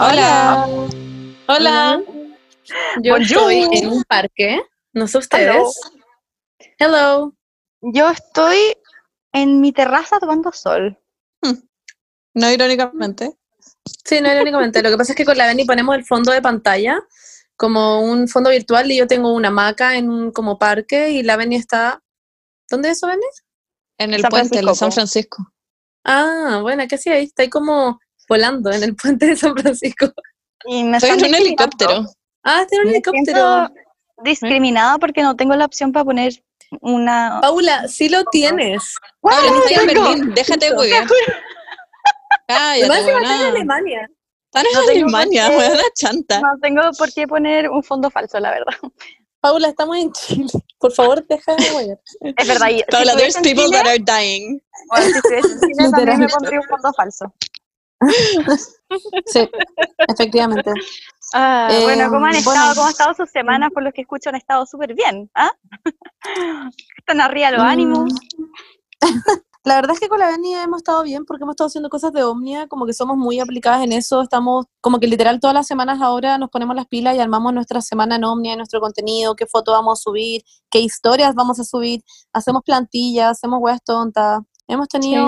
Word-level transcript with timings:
Hola. 0.00 0.68
Hola. 1.48 2.00
Yo 3.02 3.14
Bonjour. 3.14 3.52
estoy 3.52 3.78
en 3.78 3.88
un 3.88 4.04
parque, 4.04 4.60
no 4.92 5.08
sé 5.08 5.18
ustedes. 5.18 5.80
Hello. 6.78 7.34
Yo 7.80 8.08
estoy 8.10 8.76
en 9.32 9.60
mi 9.60 9.72
terraza 9.72 10.20
tomando 10.20 10.52
sol. 10.52 10.96
No 12.34 12.50
irónicamente. 12.52 13.36
Sí, 14.04 14.20
no 14.20 14.30
irónicamente. 14.32 14.82
Lo 14.82 14.90
que 14.90 14.96
pasa 14.96 15.12
es 15.12 15.16
que 15.16 15.24
con 15.24 15.36
la 15.36 15.46
Beni 15.46 15.64
ponemos 15.64 15.96
el 15.96 16.04
fondo 16.04 16.30
de 16.30 16.42
pantalla 16.42 17.00
como 17.56 18.02
un 18.02 18.28
fondo 18.28 18.50
virtual 18.50 18.88
y 18.92 18.98
yo 18.98 19.08
tengo 19.08 19.32
una 19.32 19.48
hamaca 19.48 19.96
en 19.96 20.08
un 20.10 20.30
como 20.30 20.60
parque 20.60 21.10
y 21.10 21.24
la 21.24 21.36
Beni 21.36 21.56
está... 21.56 22.04
¿Dónde 22.70 22.90
es 22.90 22.98
eso, 22.98 23.08
Beni? 23.08 23.26
En 23.98 24.14
el 24.14 24.20
San 24.20 24.30
puente, 24.30 24.62
de 24.62 24.74
San. 24.74 24.92
Francisco. 24.92 25.52
Ah, 26.04 26.60
bueno, 26.62 26.84
¿qué 26.88 26.94
hacía 26.94 27.14
ahí? 27.14 27.24
Está 27.24 27.42
ahí 27.42 27.50
como 27.50 27.98
volando 28.28 28.70
en 28.72 28.82
el 28.82 28.94
puente 28.94 29.26
de 29.26 29.36
San 29.36 29.56
Francisco. 29.56 30.12
Y 30.66 30.84
me 30.84 30.96
Estoy 30.98 31.10
en 31.10 31.24
un 31.26 31.34
helicóptero. 31.34 32.06
Ah, 32.44 32.62
está 32.62 32.76
en 32.76 32.80
un 32.82 32.86
Me 32.88 32.92
helicóptero. 32.92 33.70
discriminada 34.24 34.98
porque 34.98 35.22
no 35.22 35.36
tengo 35.36 35.54
la 35.56 35.64
opción 35.64 35.92
para 35.92 36.04
poner 36.04 36.32
una... 36.80 37.38
Paula, 37.40 37.88
sí 37.88 38.08
lo 38.08 38.24
tienes. 38.24 38.94
Paula, 39.20 39.50
no 39.50 39.58
estoy 39.64 39.74
en. 39.74 39.86
Berlín, 39.86 40.34
déjate, 40.34 40.72
güey. 40.74 40.90
Cállate, 40.90 41.14
Además, 42.48 42.98
estar 42.98 43.22
en. 43.22 43.26
Alemania. 43.56 44.10
Están 44.46 44.66
en 44.66 44.72
No 44.72 44.80
Alemania, 44.80 45.48
qué. 45.50 45.56
weona 45.56 45.82
chanta. 45.94 46.40
No 46.40 46.48
tengo 46.62 46.82
por 46.96 47.12
qué 47.12 47.26
poner 47.26 47.68
un 47.70 47.82
fondo 47.82 48.10
falso, 48.10 48.38
la 48.40 48.50
verdad. 48.50 48.74
Paula, 49.40 49.68
estamos 49.68 49.96
en 49.98 50.10
Chile. 50.12 50.50
Por 50.78 50.92
favor, 50.92 51.24
deja 51.26 51.54
de. 51.56 51.98
Es 52.36 52.48
verdad. 52.48 52.68
y 52.70 52.78
si 52.78 52.84
Paula, 52.90 53.14
there's 53.16 53.36
people 53.36 53.64
Chile, 53.64 53.76
that 53.76 53.86
are 53.86 53.98
dying. 53.98 54.60
bueno, 54.90 55.06
si 55.06 55.16
estuviese 55.18 55.48
en 55.48 55.60
Chile 55.60 55.90
también 55.90 56.18
me 56.20 56.28
pondría 56.28 56.60
un 56.60 56.66
fondo 56.66 56.92
falso. 56.94 57.34
Sí, 59.26 59.48
efectivamente. 60.08 60.72
Ah, 61.34 61.68
Eh, 61.70 61.82
bueno, 61.82 62.04
¿cómo 62.08 62.24
han 62.24 62.32
bueno. 62.32 62.38
estado? 62.38 62.74
¿Cómo 62.74 62.86
han 62.86 62.92
estado 62.92 63.14
sus 63.14 63.30
semanas? 63.30 63.70
Por 63.74 63.82
los 63.82 63.92
que 63.92 64.00
escucho 64.02 64.30
han 64.30 64.36
estado 64.36 64.64
súper 64.64 64.94
bien. 64.94 65.30
¿ah? 65.34 65.50
Están 66.96 67.20
arriba 67.20 67.50
los 67.50 67.60
Mm. 67.60 67.66
ánimos. 67.66 68.14
La 69.64 69.74
verdad 69.74 69.92
es 69.92 70.00
que 70.00 70.08
con 70.08 70.18
la 70.18 70.28
Beni 70.30 70.54
hemos 70.54 70.78
estado 70.78 71.02
bien 71.02 71.26
porque 71.26 71.42
hemos 71.42 71.52
estado 71.52 71.66
haciendo 71.68 71.90
cosas 71.90 72.12
de 72.14 72.22
Omnia, 72.24 72.68
como 72.68 72.86
que 72.86 72.94
somos 72.94 73.18
muy 73.18 73.38
aplicadas 73.38 73.82
en 73.84 73.92
eso, 73.92 74.22
estamos 74.22 74.64
como 74.80 74.98
que 74.98 75.06
literal 75.08 75.40
todas 75.40 75.52
las 75.52 75.66
semanas 75.66 76.00
ahora 76.00 76.38
nos 76.38 76.48
ponemos 76.48 76.74
las 76.74 76.86
pilas 76.86 77.14
y 77.16 77.18
armamos 77.18 77.52
nuestra 77.52 77.82
semana 77.82 78.16
en 78.16 78.24
Omnia, 78.24 78.56
nuestro 78.56 78.80
contenido, 78.80 79.36
qué 79.36 79.46
foto 79.46 79.72
vamos 79.72 80.00
a 80.00 80.02
subir, 80.02 80.42
qué 80.70 80.78
historias 80.78 81.34
vamos 81.34 81.60
a 81.60 81.64
subir, 81.64 82.02
hacemos 82.32 82.62
plantillas, 82.62 83.32
hacemos 83.32 83.58
weas 83.60 83.82
tontas, 83.84 84.40
hemos 84.68 84.88
tenido... 84.88 85.26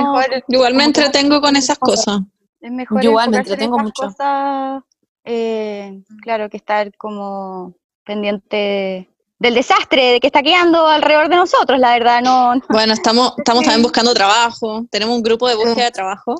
Igual 0.49 0.75
me 0.75 0.84
entretengo 0.84 1.43
con 1.43 1.57
esas 1.57 1.79
cosas. 1.79 2.21
Es 2.61 2.70
mejor 2.70 3.03
Yo 3.03 3.11
igual 3.11 3.30
me 3.30 3.36
en 3.36 3.41
entretengo 3.41 3.78
mucho. 3.78 4.03
cosas, 4.03 4.83
eh, 5.25 6.03
claro, 6.22 6.48
que 6.50 6.56
estar 6.58 6.94
como 6.97 7.75
pendiente 8.05 9.08
del 9.39 9.55
desastre 9.55 10.12
de 10.12 10.20
que 10.20 10.27
está 10.27 10.42
quedando 10.42 10.86
alrededor 10.86 11.28
de 11.31 11.36
nosotros, 11.36 11.78
la 11.78 11.92
verdad, 11.92 12.20
no, 12.22 12.55
no- 12.55 12.62
Bueno, 12.69 12.92
estamos, 12.92 13.33
estamos 13.38 13.64
también 13.64 13.83
buscando 13.83 14.12
trabajo. 14.12 14.84
Tenemos 14.91 15.16
un 15.16 15.22
grupo 15.22 15.48
de 15.48 15.55
búsqueda 15.55 15.86
de 15.86 15.91
trabajo. 15.91 16.34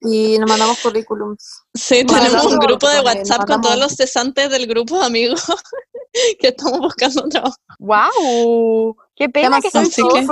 Y 0.00 0.38
nos 0.38 0.48
mandamos 0.48 0.78
currículums. 0.80 1.62
Sí, 1.74 2.04
tenemos 2.04 2.44
un 2.46 2.58
grupo 2.58 2.88
de 2.88 3.00
WhatsApp 3.00 3.46
con 3.46 3.60
todos 3.60 3.78
los 3.78 3.92
cesantes 3.92 4.50
del 4.50 4.66
grupo 4.66 4.98
de 4.98 5.06
amigos 5.06 5.44
que 6.40 6.48
estamos 6.48 6.78
buscando 6.80 7.28
trabajo. 7.28 7.56
¡Wow! 7.78 8.96
¡Qué 9.14 9.28
pena 9.28 9.60
que 9.60 9.70
son 9.70 9.88
que-! 9.90 10.26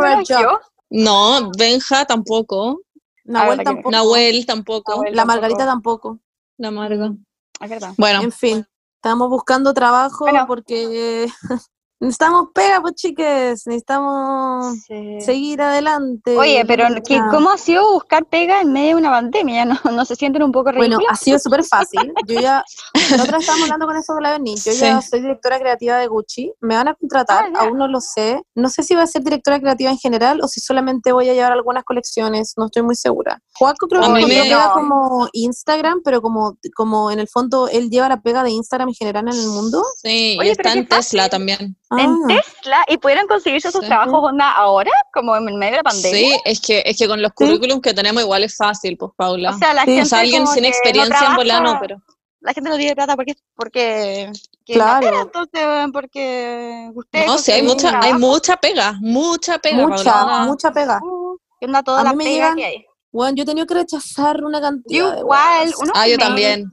No, 0.91 1.51
Benja 1.57 2.05
tampoco. 2.05 2.81
Nahuel 3.25 3.63
tampoco. 3.63 3.91
Nahuel 3.91 4.47
tampoco. 4.47 4.93
Nahuel. 4.93 5.17
La. 5.17 5.25
Margarita 5.25 5.65
tampoco. 5.65 6.19
La 6.59 6.71
Marga. 6.71 7.13
Es 7.61 7.71
verdad. 7.71 7.95
Bueno, 7.97 8.23
En 8.23 8.33
fin, 8.33 8.67
estamos 8.97 9.29
buscando 9.29 9.73
trabajo 9.75 10.25
Bueno. 10.25 10.47
porque 10.47 11.29
necesitamos 12.03 12.49
pega, 12.53 12.81
pues 12.81 12.95
chiques, 12.97 13.63
necesitamos 13.67 14.77
Sí. 14.87 15.21
seguir 15.21 15.63
adelante. 15.63 16.37
Oye, 16.37 16.65
pero 16.67 16.85
¿qué-. 17.07 17.21
¿cómo 17.31 17.51
ha 17.51 17.59
sido 17.59 17.93
buscar 17.93 18.25
pega 18.27 18.61
en 18.61 18.73
medio 18.73 18.91
de 18.91 18.95
una 19.03 19.11
pandemia? 19.11 19.65
¿No, 19.65 19.75
no 19.93 20.05
se 20.05 20.17
sienten 20.17 20.43
un 20.43 20.53
poco 20.53 20.73
Bueno, 20.73 20.97
ridículas? 20.99 21.09
ha 21.21 21.25
sido 21.25 21.39
súper 21.39 21.65
fácil. 21.65 22.13
Yo 22.29 22.41
ya, 22.41 22.65
vez 22.95 23.13
estábamos 23.13 23.63
hablando 23.63 23.87
con 23.87 23.97
eso 23.97 24.15
de 24.15 24.21
la 24.21 24.31
Berni. 24.33 24.57
Yo 24.57 24.73
ya 24.73 25.01
soy 25.01 25.21
directora 25.21 25.59
creativa 25.59 25.97
de 25.99 26.07
Gucci. 26.09 26.53
Me 26.61 26.75
van 26.77 26.89
a 26.89 26.95
contratar, 26.95 27.47
Ah, 27.55 27.61
aún 27.61 27.79
no 27.79 27.87
lo 27.89 28.01
sé. 28.01 28.43
No 28.55 28.69
sé 28.69 28.83
si 28.83 28.95
va 28.95 29.03
a 29.03 29.07
ser 29.07 29.23
directora 29.23 29.61
creativa 29.61 29.91
en 29.91 29.99
general 29.99 30.41
o 30.43 30.49
si 30.49 30.61
solamente 30.61 31.13
voy 31.13 31.29
a 31.29 31.35
llevar 31.35 31.53
algunas 31.53 31.85
colecciones. 31.85 32.55
No 32.57 32.67
estoy 32.67 32.83
muy 32.83 32.97
segura. 32.97 33.41
Juaco 33.55 33.87
creo 33.89 34.03
que 34.15 34.27
pega 34.27 34.73
como 34.73 35.29
Instagram, 35.33 36.01
pero 36.05 36.21
como, 36.21 36.57
como 36.75 37.11
en 37.11 37.21
el 37.21 37.29
fondo 37.29 37.69
él 37.69 37.91
lleva 37.91 38.09
la 38.09 38.21
pega 38.21 38.43
de 38.43 38.51
Instagram 38.51 38.89
en 38.89 38.95
general 38.95 39.29
en 39.29 39.35
el 39.41 39.47
mundo. 39.49 39.83
sí, 40.03 40.37
Oye, 40.41 40.49
y 40.49 40.53
está 40.53 40.73
en 40.73 40.87
Tesla 40.89 41.23
fácil. 41.25 41.31
también. 41.31 41.77
¿En 41.99 42.11
Ah. 42.11 42.27
Tesla? 42.29 42.85
¿Y 42.89 42.97
pudieran 42.99 43.27
conseguirse 43.27 43.71
sus 43.71 43.81
Sí. 43.83 43.87
trabajos 43.87 44.21
onda 44.23 44.53
ahora? 44.53 44.91
Como 45.13 45.37
en 45.37 45.45
medio 45.57 45.73
de 45.73 45.77
la 45.79 45.83
pandemia. 45.83 46.11
Sí, 46.19 46.41
es 46.45 46.61
que, 46.61 46.83
es 46.87 46.97
que 46.99 47.09
con 47.09 47.21
los 47.23 47.33
currículums 47.33 47.81
que 47.83 47.95
tenemos 47.95 48.23
igual 48.23 48.45
es 48.45 48.57
fácil, 48.57 48.97
pues 48.97 49.13
Paula. 49.17 49.51
O 49.51 49.59
sea, 49.59 49.75
la 49.75 49.83
Sí, 49.85 49.91
gente 49.91 50.03
O 50.03 50.07
sea, 50.07 50.19
alguien 50.21 50.47
sin 50.47 50.55
que 50.57 50.61
no 50.63 50.69
experiencia 50.69 51.27
en 51.27 51.37
volada 51.37 51.61
no, 51.61 51.65
trabaja, 51.71 51.81
pero... 51.81 52.03
la 52.41 52.53
gente 52.53 52.71
no 52.71 52.77
tiene 52.77 52.95
plata 52.95 53.17
porque 53.17 53.35
porque 53.57 54.33
que 54.65 54.75
Claro. 54.75 55.11
no 55.11 55.23
entonces 55.23 55.63
porque 55.93 56.91
ustedes 56.95 57.27
No, 57.27 57.39
sí, 57.39 57.53
hay 57.53 57.63
mucha, 57.63 57.99
hay 58.01 58.15
mucha 58.15 58.57
pega, 58.57 58.95
mucha 59.01 59.59
pega, 59.59 59.87
Mucha, 59.87 60.13
Paula. 60.13 60.39
mucha 60.45 60.73
pega. 60.73 61.01
uh, 61.03 61.37
que 61.61 61.67
onda 61.67 61.83
toda 61.83 62.01
A 62.01 62.05
la 62.05 62.11
mí 62.13 62.17
me 62.19 62.25
pega 62.25 62.35
llegan- 62.35 62.57
que 62.57 62.65
hay. 62.65 62.87
Bueno, 63.13 63.37
yo 63.37 63.43
he 63.43 63.47
tenido 63.47 63.67
que 63.67 63.75
rechazar 63.75 64.43
una 64.43 64.61
cantidad 64.61 65.13
de 65.15 65.21
igual, 65.21 65.61
weas. 65.67 65.75
uno 65.79 65.93
Ah, 65.95 66.09
yo 66.09 66.17
me- 66.31 66.65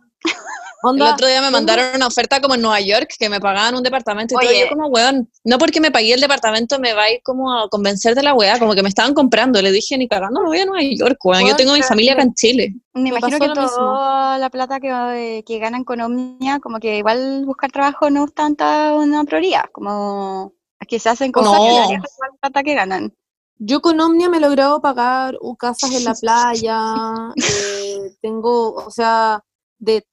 El 0.81 1.01
otro 1.01 1.28
día 1.28 1.41
me 1.41 1.51
mandaron 1.51 1.95
una 1.95 2.07
oferta 2.07 2.40
como 2.40 2.56
en 2.56 2.62
Nueva 2.62 2.79
York, 2.79 3.13
que 3.19 3.28
me 3.28 3.40
pagaban 3.41 3.75
un 3.75 3.84
departamento 3.84 4.35
y 4.35 4.45
todo. 4.45 4.53
Yo 4.57 4.69
como, 4.69 4.88
weón, 4.88 5.29
no 5.44 5.57
porque 5.57 5.81
me 5.81 5.91
pagué 5.91 6.13
el 6.13 6.22
departamento 6.22 6.79
me 6.79 6.94
va 6.94 7.03
a 7.03 7.12
ir 7.12 7.22
como 7.23 7.53
a 7.53 7.67
convencer 7.69 8.16
de 8.16 8.23
la 8.23 8.34
weá, 8.34 8.57
como 8.59 8.73
que 8.75 8.81
me 8.81 8.88
estaban 8.90 9.13
comprando. 9.13 9.62
Le 9.62 9.72
dije, 9.73 9.97
ni 9.97 10.07
cagando, 10.07 10.40
me 10.41 10.47
voy 10.47 10.59
a 10.59 10.66
Nueva 10.66 10.84
York, 10.84 11.17
weón. 11.25 11.45
Yo 11.47 11.56
tengo 11.57 11.73
mi 11.73 11.81
familia 11.84 12.13
que- 12.13 12.22
acá 12.22 12.28
en 12.28 12.34
Chile. 12.34 12.75
Me 12.94 13.09
imagino 13.09 13.40
que 13.40 13.50
toda 13.50 14.38
la 14.38 14.50
plata 14.50 14.79
que, 14.79 15.44
que 15.45 15.59
ganan 15.59 15.84
con 15.84 16.00
Omnia, 16.00 16.59
como 16.59 16.79
que 16.79 16.97
igual 16.97 17.44
buscar 17.46 17.72
trabajo 17.72 18.09
no 18.09 18.25
es 18.25 18.34
tanta 18.34 18.94
una 18.96 19.23
prioridad, 19.25 19.66
como 19.73 20.53
que 20.88 20.97
se 21.00 21.09
hacen 21.09 21.31
cosas 21.31 21.51
No. 21.51 21.57
con 21.88 21.94
la 21.94 22.01
plata 22.41 22.63
que 22.63 22.73
ganan. 22.73 23.13
Yo 23.57 23.81
con 23.81 24.00
Omnia 24.00 24.29
me 24.29 24.38
he 24.38 24.40
logrado 24.40 24.79
pagar 24.81 25.38
casas 25.57 25.91
en 25.91 26.06
la 26.06 26.13
playa, 26.22 26.94
eh, 27.35 28.16
tengo, 28.22 28.73
o 28.75 28.90
sea, 28.90 29.44
de 29.78 30.06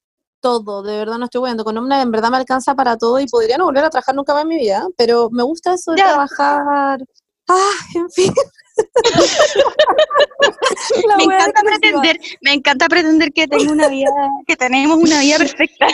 todo, 0.47 0.83
de 0.84 0.97
verdad 0.97 1.19
no 1.19 1.25
estoy 1.25 1.43
viendo. 1.43 1.65
Con 1.65 1.77
Omnia 1.77 2.01
en 2.03 2.12
verdad 2.12 2.31
me 2.31 2.37
alcanza 2.37 2.77
para 2.77 2.97
todo 2.97 3.19
y 3.19 3.27
podría 3.27 3.59
no 3.59 3.65
volver 3.65 3.84
a 3.84 3.91
trabajar 3.91 4.15
nunca 4.15 4.33
más 4.33 4.43
en 4.43 4.49
mi 4.49 4.59
vida, 4.59 4.87
pero 4.97 5.29
me 5.33 5.43
gusta 5.43 5.75
eso 5.75 5.91
de 5.91 5.99
Ya. 5.99 6.07
trabajar. 6.12 7.01
Ah, 7.49 7.71
en 7.97 8.09
fin. 8.11 8.33
Me 11.17 11.25
encanta 11.25 11.62
pretender, 11.62 12.21
me 12.43 12.53
encanta 12.53 12.89
pretender 12.89 13.33
que 13.33 13.49
tengo 13.49 13.73
una 13.73 13.89
vida, 13.89 14.11
que 14.47 14.55
tenemos 14.57 14.99
una 14.99 15.21
vida 15.21 15.39
perfecta. 15.39 15.87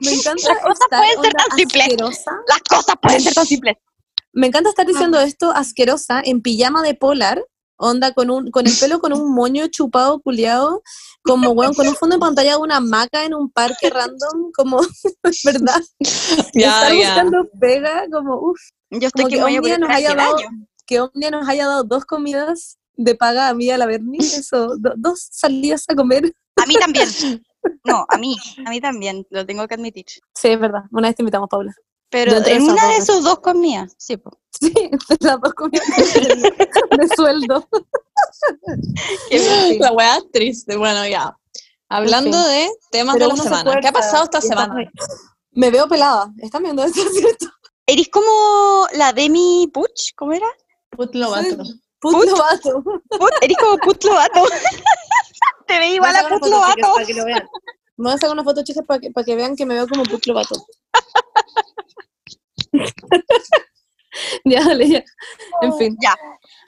Me 0.00 0.12
encanta 0.12 0.48
Las 0.48 0.62
cosas 0.62 0.80
estar 0.80 1.00
pueden 1.02 1.22
ser 1.22 1.32
tan 1.34 1.58
simples. 1.58 1.82
asquerosa. 1.84 2.30
Las 2.48 2.60
cosas 2.62 2.94
pueden 3.02 3.20
ser 3.20 3.34
tan 3.34 3.46
simples. 3.46 3.76
Me 4.32 4.46
encanta 4.46 4.70
estar 4.70 4.86
diciendo 4.86 5.20
esto 5.20 5.50
asquerosa 5.50 6.22
en 6.24 6.40
pijama 6.40 6.82
de 6.82 6.94
polar, 6.94 7.44
onda 7.76 8.12
con 8.12 8.30
un 8.30 8.50
con 8.50 8.66
el 8.66 8.72
pelo 8.80 8.98
con 9.00 9.12
un 9.12 9.34
moño 9.34 9.66
chupado 9.68 10.20
culiado, 10.20 10.82
como 11.26 11.50
weón, 11.50 11.74
con 11.74 11.86
un 11.88 11.94
fondo 11.94 12.16
de 12.16 12.20
pantalla 12.20 12.52
de 12.52 12.56
una 12.58 12.76
hamaca 12.76 13.24
en 13.24 13.34
un 13.34 13.50
parque 13.50 13.90
random, 13.90 14.52
como 14.54 14.78
¿verdad? 15.44 15.82
Ya, 16.54 16.80
estar 16.80 16.92
ya. 16.94 17.14
buscando 17.14 17.48
pega, 17.60 18.06
como 18.10 18.36
uff, 18.40 18.60
Yo 18.90 19.08
estoy 19.08 19.24
como 19.24 19.28
que 19.28 19.36
que 19.36 19.58
Omnia 19.58 19.78
nos 19.78 19.90
haya 19.90 20.14
dado, 20.14 20.36
que 20.86 21.00
Omnia 21.00 21.30
nos 21.30 21.48
haya 21.48 21.66
dado 21.66 21.84
dos 21.84 22.04
comidas 22.04 22.78
de 22.96 23.14
paga 23.14 23.48
a 23.48 23.54
mí 23.54 23.66
y 23.66 23.70
a 23.70 23.78
la 23.78 23.86
Berni, 23.86 24.18
eso, 24.18 24.76
do- 24.78 24.94
dos 24.96 25.28
salidas 25.30 25.84
a 25.88 25.94
comer. 25.94 26.32
A 26.56 26.66
mí 26.66 26.74
también. 26.74 27.08
No, 27.84 28.06
a 28.08 28.16
mí, 28.16 28.36
a 28.64 28.70
mí 28.70 28.80
también, 28.80 29.26
lo 29.28 29.44
tengo 29.44 29.66
que 29.66 29.74
admitir. 29.74 30.04
Sí, 30.34 30.48
es 30.48 30.60
verdad, 30.60 30.82
una 30.92 31.08
vez 31.08 31.16
te 31.16 31.22
invitamos, 31.22 31.48
Paula. 31.48 31.74
Pero 32.16 32.32
Dentro 32.40 32.50
en 32.50 32.62
una 32.62 32.88
de 32.88 32.96
esos 32.96 33.24
dos 33.24 33.40
comidas, 33.40 33.94
sí, 33.98 34.16
po. 34.16 34.30
Sí, 34.58 34.72
las 35.20 35.38
dos 35.38 35.52
comidas 35.52 35.86
de, 35.86 37.08
sueldo. 37.14 37.68
La 39.80 39.92
weá 39.92 40.18
triste. 40.32 40.78
Bueno, 40.78 41.06
ya. 41.06 41.36
Hablando 41.90 42.42
de 42.42 42.70
temas 42.90 43.16
Pero 43.16 43.26
de 43.26 43.32
la 43.34 43.36
se 43.36 43.42
semana. 43.42 43.80
¿Qué 43.82 43.88
ha 43.88 43.92
pasado 43.92 44.24
esta 44.24 44.40
semana? 44.40 44.90
Me 45.50 45.70
veo 45.70 45.86
pelada. 45.88 46.32
¿Están 46.38 46.62
viendo 46.62 46.84
esto, 46.84 47.02
cierto? 47.10 47.48
Eres 47.84 48.08
como 48.08 48.86
la 48.94 49.12
Demi 49.12 49.70
Puch, 49.70 50.14
¿cómo 50.16 50.32
era? 50.32 50.48
Put 50.88 51.14
Lobato. 51.14 51.64
Put 52.00 52.24
Lobato. 52.24 52.82
Put, 52.82 53.30
eres 53.42 53.58
como 53.58 53.76
Put 53.76 54.02
Lobato. 54.04 54.42
Te 55.66 55.78
ve 55.78 55.90
igual 55.90 56.16
a 56.16 56.22
sacar 56.22 56.40
Put 56.40 56.48
una 56.48 56.60
foto, 56.60 56.72
chicas, 56.72 56.88
Lobato. 56.88 56.94
para 56.94 57.06
que 57.06 57.14
lo 57.14 57.24
vean. 57.26 57.48
Me 57.98 58.04
voy 58.04 58.12
a 58.12 58.16
sacar 58.16 58.32
una 58.32 58.44
foto, 58.44 58.64
chicas, 58.64 58.84
para 58.86 59.00
que, 59.00 59.10
para 59.10 59.24
que 59.26 59.36
vean 59.36 59.54
que 59.54 59.66
me 59.66 59.74
veo 59.74 59.86
como 59.86 60.02
Put 60.04 60.24
Lobato. 60.24 60.66
ya, 64.44 64.64
dale, 64.64 64.88
ya. 64.88 65.04
En 65.62 65.76
fin. 65.76 65.96
Ya. 66.02 66.14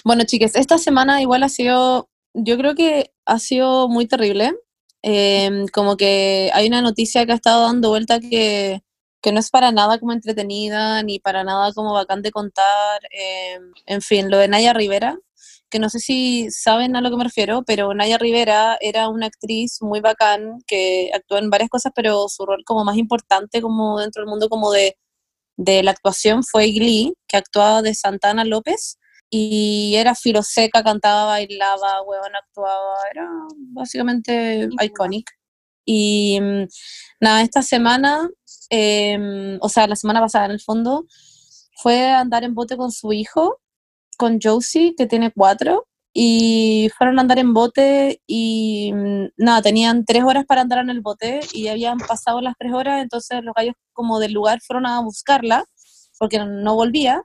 Bueno, 0.05 0.25
chicas, 0.25 0.55
esta 0.56 0.78
semana 0.78 1.20
igual 1.22 1.43
ha 1.43 1.49
sido, 1.49 2.08
yo 2.34 2.56
creo 2.58 2.75
que 2.75 3.12
ha 3.26 3.38
sido 3.38 3.88
muy 3.88 4.06
terrible. 4.06 4.55
Em, 5.02 5.66
como 5.69 5.96
que 5.96 6.50
hay 6.55 6.66
una 6.66 6.82
noticia 6.82 7.25
que 7.25 7.32
ha 7.32 7.37
estado 7.37 7.64
dando 7.66 7.90
vuelta 7.90 8.19
que, 8.20 8.82
que 9.22 9.32
no 9.32 9.40
es 9.40 9.50
para 9.50 9.70
nada 9.72 9.99
como 9.99 10.12
entretenida, 10.12 11.02
ni 11.02 11.20
para 11.20 11.44
nada 11.44 11.72
como 11.72 11.93
bacán 11.93 12.22
de 12.22 12.31
contar. 12.32 13.00
em, 13.11 13.72
en 13.87 14.02
fin, 14.02 14.31
lo 14.31 14.38
de 14.38 14.49
Naya 14.49 14.72
Rivera, 14.72 15.19
que 15.70 15.78
no 15.78 15.90
sé 15.90 15.99
si 16.00 16.50
saben 16.50 16.96
a 16.96 17.00
lo 17.00 17.11
que 17.11 17.16
me 17.16 17.25
refiero, 17.25 17.62
pero 17.66 17.94
Naya 17.94 18.19
Rivera 18.19 18.78
era 18.81 19.08
una 19.08 19.26
actriz 19.26 19.78
muy 19.82 20.00
bacán 20.00 20.58
que 20.66 21.11
actuó 21.14 21.38
en 21.38 21.50
varias 21.50 21.70
cosas, 21.70 21.93
pero 21.94 22.28
su 22.28 22.46
rol 22.46 22.62
como 22.64 22.84
más 22.84 22.96
importante 22.96 23.61
como 23.62 23.99
dentro 24.00 24.22
del 24.22 24.31
mundo 24.31 24.49
como 24.49 24.72
de, 24.72 24.96
de 25.58 25.82
la 25.82 25.90
actuación 25.90 26.44
fue 26.44 26.70
Glee, 26.70 27.14
que 27.26 27.37
actuaba 27.37 27.82
de 27.82 27.93
Santana 27.93 28.44
López, 28.44 28.99
y 29.28 29.94
era 29.96 30.14
filoseca, 30.14 30.82
cantaba, 30.82 31.26
bailaba, 31.26 32.02
huevón, 32.02 32.34
actuaba, 32.34 32.96
era 33.10 33.28
básicamente 33.75 34.69
iconic. 34.81 35.31
Y 35.84 36.40
mm, 36.40 36.69
nada, 37.20 37.43
esta 37.43 37.62
semana, 37.62 38.31
em, 38.70 39.58
o 39.60 39.69
sea, 39.69 39.87
la 39.87 39.96
semana 39.96 40.20
pasada 40.20 40.46
en 40.46 40.52
el 40.52 40.60
fondo, 40.60 41.06
fue 41.76 42.06
a 42.06 42.20
andar 42.20 42.44
en 42.44 42.54
bote 42.54 42.76
con 42.76 42.93
su 42.93 43.12
hijo, 43.12 43.61
con 44.16 44.38
Josie, 44.40 44.94
que 44.96 45.06
tiene 45.06 45.32
cuatro, 45.32 45.88
y 46.20 46.91
fueron 46.99 47.20
a 47.20 47.23
andar 47.23 47.38
en 47.38 47.55
bote 47.55 48.20
y 48.26 48.93
mm, 48.93 49.26
nada, 49.37 49.62
tenían 49.62 50.05
tres 50.05 50.25
horas 50.25 50.44
para 50.47 50.62
andar 50.62 50.81
en 50.81 50.91
el 50.91 51.00
bote 51.00 51.38
y 51.53 51.62
ya 51.62 51.70
habían 51.70 51.99
pasado 51.99 52.41
las 52.41 52.55
tres 52.59 52.73
horas, 52.73 53.00
entonces 53.00 53.41
los 53.44 53.55
gallos 53.55 53.76
como 53.93 54.19
del 54.19 54.32
lugar 54.32 54.59
fueron 54.61 54.87
a 54.87 55.00
buscarla 55.00 55.65
porque 56.19 56.41
no 56.41 56.75
volvía 56.75 57.23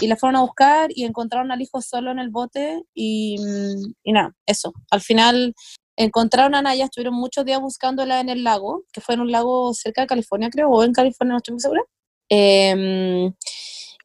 y 0.00 0.08
la 0.08 0.16
fueron 0.16 0.34
a 0.34 0.40
buscar 0.40 0.90
y 0.92 1.04
encontraron 1.04 1.52
al 1.52 1.62
hijo 1.62 1.80
solo 1.80 2.10
en 2.10 2.18
el 2.18 2.30
bote 2.30 2.82
y, 2.92 3.36
mm, 3.38 3.94
y 4.02 4.12
nada, 4.12 4.34
eso. 4.44 4.72
Al 4.90 5.02
final 5.02 5.54
encontraron 5.96 6.56
a 6.56 6.62
Naya, 6.62 6.86
estuvieron 6.86 7.14
muchos 7.14 7.44
días 7.44 7.60
buscándola 7.60 8.18
en 8.18 8.28
el 8.28 8.42
lago, 8.42 8.82
que 8.92 9.00
fue 9.00 9.14
en 9.14 9.20
un 9.20 9.30
lago 9.30 9.72
cerca 9.72 10.00
de 10.00 10.08
California, 10.08 10.50
creo, 10.50 10.68
o 10.68 10.82
en 10.82 10.92
California, 10.92 11.34
no 11.34 11.36
estoy 11.36 11.52
muy 11.52 11.60
segura. 11.60 11.82
Em, 12.28 13.32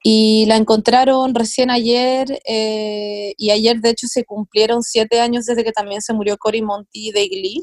y 0.03 0.45
la 0.47 0.55
encontraron 0.55 1.33
recién 1.35 1.69
ayer, 1.69 2.39
eh, 2.47 3.33
y 3.37 3.51
ayer 3.51 3.79
de 3.79 3.89
hecho 3.89 4.07
se 4.07 4.23
cumplieron 4.25 4.83
siete 4.83 5.19
años 5.19 5.45
desde 5.45 5.63
que 5.63 5.71
también 5.71 6.01
se 6.01 6.13
murió 6.13 6.37
Cory 6.37 6.61
Monty 6.61 7.11
de 7.11 7.27
Glee. 7.27 7.61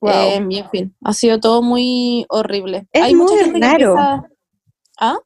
Wow. 0.00 0.10
Em, 0.12 0.50
y 0.50 0.58
en 0.58 0.70
fin, 0.70 0.96
ha 1.04 1.12
sido 1.12 1.38
todo 1.38 1.62
muy 1.62 2.26
horrible. 2.28 2.88
Es 2.92 3.02
Hay 3.02 3.14
mucha 3.14 3.34
muy 3.34 3.44
gente 3.44 3.60
que 3.60 3.66
raro. 3.66 3.90
empieza- 3.90 4.28
¿Ah? 4.98 5.18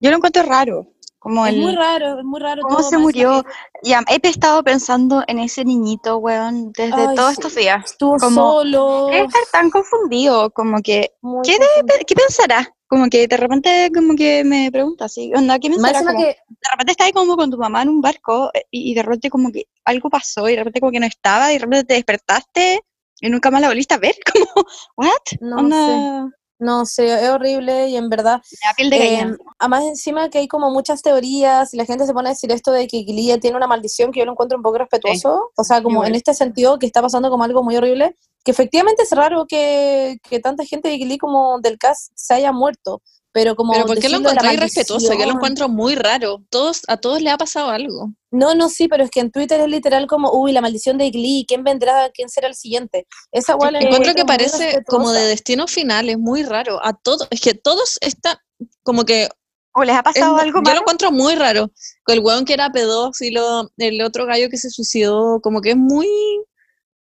Yo 0.00 0.10
lo 0.10 0.16
encuentro 0.16 0.42
raro. 0.42 0.86
Como 1.18 1.46
Es 1.46 1.52
el, 1.52 1.60
muy 1.60 1.74
raro, 1.74 2.18
es 2.18 2.24
muy 2.24 2.40
raro. 2.40 2.62
¿Cómo 2.62 2.78
todo, 2.78 2.88
se 2.88 2.96
murió? 2.96 3.44
Ya, 3.82 4.02
he 4.08 4.26
estado 4.26 4.62
pensando 4.64 5.22
en 5.26 5.38
ese 5.38 5.66
niñito, 5.66 6.16
weón, 6.16 6.72
desde 6.72 6.94
Ay, 6.94 7.14
todos 7.14 7.28
sí. 7.28 7.40
estos 7.40 7.54
días. 7.56 7.84
Estuvo 7.84 8.16
como- 8.16 8.52
solo. 8.52 9.06
Debe 9.10 9.26
estar 9.26 9.42
tan 9.52 9.68
confundido, 9.68 10.50
como 10.50 10.80
que, 10.80 11.10
¿qué 11.44 11.58
confundido. 11.58 11.58
¿qué 12.06 12.14
pensará? 12.14 12.74
Como 12.90 13.08
que 13.08 13.28
de 13.28 13.36
repente, 13.36 13.88
como 13.94 14.16
que 14.16 14.42
me 14.42 14.68
pregunta 14.72 15.04
así, 15.04 15.32
onda, 15.32 15.60
¿qué 15.60 15.70
Como, 15.70 15.86
que 15.86 16.24
de 16.26 16.70
repente 16.72 16.90
estás 16.90 17.06
ahí 17.06 17.12
como 17.12 17.36
con 17.36 17.48
tu 17.48 17.56
mamá 17.56 17.82
en 17.82 17.88
un 17.88 18.00
barco 18.00 18.50
eh, 18.52 18.64
y, 18.68 18.90
y 18.90 18.94
de 18.94 19.02
repente 19.04 19.30
como 19.30 19.52
que 19.52 19.68
algo 19.84 20.10
pasó 20.10 20.48
y 20.48 20.52
de 20.52 20.58
repente 20.58 20.80
como 20.80 20.90
que 20.90 20.98
no 20.98 21.06
estaba 21.06 21.52
y 21.52 21.54
de 21.54 21.60
repente 21.60 21.84
te 21.84 21.94
despertaste 21.94 22.80
y 23.20 23.28
nunca 23.28 23.52
más 23.52 23.60
la 23.60 23.68
volviste 23.68 23.94
a 23.94 23.98
ver, 23.98 24.16
como, 24.32 24.66
¿what? 24.96 25.38
No 25.40 25.56
onda, 25.58 26.30
No 26.58 26.84
sé, 26.84 27.06
es 27.14 27.28
horrible 27.28 27.90
y 27.90 27.96
en 27.96 28.08
verdad, 28.08 28.42
me 28.50 28.68
da 28.68 28.74
piel 28.74 28.90
de 28.90 28.96
eh, 28.96 29.16
gallina. 29.18 29.38
además 29.60 29.84
encima 29.84 30.28
que 30.28 30.38
hay 30.38 30.48
como 30.48 30.72
muchas 30.72 31.00
teorías 31.00 31.72
y 31.72 31.76
la 31.76 31.84
gente 31.84 32.06
se 32.06 32.12
pone 32.12 32.30
a 32.30 32.32
decir 32.32 32.50
esto 32.50 32.72
de 32.72 32.88
que 32.88 33.04
Glee 33.04 33.38
tiene 33.38 33.56
una 33.56 33.68
maldición 33.68 34.10
que 34.10 34.18
yo 34.18 34.26
lo 34.26 34.32
encuentro 34.32 34.58
un 34.58 34.64
poco 34.64 34.78
respetuoso, 34.78 35.52
o 35.56 35.62
sea, 35.62 35.80
como 35.80 36.04
en 36.04 36.16
este 36.16 36.34
sentido 36.34 36.76
que 36.80 36.86
está 36.86 37.00
pasando 37.00 37.30
como 37.30 37.44
algo 37.44 37.62
muy 37.62 37.76
horrible, 37.76 38.16
que 38.44 38.50
efectivamente 38.50 39.02
es 39.02 39.10
raro 39.12 39.46
que, 39.48 40.18
que 40.28 40.40
tanta 40.40 40.64
gente 40.64 40.88
de 40.88 40.98
Glee 40.98 41.18
como 41.18 41.60
del 41.60 41.78
cast 41.78 42.12
se 42.14 42.34
haya 42.34 42.52
muerto, 42.52 43.02
pero 43.32 43.54
como 43.54 43.72
Pero 43.72 43.86
¿por 43.86 43.98
qué 43.98 44.08
lo 44.08 44.18
encontré 44.18 44.54
irrespetuoso? 44.54 45.12
Yo 45.14 45.24
lo 45.26 45.32
encuentro 45.34 45.68
muy 45.68 45.94
raro. 45.94 46.42
Todos, 46.50 46.82
a 46.88 46.96
todos 46.96 47.20
le 47.22 47.30
ha 47.30 47.38
pasado 47.38 47.70
algo. 47.70 48.12
No, 48.32 48.54
no, 48.54 48.68
sí, 48.68 48.88
pero 48.88 49.04
es 49.04 49.10
que 49.10 49.20
en 49.20 49.30
Twitter 49.30 49.60
es 49.60 49.68
literal 49.68 50.06
como, 50.08 50.32
uy, 50.32 50.52
la 50.52 50.60
maldición 50.60 50.98
de 50.98 51.10
Glee, 51.10 51.44
¿quién 51.46 51.62
vendrá? 51.62 52.10
¿Quién 52.12 52.28
será 52.28 52.48
el 52.48 52.54
siguiente? 52.54 53.06
Esa 53.30 53.52
igual 53.52 53.78
que- 53.78 53.84
Encuentro 53.86 54.14
que 54.14 54.24
parece 54.24 54.82
como 54.86 55.12
de 55.12 55.26
destino 55.26 55.66
final, 55.68 56.08
es 56.08 56.18
muy 56.18 56.42
raro. 56.42 56.84
A 56.84 56.92
todos, 56.92 57.28
es 57.30 57.40
que 57.40 57.54
todos 57.54 57.98
están 58.00 58.36
como 58.82 59.04
que 59.04 59.28
¿O 59.72 59.84
les 59.84 59.94
ha 59.94 59.98
es 59.98 60.04
pasado 60.04 60.34
mu- 60.34 60.40
algo 60.40 60.58
yo 60.58 60.62
malo? 60.62 60.74
lo 60.76 60.80
encuentro 60.80 61.12
muy 61.12 61.34
raro. 61.36 61.70
Con 62.02 62.14
el 62.16 62.20
weón 62.24 62.44
que 62.44 62.54
era 62.54 62.70
pedófilo, 62.70 63.70
el 63.76 64.02
otro 64.02 64.26
gallo 64.26 64.48
que 64.50 64.56
se 64.56 64.70
suicidó, 64.70 65.40
como 65.40 65.60
que 65.60 65.70
es 65.70 65.76
muy 65.76 66.08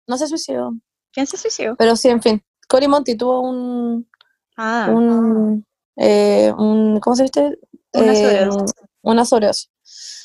No 0.06 0.16
se 0.16 0.26
suicidó. 0.26 0.72
¿Quién 1.14 1.26
se 1.26 1.37
suicidó? 1.37 1.76
Pero 1.76 1.96
sí, 1.96 2.08
en 2.08 2.20
fin. 2.20 2.43
Cory 2.69 2.88
Monty 2.88 3.16
tuvo 3.16 3.40
un, 3.40 4.06
Ah, 4.56 4.88
un, 4.90 5.64
eh, 5.96 6.52
un 6.58 6.99
¿cómo 7.00 7.16
se 7.16 7.22
dice? 7.25 7.58
Una 7.93 8.12
Eh, 8.12 8.16
sobredosis. 8.16 8.72
Una 9.02 9.25
sobredosis. 9.25 9.70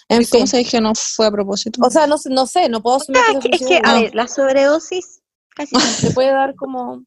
En 0.09 0.21
¿Y 0.24 0.25
¿Cómo 0.25 0.41
fin. 0.41 0.47
sabéis 0.47 0.71
que 0.71 0.81
no 0.81 0.94
fue 0.95 1.27
a 1.27 1.31
propósito? 1.31 1.80
O 1.86 1.89
sea, 1.89 2.07
no, 2.07 2.18
sé- 2.18 2.30
no 2.31 2.47
sé, 2.47 2.68
no 2.69 2.81
puedo 2.81 2.97
asumir 2.97 3.21
que 3.27 3.31
es 3.38 3.44
se 3.44 3.50
que, 3.50 3.56
es 3.56 3.59
que, 3.59 3.68
suicidó. 3.68 3.89
a 3.89 3.94
No, 3.94 4.01
ver, 4.01 4.15
la 4.15 4.27
sobredosis 4.27 5.21
casi 5.56 5.75
siempre, 5.75 5.91
se 6.09 6.12
puede 6.12 6.31
dar 6.31 6.56
como... 6.56 7.03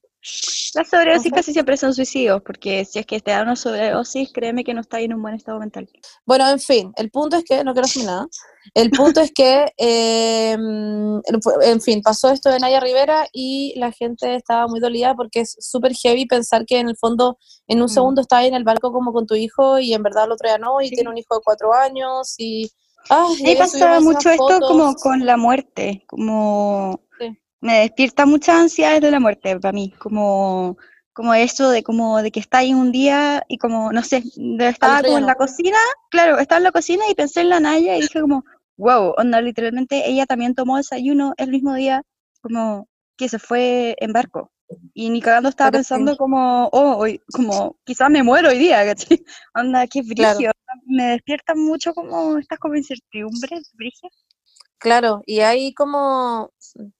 las 0.74 0.88
sobredosis 0.88 1.32
Ajá. 1.32 1.36
casi 1.36 1.52
siempre 1.52 1.76
son 1.76 1.92
suicidios, 1.94 2.40
porque 2.42 2.84
si 2.84 3.00
es 3.00 3.06
que 3.06 3.20
te 3.20 3.32
da 3.32 3.42
una 3.42 3.56
sobredosis, 3.56 4.32
créeme 4.32 4.62
que 4.64 4.72
no 4.72 4.80
está 4.80 5.00
en 5.00 5.14
un 5.14 5.20
buen 5.22 5.34
estado 5.34 5.58
mental. 5.58 5.88
Bueno, 6.24 6.48
en 6.48 6.60
fin, 6.60 6.92
el 6.96 7.10
punto 7.10 7.36
es 7.36 7.44
que, 7.44 7.64
no 7.64 7.72
quiero 7.72 7.86
asumir 7.86 8.06
nada, 8.06 8.28
el 8.74 8.90
punto 8.90 9.20
es 9.20 9.32
que, 9.32 9.72
eh, 9.76 10.52
en 10.52 11.80
fin, 11.80 12.00
pasó 12.02 12.30
esto 12.30 12.50
de 12.50 12.60
Naya 12.60 12.78
Rivera 12.80 13.26
y 13.32 13.74
la 13.76 13.90
gente 13.90 14.36
estaba 14.36 14.68
muy 14.68 14.78
dolida 14.78 15.14
porque 15.16 15.40
es 15.40 15.56
súper 15.58 15.92
heavy 15.94 16.26
pensar 16.26 16.64
que 16.66 16.78
en 16.78 16.88
el 16.88 16.96
fondo 16.96 17.36
en 17.66 17.78
un 17.80 17.86
Mm. 17.86 17.94
segundo 17.94 18.20
estás 18.20 18.40
ahí 18.40 18.46
en 18.48 18.54
el 18.54 18.64
barco 18.64 18.92
como 18.92 19.12
con 19.12 19.26
tu 19.26 19.34
hijo 19.34 19.78
y 19.80 19.92
en 19.92 20.02
verdad 20.02 20.24
el 20.26 20.32
otro 20.32 20.48
ya 20.48 20.58
no 20.58 20.80
y 20.80 20.88
Sí. 20.88 20.94
tiene 20.94 21.10
un 21.10 21.18
hijo 21.18 21.34
de 21.34 21.40
cuatro 21.44 21.74
años 21.74 22.34
y... 22.38 22.70
Ay, 23.08 23.18
A 23.18 23.28
mí 23.42 23.50
había 23.50 23.66
subido 23.66 23.86
pasa 23.88 23.94
más 23.94 24.02
mucho 24.04 24.30
esto 24.30 24.60
como 24.60 24.94
con 24.94 25.26
la 25.26 25.36
muerte, 25.36 26.04
como. 26.06 27.00
Me 27.62 27.80
despierta 27.80 28.26
muchas 28.26 28.56
ansiedades 28.56 29.00
de 29.00 29.10
la 29.10 29.20
muerte 29.20 29.58
para 29.58 29.72
mí, 29.72 29.92
como 29.98 30.76
como 31.14 31.34
eso 31.34 31.70
de 31.70 31.82
como 31.82 32.22
de 32.22 32.30
que 32.30 32.40
está 32.40 32.58
ahí 32.58 32.74
un 32.74 32.90
día 32.92 33.42
y 33.48 33.58
como 33.58 33.92
no 33.92 34.02
sé, 34.02 34.22
estaba 34.60 35.02
como 35.02 35.18
en 35.18 35.26
la 35.26 35.34
cocina, 35.34 35.78
claro, 36.10 36.38
estaba 36.38 36.58
en 36.58 36.64
la 36.64 36.72
cocina 36.72 37.04
y 37.10 37.14
pensé 37.14 37.42
en 37.42 37.50
la 37.50 37.60
Naya 37.60 37.96
y 37.96 38.02
dije 38.02 38.20
como, 38.20 38.44
wow, 38.78 39.14
onda, 39.18 39.40
literalmente 39.40 40.08
ella 40.08 40.26
también 40.26 40.54
tomó 40.54 40.78
desayuno 40.78 41.34
el 41.36 41.50
mismo 41.50 41.74
día, 41.74 42.02
como 42.42 42.88
que 43.16 43.28
se 43.28 43.38
fue 43.38 43.94
en 44.00 44.12
barco. 44.12 44.50
Y 44.94 45.10
ni 45.10 45.20
cagando 45.20 45.50
estaba 45.50 45.70
Pero 45.70 45.82
sí. 45.82 45.88
pensando 45.90 46.16
como, 46.16 46.68
oh, 46.72 46.96
hoy, 46.96 47.20
como, 47.30 47.76
quizás 47.84 48.08
me 48.10 48.22
muero 48.22 48.48
hoy 48.48 48.58
día, 48.58 48.84
¿cachai? 48.86 49.22
Onda, 49.54 49.86
qué 49.86 50.02
Claro. 50.02 50.38
brillo. 50.38 50.50
Me 50.86 51.04
despiertan 51.10 51.58
mucho 51.60 51.92
como 51.92 52.38
estas 52.38 52.58
como 52.58 52.74
incertidumbres, 52.76 53.70
brillo. 53.74 54.08
Claro, 54.82 55.22
y 55.26 55.40
hay 55.40 55.72
como, 55.74 56.50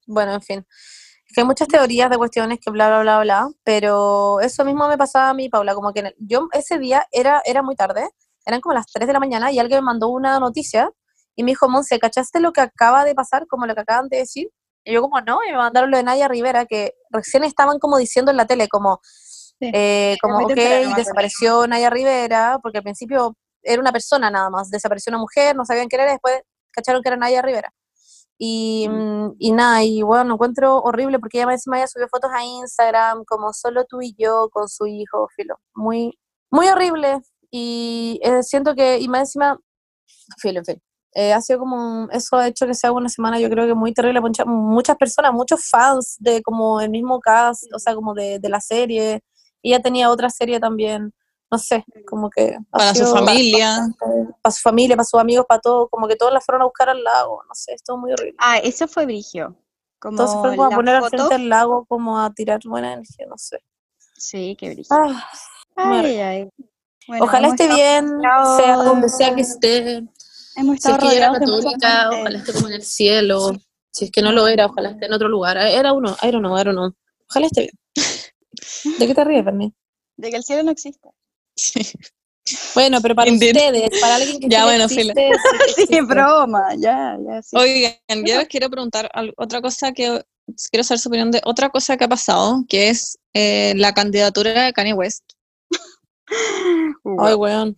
bueno, 0.07 0.33
en 0.35 0.41
fin, 0.43 0.67
es 1.27 1.35
que 1.35 1.41
hay 1.41 1.47
muchas 1.47 1.67
teorías 1.69 2.09
de 2.11 2.17
cuestiones 2.17 2.59
que 2.61 2.71
bla, 2.71 2.89
bla, 2.89 3.01
bla, 3.03 3.21
bla, 3.21 3.49
pero 3.65 4.41
eso 4.41 4.65
mismo 4.65 4.87
me 4.89 4.97
pasaba 4.97 5.31
a 5.31 5.35
mí, 5.35 5.49
Paula, 5.49 5.75
como 5.75 5.93
que 5.93 6.01
el- 6.01 6.15
yo 6.19 6.49
ese 6.53 6.79
día 6.79 7.07
era, 7.11 7.43
era 7.45 7.62
muy 7.62 7.75
tarde, 7.75 8.09
eran 8.47 8.61
como 8.61 8.75
las 8.75 8.87
3 8.87 9.07
de 9.07 9.12
la 9.12 9.21
mañana 9.21 9.51
y 9.51 9.59
alguien 9.59 9.81
me 9.81 9.87
mandó 9.87 10.09
una 10.09 10.39
noticia 10.39 10.91
y 11.35 11.43
me 11.45 11.51
dijo, 11.53 11.69
Monse, 11.69 11.99
¿cachaste 11.99 12.41
lo 12.41 12.53
que 12.53 12.61
acaba 12.61 13.05
de 13.05 13.15
pasar, 13.15 13.47
como 13.49 13.67
lo 13.67 13.75
que 13.75 13.81
acaban 13.81 14.09
de 14.09 14.19
decir? 14.19 14.49
Y 14.85 14.93
yo 14.93 15.03
como, 15.03 15.21
no, 15.21 15.39
y 15.47 15.51
me 15.51 15.57
mandaron 15.59 15.91
lo 15.91 15.97
de 15.97 16.03
Naya 16.03 16.29
Rivera, 16.29 16.67
que 16.67 16.95
recién 17.11 17.45
estaban 17.45 17.79
como 17.79 17.99
diciendo 17.99 18.31
en 18.31 18.37
la 18.37 18.47
tele, 18.47 18.69
como, 18.69 19.01
Sí, 19.03 19.71
eh, 19.73 20.17
como, 20.21 20.39
ok, 20.39 20.55
desapareció 20.97 21.67
Naya 21.69 21.89
Rivera, 21.89 22.59
porque 22.62 22.79
al 22.79 22.85
principio 22.85 23.37
era 23.62 23.81
una 23.81 23.93
persona 23.93 24.29
nada 24.31 24.51
más, 24.51 24.71
desapareció 24.71 25.11
una 25.11 25.19
mujer, 25.19 25.55
no 25.55 25.65
sabían 25.65 25.89
quién 25.89 26.01
era, 26.03 26.11
después 26.12 26.43
cacharon 26.73 27.02
que 27.02 27.09
era 27.09 27.17
Naya 27.17 27.43
Rivera. 27.43 27.73
Y, 28.38 28.88
y 29.38 29.52
nada, 29.52 29.85
y 29.85 30.02
bueno, 30.02 30.25
lo 30.25 30.35
encuentro 30.35 30.79
horrible 30.79 31.21
porque 31.21 31.41
ella 31.41 31.52
encima 31.52 31.79
ya 31.79 31.87
subió 31.87 32.09
fotos 32.09 32.31
a 32.35 32.45
Instagram, 32.45 33.25
como 33.25 33.52
solo 33.52 33.85
tú 33.85 34.02
y 34.02 34.17
yo 34.19 34.49
con 34.50 34.69
su 34.69 34.87
hijo, 34.87 35.29
filo. 35.37 35.57
Muy, 35.75 36.19
muy 36.50 36.67
horrible. 36.69 37.21
Y 37.52 38.19
eh, 38.23 38.43
siento 38.43 38.75
que, 38.75 38.99
y 38.99 39.09
más 39.09 39.21
encima, 39.21 39.59
filo, 40.38 40.59
en 40.61 40.64
fin. 40.64 40.83
Eh, 41.14 41.33
ha 41.33 41.41
sido 41.43 41.59
como, 41.59 42.09
eso 42.11 42.37
ha 42.37 42.49
hecho 42.49 42.67
que 42.67 42.75
sea 42.75 42.91
una 42.91 43.09
semana, 43.11 43.38
yo 43.38 43.50
creo 43.50 43.67
que 43.67 43.75
muy 43.75 43.93
terrible. 43.93 44.21
para 44.23 44.33
Muchas 44.47 44.97
personas, 44.97 45.33
muchos 45.33 45.69
fans 45.69 46.17
de 46.19 46.43
como 46.43 46.81
el 46.81 46.91
mismo 46.91 47.21
cast, 47.21 47.64
o 47.75 47.79
sea, 47.79 47.95
como 47.95 48.14
de, 48.14 48.38
de 48.38 48.49
la 48.49 48.61
serie. 48.61 49.21
Y 49.62 49.73
ella 49.73 49.83
tenía 49.83 50.11
otra 50.11 50.31
serie 50.31 50.59
también, 50.59 51.12
no 51.52 51.59
sé, 51.59 51.85
como 52.06 52.30
que. 52.30 52.56
Para 52.71 52.94
su 52.94 53.06
familia. 53.06 53.68
bastante- 53.68 54.35
Para 54.42 54.52
su 54.52 54.61
familia, 54.62 54.97
para 54.97 55.04
sus 55.04 55.21
amigos, 55.21 55.44
para 55.47 55.61
todo, 55.61 55.88
como 55.88 56.09
que 56.09 56.16
todos 56.16 56.32
la 56.32 56.40
fueron 56.40 56.62
a 56.62 56.64
buscar 56.64 56.88
al 56.88 57.04
lago, 57.04 57.42
no 57.47 57.54
sé, 57.54 57.75
esto 57.75 57.94
es 57.94 57.99
muy 58.00 58.12
horrible. 58.12 58.35
Ah, 58.38 58.59
eso 58.59 58.88
fue 58.88 59.04
brigio. 59.04 59.56
Como 60.00 60.14
Entonces 60.14 60.37
fueron 60.40 60.56
como 60.56 60.68
a 60.73 60.75
poner 60.75 60.94
al 60.97 61.02
foto. 61.02 61.16
frente 61.16 61.35
del 61.35 61.49
lago, 61.49 61.85
como 61.85 62.18
a 62.18 62.32
tirar 62.32 62.59
buena 62.64 62.94
energía, 62.94 63.26
no 63.28 63.37
sé. 63.38 63.59
Sí, 64.16 64.56
qué 64.59 64.71
brigio. 64.75 64.97
Ah, 64.97 65.28
Ay, 65.76 66.16
ay. 66.18 66.49
Bueno, 67.06 67.25
ojalá 67.25 67.49
esté 67.49 67.68
bien, 67.68 68.09
rodeados 68.09 68.56
sea 68.56 68.78
de- 68.78 68.85
donde 68.85 69.09
sea 69.09 69.35
que 69.35 69.40
esté. 69.42 70.02
Hemos 70.56 70.78
Si 70.80 70.90
es 70.90 70.99
que 70.99 71.16
era 71.16 71.32
católica, 71.32 72.11
ojalá 72.11 72.38
esté 72.38 72.52
como 72.52 72.68
en 72.68 72.75
el 72.75 72.82
cielo. 72.82 73.52
Si 73.90 74.06
es 74.06 74.11
que 74.11 74.23
no 74.23 74.32
lo 74.32 74.47
era, 74.49 74.66
ojalá 74.66 74.90
esté 74.90 75.06
en 75.06 75.12
otro 75.12 75.28
lugar. 75.28 75.56
Era 75.59 75.92
uno, 75.92 76.16
I 76.23 76.30
don't 76.30 76.44
know, 76.44 76.59
I 76.59 76.64
don't 76.64 76.76
know. 76.76 76.92
Ojalá 77.28 77.47
esté 77.47 77.62
bien. 77.62 77.78
¿De 78.99 79.06
qué 79.06 79.14
te 79.14 79.25
ríes, 79.25 79.44
Bernie? 79.44 79.73
De 80.16 80.30
que 80.30 80.37
el 80.37 80.42
cielo 80.44 80.62
no 80.62 80.71
existe. 80.71 81.09
Sí. 81.56 81.82
Bueno, 82.75 83.00
pero 83.00 83.14
para 83.14 83.30
Indeed. 83.30 83.54
ustedes, 83.54 84.00
para 84.00 84.16
alguien 84.16 84.40
que 84.40 84.49
Ya, 84.49 84.64
bueno, 84.64 84.85
existe, 84.85 85.30
sí 85.88 86.00
broma, 86.00 86.75
ya, 86.76 87.16
ya, 87.25 87.40
sí. 87.40 87.56
Oigan, 87.56 88.26
yo 88.26 88.37
les 88.38 88.49
quiero 88.49 88.68
preguntar 88.68 89.09
otra 89.37 89.62
cosa 89.62 89.92
que 89.92 90.25
quiero 90.71 90.82
saber 90.82 90.99
su 90.99 91.09
opinión 91.09 91.30
de 91.30 91.40
otra 91.44 91.71
cosa 91.71 91.97
que 91.97 92.02
ha 92.02 92.09
pasado, 92.09 92.64
que 92.68 92.88
es 92.88 93.16
eh, 93.32 93.75
la 93.76 93.94
candidatura 93.94 94.64
de 94.64 94.73
Kanye 94.73 94.92
West. 94.92 95.23
Ay, 97.21 97.35
weón. 97.35 97.76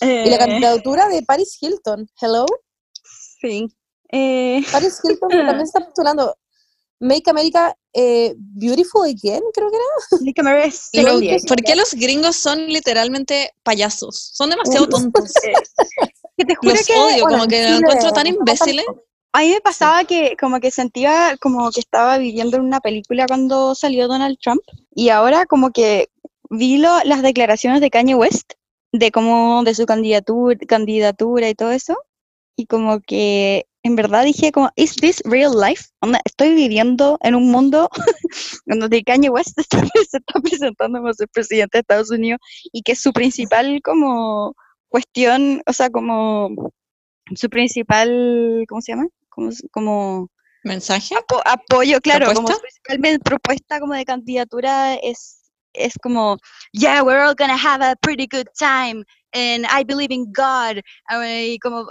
Y 0.00 0.28
la 0.28 0.38
candidatura 0.38 1.08
de 1.08 1.22
Paris 1.22 1.56
Hilton. 1.60 2.08
Hello. 2.20 2.44
sí. 3.40 3.68
Eh, 4.10 4.62
Paris 4.72 4.98
Hilton 5.02 5.30
también 5.30 5.60
está 5.60 5.78
postulando. 5.78 6.36
Make 6.98 7.30
America 7.30 7.74
eh, 7.94 8.34
Beautiful 8.36 9.02
Again, 9.04 9.42
creo 9.52 9.70
que 9.70 9.76
era. 9.76 10.22
Nick 10.22 10.42
Mary 10.42 10.62
es 10.68 10.88
Lo-. 10.92 11.20
¿Por 11.48 11.62
qué 11.62 11.76
los 11.76 11.92
gringos 11.94 12.36
son 12.36 12.66
literalmente 12.66 13.52
payasos? 13.62 14.30
Son 14.34 14.50
demasiado 14.50 14.88
tontos. 14.88 15.32
Eh, 15.44 16.08
que 16.36 16.44
te 16.46 16.54
juro 16.54 16.72
Los 16.72 16.86
que 16.86 16.94
odio, 16.94 17.22
bueno, 17.24 17.28
como 17.38 17.46
que 17.48 17.62
los 17.68 17.80
encuentro 17.80 18.12
tan 18.12 18.26
imbéciles. 18.26 18.86
a 19.34 19.40
mí 19.40 19.50
me 19.50 19.60
pasaba 19.60 20.04
que 20.04 20.34
como 20.40 20.60
que 20.60 20.70
sentía 20.70 21.36
como 21.40 21.70
que 21.70 21.80
estaba 21.80 22.16
viviendo 22.16 22.56
en 22.56 22.62
una 22.62 22.80
película 22.80 23.26
cuando 23.26 23.74
salió 23.74 24.08
Donald 24.08 24.38
Trump 24.42 24.62
y 24.94 25.10
ahora 25.10 25.44
como 25.44 25.70
que 25.72 26.08
vi 26.48 26.78
lo- 26.78 27.02
las 27.04 27.20
declaraciones 27.22 27.82
de 27.82 27.90
Kanye 27.90 28.14
West 28.14 28.52
de 28.92 29.10
como 29.10 29.62
de 29.64 29.74
su 29.74 29.84
candidatura, 29.84 30.56
candidatura 30.66 31.48
y 31.50 31.54
todo 31.54 31.70
eso 31.70 31.96
y 32.56 32.64
como 32.66 33.00
que 33.00 33.66
en 33.84 33.96
verdad 33.96 34.24
dije 34.24 34.52
como 34.52 34.70
is 34.76 34.94
this 34.96 35.20
real 35.24 35.52
life? 35.60 35.84
Onda, 36.00 36.20
estoy 36.24 36.54
viviendo 36.54 37.18
en 37.22 37.34
un 37.34 37.50
mundo 37.50 37.88
donde 38.66 39.02
Kanye 39.02 39.30
West 39.30 39.58
está- 39.58 39.80
se 40.08 40.18
está 40.18 40.40
presentando 40.40 41.00
como 41.00 41.12
ser 41.14 41.28
presidente 41.28 41.78
de 41.78 41.80
Estados 41.80 42.10
Unidos 42.10 42.40
y 42.72 42.82
que 42.82 42.94
su 42.94 43.12
principal 43.12 43.80
como 43.82 44.54
cuestión, 44.88 45.62
o 45.66 45.72
sea, 45.72 45.90
como 45.90 46.50
su 47.34 47.48
principal, 47.48 48.64
¿cómo 48.68 48.80
se 48.82 48.92
llama? 48.92 49.06
Como, 49.30 49.50
como 49.70 50.28
¿Mensaje? 50.64 51.14
apo- 51.14 51.42
apoyo, 51.44 52.00
claro, 52.00 52.26
como 52.26 52.46
¿Propuesta? 52.46 52.54
su 52.54 52.82
principal 52.82 53.20
propuesta 53.20 53.80
como 53.80 53.94
de 53.94 54.04
candidatura 54.04 54.94
es, 54.94 55.50
es 55.72 55.94
como, 56.02 56.36
yeah, 56.72 57.02
we're 57.02 57.20
all 57.22 57.34
gonna 57.34 57.56
have 57.56 57.82
a 57.84 57.96
pretty 57.96 58.28
good 58.30 58.46
time, 58.58 59.02
and 59.32 59.66
I 59.70 59.84
believe 59.84 60.12
in 60.12 60.32
God, 60.32 60.78
eh, 61.22 61.52
y 61.54 61.58
como, 61.58 61.86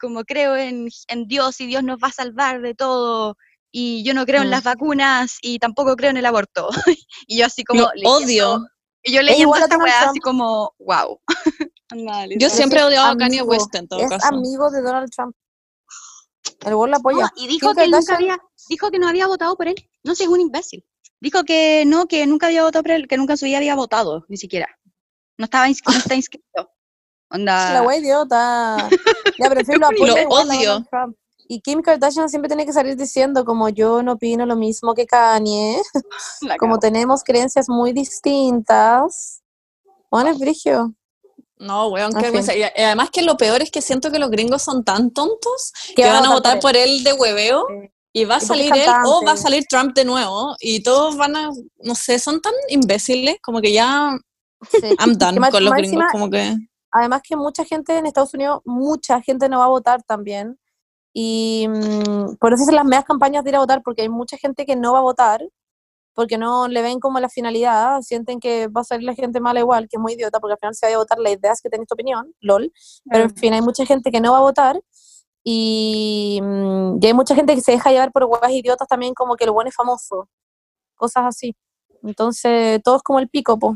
como 0.00 0.24
creo 0.24 0.56
en, 0.56 0.88
en 1.08 1.28
Dios 1.28 1.60
y 1.60 1.66
Dios 1.66 1.82
nos 1.82 1.98
va 1.98 2.08
a 2.08 2.12
salvar 2.12 2.60
de 2.60 2.74
todo, 2.74 3.36
y 3.70 4.02
yo 4.04 4.14
no 4.14 4.24
creo 4.24 4.42
en 4.42 4.48
Mm. 4.48 4.52
las 4.52 4.64
vacunas 4.64 5.38
y 5.42 5.58
tampoco 5.58 5.96
creo 5.96 6.10
en 6.10 6.16
el 6.16 6.26
aborto. 6.26 6.68
y 7.26 7.38
yo 7.38 7.46
así 7.46 7.62
como... 7.64 7.82
Lo 7.94 8.10
odio. 8.10 8.66
Y 9.02 9.12
yo 9.12 9.20
a 9.20 9.58
esta 9.60 9.78
weá 9.78 10.10
así 10.10 10.18
como, 10.18 10.74
wow. 10.78 11.20
Yo 12.38 12.50
siempre 12.50 12.80
he 12.80 12.84
odiado 12.84 13.12
a 13.12 13.16
Kanye 13.16 13.38
amigo, 13.40 13.52
West 13.52 13.74
en 13.76 13.86
todo 13.86 14.00
es 14.00 14.10
caso. 14.10 14.26
amigo 14.34 14.70
de 14.70 14.82
Donald 14.82 15.10
Trump. 15.10 15.36
El 16.64 16.74
gol 16.74 16.90
la 16.90 16.96
apoya. 16.96 17.22
No, 17.24 17.30
y 17.36 17.46
dijo 17.46 17.72
que 17.74 17.86
nunca 17.86 18.16
había, 18.16 18.38
dijo 18.68 18.90
que 18.90 18.98
no 18.98 19.08
había 19.08 19.28
votado 19.28 19.56
por 19.56 19.68
él. 19.68 19.76
No 20.02 20.14
sé, 20.16 20.24
es 20.24 20.28
un 20.28 20.40
imbécil. 20.40 20.84
Dijo 21.20 21.44
que 21.44 21.84
no, 21.86 22.06
que 22.06 22.26
nunca 22.26 22.46
había 22.46 22.64
votado 22.64 22.82
por 22.82 22.90
él, 22.90 23.06
que 23.06 23.16
nunca 23.16 23.34
en 23.34 23.38
su 23.38 23.44
vida 23.44 23.58
había 23.58 23.76
votado, 23.76 24.24
ni 24.28 24.36
siquiera. 24.36 24.68
No 25.38 25.44
estaba 25.44 25.66
no 25.68 25.72
está 25.72 26.14
inscrito. 26.14 26.70
Onda. 27.30 27.72
La 27.72 27.82
wea 27.82 27.98
idiota. 27.98 28.88
Ya, 29.38 29.48
pero 29.50 29.60
en 29.60 29.66
fin, 29.66 29.80
lo 29.80 30.18
igual 30.18 30.48
odio. 30.48 30.86
Trump. 30.90 31.14
Y 31.48 31.60
Kim 31.60 31.82
Kardashian 31.82 32.28
siempre 32.28 32.48
tiene 32.48 32.64
que 32.64 32.72
salir 32.72 32.96
diciendo 32.96 33.44
como 33.44 33.68
yo 33.68 34.02
no 34.02 34.12
opino 34.12 34.46
lo 34.46 34.56
mismo 34.56 34.94
que 34.94 35.06
Kanye, 35.06 35.80
como 36.58 36.78
tenemos 36.78 37.22
creencias 37.22 37.68
muy 37.68 37.92
distintas. 37.92 39.42
Bueno, 40.10 40.30
es 40.30 40.38
brigio. 40.38 40.94
No, 41.58 41.88
weón. 41.88 42.12
Y 42.18 42.60
y 42.60 42.82
además 42.82 43.10
que 43.10 43.22
lo 43.22 43.36
peor 43.36 43.62
es 43.62 43.70
que 43.70 43.82
siento 43.82 44.10
que 44.10 44.18
los 44.18 44.30
gringos 44.30 44.62
son 44.62 44.84
tan 44.84 45.10
tontos 45.10 45.72
que 45.94 46.04
van 46.04 46.24
a 46.24 46.32
votar 46.32 46.60
por 46.60 46.76
él 46.76 47.02
de 47.04 47.12
hueveo 47.12 47.66
Sí. 47.68 47.90
y 48.12 48.24
va 48.24 48.36
a 48.36 48.38
Y 48.38 48.46
salir 48.46 48.74
él 48.74 48.88
o 49.06 49.22
va 49.24 49.32
a 49.32 49.36
salir 49.36 49.64
Trump 49.68 49.94
de 49.94 50.04
nuevo 50.04 50.54
y 50.60 50.82
todos 50.82 51.16
van 51.16 51.36
a, 51.36 51.50
no 51.82 51.94
sé, 51.94 52.18
son 52.18 52.40
tan 52.40 52.52
imbéciles 52.68 53.36
como 53.42 53.60
que 53.60 53.72
ya 53.72 54.16
Sí. 54.70 54.94
I'm 54.98 55.16
done 55.18 55.38
Que 55.40 55.50
con 55.50 55.64
los 55.64 55.74
gringos, 55.74 56.04
como 56.10 56.30
que... 56.30 56.54
Además 56.98 57.20
que 57.22 57.36
mucha 57.36 57.62
gente 57.64 57.98
en 57.98 58.06
Estados 58.06 58.32
Unidos, 58.32 58.62
mucha 58.64 59.20
gente 59.20 59.50
no 59.50 59.58
va 59.58 59.66
a 59.66 59.68
votar 59.68 60.02
también. 60.02 60.58
Y 61.12 61.66
mm, 61.68 62.36
por 62.40 62.54
eso 62.54 62.62
hacen 62.62 62.74
las 62.74 62.86
medias 62.86 63.04
campañas 63.04 63.44
de 63.44 63.50
ir 63.50 63.56
a 63.56 63.60
votar, 63.60 63.82
porque 63.82 64.02
hay 64.02 64.08
mucha 64.08 64.38
gente 64.38 64.64
que 64.64 64.76
no 64.76 64.94
va 64.94 65.00
a 65.00 65.02
votar, 65.02 65.46
porque 66.14 66.38
no 66.38 66.68
le 66.68 66.80
ven 66.80 66.98
como 66.98 67.20
la 67.20 67.28
finalidad, 67.28 68.00
sienten 68.00 68.40
que 68.40 68.68
va 68.68 68.80
a 68.80 68.84
salir 68.84 69.04
la 69.04 69.14
gente 69.14 69.40
mala 69.40 69.60
igual, 69.60 69.88
que 69.90 69.96
es 69.98 70.00
muy 70.00 70.14
idiota, 70.14 70.40
porque 70.40 70.54
al 70.54 70.58
final 70.58 70.74
se 70.74 70.86
va 70.86 70.94
a 70.94 70.98
votar 70.98 71.18
la 71.18 71.30
idea 71.30 71.52
es 71.52 71.60
que 71.60 71.68
tenés 71.68 71.86
tu 71.86 71.94
opinión, 71.94 72.32
lol. 72.40 72.72
Pero 73.10 73.24
en 73.24 73.36
fin, 73.36 73.52
hay 73.52 73.60
mucha 73.60 73.84
gente 73.84 74.10
que 74.10 74.20
no 74.22 74.32
va 74.32 74.38
a 74.38 74.42
votar. 74.42 74.80
Y, 75.44 76.40
mm, 76.42 76.98
y 77.02 77.06
hay 77.06 77.14
mucha 77.14 77.34
gente 77.34 77.54
que 77.54 77.60
se 77.60 77.72
deja 77.72 77.90
llevar 77.90 78.10
por 78.10 78.24
huevas 78.24 78.50
idiotas 78.52 78.88
también, 78.88 79.12
como 79.12 79.36
que 79.36 79.44
el 79.44 79.50
bueno 79.50 79.68
es 79.68 79.76
famoso, 79.76 80.30
cosas 80.96 81.24
así. 81.26 81.54
Entonces, 82.02 82.80
todo 82.82 82.96
es 82.96 83.02
como 83.02 83.18
el 83.18 83.28
pico, 83.28 83.58
po. 83.58 83.74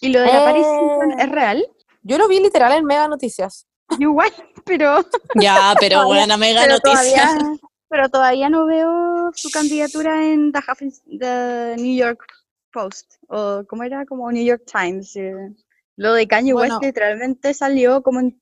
Y 0.00 0.10
lo 0.10 0.20
de 0.20 0.28
la 0.28 0.44
Paris 0.44 0.66
Hilton 0.66 1.12
Eh. 1.12 1.24
es 1.24 1.30
real. 1.30 1.66
Yo 2.02 2.18
lo 2.18 2.28
vi 2.28 2.40
literal 2.40 2.72
en 2.72 2.84
Mega 2.84 3.08
Noticias. 3.08 3.66
Igual, 3.98 4.30
pero, 4.64 5.04
Ya, 5.40 5.74
pero 5.80 5.96
Todavía- 5.96 6.04
buena 6.20 6.36
mega 6.36 6.62
pero 6.62 6.74
noticia. 6.74 7.26
todavía, 7.28 7.58
pero 7.88 8.08
todavía 8.08 8.48
no 8.48 8.66
veo 8.66 9.30
su 9.34 9.50
candidatura 9.50 10.24
en 10.24 10.52
The, 10.52 10.60
The 11.18 11.76
New 11.78 11.96
York 11.96 12.24
Post. 12.72 13.14
O 13.28 13.64
cómo 13.68 13.82
era, 13.84 14.06
como 14.06 14.30
New 14.30 14.44
York 14.44 14.62
Times. 14.70 15.16
eh. 15.16 15.34
Lo 15.96 16.12
de 16.14 16.26
Kanye 16.28 16.52
Bueno. 16.52 16.74
West 16.76 16.84
literalmente 16.84 17.52
salió 17.52 18.02
como 18.02 18.20
en 18.20 18.40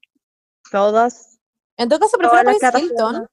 todas, 0.70 1.38
En 1.76 1.88
todo 1.88 1.98
caso, 2.00 2.18
prefiero 2.18 2.44
las 2.44 2.58
Paris 2.60 2.84
Hilton. 2.90 3.26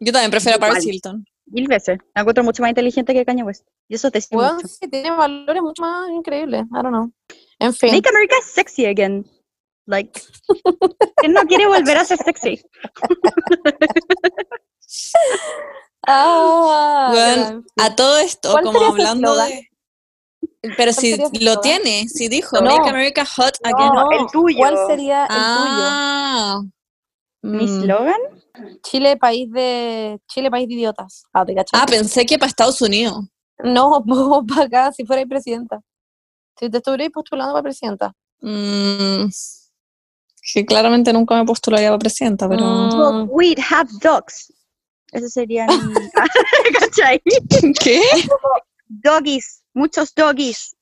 Yo 0.00 0.12
también 0.12 0.30
prefiero 0.30 0.56
a 0.56 0.60
Paris 0.60 0.82
Igual. 0.84 0.94
Hilton. 0.94 1.24
Mil 1.46 1.68
veces. 1.68 1.98
La 2.14 2.22
encuentro 2.22 2.42
mucho 2.42 2.62
más 2.62 2.70
inteligente 2.70 3.12
que 3.12 3.24
Kanye 3.24 3.42
West. 3.42 3.66
Y 3.86 3.96
eso 3.96 4.10
te 4.10 4.20
Weón, 4.30 4.56
mucho. 4.56 4.66
sí, 4.68 4.88
tiene 4.88 5.10
valores 5.10 5.62
mucho 5.62 5.82
más 5.82 6.10
increíbles. 6.10 6.62
I 6.62 6.68
don't 6.82 6.88
know. 6.88 7.12
En 7.58 7.74
fin. 7.74 7.92
Make 7.94 8.08
America 8.08 8.34
sexy 8.42 8.86
again. 8.86 9.26
Like, 9.86 10.20
¿quién 11.16 11.32
no 11.34 11.42
quiere 11.42 11.66
volver 11.66 11.98
a 11.98 12.04
ser 12.04 12.18
sexy? 12.18 12.62
Ah, 16.06 17.10
ya, 17.14 17.34
en 17.34 17.46
fin. 17.62 17.64
A 17.78 17.96
todo 17.96 18.18
esto, 18.18 18.52
¿Cuál 18.52 18.64
como 18.64 18.78
hablando 18.84 19.34
de... 19.36 19.68
Pero 20.76 20.92
si 20.92 21.16
lo 21.40 21.60
tiene, 21.60 22.06
si 22.08 22.28
dijo, 22.28 22.60
No. 22.60 22.70
Make 22.76 22.90
America 22.90 23.24
Hot 23.24 23.54
Again. 23.62 23.92
No, 23.94 24.10
el 24.10 24.26
tuyo. 24.30 24.58
¿Cuál 24.58 24.76
sería 24.86 25.24
el 25.24 25.30
Ah. 25.32 26.60
¿Mi 27.42 27.64
Mm. 27.64 27.82
slogan? 27.82 28.20
tuyo? 28.54 28.78
Chile, 28.82 29.16
país 29.16 29.50
de 29.50 30.20
Chile, 30.28 30.50
país 30.50 30.68
de 30.68 30.74
idiotas. 30.74 31.24
Ah, 31.32 31.44
¿te? 31.44 31.78
Ah, 31.82 31.86
pensé 31.86 32.24
que 32.26 32.38
para 32.38 32.48
Estados 32.50 32.80
Unidos. 32.82 33.24
No, 33.62 34.00
vos 34.06 34.44
para 34.46 34.64
acá, 34.66 34.92
si 34.92 35.04
fuera 35.06 35.24
presidenta. 35.26 35.80
Si 36.58 36.68
te 36.70 36.76
estuvierais 36.78 37.10
postulando 37.10 37.52
para 37.52 37.62
presidenta. 37.62 38.12
Mm, 38.40 39.26
que 40.52 40.64
claramente 40.66 41.12
nunca 41.12 41.34
me 41.36 41.44
postularía 41.44 41.88
para 41.88 41.98
presidenta, 41.98 42.48
pero... 42.48 42.62
Mm, 42.64 43.28
We'd 43.30 43.58
have 43.70 43.90
dogs. 44.02 44.52
Ese 45.12 45.28
sería 45.30 45.66
mi... 45.66 45.74
¿Cachai? 46.78 47.22
¿Qué? 47.80 48.02
Doggies. 48.86 49.62
Muchos 49.72 50.12
doggies. 50.14 50.74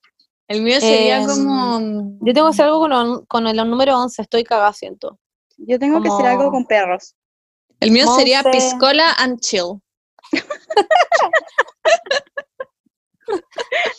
El 0.49 0.63
mío 0.63 0.81
sería 0.81 1.19
Em, 1.23 1.27
como... 1.27 1.81
yo 2.21 2.33
tengo 2.35 2.49
que 2.49 2.53
hacer 2.55 2.65
algo 2.67 2.81
con, 2.81 2.93
on- 2.93 3.25
con 3.27 3.47
el 3.47 3.57
número 3.69 3.97
11. 3.99 4.23
Estoy 4.23 4.45
cagada, 4.45 4.73
siento. 4.73 5.19
Yo 5.57 5.79
tengo 5.79 6.03
que 6.03 6.09
hacer 6.09 6.27
algo 6.27 6.51
con 6.51 6.67
perros. 6.67 7.15
El 7.81 7.91
mío 7.93 8.07
sería. 8.17 8.43
Piscola 8.43 9.13
and 9.19 9.39
Chill. 9.41 9.81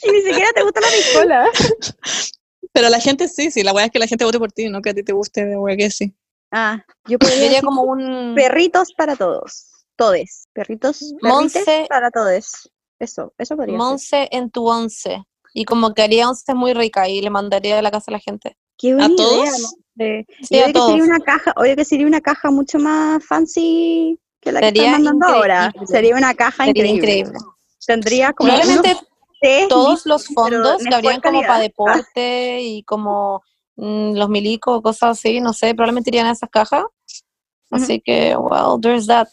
Y 0.04 0.12
ni 0.12 0.22
siquiera 0.22 0.52
te 0.54 0.64
gusta 0.64 0.82
la 0.82 0.88
piscola. 0.88 1.50
Pero 2.74 2.90
la 2.90 3.00
gente 3.00 3.28
sí, 3.28 3.52
sí, 3.52 3.64
la 3.64 3.72
weá 3.72 3.86
es 3.86 3.92
que 3.92 4.00
la 4.00 4.08
gente 4.08 4.26
vote 4.26 4.40
por 4.40 4.52
ti, 4.52 4.68
no 4.68 4.82
que 4.82 4.90
a 4.90 4.94
ti 4.94 5.04
te 5.04 5.14
guste 5.14 5.46
de 5.46 5.56
weá 5.58 5.78
que 5.78 5.90
sí. 5.92 6.14
Ah, 6.52 6.84
yo 7.08 7.18
podría 7.20 7.62
como 7.62 7.84
un... 7.84 8.34
perritos 8.36 8.94
para 8.94 9.16
todos. 9.16 9.70
Todes. 9.96 10.48
Perritos, 10.54 11.14
Monse- 11.22 11.88
para 11.88 12.10
todos. 12.12 12.70
Eso, 13.00 13.34
eso 13.38 13.56
podría 13.56 13.74
ser. 13.74 13.78
Monse 13.78 14.28
en 14.32 14.50
tu 14.50 14.68
once. 14.68 15.24
Y 15.54 15.66
como 15.66 15.94
que 15.94 16.02
haría 16.02 16.28
once 16.28 16.54
muy 16.56 16.74
rica 16.74 17.08
y 17.08 17.22
le 17.22 17.30
mandaría 17.30 17.78
a 17.78 17.82
la 17.82 17.92
casa 17.92 18.06
a 18.10 18.14
la 18.14 18.20
gente. 18.20 18.58
Qué 18.78 18.94
buena 18.94 19.08
idea, 19.14 19.16
todos? 19.18 19.62
Monse. 19.62 20.26
Sí, 20.42 20.48
Y 20.50 20.58
a 20.60 20.64
obvio 20.64 20.68
que 20.68 20.74
todos. 20.74 20.90
sería 20.92 21.04
una 21.06 21.20
caja, 21.20 21.54
obvio 21.56 21.76
que 21.76 21.86
sería 21.86 22.08
una 22.08 22.22
caja 22.22 22.50
mucho 22.52 22.80
más 22.80 23.24
fancy 23.26 24.20
que 24.42 24.52
la 24.52 24.60
que 24.62 24.68
estás 24.70 24.88
mandando 25.00 25.28
ahora. 25.28 25.72
Sería 25.86 26.16
una 26.16 26.34
caja 26.34 26.66
Sería 26.66 26.86
increíble. 26.88 27.18
increíble. 27.20 27.40
Tendría 27.86 28.34
como 28.34 28.50
Probablemente 28.50 28.90
unos 28.92 29.04
todos 29.70 30.06
los 30.06 30.28
fondos 30.28 30.82
que 30.84 30.94
habrían 30.96 31.22
como 31.22 31.40
para 31.42 31.48
calidad. 31.48 31.62
deporte 31.62 32.60
y 32.62 32.84
como 32.84 33.42
mm, 33.76 34.14
los 34.16 34.30
milicos, 34.30 34.82
cosas 34.82 35.20
así, 35.20 35.42
no 35.42 35.54
sé, 35.54 35.76
probablemente 35.76 36.10
irían 36.10 36.28
a 36.28 36.32
esas 36.32 36.50
cajas. 36.50 36.84
Así 37.72 38.00
que, 38.02 38.36
well, 38.38 38.80
there's 38.82 39.08
that. 39.08 39.28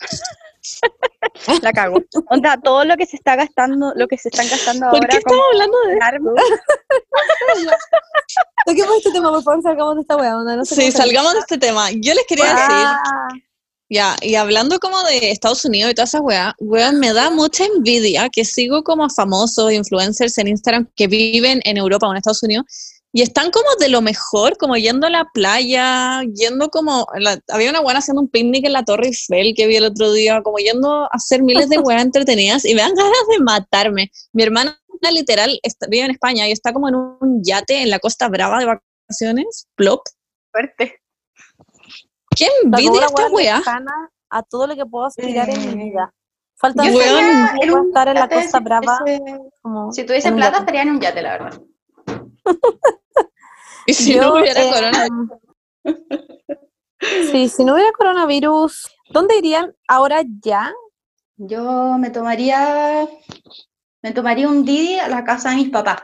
La 1.62 1.72
cago. 1.72 1.98
Onda, 2.30 2.58
todo 2.62 2.84
lo 2.84 2.96
que 2.96 3.06
se 3.06 3.16
está 3.16 3.36
gastando, 3.36 3.92
lo 3.96 4.06
que 4.08 4.16
se 4.16 4.28
están 4.30 4.48
gastando 4.48 4.86
¿Por 4.86 4.94
ahora. 4.96 5.08
qué 5.08 5.16
estamos 5.18 5.44
hablando 5.52 5.78
de 5.88 5.98
armas. 6.00 6.34
Toquemos 8.66 8.96
este 8.96 9.12
tema, 9.12 9.30
por 9.30 9.42
favor, 9.42 9.62
salgamos 9.62 9.94
de 9.96 10.00
esta 10.02 10.16
weá. 10.16 10.36
onda, 10.38 10.56
No 10.56 10.64
sé 10.64 10.74
Sí, 10.74 10.90
salgamos 10.92 11.34
de 11.34 11.40
este 11.40 11.58
tema. 11.58 11.90
Yo 11.90 12.14
les 12.14 12.24
quería 12.26 12.46
decir, 12.46 12.64
Ah, 12.70 13.28
ya, 13.90 14.16
y 14.22 14.34
hablando 14.34 14.78
como 14.80 15.00
de 15.02 15.30
Estados 15.30 15.64
Unidos 15.64 15.90
y 15.92 15.94
todas 15.94 16.10
esas 16.10 16.22
weas, 16.22 16.54
weón, 16.58 16.98
me 16.98 17.12
da 17.12 17.30
mucha 17.30 17.64
envidia 17.66 18.28
que 18.30 18.44
sigo 18.44 18.82
como 18.82 19.04
a 19.04 19.10
famosos 19.10 19.72
influencers 19.72 20.36
en 20.38 20.48
Instagram 20.48 20.88
que 20.96 21.06
viven 21.06 21.60
en 21.64 21.76
Europa 21.76 22.06
o 22.08 22.10
en 22.12 22.16
Estados 22.16 22.42
Unidos 22.42 22.64
y 23.12 23.22
están 23.22 23.52
como 23.52 23.68
de 23.78 23.88
lo 23.88 24.00
mejor, 24.00 24.56
como 24.56 24.76
yendo 24.76 25.06
a 25.06 25.10
la 25.10 25.26
playa, 25.32 26.22
yendo 26.34 26.68
como, 26.70 27.06
la- 27.16 27.38
había 27.48 27.70
una 27.70 27.80
buena 27.80 28.00
haciendo 28.00 28.20
un 28.22 28.28
picnic 28.28 28.64
en 28.64 28.72
la 28.72 28.84
Torre 28.84 29.06
Eiffel 29.06 29.54
que 29.54 29.68
vi 29.68 29.76
el 29.76 29.84
otro 29.84 30.12
día, 30.12 30.42
como 30.42 30.58
yendo 30.58 31.04
a 31.04 31.08
hacer 31.12 31.42
miles 31.42 31.68
de 31.68 31.78
weas 31.78 32.02
entretenidas 32.04 32.64
y 32.64 32.74
me 32.74 32.80
dan 32.82 32.94
ganas 32.94 33.12
de 33.30 33.38
matarme. 33.44 34.10
Mi 34.32 34.42
hermana 34.42 34.76
literal 35.12 35.60
está- 35.62 35.86
vive 35.88 36.06
en 36.06 36.10
España 36.10 36.48
y 36.48 36.52
está 36.52 36.72
como 36.72 36.88
en 36.88 36.94
un 36.96 37.40
yate 37.44 37.82
en 37.82 37.90
la 37.90 37.98
Costa 38.00 38.26
Brava 38.28 38.58
de 38.58 38.64
vacaciones, 38.66 39.68
plop. 39.76 40.00
Fuerte. 40.50 40.98
¿Qué 42.36 42.46
la 42.62 42.78
envidia 42.78 43.06
esta 43.06 43.26
weá 43.28 43.62
a 44.30 44.42
todo 44.42 44.66
lo 44.66 44.74
que 44.74 44.84
puedo 44.86 45.04
aspirar 45.06 45.48
en 45.50 45.60
mi 45.76 45.82
Eh, 45.82 45.84
vida. 45.90 46.12
Falta 46.56 46.84
yo 46.84 46.90
de 46.98 47.88
estar 47.88 48.08
en 48.08 48.14
la 48.14 48.28
Costa 48.28 48.60
Brava. 48.60 49.00
Ese- 49.06 49.22
como 49.62 49.92
si 49.92 50.04
tuviese 50.04 50.32
plata, 50.32 50.50
yate. 50.50 50.58
estaría 50.60 50.82
en 50.82 50.90
un 50.90 51.00
yate, 51.00 51.22
la 51.22 51.30
verdad. 51.38 51.62
Y 53.86 53.92
si 53.94 54.14
Yo, 54.14 54.22
no 54.22 54.34
hubiera 54.34 54.62
eh, 54.62 54.70
corona, 54.72 55.08
Sí, 57.30 57.48
si 57.50 57.64
no 57.66 57.74
hubiera 57.74 57.92
coronavirus, 57.92 58.88
¿dónde 59.10 59.36
irían 59.36 59.74
ahora 59.86 60.22
ya? 60.42 60.72
Yo 61.36 61.98
me 61.98 62.08
tomaría, 62.08 63.06
me 64.02 64.12
tomaría 64.12 64.48
un 64.48 64.64
Didi 64.64 64.98
a 64.98 65.08
la 65.08 65.22
casa 65.24 65.50
de 65.50 65.56
mis 65.56 65.68
papás. 65.70 66.02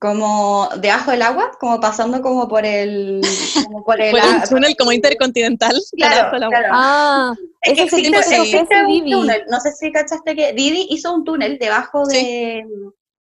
Como 0.00 0.68
debajo 0.78 1.10
del 1.10 1.20
agua, 1.20 1.50
como 1.60 1.78
pasando 1.78 2.22
como 2.22 2.48
por 2.48 2.64
el, 2.64 3.20
como 3.66 3.84
por 3.84 4.00
el, 4.00 4.16
túnel 4.48 4.74
como 4.76 4.92
intercontinental. 4.92 5.74
claro, 5.94 6.14
debajo 6.16 6.34
del 6.36 6.42
agua. 6.44 6.58
claro. 6.58 6.74
Ah, 6.74 7.34
Es 7.60 7.74
que 7.74 7.82
existe, 7.82 8.16
existe 8.18 8.82
un 8.82 8.86
Didi. 8.88 9.10
túnel. 9.10 9.44
No 9.50 9.60
sé 9.60 9.72
si 9.72 9.92
cachaste 9.92 10.34
que 10.34 10.54
Didi 10.54 10.86
hizo 10.88 11.12
un 11.14 11.22
túnel 11.24 11.58
debajo 11.58 12.06
Sí. 12.06 12.16
de, 12.16 12.64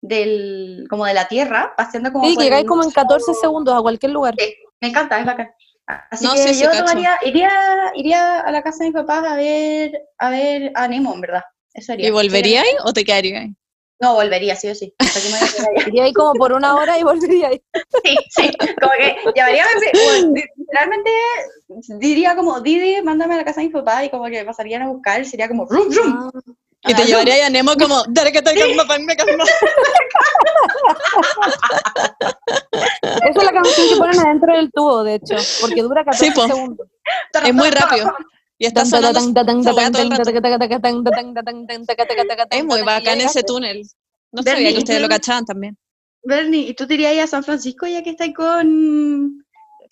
del, 0.02 0.86
como 0.90 1.06
de 1.06 1.14
la 1.14 1.26
tierra, 1.26 1.72
paseando 1.74 2.12
como 2.12 2.28
Sí, 2.28 2.34
por 2.34 2.44
llegáis 2.44 2.62
el- 2.64 2.68
como 2.68 2.84
en 2.84 2.90
14 2.90 3.32
segundos 3.40 3.74
a 3.74 3.80
cualquier 3.80 4.12
lugar. 4.12 4.34
Sí, 4.38 4.54
me 4.82 4.88
encanta, 4.88 5.18
es 5.20 5.24
bacán. 5.26 5.48
Así 6.10 6.26
No, 6.26 6.34
que 6.34 6.52
sí, 6.52 6.62
yo 6.62 6.70
tomaría, 6.70 7.12
iría, 7.24 7.50
iría 7.94 8.40
a 8.40 8.50
la 8.52 8.62
casa 8.62 8.84
de 8.84 8.90
mis 8.90 8.94
papás 8.94 9.24
a 9.24 9.36
ver, 9.36 9.92
a 10.18 10.28
ver 10.28 10.70
a 10.74 10.86
Nemo, 10.86 11.14
en 11.14 11.22
verdad. 11.22 11.42
Eso 11.72 11.94
haría. 11.94 12.08
¿Y 12.08 12.10
volvería 12.10 12.60
ahí 12.60 12.68
o 12.84 12.92
te 12.92 13.04
quedaría 13.04 13.40
ahí? 13.40 13.54
No, 14.00 14.14
volvería, 14.14 14.54
sí 14.54 14.68
o 14.68 14.74
sí. 14.74 14.94
Hasta 14.98 15.20
que 15.20 15.28
me. 15.28 15.88
Iría 15.88 16.04
ahí 16.04 16.12
como 16.12 16.32
por 16.34 16.52
una 16.52 16.76
hora 16.76 16.96
y 16.98 17.02
volvería 17.02 17.48
ahí. 17.48 17.60
Sí, 18.04 18.16
sí, 18.30 18.50
como 18.80 18.92
que 18.96 19.16
llamaría, 19.34 19.64
bueno, 20.04 20.34
literalmente 20.56 21.10
diría 21.98 22.36
como, 22.36 22.60
Didi, 22.60 23.02
mándame 23.02 23.34
a 23.34 23.38
la 23.38 23.44
casa 23.44 23.60
de 23.60 23.66
mis 23.66 23.74
papás 23.74 24.04
y 24.04 24.10
como 24.10 24.24
que 24.26 24.30
me 24.38 24.44
pasarían 24.44 24.82
a 24.82 24.88
buscar, 24.88 25.24
sería 25.24 25.48
como, 25.48 25.66
rum, 25.66 25.88
rum. 25.92 26.30
Ah, 26.84 26.90
Y 26.90 26.94
te 26.94 27.02
Ah, 27.02 27.06
llevaría 27.06 27.34
ahí 27.34 27.40
a 27.40 27.50
Nemo 27.50 27.74
como, 27.74 28.04
dale 28.08 28.30
que 28.30 28.40
te 28.40 28.54
papá 28.76 28.96
en 28.96 29.06
mi 29.06 29.16
casa. 29.16 29.30
Esa 33.02 33.28
es 33.28 33.44
la 33.44 33.52
canción 33.52 33.88
que 33.88 33.96
ponen 33.96 34.20
adentro 34.20 34.56
del 34.56 34.70
tubo, 34.72 35.02
de 35.02 35.14
hecho, 35.16 35.34
porque 35.60 35.82
dura 35.82 36.04
14 36.04 36.24
Sí, 36.24 36.30
po. 36.30 36.46
segundos. 36.46 36.86
Es 37.44 37.54
muy 37.54 37.70
rápido. 37.70 38.12
Y 38.58 38.66
está 38.66 38.84
sonando. 38.84 39.20
Es 42.50 42.64
muy 42.64 42.82
bacán 42.82 43.20
ese 43.20 43.42
túnel. 43.42 43.86
No 44.32 44.42
sabía 44.42 44.72
que 44.72 44.78
ustedes 44.78 44.98
¿y 44.98 45.02
lo 45.02 45.08
cachaban 45.08 45.44
también. 45.44 45.78
Bernie, 46.22 46.68
¿y 46.68 46.74
tú 46.74 46.86
te 46.86 46.94
irías 46.94 47.16
a 47.18 47.26
San 47.26 47.44
Francisco 47.44 47.86
ya 47.86 48.02
que 48.02 48.10
estáis 48.10 48.34
con... 48.34 49.44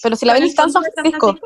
Pero 0.03 0.17
si 0.17 0.27
la 0.27 0.35
Beni 0.35 0.49
está 0.49 0.65
en 0.65 0.73
San 0.73 0.83
Francisco, 0.93 1.39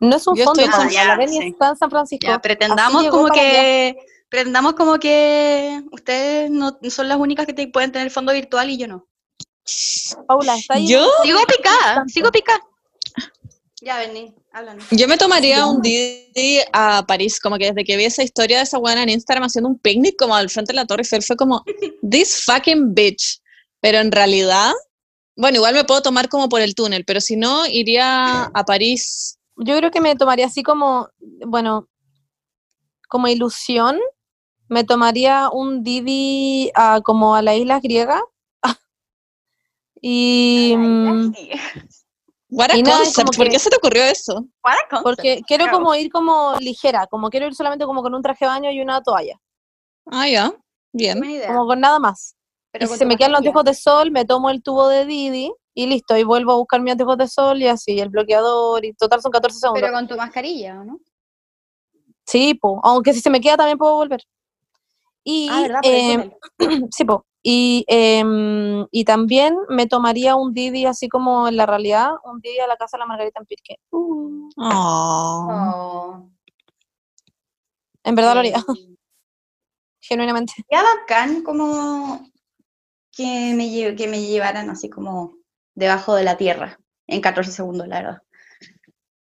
no 0.00 0.16
es 0.16 0.26
un 0.26 0.36
Yo 0.36 0.44
fondo, 0.44 0.66
la 0.66 1.12
Ah, 1.12 1.16
Beni 1.16 1.38
está 1.46 1.68
en 1.68 1.76
San 1.76 1.90
Francisco. 1.90 2.40
Pretendamos 2.42 3.06
como 3.08 3.28
que... 3.28 3.96
Pretendamos 4.28 4.72
como 4.72 4.98
que 4.98 5.80
ustedes 5.92 6.50
no 6.50 6.76
son 6.88 7.08
las 7.08 7.18
únicas 7.18 7.46
que 7.46 7.52
te 7.52 7.68
pueden 7.68 7.92
tener 7.92 8.10
fondo 8.10 8.32
virtual 8.32 8.68
y 8.68 8.78
yo 8.78 8.88
no. 8.88 9.06
Paula, 10.26 10.56
está 10.56 10.74
ahí. 10.74 10.88
Yo, 10.88 11.06
Sigo 11.22 11.38
picada, 11.46 12.04
sigo 12.08 12.32
picada. 12.32 12.60
Ya, 13.84 13.98
Bernie, 13.98 14.34
háblanos. 14.50 14.86
yo 14.90 15.06
me 15.06 15.18
tomaría 15.18 15.66
un 15.66 15.82
Didi 15.82 16.60
a 16.72 17.04
París, 17.06 17.38
como 17.38 17.58
que 17.58 17.66
desde 17.66 17.84
que 17.84 17.98
vi 17.98 18.04
esa 18.04 18.22
historia 18.22 18.56
de 18.56 18.62
esa 18.62 18.78
buena 18.78 19.02
en 19.02 19.10
Instagram 19.10 19.44
haciendo 19.44 19.68
un 19.68 19.78
picnic 19.78 20.16
como 20.18 20.34
al 20.34 20.48
frente 20.48 20.72
de 20.72 20.76
la 20.76 20.86
Torre 20.86 21.02
Eiffel, 21.02 21.22
fue 21.22 21.36
como, 21.36 21.62
this 22.10 22.44
fucking 22.44 22.94
bitch. 22.94 23.42
Pero 23.80 23.98
en 23.98 24.10
realidad, 24.10 24.72
bueno, 25.36 25.56
igual 25.56 25.74
me 25.74 25.84
puedo 25.84 26.00
tomar 26.00 26.30
como 26.30 26.48
por 26.48 26.62
el 26.62 26.74
túnel, 26.74 27.04
pero 27.04 27.20
si 27.20 27.36
no, 27.36 27.66
iría 27.66 28.44
a 28.44 28.64
París. 28.64 29.38
Yo 29.56 29.76
creo 29.76 29.90
que 29.90 30.00
me 30.00 30.16
tomaría 30.16 30.46
así 30.46 30.62
como, 30.62 31.10
bueno, 31.46 31.86
como 33.08 33.28
ilusión, 33.28 34.00
me 34.68 34.84
tomaría 34.84 35.50
un 35.52 35.82
Didi 35.82 36.70
a, 36.74 37.02
como 37.02 37.34
a 37.34 37.42
la 37.42 37.54
isla 37.54 37.80
griega. 37.80 38.22
y 40.00 40.74
What 42.50 42.70
a 42.70 42.76
Y 42.76 42.82
nada, 42.82 42.98
concept, 42.98 43.16
como 43.28 43.36
¿por 43.36 43.48
qué 43.48 43.58
se 43.58 43.70
te 43.70 43.76
ocurrió 43.76 44.04
eso? 44.04 44.46
porque 45.02 45.40
quiero 45.46 45.64
Claro. 45.64 45.78
como 45.78 45.94
ir 45.94 46.10
como 46.10 46.54
ligera, 46.60 47.06
como 47.06 47.30
quiero 47.30 47.46
ir 47.46 47.54
solamente 47.54 47.84
como 47.86 48.02
con 48.02 48.14
un 48.14 48.22
traje 48.22 48.44
de 48.44 48.48
baño 48.50 48.70
y 48.70 48.80
una 48.80 49.02
toalla, 49.02 49.36
Ah, 50.06 50.28
ya, 50.28 50.52
bien. 50.92 51.20
Como 51.46 51.66
con 51.66 51.80
nada 51.80 51.98
más. 51.98 52.36
Pero 52.70 52.86
si 52.86 52.96
se 52.98 53.06
me 53.06 53.16
quedan 53.16 53.32
los 53.32 53.38
anteojos 53.38 53.64
de 53.64 53.74
sol, 53.74 54.10
me 54.10 54.24
tomo 54.24 54.50
el 54.50 54.62
tubo 54.62 54.88
de 54.88 55.06
Didi 55.06 55.52
y 55.74 55.86
listo, 55.86 56.16
y 56.16 56.24
vuelvo 56.24 56.52
a 56.52 56.56
buscar 56.56 56.80
mis 56.82 56.92
anteojos 56.92 57.16
de 57.18 57.28
sol 57.28 57.62
y 57.62 57.66
así, 57.68 57.98
el 57.98 58.08
bloqueador, 58.10 58.84
y 58.84 58.92
total 58.94 59.20
son 59.22 59.32
14 59.32 59.58
segundos. 59.58 59.80
Pero 59.82 59.92
con 59.94 60.06
tu 60.06 60.16
mascarilla, 60.16 60.80
¿o 60.80 60.84
no? 60.84 61.00
Sí, 62.26 62.54
po, 62.54 62.80
aunque 62.84 63.12
si 63.12 63.20
se 63.20 63.30
me 63.30 63.40
queda 63.40 63.56
también 63.56 63.78
puedo 63.78 63.94
volver. 63.96 64.20
Y, 65.24 65.48
Ah, 65.50 65.62
¿verdad? 65.62 65.80
Túnel. 65.82 66.36
sí, 66.92 67.04
po, 67.04 67.24
y, 67.46 67.84
em, 67.88 68.86
y 68.90 69.04
también 69.04 69.54
me 69.68 69.86
tomaría 69.86 70.34
un 70.34 70.54
Didi 70.54 70.86
así 70.86 71.08
como 71.10 71.46
en 71.46 71.56
la 71.58 71.66
realidad, 71.66 72.12
un 72.24 72.40
Didi 72.40 72.58
a 72.58 72.66
la 72.66 72.76
casa 72.76 72.96
de 72.96 73.00
la 73.00 73.06
Margarita 73.06 73.38
en 73.40 73.46
Pirque. 73.46 73.76
Uh, 73.90 74.48
Oh. 74.56 75.48
Oh, 75.50 76.30
en 78.02 78.14
verdad 78.14 78.34
lo 78.34 78.40
haría, 78.40 78.56
eh, 78.56 78.62
genuinamente. 80.00 80.54
Ya 80.70 80.82
bacán 80.82 81.42
como 81.42 82.30
que 83.12 83.52
me, 83.54 83.66
lle- 83.66 83.94
que 83.96 84.08
me 84.08 84.22
llevaran 84.22 84.70
así 84.70 84.88
como 84.88 85.36
debajo 85.74 86.14
de 86.14 86.24
la 86.24 86.36
tierra 86.36 86.78
en 87.06 87.20
14 87.20 87.52
segundos, 87.52 87.88
la 87.88 88.00
verdad. 88.02 88.22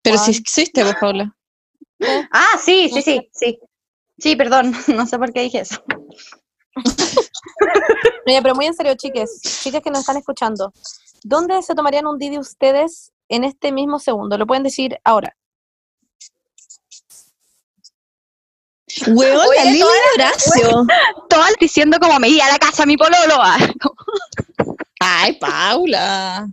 Pero 0.03 0.18
si 0.18 0.33
existe, 0.33 0.83
pues, 0.83 0.96
Paula. 1.01 1.37
Ah, 2.33 2.59
sí, 2.59 2.88
No 2.90 2.96
sí, 2.96 3.03
sí, 3.03 3.29
sí. 3.33 3.59
Sí, 4.18 4.37
perdón, 4.37 4.73
no 4.96 5.07
sé 5.07 5.18
por 5.18 5.33
qué 5.33 5.42
dije 5.42 5.61
eso. 5.61 5.83
Oye, 8.26 8.42
pero 8.42 8.55
muy 8.55 8.66
en 8.66 8.74
serio, 8.74 8.94
chiques, 8.94 9.40
chicas 9.62 9.83
que 9.83 9.90
nos 9.90 10.00
están 10.00 10.16
escuchando, 10.16 10.72
¿dónde 11.22 11.62
se 11.62 11.74
tomarían 11.74 12.07
un 12.07 12.18
Didi 12.18 12.38
ustedes 12.38 13.12
en 13.29 13.44
este 13.44 13.72
mismo 13.72 13.98
segundo? 13.98 14.37
Lo 14.38 14.46
pueden 14.46 14.62
decir 14.62 14.98
ahora. 15.05 15.37
Weón, 19.07 19.48
la 19.57 19.64
Lili 19.64 19.83
Horacio. 20.14 20.87
Todas 21.29 21.55
diciendo 21.61 21.98
como 22.00 22.18
me 22.18 22.29
iría 22.29 22.46
a 22.46 22.53
la 22.53 22.59
casa 22.59 22.87
mi 22.87 22.96
pololo. 22.96 23.37
Ay, 25.00 25.35
Paula. 25.35 26.48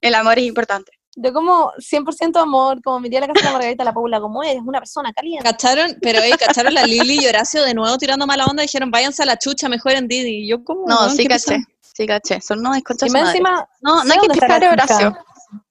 El 0.00 0.14
amor 0.14 0.38
es 0.38 0.44
importante. 0.44 0.97
De 1.20 1.32
como 1.32 1.72
100% 1.78 2.40
amor, 2.40 2.80
como 2.80 3.00
me 3.00 3.08
iría 3.08 3.18
a 3.18 3.22
la 3.22 3.26
casa 3.26 3.40
de 3.40 3.46
la 3.46 3.52
Margarita 3.58 3.82
la 3.82 3.92
Paula, 3.92 4.20
como 4.20 4.44
eres 4.44 4.62
una 4.64 4.78
persona 4.78 5.12
caliente. 5.12 5.42
¿Cacharon? 5.42 5.96
Pero, 6.00 6.20
¿cacharon 6.38 6.72
la 6.72 6.84
Lili 6.84 7.18
y 7.20 7.26
Horacio 7.26 7.64
de 7.64 7.74
nuevo 7.74 7.98
tirando 7.98 8.24
mala 8.24 8.46
onda? 8.46 8.62
Dijeron, 8.62 8.92
váyanse 8.92 9.24
a 9.24 9.26
la 9.26 9.36
chucha, 9.36 9.68
mejor 9.68 9.92
en 9.92 10.06
Didi. 10.06 10.44
Y 10.44 10.48
yo, 10.48 10.62
como. 10.62 10.86
No, 10.86 11.10
sí 11.10 11.24
¿qué 11.24 11.28
caché. 11.30 11.58
Sí 11.80 12.06
caché. 12.06 12.40
Son 12.40 12.60
unos 12.60 12.74
desconchas 12.74 13.12
Y 13.12 13.18
encima, 13.18 13.68
No, 13.80 14.04
no 14.04 14.12
hay 14.12 14.20
que 14.20 14.28
pisar 14.28 14.62
a 14.62 14.70
Horacio. 14.70 15.18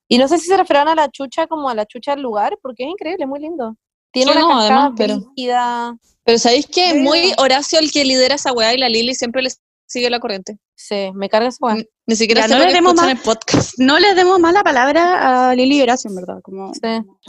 Y 0.10 0.18
no 0.18 0.28
sé 0.28 0.38
si 0.38 0.48
se 0.48 0.58
referirán 0.58 0.90
a 0.90 0.96
la 0.96 1.10
chucha 1.10 1.48
como 1.48 1.70
a 1.70 1.76
la 1.76 1.86
chucha 1.86 2.12
del 2.12 2.24
lugar, 2.24 2.58
porque 2.62 2.84
es 2.84 2.90
increíble, 2.90 3.26
muy 3.26 3.40
lindo. 3.40 3.78
Tiene 4.12 4.34
Sí, 4.34 4.38
una 4.38 4.48
no, 4.48 4.60
cascada 4.60 4.86
además, 4.86 4.94
pero-. 4.98 5.98
Pero 6.26 6.40
¿sabéis 6.40 6.68
que 6.68 6.90
es 6.90 6.96
muy 6.98 7.34
Horacio 7.38 7.80
el 7.80 7.90
que 7.90 8.04
lidera 8.04 8.36
esa 8.36 8.52
weá 8.52 8.74
y 8.74 8.78
la 8.78 8.90
Lili 8.90 9.16
siempre 9.16 9.42
le 9.42 9.50
sigue 9.88 10.10
la 10.10 10.20
corriente? 10.20 10.60
Sí, 10.76 11.12
me 11.16 11.30
carga 11.30 11.50
weá. 11.60 11.76
Ni- 11.76 11.86
Ni 12.06 12.16
siquiera 12.16 12.46
Ya, 12.48 12.58
no 12.58 12.64
le 12.66 12.72
demos 12.74 12.94
más- 12.94 13.10
el 13.10 13.18
podcast. 13.18 13.74
No 13.80 13.98
les 14.00 14.16
demos 14.16 14.40
mala 14.40 14.64
palabra 14.64 15.50
a 15.50 15.56
Lili 15.56 15.82
Horacio, 15.82 16.10
en 16.10 16.16
verdad. 16.16 16.40
Como... 16.44 16.74
Sí. 16.74 16.82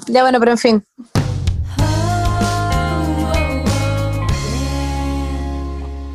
Ya 0.08 0.22
bueno, 0.22 0.38
pero 0.38 0.52
en 0.52 0.58
fin. 0.58 0.84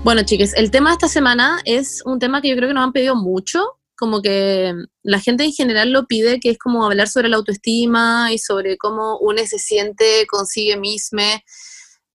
Bueno, 0.03 0.23
chiques, 0.23 0.53
el 0.55 0.69
tema 0.69 0.89
de 0.89 0.93
esta 0.95 1.07
semana 1.07 1.61
es 1.63 2.01
un 2.05 2.19
tema 2.19 2.41
que 2.41 2.49
yo 2.49 2.57
creo 2.57 2.67
que 2.67 2.73
nos 2.73 2.83
han 2.83 2.91
pedido 2.91 3.15
mucho, 3.15 3.63
como 3.95 4.21
que 4.21 4.73
la 5.01 5.19
gente 5.21 5.45
en 5.45 5.53
general 5.53 5.91
lo 5.93 6.07
pide, 6.07 6.41
que 6.41 6.49
es 6.49 6.57
como 6.57 6.85
hablar 6.85 7.07
sobre 7.07 7.29
la 7.29 7.37
autoestima 7.37 8.33
y 8.33 8.37
sobre 8.37 8.77
cómo 8.77 9.17
uno 9.19 9.41
se 9.45 9.59
siente 9.59 10.27
consigo 10.27 10.77
mismo, 10.77 11.21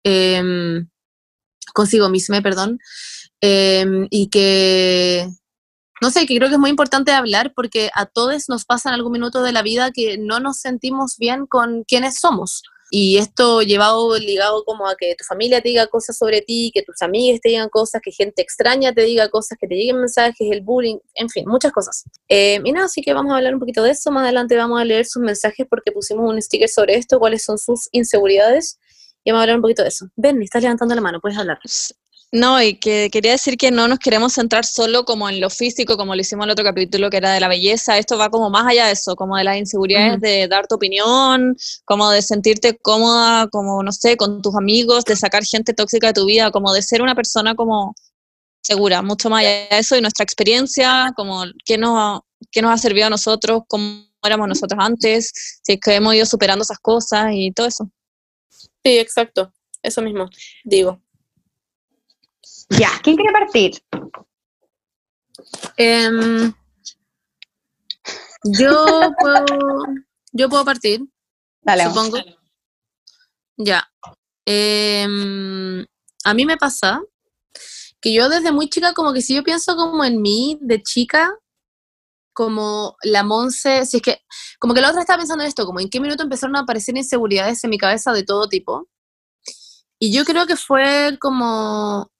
em, 0.03 0.89
consigo 1.75 2.09
mismo, 2.09 2.41
perdón, 2.41 2.79
em, 3.41 4.07
y 4.09 4.29
que, 4.29 5.27
no 6.01 6.11
sé, 6.11 6.25
que 6.25 6.35
creo 6.37 6.49
que 6.49 6.55
es 6.55 6.59
muy 6.59 6.69
importante 6.69 7.11
hablar 7.11 7.53
porque 7.55 7.89
a 7.93 8.05
todos 8.05 8.49
nos 8.49 8.65
pasa 8.65 8.89
en 8.89 8.95
algún 8.95 9.11
minuto 9.13 9.41
de 9.43 9.51
la 9.51 9.61
vida 9.61 9.91
que 9.91 10.17
no 10.17 10.39
nos 10.39 10.59
sentimos 10.59 11.17
bien 11.17 11.45
con 11.47 11.83
quienes 11.83 12.19
somos. 12.19 12.63
Y 12.91 13.17
esto 13.17 13.61
llevado 13.61 14.17
ligado 14.17 14.63
como 14.63 14.87
a 14.87 14.95
que 14.95 15.15
tu 15.15 15.25
familia 15.25 15.61
te 15.61 15.69
diga 15.69 15.87
cosas 15.87 16.17
sobre 16.17 16.41
ti, 16.41 16.71
que 16.73 16.83
tus 16.83 17.01
amigas 17.01 17.41
te 17.41 17.49
digan 17.49 17.67
cosas, 17.69 18.01
que 18.01 18.11
gente 18.11 18.41
extraña 18.41 18.93
te 18.93 19.01
diga 19.01 19.27
cosas, 19.29 19.57
que 19.59 19.67
te 19.67 19.75
lleguen 19.75 19.97
mensajes, 19.97 20.47
el 20.51 20.61
bullying, 20.61 20.97
en 21.15 21.29
fin, 21.29 21.45
muchas 21.47 21.71
cosas. 21.71 22.03
Eh, 22.29 22.61
y 22.63 22.71
nada, 22.71 22.85
así 22.85 23.01
que 23.01 23.13
vamos 23.13 23.33
a 23.33 23.37
hablar 23.37 23.53
un 23.53 23.59
poquito 23.59 23.81
de 23.83 23.91
eso. 23.91 24.11
Más 24.11 24.23
adelante 24.23 24.55
vamos 24.55 24.79
a 24.79 24.85
leer 24.85 25.05
sus 25.05 25.21
mensajes 25.21 25.65
porque 25.69 25.91
pusimos 25.91 26.29
un 26.29 26.41
sticker 26.41 26.69
sobre 26.69 26.95
esto, 26.95 27.19
cuáles 27.19 27.43
son 27.43 27.57
sus 27.57 27.89
inseguridades. 27.91 28.79
Y 29.23 29.31
vamos 29.31 29.41
a 29.41 29.43
hablar 29.43 29.55
un 29.57 29.63
poquito 29.63 29.81
de 29.81 29.89
eso. 29.89 30.07
Ben, 30.15 30.41
estás 30.43 30.61
levantando 30.61 30.93
la 30.93 31.01
mano, 31.01 31.19
puedes 31.19 31.37
hablar. 31.37 31.59
No, 32.31 32.61
y 32.61 32.77
que 32.79 33.09
quería 33.11 33.31
decir 33.31 33.55
que 33.55 33.71
no 33.71 33.88
nos 33.88 33.99
queremos 33.99 34.33
centrar 34.33 34.65
solo 34.65 35.05
como 35.05 35.29
en 35.29 35.39
lo 35.39 35.49
físico, 35.49 35.95
como 35.95 36.15
lo 36.15 36.21
hicimos 36.21 36.43
en 36.43 36.49
el 36.49 36.51
otro 36.53 36.65
capítulo, 36.65 37.09
que 37.09 37.17
era 37.17 37.31
de 37.31 37.39
la 37.39 37.47
belleza. 37.47 37.97
Esto 37.97 38.17
va 38.17 38.29
como 38.29 38.49
más 38.49 38.65
allá 38.67 38.88
de 38.88 38.93
eso, 38.93 39.15
como 39.15 39.38
de 39.38 39.43
las 39.43 39.57
inseguridades 39.57 40.19
de 40.19 40.47
dar 40.47 40.67
tu 40.67 40.75
opinión, 40.75 41.55
como 41.85 42.09
de 42.09 42.21
sentirte 42.21 42.77
cómoda, 42.77 43.47
como, 43.47 43.81
no 43.83 43.91
sé, 43.91 44.17
con 44.17 44.41
tus 44.41 44.55
amigos, 44.55 45.05
de 45.05 45.15
sacar 45.15 45.45
gente 45.45 45.73
tóxica 45.73 46.07
de 46.07 46.13
tu 46.13 46.25
vida, 46.25 46.51
como 46.51 46.73
de 46.73 46.81
ser 46.81 47.01
una 47.01 47.15
persona 47.15 47.55
como 47.55 47.95
segura, 48.61 49.01
mucho 49.01 49.29
más 49.29 49.41
allá 49.41 49.49
de 49.49 49.67
eso, 49.79 49.95
y 49.95 50.01
nuestra 50.01 50.23
experiencia, 50.23 51.13
como 51.15 51.43
qué 51.63 51.77
nos, 51.77 52.21
qué 52.51 52.61
nos 52.61 52.71
ha 52.71 52.77
servido 52.77 53.07
a 53.07 53.11
nosotros, 53.11 53.61
cómo 53.67 54.03
éramos 54.23 54.47
nosotros 54.47 54.83
antes, 54.83 55.31
si 55.63 55.73
es 55.73 55.79
que 55.79 55.95
hemos 55.95 56.15
ido 56.15 56.25
superando 56.25 56.63
esas 56.63 56.79
cosas 56.79 57.27
y 57.31 57.51
todo 57.51 57.67
eso. 57.67 57.89
Sí, 58.83 58.97
exacto, 58.97 59.53
eso 59.83 60.01
mismo, 60.01 60.27
digo. 60.63 61.04
Ya, 62.69 62.89
¿quién 63.04 63.15
quiere 63.15 63.32
partir? 63.32 63.82
Em, 65.78 66.54
yo 68.43 69.12
puedo, 69.19 69.45
yo 70.32 70.49
puedo 70.49 70.65
partir. 70.65 71.01
Dale, 71.62 71.86
supongo. 71.86 72.17
Ya. 73.58 73.88
Em, 74.45 75.86
a 76.23 76.34
mí 76.34 76.45
me 76.45 76.58
pasa 76.58 77.01
que 77.99 78.13
yo 78.13 78.30
desde 78.30 78.51
muy 78.51 78.69
chica, 78.69 78.93
como 78.93 79.13
que 79.13 79.21
si 79.21 79.36
yo 79.36 79.43
pienso 79.43 79.75
como 79.75 80.04
en 80.04 80.21
mí, 80.21 80.58
de 80.62 80.82
chica, 80.84 81.34
como 82.34 82.97
la 83.04 83.23
Monse, 83.23 83.86
si 83.86 83.97
es 83.97 84.04
que, 84.04 84.21
como 84.60 84.73
que 84.73 84.82
la 84.82 84.89
otra 84.89 85.01
estaba 85.01 85.19
pensando 85.19 85.43
en 85.43 85.47
esto, 85.47 85.65
como 85.65 85.80
en 85.80 85.89
qué 85.89 85.99
minuto 85.99 86.21
empezaron 86.21 86.56
a 86.56 86.62
aparecer 86.62 86.95
inseguridades 86.97 87.63
en 87.63 87.69
mi 87.69 87.78
cabeza 87.78 88.12
de 88.12 88.23
todo 88.23 88.47
tipo. 88.47 88.88
Y 89.97 90.12
yo 90.12 90.25
creo 90.25 90.45
que 90.45 90.58
fue 90.58 91.17
como 91.19 92.12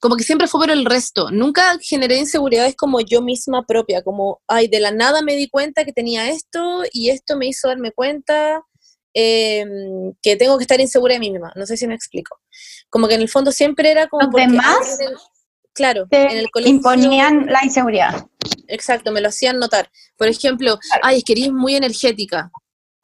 como 0.00 0.16
que 0.16 0.24
siempre 0.24 0.46
fue 0.46 0.60
por 0.60 0.70
el 0.70 0.84
resto. 0.84 1.30
Nunca 1.30 1.78
generé 1.80 2.18
inseguridades 2.18 2.76
como 2.76 3.00
yo 3.00 3.22
misma 3.22 3.64
propia, 3.64 4.02
como, 4.02 4.40
ay, 4.46 4.68
de 4.68 4.80
la 4.80 4.90
nada 4.90 5.22
me 5.22 5.36
di 5.36 5.48
cuenta 5.48 5.84
que 5.84 5.92
tenía 5.92 6.28
esto 6.28 6.82
y 6.92 7.10
esto 7.10 7.36
me 7.36 7.46
hizo 7.46 7.68
darme 7.68 7.92
cuenta 7.92 8.62
em, 9.14 10.12
que 10.22 10.36
tengo 10.36 10.58
que 10.58 10.64
estar 10.64 10.80
insegura 10.80 11.14
de 11.14 11.20
mí 11.20 11.30
misma. 11.30 11.52
No 11.56 11.66
sé 11.66 11.76
si 11.76 11.86
me 11.86 11.94
explico. 11.94 12.38
Como 12.90 13.08
que 13.08 13.14
en 13.14 13.22
el 13.22 13.28
fondo 13.28 13.52
siempre 13.52 13.90
era 13.90 14.06
como... 14.08 14.24
¿Los 14.24 14.34
demás? 14.34 14.98
claro, 15.72 16.06
en 16.10 16.38
el 16.38 16.50
colegio... 16.50 16.74
Imponían 16.74 17.46
la 17.46 17.64
inseguridad. 17.64 18.26
Exacto, 18.68 19.12
me 19.12 19.20
lo 19.20 19.28
hacían 19.28 19.58
notar. 19.58 19.90
Por 20.16 20.28
ejemplo, 20.28 20.78
ay, 21.02 21.18
es 21.18 21.24
que 21.24 21.32
eres 21.32 21.52
muy 21.52 21.74
energética. 21.76 22.50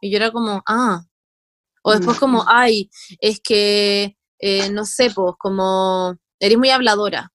Y 0.00 0.10
yo 0.10 0.16
era 0.16 0.30
como, 0.30 0.62
ah. 0.66 1.04
O 1.82 1.92
después 1.92 2.18
como, 2.18 2.44
ay, 2.46 2.90
es 3.20 3.40
que, 3.40 4.16
eh, 4.38 4.70
no 4.70 4.84
sé, 4.84 5.10
pues, 5.10 5.34
como 5.38 6.16
eres 6.42 6.58
muy 6.58 6.70
habladora. 6.70 7.32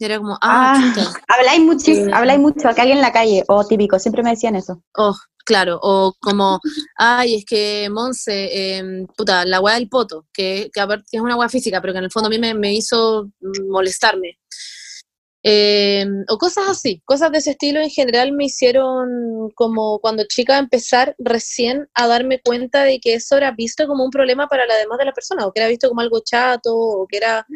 Era 0.00 0.18
como, 0.18 0.36
ah, 0.42 0.74
ah 0.76 1.12
habláis 1.28 1.60
mucho, 1.60 1.92
eh, 1.92 2.10
habláis 2.12 2.40
mucho, 2.40 2.68
acá 2.68 2.82
alguien 2.82 2.98
en 2.98 3.02
la 3.02 3.12
calle, 3.12 3.44
o 3.48 3.64
típico, 3.64 3.98
siempre 3.98 4.22
me 4.22 4.30
decían 4.30 4.56
eso. 4.56 4.82
Oh, 4.96 5.14
claro, 5.46 5.78
o 5.80 6.12
como, 6.20 6.58
ay, 6.96 7.36
es 7.36 7.44
que 7.44 7.88
Monse, 7.90 8.76
em, 8.76 9.06
puta, 9.16 9.44
la 9.44 9.60
weá 9.60 9.76
del 9.76 9.88
poto, 9.88 10.26
que, 10.32 10.70
que, 10.72 10.80
es 11.12 11.20
una 11.20 11.36
weá 11.36 11.48
física, 11.48 11.80
pero 11.80 11.92
que 11.92 12.00
en 12.00 12.04
el 12.04 12.10
fondo 12.10 12.26
a 12.26 12.30
mí 12.30 12.38
me, 12.38 12.54
me 12.54 12.74
hizo 12.74 13.30
molestarme. 13.68 14.38
Em, 15.46 16.24
o 16.30 16.38
cosas 16.38 16.70
así, 16.70 17.02
cosas 17.04 17.30
de 17.30 17.38
ese 17.38 17.50
estilo 17.50 17.78
en 17.80 17.90
general 17.90 18.32
me 18.32 18.46
hicieron 18.46 19.50
como 19.54 19.98
cuando 20.00 20.24
chica 20.26 20.56
empezar 20.56 21.14
recién 21.18 21.86
a 21.92 22.06
darme 22.08 22.40
cuenta 22.40 22.82
de 22.84 22.98
que 22.98 23.12
eso 23.14 23.36
era 23.36 23.50
visto 23.50 23.86
como 23.86 24.04
un 24.04 24.10
problema 24.10 24.48
para 24.48 24.64
la 24.66 24.74
demás 24.76 24.98
de 24.98 25.04
la 25.04 25.12
persona, 25.12 25.46
o 25.46 25.52
que 25.52 25.60
era 25.60 25.68
visto 25.68 25.88
como 25.88 26.00
algo 26.00 26.20
chato, 26.24 26.74
o 26.74 27.06
que 27.06 27.18
era 27.18 27.46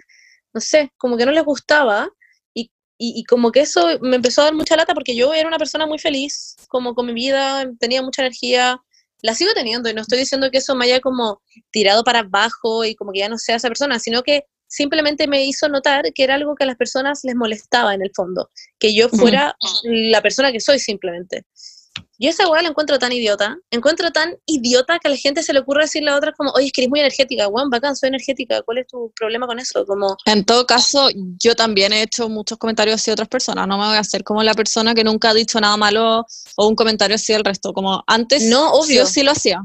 no 0.59 0.61
sé, 0.61 0.91
como 0.97 1.17
que 1.17 1.25
no 1.25 1.31
les 1.31 1.45
gustaba 1.45 2.11
y, 2.53 2.69
y, 2.99 3.23
como 3.25 3.53
que 3.53 3.61
eso 3.61 3.87
me 4.01 4.17
empezó 4.17 4.41
a 4.41 4.47
dar 4.47 4.55
mucha 4.55 4.75
lata 4.77 4.93
porque 4.93 5.15
yo 5.15 5.33
era 5.33 5.47
una 5.47 5.59
persona 5.59 5.87
muy 5.87 6.01
feliz, 6.01 6.57
como 6.69 6.97
con 6.97 7.07
mi 7.07 7.15
vida, 7.15 7.65
tenía 7.79 8.03
mucha 8.03 8.23
energía, 8.23 8.81
la 9.23 9.35
sigo 9.35 9.53
teniendo 9.55 9.89
y 9.89 9.95
no 9.95 10.03
estoy 10.03 10.19
diciendo 10.19 10.51
que 10.51 10.59
eso 10.59 10.75
me 10.75 10.87
haya 10.87 11.01
como 11.01 11.41
tirado 11.71 12.03
para 12.03 12.21
abajo 12.21 12.85
y 12.85 12.97
como 12.97 13.13
que 13.13 13.21
ya 13.21 13.29
no 13.29 13.39
sea 13.39 13.57
esa 13.57 13.69
persona, 13.69 14.01
sino 14.01 14.25
que 14.25 14.47
simplemente 14.67 15.29
me 15.29 15.45
hizo 15.45 15.69
notar 15.69 16.13
que 16.13 16.25
era 16.25 16.35
algo 16.35 16.57
que 16.57 16.65
a 16.65 16.67
las 16.67 16.77
personas 16.77 17.21
les 17.23 17.37
molestaba 17.37 17.95
en 17.95 18.03
el 18.03 18.11
fondo, 18.13 18.51
que 18.81 18.93
yo 18.95 19.09
fuera 19.09 19.55
la 19.85 20.21
persona 20.21 20.51
que 20.51 20.61
soy 20.61 20.81
simplemente. 20.81 21.45
Yo 22.21 22.31
esa 22.31 22.49
weá 22.49 22.63
la 22.63 22.69
encuentro 22.69 22.99
tan 22.99 23.13
idiota. 23.13 23.57
Encuentro 23.71 24.11
tan 24.11 24.37
idiota 24.45 24.99
que 24.99 25.07
a 25.07 25.11
la 25.13 25.17
gente 25.17 25.45
se 25.45 25.53
le 25.53 25.61
ocurre 25.61 25.83
decirle 25.83 26.11
a 26.11 26.17
otras 26.17 26.35
como, 26.37 26.51
oye, 26.51 26.67
es 26.67 26.73
que 26.73 26.81
eres 26.81 26.91
muy 26.91 26.99
energética, 26.99 27.47
weón, 27.47 27.71
bacán, 27.71 27.95
soy 27.95 28.09
energética, 28.09 28.61
¿cuál 28.63 28.79
es 28.79 28.89
tu 28.89 29.13
problema 29.15 29.47
con 29.47 29.61
eso? 29.61 29.87
Como... 29.87 30.17
En 30.25 30.45
todo 30.45 30.67
caso, 30.67 31.09
yo 31.15 31.55
también 31.55 31.93
he 31.93 32.03
hecho 32.03 32.29
muchos 32.29 32.59
comentarios 32.59 32.97
así 32.97 33.11
de 33.11 33.13
otras 33.13 33.29
personas, 33.29 33.69
no 33.69 33.79
me 33.79 33.87
voy 33.87 33.97
a 33.97 34.01
hacer 34.01 34.25
como 34.25 34.43
la 34.43 34.55
persona 34.55 34.95
que 34.95 35.05
nunca 35.05 35.31
ha 35.31 35.35
dicho 35.35 35.61
nada 35.61 35.77
malo 35.77 36.27
o 36.57 36.67
un 36.67 36.75
comentario 36.75 37.15
así 37.15 37.33
del 37.33 37.45
resto, 37.45 37.73
como 37.73 38.03
antes 38.09 38.43
no, 38.47 38.73
obvio. 38.73 39.03
yo 39.03 39.07
sí 39.07 39.23
lo 39.23 39.31
hacía. 39.31 39.63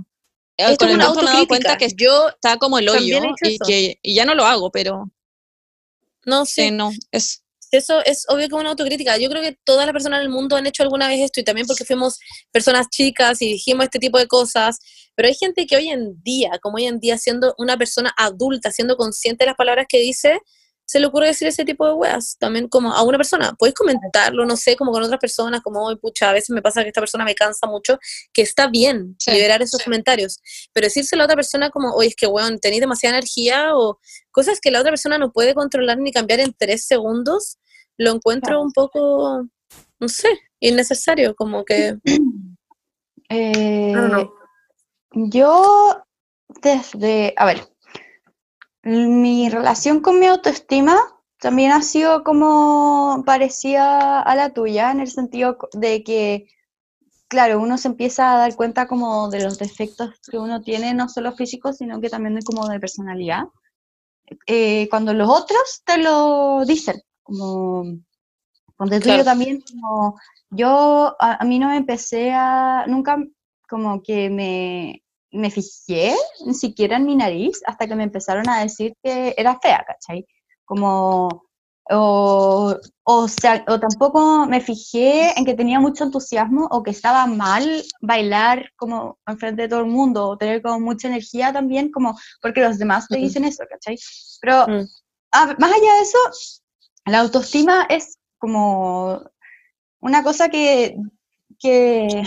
Es 0.55 0.77
con 0.77 0.89
el 0.89 0.99
tiempo 0.99 1.15
me 1.15 1.31
he 1.31 1.33
dado 1.33 1.47
cuenta 1.47 1.77
que 1.77 1.87
yo 1.97 2.29
estaba 2.29 2.57
como 2.57 2.77
el 2.77 2.87
hoyo 2.87 3.19
y, 3.41 3.57
que, 3.57 3.99
y 4.03 4.13
ya 4.13 4.25
no 4.25 4.35
lo 4.35 4.45
hago, 4.45 4.71
pero... 4.71 5.09
No 6.25 6.45
sé. 6.45 6.71
no, 6.71 6.91
es 7.11 7.42
eso 7.77 8.03
es 8.05 8.25
obvio 8.27 8.47
que 8.47 8.55
es 8.55 8.59
una 8.61 8.69
autocrítica. 8.69 9.17
Yo 9.17 9.29
creo 9.29 9.41
que 9.41 9.57
todas 9.63 9.85
las 9.85 9.93
personas 9.93 10.19
en 10.19 10.25
el 10.25 10.29
mundo 10.29 10.55
han 10.55 10.65
hecho 10.65 10.83
alguna 10.83 11.07
vez 11.07 11.21
esto 11.21 11.39
y 11.39 11.43
también 11.43 11.67
porque 11.67 11.85
fuimos 11.85 12.19
personas 12.51 12.89
chicas 12.89 13.41
y 13.41 13.53
dijimos 13.53 13.85
este 13.85 13.99
tipo 13.99 14.17
de 14.17 14.27
cosas. 14.27 14.79
Pero 15.15 15.27
hay 15.27 15.35
gente 15.35 15.65
que 15.65 15.75
hoy 15.75 15.89
en 15.89 16.21
día, 16.23 16.51
como 16.61 16.77
hoy 16.77 16.85
en 16.85 16.99
día 16.99 17.17
siendo 17.17 17.53
una 17.57 17.77
persona 17.77 18.13
adulta, 18.17 18.71
siendo 18.71 18.97
consciente 18.97 19.43
de 19.43 19.49
las 19.49 19.55
palabras 19.55 19.85
que 19.87 19.99
dice, 19.99 20.39
se 20.85 20.99
le 20.99 21.07
ocurre 21.07 21.27
decir 21.27 21.47
ese 21.47 21.65
tipo 21.65 21.87
de 21.87 21.93
weas 21.93 22.37
también 22.39 22.67
como 22.67 22.93
a 22.93 23.03
una 23.03 23.17
persona. 23.17 23.55
Puedes 23.57 23.73
comentarlo, 23.73 24.45
no 24.45 24.57
sé, 24.57 24.75
como 24.75 24.91
con 24.91 25.03
otras 25.03 25.19
personas, 25.19 25.61
como, 25.61 25.83
hoy 25.85 25.95
pucha, 25.95 26.29
a 26.29 26.33
veces 26.33 26.49
me 26.49 26.61
pasa 26.61 26.83
que 26.83 26.89
esta 26.89 27.01
persona 27.01 27.23
me 27.23 27.35
cansa 27.35 27.67
mucho, 27.67 27.97
que 28.33 28.41
está 28.41 28.67
bien 28.67 29.15
liberar 29.27 29.61
esos 29.61 29.81
comentarios, 29.81 30.39
pero 30.73 30.85
decírselo 30.85 31.23
a 31.23 31.25
otra 31.25 31.35
persona 31.35 31.69
como, 31.69 31.93
oye, 31.93 32.09
es 32.09 32.15
que, 32.15 32.27
weón, 32.27 32.59
tenéis 32.59 32.81
demasiada 32.81 33.17
energía 33.17 33.75
o 33.75 33.99
cosas 34.31 34.59
que 34.61 34.71
la 34.71 34.79
otra 34.79 34.91
persona 34.91 35.17
no 35.17 35.31
puede 35.31 35.53
controlar 35.53 35.97
ni 35.97 36.11
cambiar 36.11 36.41
en 36.41 36.53
tres 36.53 36.85
segundos, 36.85 37.57
lo 37.97 38.11
encuentro 38.11 38.61
un 38.61 38.71
poco, 38.71 39.45
no 39.99 40.07
sé, 40.07 40.29
innecesario, 40.59 41.35
como 41.35 41.63
que... 41.65 41.97
Eh, 43.29 43.95
yo, 45.13 46.03
desde, 46.61 47.33
a 47.35 47.45
ver, 47.45 47.67
mi 48.83 49.49
relación 49.49 50.01
con 50.01 50.19
mi 50.19 50.27
autoestima 50.27 50.99
también 51.39 51.71
ha 51.71 51.81
sido 51.81 52.23
como 52.23 53.23
parecía 53.25 54.21
a 54.21 54.35
la 54.35 54.53
tuya, 54.53 54.91
en 54.91 54.99
el 54.99 55.09
sentido 55.09 55.57
de 55.73 56.03
que, 56.03 56.47
claro, 57.27 57.59
uno 57.59 57.77
se 57.77 57.89
empieza 57.89 58.33
a 58.33 58.37
dar 58.37 58.55
cuenta 58.55 58.87
como 58.87 59.29
de 59.29 59.43
los 59.43 59.57
defectos 59.57 60.11
que 60.29 60.37
uno 60.37 60.61
tiene, 60.61 60.93
no 60.93 61.09
solo 61.09 61.33
físicos, 61.33 61.77
sino 61.77 61.99
que 61.99 62.09
también 62.09 62.39
como 62.45 62.67
de 62.67 62.79
personalidad. 62.79 63.43
Eh, 64.47 64.87
cuando 64.89 65.13
los 65.13 65.29
otros 65.29 65.81
te 65.85 65.97
lo 65.97 66.63
dicen, 66.65 67.01
como 67.23 67.85
cuando 68.77 68.99
tú 68.99 69.23
también, 69.23 69.61
como 69.61 70.19
yo 70.49 71.15
a, 71.19 71.43
mí 71.45 71.59
no 71.59 71.73
empecé 71.73 72.31
a, 72.33 72.85
nunca 72.87 73.17
como 73.69 74.01
que 74.01 74.29
me, 74.29 75.03
me 75.31 75.49
fijé 75.49 76.15
ni 76.45 76.53
siquiera 76.53 76.97
en 76.97 77.05
mi 77.05 77.15
nariz 77.15 77.61
hasta 77.65 77.87
que 77.87 77.95
me 77.95 78.03
empezaron 78.03 78.47
a 78.49 78.61
decir 78.61 78.93
que 79.01 79.33
era 79.37 79.59
fea, 79.59 79.83
¿cachai? 79.87 80.25
Como, 80.65 81.45
o, 81.89 82.77
o, 83.03 83.27
sea, 83.27 83.63
o 83.67 83.79
tampoco 83.79 84.45
me 84.47 84.61
fijé 84.61 85.37
en 85.37 85.45
que 85.45 85.53
tenía 85.53 85.79
mucho 85.79 86.03
entusiasmo 86.03 86.67
o 86.71 86.83
que 86.83 86.91
estaba 86.91 87.25
mal 87.25 87.83
bailar 88.01 88.69
como 88.75 89.17
enfrente 89.27 89.63
de 89.63 89.69
todo 89.69 89.79
el 89.79 89.87
mundo 89.87 90.27
o 90.27 90.37
tener 90.37 90.61
como 90.61 90.79
mucha 90.79 91.07
energía 91.07 91.51
también, 91.53 91.91
como 91.91 92.17
porque 92.41 92.61
los 92.61 92.77
demás 92.77 93.07
te 93.07 93.17
dicen 93.17 93.45
eso, 93.45 93.63
¿cachai? 93.69 93.97
Pero 94.41 94.67
mm. 94.67 94.85
más 95.31 95.71
allá 95.71 95.95
de 95.95 96.01
eso, 96.01 96.19
la 97.05 97.19
autoestima 97.19 97.85
es 97.89 98.17
como 98.37 99.21
una 99.99 100.23
cosa 100.23 100.49
que, 100.49 100.95
que, 101.59 102.23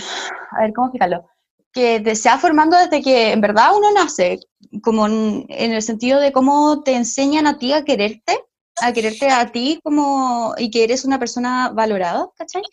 a 0.51 0.61
ver, 0.61 0.73
¿cómo 0.73 0.87
explicarlo? 0.87 1.29
Que 1.71 1.99
te 1.99 2.15
se 2.15 2.29
va 2.29 2.37
formando 2.37 2.77
desde 2.77 3.01
que 3.01 3.31
en 3.31 3.41
verdad 3.41 3.75
uno 3.75 3.91
nace, 3.91 4.39
como 4.81 5.05
en, 5.05 5.45
en 5.49 5.73
el 5.73 5.81
sentido 5.81 6.19
de 6.19 6.31
cómo 6.31 6.81
te 6.83 6.95
enseñan 6.95 7.45
a 7.47 7.57
ti 7.57 7.73
a 7.73 7.85
quererte, 7.85 8.43
a 8.81 8.93
quererte 8.93 9.29
a 9.29 9.51
ti 9.51 9.79
como, 9.83 10.53
y 10.57 10.69
que 10.69 10.83
eres 10.83 11.05
una 11.05 11.19
persona 11.19 11.69
valorada, 11.69 12.29
¿cachai? 12.35 12.63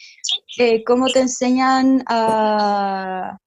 Eh, 0.58 0.84
cómo 0.84 1.06
te 1.08 1.20
enseñan 1.20 2.02
a, 2.06 3.38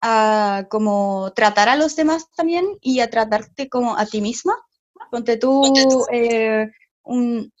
a 0.00 0.66
como 0.70 1.32
tratar 1.34 1.68
a 1.68 1.76
los 1.76 1.96
demás 1.96 2.30
también 2.36 2.66
y 2.80 3.00
a 3.00 3.10
tratarte 3.10 3.68
como 3.68 3.96
a 3.96 4.06
ti 4.06 4.20
misma. 4.20 4.54
Ponte 5.10 5.36
tú, 5.36 5.62
eh, 6.10 6.70
un, 7.04 7.52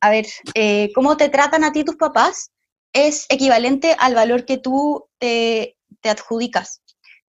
a 0.00 0.10
ver, 0.10 0.26
eh, 0.54 0.90
cómo 0.94 1.16
te 1.16 1.28
tratan 1.28 1.64
a 1.64 1.72
ti 1.72 1.84
tus 1.84 1.96
papás 1.96 2.50
es 2.92 3.26
equivalente 3.28 3.94
al 3.98 4.14
valor 4.14 4.44
que 4.44 4.58
tú 4.58 5.06
te, 5.18 5.76
te 6.00 6.10
adjudicas. 6.10 6.82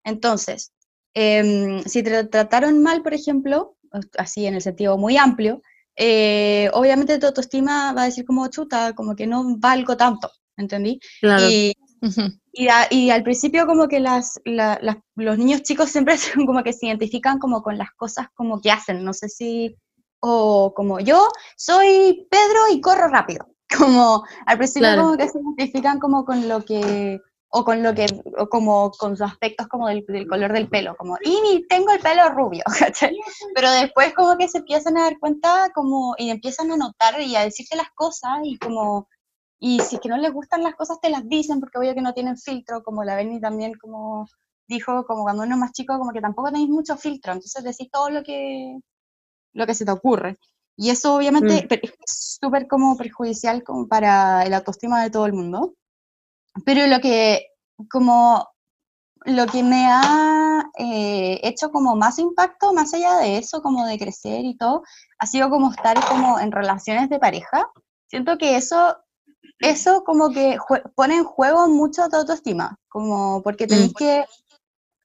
Entonces, 0.04 0.72
em, 1.14 1.84
si 1.84 2.02
te 2.04 2.24
trataron 2.26 2.82
mal, 2.82 3.02
por 3.04 3.14
ejemplo, 3.14 3.76
así 4.18 4.46
en 4.46 4.56
el 4.56 4.62
sentido 4.62 4.98
muy 4.98 5.18
amplio, 5.18 5.62
eh, 5.96 6.70
obviamente 6.74 7.18
tu 7.20 7.26
autoestima 7.28 7.92
va 7.94 8.04
a 8.04 8.06
decir 8.06 8.24
como 8.26 8.48
chuta, 8.48 8.94
como 8.94 9.16
que 9.16 9.28
no 9.28 9.58
valgo 9.58 9.98
tanto, 9.98 10.32
¿entendí? 10.58 11.00
Claro. 11.20 11.46
Y, 11.50 11.74
y, 12.54 12.68
a- 12.70 12.88
y 12.90 13.10
al 13.10 13.24
principio 13.24 13.66
como 13.66 13.88
que 13.90 14.00
las, 14.00 14.40
la- 14.46 14.80
las- 14.82 14.98
los 15.16 15.38
niños 15.38 15.62
chicos 15.64 15.90
siempre 15.90 16.16
son 16.44 16.46
como 16.46 16.64
que 16.64 16.72
se 16.74 16.88
identifican 16.88 17.38
como 17.40 17.62
con 17.62 17.78
las 17.78 17.92
cosas 17.98 18.28
como 18.34 18.62
que 18.62 18.72
hacen, 18.72 19.04
no 19.04 19.12
sé 19.14 19.28
si, 19.28 19.76
o 20.22 20.74
como 20.76 21.00
yo 21.00 21.28
soy 21.56 22.28
Pedro 22.30 22.68
y 22.72 22.82
corro 22.82 23.08
rápido, 23.08 23.48
como 23.78 24.24
al 24.46 24.58
principio 24.58 24.90
Claro. 24.90 25.04
como 25.04 25.18
que 25.18 25.30
se 25.30 25.40
identifican 25.40 26.00
como 26.00 26.26
con 26.26 26.48
lo 26.48 26.64
que, 26.64 27.20
o 27.50 27.64
con 27.64 27.82
lo 27.84 27.94
que, 27.94 28.06
o 28.38 28.48
como 28.48 28.92
con 28.92 29.18
sus 29.18 29.26
aspectos 29.26 29.68
como 29.68 29.88
del, 29.88 30.06
del 30.08 30.28
color 30.28 30.54
del 30.54 30.70
pelo, 30.70 30.96
como, 30.98 31.18
y 31.24 31.66
tengo 31.68 31.92
el 31.92 32.00
pelo 32.00 32.30
rubio, 32.30 32.64
¿cachai? 32.80 33.18
Pero 33.56 33.72
después 33.72 34.14
como 34.14 34.38
que 34.38 34.48
se 34.48 34.60
empiezan 34.60 34.98
a 34.98 35.04
dar 35.04 35.20
cuenta 35.20 35.72
como, 35.74 36.16
y 36.18 36.30
empiezan 36.30 36.72
a 36.72 36.78
notar 36.78 37.20
y 37.22 37.36
a 37.36 37.44
decirte 37.44 37.76
las 37.76 37.92
cosas 37.96 38.40
y 38.44 38.58
como, 38.58 39.08
y 39.60 39.80
si 39.82 39.96
es 39.96 40.02
que 40.02 40.10
no 40.10 40.18
les 40.18 40.34
gustan 40.34 40.64
las 40.64 40.76
cosas 40.76 41.00
te 41.02 41.10
las 41.10 41.28
dicen 41.28 41.60
porque 41.60 41.80
obvio 41.80 41.96
que 41.96 42.02
no 42.02 42.14
tienen 42.14 42.38
filtro, 42.38 42.84
como 42.84 43.04
la 43.04 43.16
Benny 43.16 43.42
también 43.42 43.74
como 43.80 44.28
dijo, 44.68 45.04
como 45.06 45.24
cuando 45.24 45.44
uno 45.44 45.56
es 45.56 45.60
más 45.60 45.72
chico 45.72 45.98
como 45.98 46.12
que 46.12 46.22
tampoco 46.22 46.52
tenéis 46.52 46.70
mucho 46.70 46.96
filtro, 46.96 47.34
entonces 47.34 47.64
decís 47.64 47.90
todo 47.92 48.12
lo 48.12 48.24
que, 48.24 48.80
lo 49.54 49.66
que 49.66 49.76
se 49.76 49.86
te 49.86 49.92
ocurre. 49.92 50.38
Y 50.76 50.90
eso 50.92 51.16
obviamente 51.16 51.68
Mm. 51.70 51.74
es 51.74 51.92
súper 52.40 52.68
como 52.68 52.96
perjudicial 52.96 53.64
como 53.64 53.88
para 53.88 54.44
el 54.46 54.54
autoestima 54.54 55.04
de 55.04 55.10
todo 55.10 55.26
el 55.26 55.34
mundo. 55.34 55.74
Pero 56.66 56.88
lo 56.88 57.00
que, 57.00 57.48
como, 57.92 58.48
lo 59.26 59.46
que 59.48 59.62
me 59.62 59.88
ha 59.88 60.70
eh, 60.78 61.40
hecho 61.44 61.72
como 61.72 61.96
más 61.96 62.18
impacto, 62.20 62.74
más 62.74 62.94
allá 62.94 63.18
de 63.18 63.38
eso, 63.38 63.62
como 63.62 63.86
de 63.86 64.00
crecer 64.00 64.46
y 64.46 64.56
todo, 64.56 64.84
ha 65.20 65.26
sido 65.26 65.50
como 65.50 65.72
estar 65.72 66.00
como 66.08 66.40
en 66.40 66.52
relaciones 66.52 67.10
de 67.10 67.20
pareja. 67.20 67.70
Siento 68.08 68.38
que 68.38 68.56
eso, 68.56 68.96
eso 69.60 70.04
como 70.06 70.32
que 70.32 70.58
pone 70.96 71.18
en 71.18 71.24
juego 71.26 71.68
mucho 71.68 72.08
tu 72.10 72.16
autoestima, 72.16 72.78
como 72.88 73.42
porque 73.44 73.68
tenéis 73.68 73.94
que, 73.94 74.26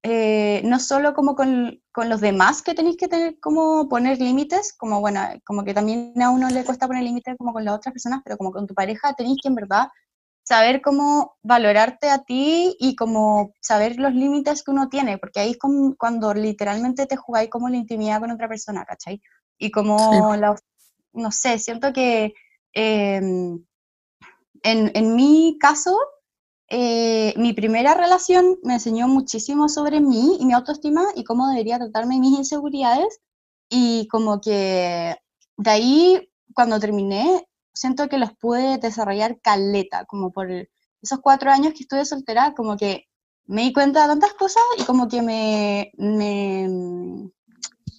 eh, 0.06 0.60
no 0.66 0.78
solo 0.80 1.14
como 1.14 1.34
con, 1.34 1.80
con 1.90 2.10
los 2.10 2.20
demás 2.20 2.60
que 2.60 2.74
tenéis 2.74 2.98
que 2.98 3.08
tener 3.08 3.40
como 3.40 3.88
poner 3.88 4.18
límites, 4.20 4.74
como 4.74 5.00
bueno, 5.00 5.20
como 5.44 5.64
que 5.64 5.72
también 5.72 6.12
a 6.22 6.28
uno 6.28 6.50
le 6.50 6.62
cuesta 6.62 6.86
poner 6.86 7.02
límites 7.02 7.36
como 7.38 7.54
con 7.54 7.64
las 7.64 7.74
otras 7.74 7.94
personas, 7.94 8.20
pero 8.22 8.36
como 8.36 8.52
con 8.52 8.66
tu 8.66 8.74
pareja 8.74 9.14
tenéis 9.14 9.38
que 9.42 9.48
en 9.48 9.54
verdad 9.54 9.88
saber 10.42 10.82
cómo 10.82 11.38
valorarte 11.42 12.10
a 12.10 12.18
ti 12.22 12.76
y 12.78 12.96
como 12.96 13.54
saber 13.62 13.96
los 13.96 14.12
límites 14.12 14.62
que 14.62 14.72
uno 14.72 14.90
tiene, 14.90 15.16
porque 15.16 15.40
ahí 15.40 15.52
es 15.52 15.58
como 15.58 15.96
cuando 15.96 16.34
literalmente 16.34 17.06
te 17.06 17.16
jugáis 17.16 17.48
como 17.48 17.70
la 17.70 17.78
intimidad 17.78 18.20
con 18.20 18.30
otra 18.30 18.46
persona, 18.46 18.84
¿cachai? 18.84 19.22
Y 19.56 19.70
como 19.70 20.36
la, 20.36 20.54
no 21.14 21.30
sé, 21.32 21.58
siento 21.58 21.94
que 21.94 22.34
em, 22.74 23.64
en, 24.62 24.90
en 24.94 25.16
mi 25.16 25.56
caso, 25.58 25.98
eh, 26.68 27.34
mi 27.36 27.52
primera 27.52 27.94
relación 27.94 28.58
me 28.62 28.74
enseñó 28.74 29.06
muchísimo 29.08 29.68
sobre 29.68 30.00
mí 30.00 30.38
y 30.40 30.46
mi 30.46 30.52
autoestima 30.54 31.04
y 31.14 31.24
cómo 31.24 31.48
debería 31.48 31.78
tratarme 31.78 32.18
mis 32.18 32.38
inseguridades 32.38 33.20
y 33.68 34.08
como 34.08 34.40
que 34.40 35.16
de 35.56 35.70
ahí, 35.70 36.30
cuando 36.54 36.80
terminé, 36.80 37.46
siento 37.72 38.08
que 38.08 38.18
los 38.18 38.32
pude 38.32 38.78
desarrollar 38.78 39.40
caleta, 39.40 40.04
como 40.06 40.32
por 40.32 40.50
esos 40.50 41.20
cuatro 41.20 41.50
años 41.50 41.74
que 41.74 41.82
estuve 41.82 42.04
soltera, 42.04 42.54
como 42.54 42.76
que 42.76 43.06
me 43.46 43.62
di 43.62 43.72
cuenta 43.72 44.02
de 44.02 44.08
tantas 44.08 44.32
cosas 44.34 44.62
y 44.78 44.84
como 44.84 45.08
que 45.08 45.22
me, 45.22 45.92
me 45.96 46.68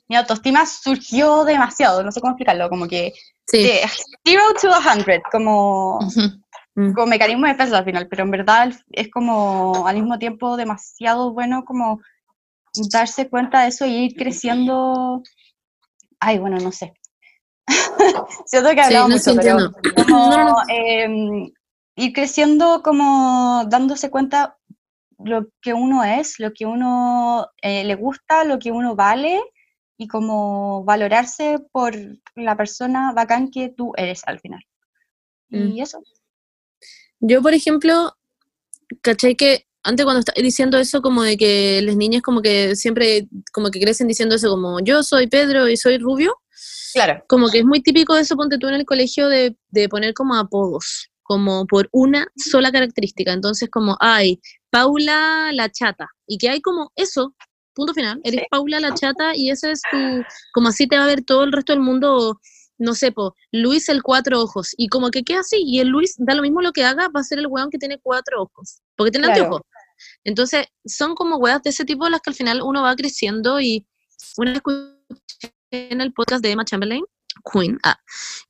mi 0.07 0.15
autoestima 0.15 0.65
surgió 0.65 1.43
demasiado, 1.43 2.03
no 2.03 2.11
sé 2.11 2.19
cómo 2.21 2.31
explicarlo, 2.31 2.69
como 2.69 2.87
que 2.87 3.13
Sí. 3.47 3.61
de 3.61 3.81
zero 4.25 4.41
to 4.59 4.73
a 4.73 4.79
hundred, 4.79 5.21
como, 5.31 5.99
Ujú. 5.99 6.21
Mm. 6.21 6.43
Como 6.75 7.07
mecanismo 7.07 7.45
de 7.45 7.53
defensa 7.53 7.77
al 7.77 7.85
final, 7.85 8.07
pero 8.09 8.23
en 8.23 8.31
verdad 8.31 8.73
es 8.91 9.09
como 9.09 9.87
al 9.87 9.95
mismo 9.95 10.19
tiempo 10.19 10.57
demasiado 10.57 11.31
bueno 11.31 11.63
como 11.63 12.01
darse 12.91 13.29
cuenta 13.29 13.61
de 13.61 13.69
eso 13.69 13.85
y 13.85 13.95
ir 13.95 14.15
creciendo. 14.15 15.23
Ay, 16.19 16.37
bueno, 16.37 16.57
no 16.57 16.71
sé. 16.71 16.93
Siento 18.45 18.69
que 18.71 18.81
he 18.81 18.85
Sí, 18.85 18.93
no, 18.93 19.07
mucho, 19.07 19.35
pero 19.35 19.57
entiendo. 19.59 19.73
como, 19.95 20.29
No, 20.29 20.29
no, 20.37 20.45
no. 20.45 20.55
em, 20.69 21.51
ir 21.95 22.13
creciendo 22.13 22.81
como 22.83 23.63
dándose 23.67 24.09
cuenta 24.09 24.57
lo 25.17 25.47
que 25.61 25.73
uno 25.73 26.03
es, 26.03 26.39
lo 26.39 26.51
que 26.53 26.65
uno 26.65 27.47
eh, 27.61 27.83
le 27.85 27.95
gusta, 27.95 28.43
lo 28.43 28.59
que 28.59 28.71
uno 28.71 28.95
vale 28.95 29.41
y 29.97 30.07
como 30.07 30.83
valorarse 30.83 31.59
por 31.71 31.93
la 32.35 32.57
persona 32.57 33.13
bacán 33.13 33.49
que 33.49 33.69
tú 33.69 33.93
eres 33.95 34.23
al 34.25 34.39
final. 34.39 34.61
Y 35.49 35.79
eso. 35.79 36.03
Yo, 37.27 37.41
por 37.41 37.53
ejemplo, 37.53 38.15
caché 39.01 39.35
que 39.35 39.65
antes 39.83 40.03
cuando 40.03 40.19
estaba 40.19 40.41
diciendo 40.41 40.77
eso, 40.77 41.01
como 41.01 41.23
de 41.23 41.37
que 41.37 41.81
las 41.83 41.95
niñas 41.95 42.21
como 42.21 42.41
que 42.41 42.75
siempre, 42.75 43.27
como 43.53 43.69
que 43.69 43.79
crecen 43.79 44.07
diciendo 44.07 44.35
eso, 44.35 44.49
como 44.49 44.79
yo 44.79 45.03
soy 45.03 45.27
Pedro 45.27 45.67
y 45.69 45.77
soy 45.77 45.97
rubio, 45.97 46.35
Claro. 46.93 47.23
como 47.27 47.49
que 47.49 47.59
es 47.59 47.65
muy 47.65 47.81
típico 47.81 48.15
de 48.15 48.21
eso, 48.21 48.35
ponte 48.35 48.57
tú 48.57 48.67
en 48.67 48.75
el 48.75 48.85
colegio, 48.85 49.27
de, 49.27 49.55
de 49.69 49.89
poner 49.89 50.13
como 50.13 50.35
apodos, 50.35 51.09
como 51.23 51.65
por 51.67 51.89
una 51.91 52.27
sola 52.35 52.71
característica. 52.71 53.33
Entonces, 53.33 53.69
como, 53.69 53.97
ay, 53.99 54.39
Paula 54.69 55.51
la 55.53 55.69
chata. 55.71 56.07
Y 56.27 56.37
que 56.37 56.49
hay 56.49 56.61
como 56.61 56.91
eso, 56.95 57.35
punto 57.73 57.93
final, 57.93 58.19
eres 58.23 58.41
Sí. 58.41 58.47
Paula 58.49 58.79
la 58.79 58.93
chata 58.93 59.35
y 59.35 59.49
ese 59.49 59.71
es 59.71 59.81
tu, 59.91 59.97
como 60.53 60.69
así 60.69 60.87
te 60.87 60.97
va 60.97 61.03
a 61.03 61.07
ver 61.07 61.23
todo 61.23 61.43
el 61.43 61.51
resto 61.51 61.73
del 61.73 61.81
mundo, 61.81 62.39
no 62.77 62.93
sé, 62.93 63.11
po, 63.11 63.35
Luis 63.51 63.89
el 63.89 64.03
cuatro 64.03 64.41
ojos. 64.41 64.73
Y 64.77 64.87
como 64.87 65.09
que 65.11 65.23
queda 65.23 65.39
así, 65.39 65.57
y 65.65 65.79
el 65.79 65.89
Luis, 65.89 66.15
da 66.17 66.35
lo 66.35 66.41
mismo 66.41 66.61
lo 66.61 66.71
que 66.71 66.83
haga, 66.83 67.09
va 67.09 67.21
a 67.21 67.23
ser 67.23 67.39
el 67.39 67.47
weón 67.47 67.69
que 67.69 67.77
tiene 67.77 67.99
cuatro 67.99 68.43
ojos, 68.43 68.81
porque 68.95 69.11
tiene 69.11 69.27
Claro. 69.27 69.43
anteojos. 69.43 69.61
Entonces, 70.23 70.67
son 70.85 71.15
como 71.15 71.37
weas 71.37 71.61
de 71.63 71.69
ese 71.69 71.85
tipo 71.85 72.09
las 72.09 72.21
que 72.21 72.29
al 72.29 72.35
final 72.35 72.61
uno 72.61 72.83
va 72.83 72.95
creciendo 72.95 73.59
y 73.61 73.85
una 74.37 74.51
vez 74.51 74.57
escuché 74.57 75.55
en 75.71 76.01
el 76.01 76.13
podcast 76.13 76.43
de 76.43 76.51
Emma 76.51 76.65
Chamberlain, 76.65 77.03
Queen, 77.51 77.79
ah, 77.83 77.97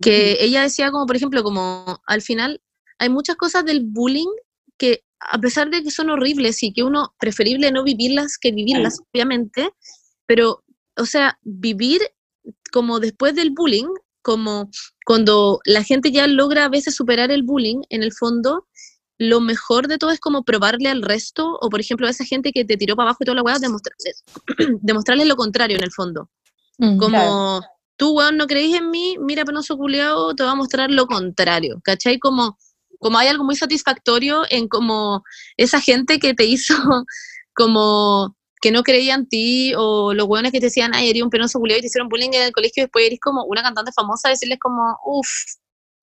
que 0.01 0.38
ella 0.43 0.61
decía 0.61 0.91
como, 0.91 1.05
por 1.05 1.15
ejemplo, 1.15 1.43
como 1.43 2.01
al 2.05 2.21
final 2.21 2.61
hay 2.99 3.09
muchas 3.09 3.35
cosas 3.35 3.65
del 3.65 3.81
bullying 3.83 4.29
que 4.77 5.03
a 5.19 5.39
pesar 5.39 5.69
de 5.69 5.81
que 5.83 5.91
son 5.91 6.09
horribles 6.09 6.61
y 6.63 6.71
que 6.71 6.83
uno 6.83 7.13
preferible 7.19 7.71
no 7.71 7.83
vivirlas 7.83 8.38
que 8.38 8.51
vivirlas, 8.51 8.99
obviamente, 9.11 9.69
pero, 10.25 10.63
o 10.97 11.05
sea, 11.05 11.39
vivir 11.43 12.01
como 12.71 12.99
después 12.99 13.35
del 13.35 13.51
bullying, 13.51 13.88
como 14.25 14.71
cuando 15.05 15.59
la 15.65 15.83
gente 15.83 16.11
ya 16.11 16.25
logra 16.25 16.65
a 16.65 16.69
veces 16.69 16.95
superar 16.95 17.29
el 17.29 17.43
bullying, 17.43 17.81
en 17.89 18.01
el 18.01 18.11
fondo, 18.11 18.65
lo 19.19 19.39
mejor 19.39 19.88
de 19.88 19.99
todo 19.99 20.09
es 20.09 20.19
como 20.19 20.43
probarle 20.43 20.89
al 20.89 21.03
resto, 21.03 21.59
o 21.61 21.69
por 21.69 21.79
ejemplo 21.79 22.07
a 22.07 22.09
esa 22.09 22.25
gente 22.25 22.51
que 22.51 22.65
te 22.65 22.75
tiró 22.75 22.95
para 22.95 23.09
abajo 23.09 23.19
y 23.21 23.25
toda 23.25 23.35
la 23.35 23.43
weá, 23.43 23.59
demostrarles, 23.59 24.23
demostrarles 24.81 25.27
lo 25.27 25.35
contrario 25.35 25.77
en 25.77 25.83
el 25.83 25.91
fondo. 25.91 26.31
Mm. 26.79 26.97
Como 26.97 27.09
Claro. 27.09 27.61
tú, 27.97 28.17
weón, 28.17 28.35
no 28.38 28.47
creís 28.47 28.75
en 28.75 28.89
mí, 28.89 29.15
mira, 29.19 29.45
penoso 29.45 29.77
culiao, 29.77 30.33
te 30.33 30.43
va 30.43 30.51
a 30.51 30.55
mostrar 30.55 30.89
lo 30.89 31.05
contrario, 31.05 31.79
¿cachai? 31.83 32.17
Como, 32.17 32.57
como 32.99 33.19
hay 33.19 33.27
algo 33.27 33.43
muy 33.43 33.55
satisfactorio 33.55 34.41
en 34.49 34.67
como 34.67 35.23
esa 35.55 35.79
gente 35.79 36.17
que 36.17 36.33
te 36.33 36.45
hizo 36.45 36.73
como 37.53 38.35
que 38.65 38.71
no 38.71 38.82
creía 38.82 39.13
en 39.13 39.28
ti, 39.28 39.73
o 39.78 40.12
los 40.15 40.28
weones 40.28 40.51
que 40.51 40.60
te 40.60 40.65
decían, 40.65 40.95
ay, 40.95 41.12
eres 41.12 41.21
un 41.21 41.30
penoso 41.30 41.60
culiao 41.60 41.78
y 41.78 41.82
te 41.82 41.86
hicieron 41.86 42.10
bullying 42.10 42.32
en 42.34 42.41
el 42.41 42.51
colegio 42.51 42.82
y 42.82 42.86
después 42.86 43.06
eres 43.06 43.19
como 43.19 43.43
una 43.43 43.62
cantante 43.62 43.91
famosa, 43.91 44.30
decirles 44.30 44.58
como, 44.60 44.97
uff, 45.06 45.28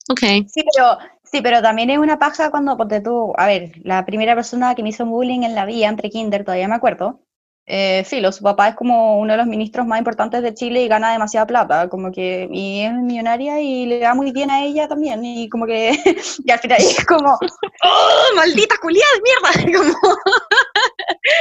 ok. 0.09 0.47
Sí, 0.47 0.63
pero, 0.73 0.97
sí, 1.29 1.41
pero 1.41 1.61
también 1.61 1.89
es 1.89 1.97
una 1.97 2.17
paja 2.17 2.51
cuando, 2.51 2.77
ponte 2.77 3.01
tú, 3.01 3.33
a 3.35 3.47
ver, 3.47 3.73
la 3.83 4.05
primera 4.05 4.33
persona 4.33 4.75
que 4.75 4.81
me 4.81 4.91
hizo 4.91 5.05
bullying 5.05 5.41
en 5.43 5.55
la 5.55 5.65
vida, 5.65 5.89
en 5.89 5.97
pre-kinder, 5.97 6.45
todavía 6.45 6.69
me 6.69 6.75
acuerdo, 6.75 7.22
eh, 7.65 8.03
filo, 8.05 8.31
su 8.31 8.43
papá 8.43 8.69
es 8.69 8.75
como 8.75 9.19
uno 9.19 9.33
de 9.33 9.37
los 9.37 9.47
ministros 9.47 9.87
más 9.87 9.97
importantes 9.97 10.41
de 10.41 10.53
Chile 10.53 10.83
y 10.83 10.89
gana 10.89 11.13
demasiada 11.13 11.47
plata, 11.47 11.87
como 11.87 12.11
que, 12.11 12.49
y 12.51 12.81
es 12.81 12.93
millonaria 12.93 13.61
y 13.61 13.85
le 13.85 13.99
da 13.99 14.13
muy 14.13 14.31
bien 14.31 14.51
a 14.51 14.63
ella 14.63 14.87
también, 14.87 15.23
y 15.23 15.47
como 15.47 15.65
que, 15.65 15.91
y 16.45 16.51
al 16.51 16.59
final 16.59 16.77
es 16.81 17.05
como, 17.05 17.37
¡oh, 17.83 18.35
maldita 18.35 18.75
culiada 18.81 19.07
de 19.15 19.21
mierda! 19.21 19.73
Como, 19.73 20.17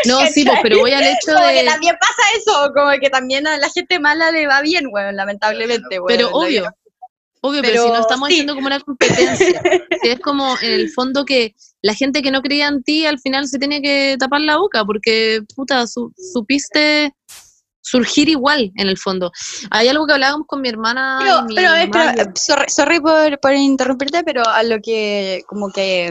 no, 0.06 0.26
sí, 0.26 0.44
pues, 0.44 0.58
pero 0.62 0.78
voy 0.78 0.92
al 0.92 1.02
hecho 1.02 1.34
como 1.34 1.44
de... 1.46 1.54
que 1.54 1.64
también 1.64 1.96
pasa 2.00 2.22
eso, 2.36 2.72
como 2.74 2.90
que 3.00 3.10
también 3.10 3.46
a 3.46 3.56
la 3.56 3.68
gente 3.68 3.98
mala 3.98 4.30
le 4.30 4.46
va 4.46 4.60
bien, 4.60 4.86
weón, 4.90 5.16
lamentablemente, 5.16 5.98
weón. 5.98 6.06
Pero 6.06 6.30
la 6.30 6.36
obvio. 6.36 6.76
Obvio, 7.42 7.60
pero, 7.60 7.72
Pero 7.74 7.84
si 7.84 7.90
no 7.90 8.00
estamos 8.00 8.28
sí. 8.28 8.34
haciendo 8.34 8.54
como 8.54 8.66
una 8.66 8.80
competencia. 8.80 9.62
Si 10.02 10.08
es 10.08 10.18
como 10.20 10.56
en 10.62 10.72
el 10.72 10.90
fondo 10.90 11.24
que 11.24 11.54
la 11.80 11.94
gente 11.94 12.22
que 12.22 12.32
no 12.32 12.42
creía 12.42 12.66
en 12.66 12.82
ti 12.82 13.06
al 13.06 13.20
final 13.20 13.46
se 13.46 13.58
tiene 13.60 13.80
que 13.80 14.16
tapar 14.18 14.40
la 14.40 14.56
boca 14.56 14.84
porque, 14.84 15.42
puta, 15.54 15.86
su- 15.86 16.12
supiste 16.32 17.14
surgir 17.80 18.28
igual 18.28 18.72
en 18.76 18.88
el 18.88 18.96
fondo. 18.98 19.30
Hay 19.70 19.86
algo 19.88 20.06
que 20.06 20.12
hablábamos 20.14 20.46
con 20.48 20.60
mi 20.60 20.68
hermana. 20.68 21.18
Pero, 21.20 21.42
mi 21.42 21.54
pero, 21.54 21.68
mamá 21.90 22.14
y- 22.16 22.20
eh, 22.20 22.24
sorry, 22.34 22.64
sorry 22.68 23.00
por, 23.00 23.38
por 23.40 23.54
interrumpirte, 23.54 24.24
pero 24.24 24.42
a 24.48 24.62
lo 24.64 24.80
que, 24.80 25.42
como 25.46 25.70
que, 25.70 26.06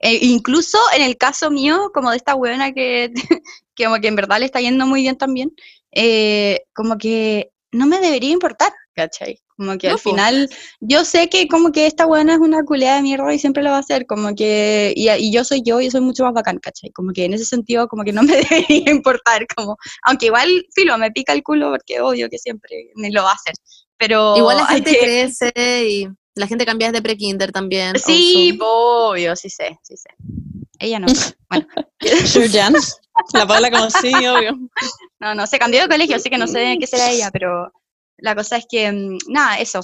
eh, 0.00 0.18
incluso 0.22 0.78
en 0.96 1.02
el 1.02 1.16
caso 1.16 1.50
mío, 1.50 1.90
como 1.94 2.10
de 2.10 2.16
esta 2.16 2.34
buena 2.34 2.72
que, 2.72 3.12
que 3.76 3.84
como 3.84 4.00
que 4.00 4.08
en 4.08 4.16
verdad 4.16 4.38
le 4.40 4.46
está 4.46 4.60
yendo 4.60 4.86
muy 4.86 5.02
bien 5.02 5.16
también, 5.16 5.52
eh, 5.92 6.62
como 6.74 6.96
que 6.98 7.50
no 7.72 7.86
me 7.86 8.00
debería 8.00 8.30
importar, 8.30 8.72
¿cachai? 8.94 9.38
Como 9.56 9.76
que 9.78 9.88
No, 9.88 9.94
al 9.94 9.98
final, 10.00 10.50
yo 10.80 11.04
sé 11.04 11.28
que 11.28 11.46
como 11.48 11.70
que 11.72 11.86
esta 11.86 12.06
buena 12.06 12.32
es 12.34 12.38
una 12.38 12.64
culeada 12.64 12.96
de 12.96 13.02
mierda 13.02 13.32
y 13.34 13.38
siempre 13.38 13.62
lo 13.62 13.70
va 13.70 13.76
a 13.76 13.80
hacer, 13.80 14.06
como 14.06 14.34
que, 14.34 14.92
y, 14.96 15.08
y 15.10 15.32
yo 15.32 15.44
soy 15.44 15.62
yo 15.62 15.80
y 15.80 15.90
soy 15.90 16.00
mucho 16.00 16.24
más 16.24 16.32
bacán, 16.32 16.58
¿cachai? 16.58 16.90
Como 16.90 17.12
que 17.12 17.24
en 17.24 17.34
ese 17.34 17.44
sentido, 17.44 17.86
como 17.88 18.02
que 18.04 18.12
no 18.12 18.22
me 18.22 18.36
debería 18.68 18.90
importar, 18.90 19.46
como, 19.54 19.76
aunque 20.04 20.26
igual, 20.26 20.48
filo, 20.74 20.96
me 20.98 21.10
pica 21.10 21.32
el 21.32 21.42
culo 21.42 21.70
porque 21.70 22.00
obvio 22.00 22.28
que 22.30 22.38
siempre 22.38 22.90
me 22.96 23.10
lo 23.10 23.22
va 23.22 23.30
a 23.30 23.34
hacer, 23.34 23.54
pero 23.96 24.36
Igual 24.36 24.56
la 24.58 24.66
gente 24.66 24.92
que- 24.92 24.98
crece 24.98 25.52
y 25.88 26.08
la 26.34 26.46
gente 26.46 26.64
cambia 26.64 26.88
desde 26.90 27.02
pre-kinder 27.02 27.52
también. 27.52 27.98
Sí, 27.98 28.50
also. 28.52 28.64
obvio, 29.10 29.36
sí 29.36 29.50
sé, 29.50 29.78
sí 29.82 29.96
sé. 29.96 30.08
Ella 30.78 30.98
no. 30.98 31.06
Bueno. 31.50 31.66
La 33.34 33.46
Paula 33.46 33.70
como 33.70 33.90
sí, 33.90 34.14
obvio. 34.26 34.56
no, 35.18 35.34
no, 35.34 35.46
se 35.46 35.58
cambió 35.58 35.82
de 35.82 35.88
colegio, 35.88 36.16
así 36.16 36.30
que 36.30 36.38
no 36.38 36.46
sé 36.46 36.76
qué 36.80 36.86
será 36.86 37.10
ella, 37.10 37.30
pero 37.32 37.70
la 38.22 38.34
cosa 38.34 38.56
es 38.56 38.66
que, 38.68 38.90
mm, 38.90 39.18
nada, 39.28 39.58
eso. 39.58 39.80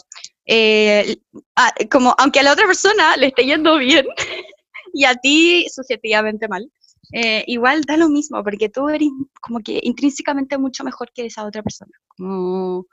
Eh, 0.46 1.16
ah, 1.56 1.72
como, 1.90 2.14
aunque 2.18 2.40
a 2.40 2.42
la 2.42 2.52
otra 2.52 2.66
persona 2.66 3.16
le 3.16 3.28
esté 3.28 3.44
yendo 3.44 3.78
bien 3.78 4.06
y 4.92 5.04
a 5.04 5.14
ti 5.14 5.66
subjetivamente 5.74 6.48
mal, 6.48 6.70
eh, 7.12 7.44
igual 7.46 7.82
da 7.82 7.96
lo 7.96 8.08
mismo, 8.08 8.42
porque 8.42 8.68
tú 8.68 8.88
eres 8.88 9.08
como 9.40 9.60
que 9.60 9.80
intrínsecamente 9.82 10.58
mucho 10.58 10.84
mejor 10.84 11.12
que 11.12 11.26
esa 11.26 11.44
otra 11.44 11.62
persona. 11.62 11.92
Como, 12.16 12.86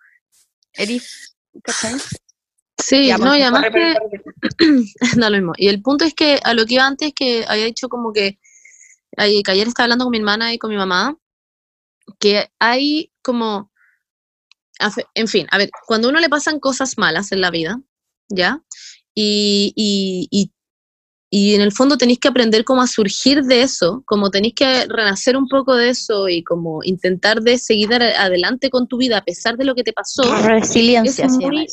eres, 0.73 1.35
¿cachai? 1.63 1.99
Sí, 2.77 3.07
Ya, 3.07 3.17
no, 3.17 3.35
y 3.35 3.41
además 3.41 3.65
que 3.71 3.95
da 5.19 5.29
lo 5.29 5.37
mismo. 5.37 5.53
Y 5.57 5.67
el 5.67 5.81
punto 5.81 6.05
es 6.05 6.13
que 6.13 6.39
a 6.43 6.53
lo 6.53 6.65
que 6.65 6.75
iba 6.75 6.85
antes, 6.85 7.13
que 7.13 7.45
había 7.47 7.65
dicho 7.65 7.87
como 7.87 8.11
que, 8.11 8.39
que 9.15 9.51
ayer 9.51 9.67
estaba 9.67 9.85
hablando 9.85 10.05
con 10.05 10.11
mi 10.11 10.17
hermana 10.17 10.53
y 10.53 10.57
con 10.57 10.69
mi 10.69 10.77
mamá, 10.77 11.15
que 12.19 12.49
hay 12.59 13.11
como, 13.21 13.71
en 15.15 15.27
fin, 15.27 15.47
a 15.51 15.57
ver, 15.57 15.69
cuando 15.87 16.07
a 16.07 16.11
uno 16.11 16.19
le 16.19 16.29
pasan 16.29 16.59
cosas 16.59 16.97
malas 16.97 17.31
en 17.31 17.41
la 17.41 17.51
vida, 17.51 17.79
¿ya? 18.29 18.61
Y, 19.15 19.73
y, 19.75 20.27
y, 20.31 20.51
y 21.29 21.55
en 21.55 21.61
el 21.61 21.71
fondo 21.71 21.97
tenéis 21.97 22.19
que 22.19 22.27
aprender 22.27 22.63
cómo 22.63 22.81
a 22.81 22.87
surgir 22.87 23.43
de 23.43 23.63
eso, 23.63 24.03
como 24.05 24.29
tenéis 24.29 24.53
que 24.55 24.85
renacer 24.85 25.35
un 25.35 25.47
poco 25.47 25.75
de 25.75 25.89
eso 25.89 26.29
y 26.29 26.43
como 26.43 26.83
intentar 26.83 27.41
de 27.41 27.57
seguir 27.57 27.91
adelante 27.93 28.69
con 28.69 28.87
tu 28.87 28.97
vida 28.97 29.17
a 29.17 29.23
pesar 29.23 29.57
de 29.57 29.65
lo 29.65 29.73
que 29.73 29.83
te 29.83 29.93
pasó. 29.93 30.23
Resiliencia, 30.43 31.25
es 31.25 31.33
muy, 31.33 31.65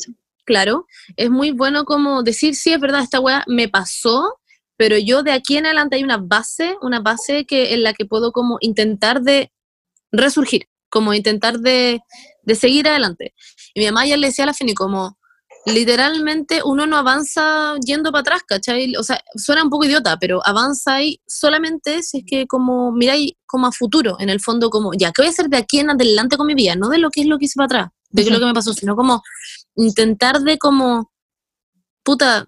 claro, 0.45 0.87
es 1.15 1.29
muy 1.29 1.51
bueno 1.51 1.85
como 1.85 2.23
decir, 2.23 2.55
sí, 2.55 2.73
es 2.73 2.79
verdad, 2.79 3.03
esta 3.03 3.19
weá 3.19 3.43
me 3.45 3.69
pasó, 3.69 4.39
pero 4.77 4.97
yo 4.97 5.21
de 5.21 5.31
aquí 5.31 5.57
en 5.57 5.67
adelante 5.67 5.97
hay 5.97 6.03
una 6.03 6.17
base, 6.17 6.75
una 6.81 6.99
base 6.99 7.45
que, 7.45 7.75
en 7.75 7.83
la 7.83 7.93
que 7.93 8.05
puedo 8.05 8.31
como 8.31 8.57
intentar 8.61 9.21
de 9.21 9.51
resurgir, 10.11 10.67
como 10.89 11.13
intentar 11.13 11.59
de, 11.59 12.01
de 12.43 12.55
seguir 12.55 12.87
adelante. 12.87 13.33
Y 13.73 13.81
mi 13.81 13.85
mamá 13.87 14.05
ya 14.05 14.17
le 14.17 14.27
decía 14.27 14.43
a 14.43 14.47
la 14.47 14.53
Fini 14.53 14.73
como, 14.73 15.17
literalmente 15.65 16.61
uno 16.63 16.87
no 16.87 16.97
avanza 16.97 17.75
yendo 17.85 18.11
para 18.11 18.21
atrás, 18.21 18.41
¿cachai? 18.47 18.95
O 18.95 19.03
sea, 19.03 19.21
suena 19.35 19.63
un 19.63 19.69
poco 19.69 19.85
idiota, 19.85 20.17
pero 20.19 20.41
avanza 20.45 20.95
ahí 20.95 21.21
solamente 21.27 22.03
si 22.03 22.19
es 22.19 22.23
que 22.25 22.47
como 22.47 22.91
miráis 22.91 23.33
como 23.45 23.67
a 23.67 23.71
futuro, 23.71 24.17
en 24.19 24.29
el 24.29 24.39
fondo 24.39 24.69
como, 24.69 24.91
ya, 24.93 25.11
¿qué 25.11 25.21
voy 25.21 25.27
a 25.27 25.31
hacer 25.31 25.49
de 25.49 25.57
aquí 25.57 25.79
en 25.79 25.91
adelante 25.91 26.37
con 26.37 26.47
mi 26.47 26.55
vida? 26.55 26.75
No 26.75 26.89
de 26.89 26.97
lo 26.97 27.09
que 27.09 27.21
es 27.21 27.27
lo 27.27 27.37
que 27.37 27.45
hice 27.45 27.57
para 27.57 27.65
atrás, 27.65 27.89
de 28.09 28.23
qué 28.23 28.29
es 28.29 28.33
lo 28.33 28.39
que 28.39 28.45
me 28.45 28.53
pasó, 28.53 28.73
sino 28.73 28.95
como 28.95 29.21
intentar 29.75 30.41
de 30.41 30.57
como, 30.57 31.11
puta, 32.03 32.45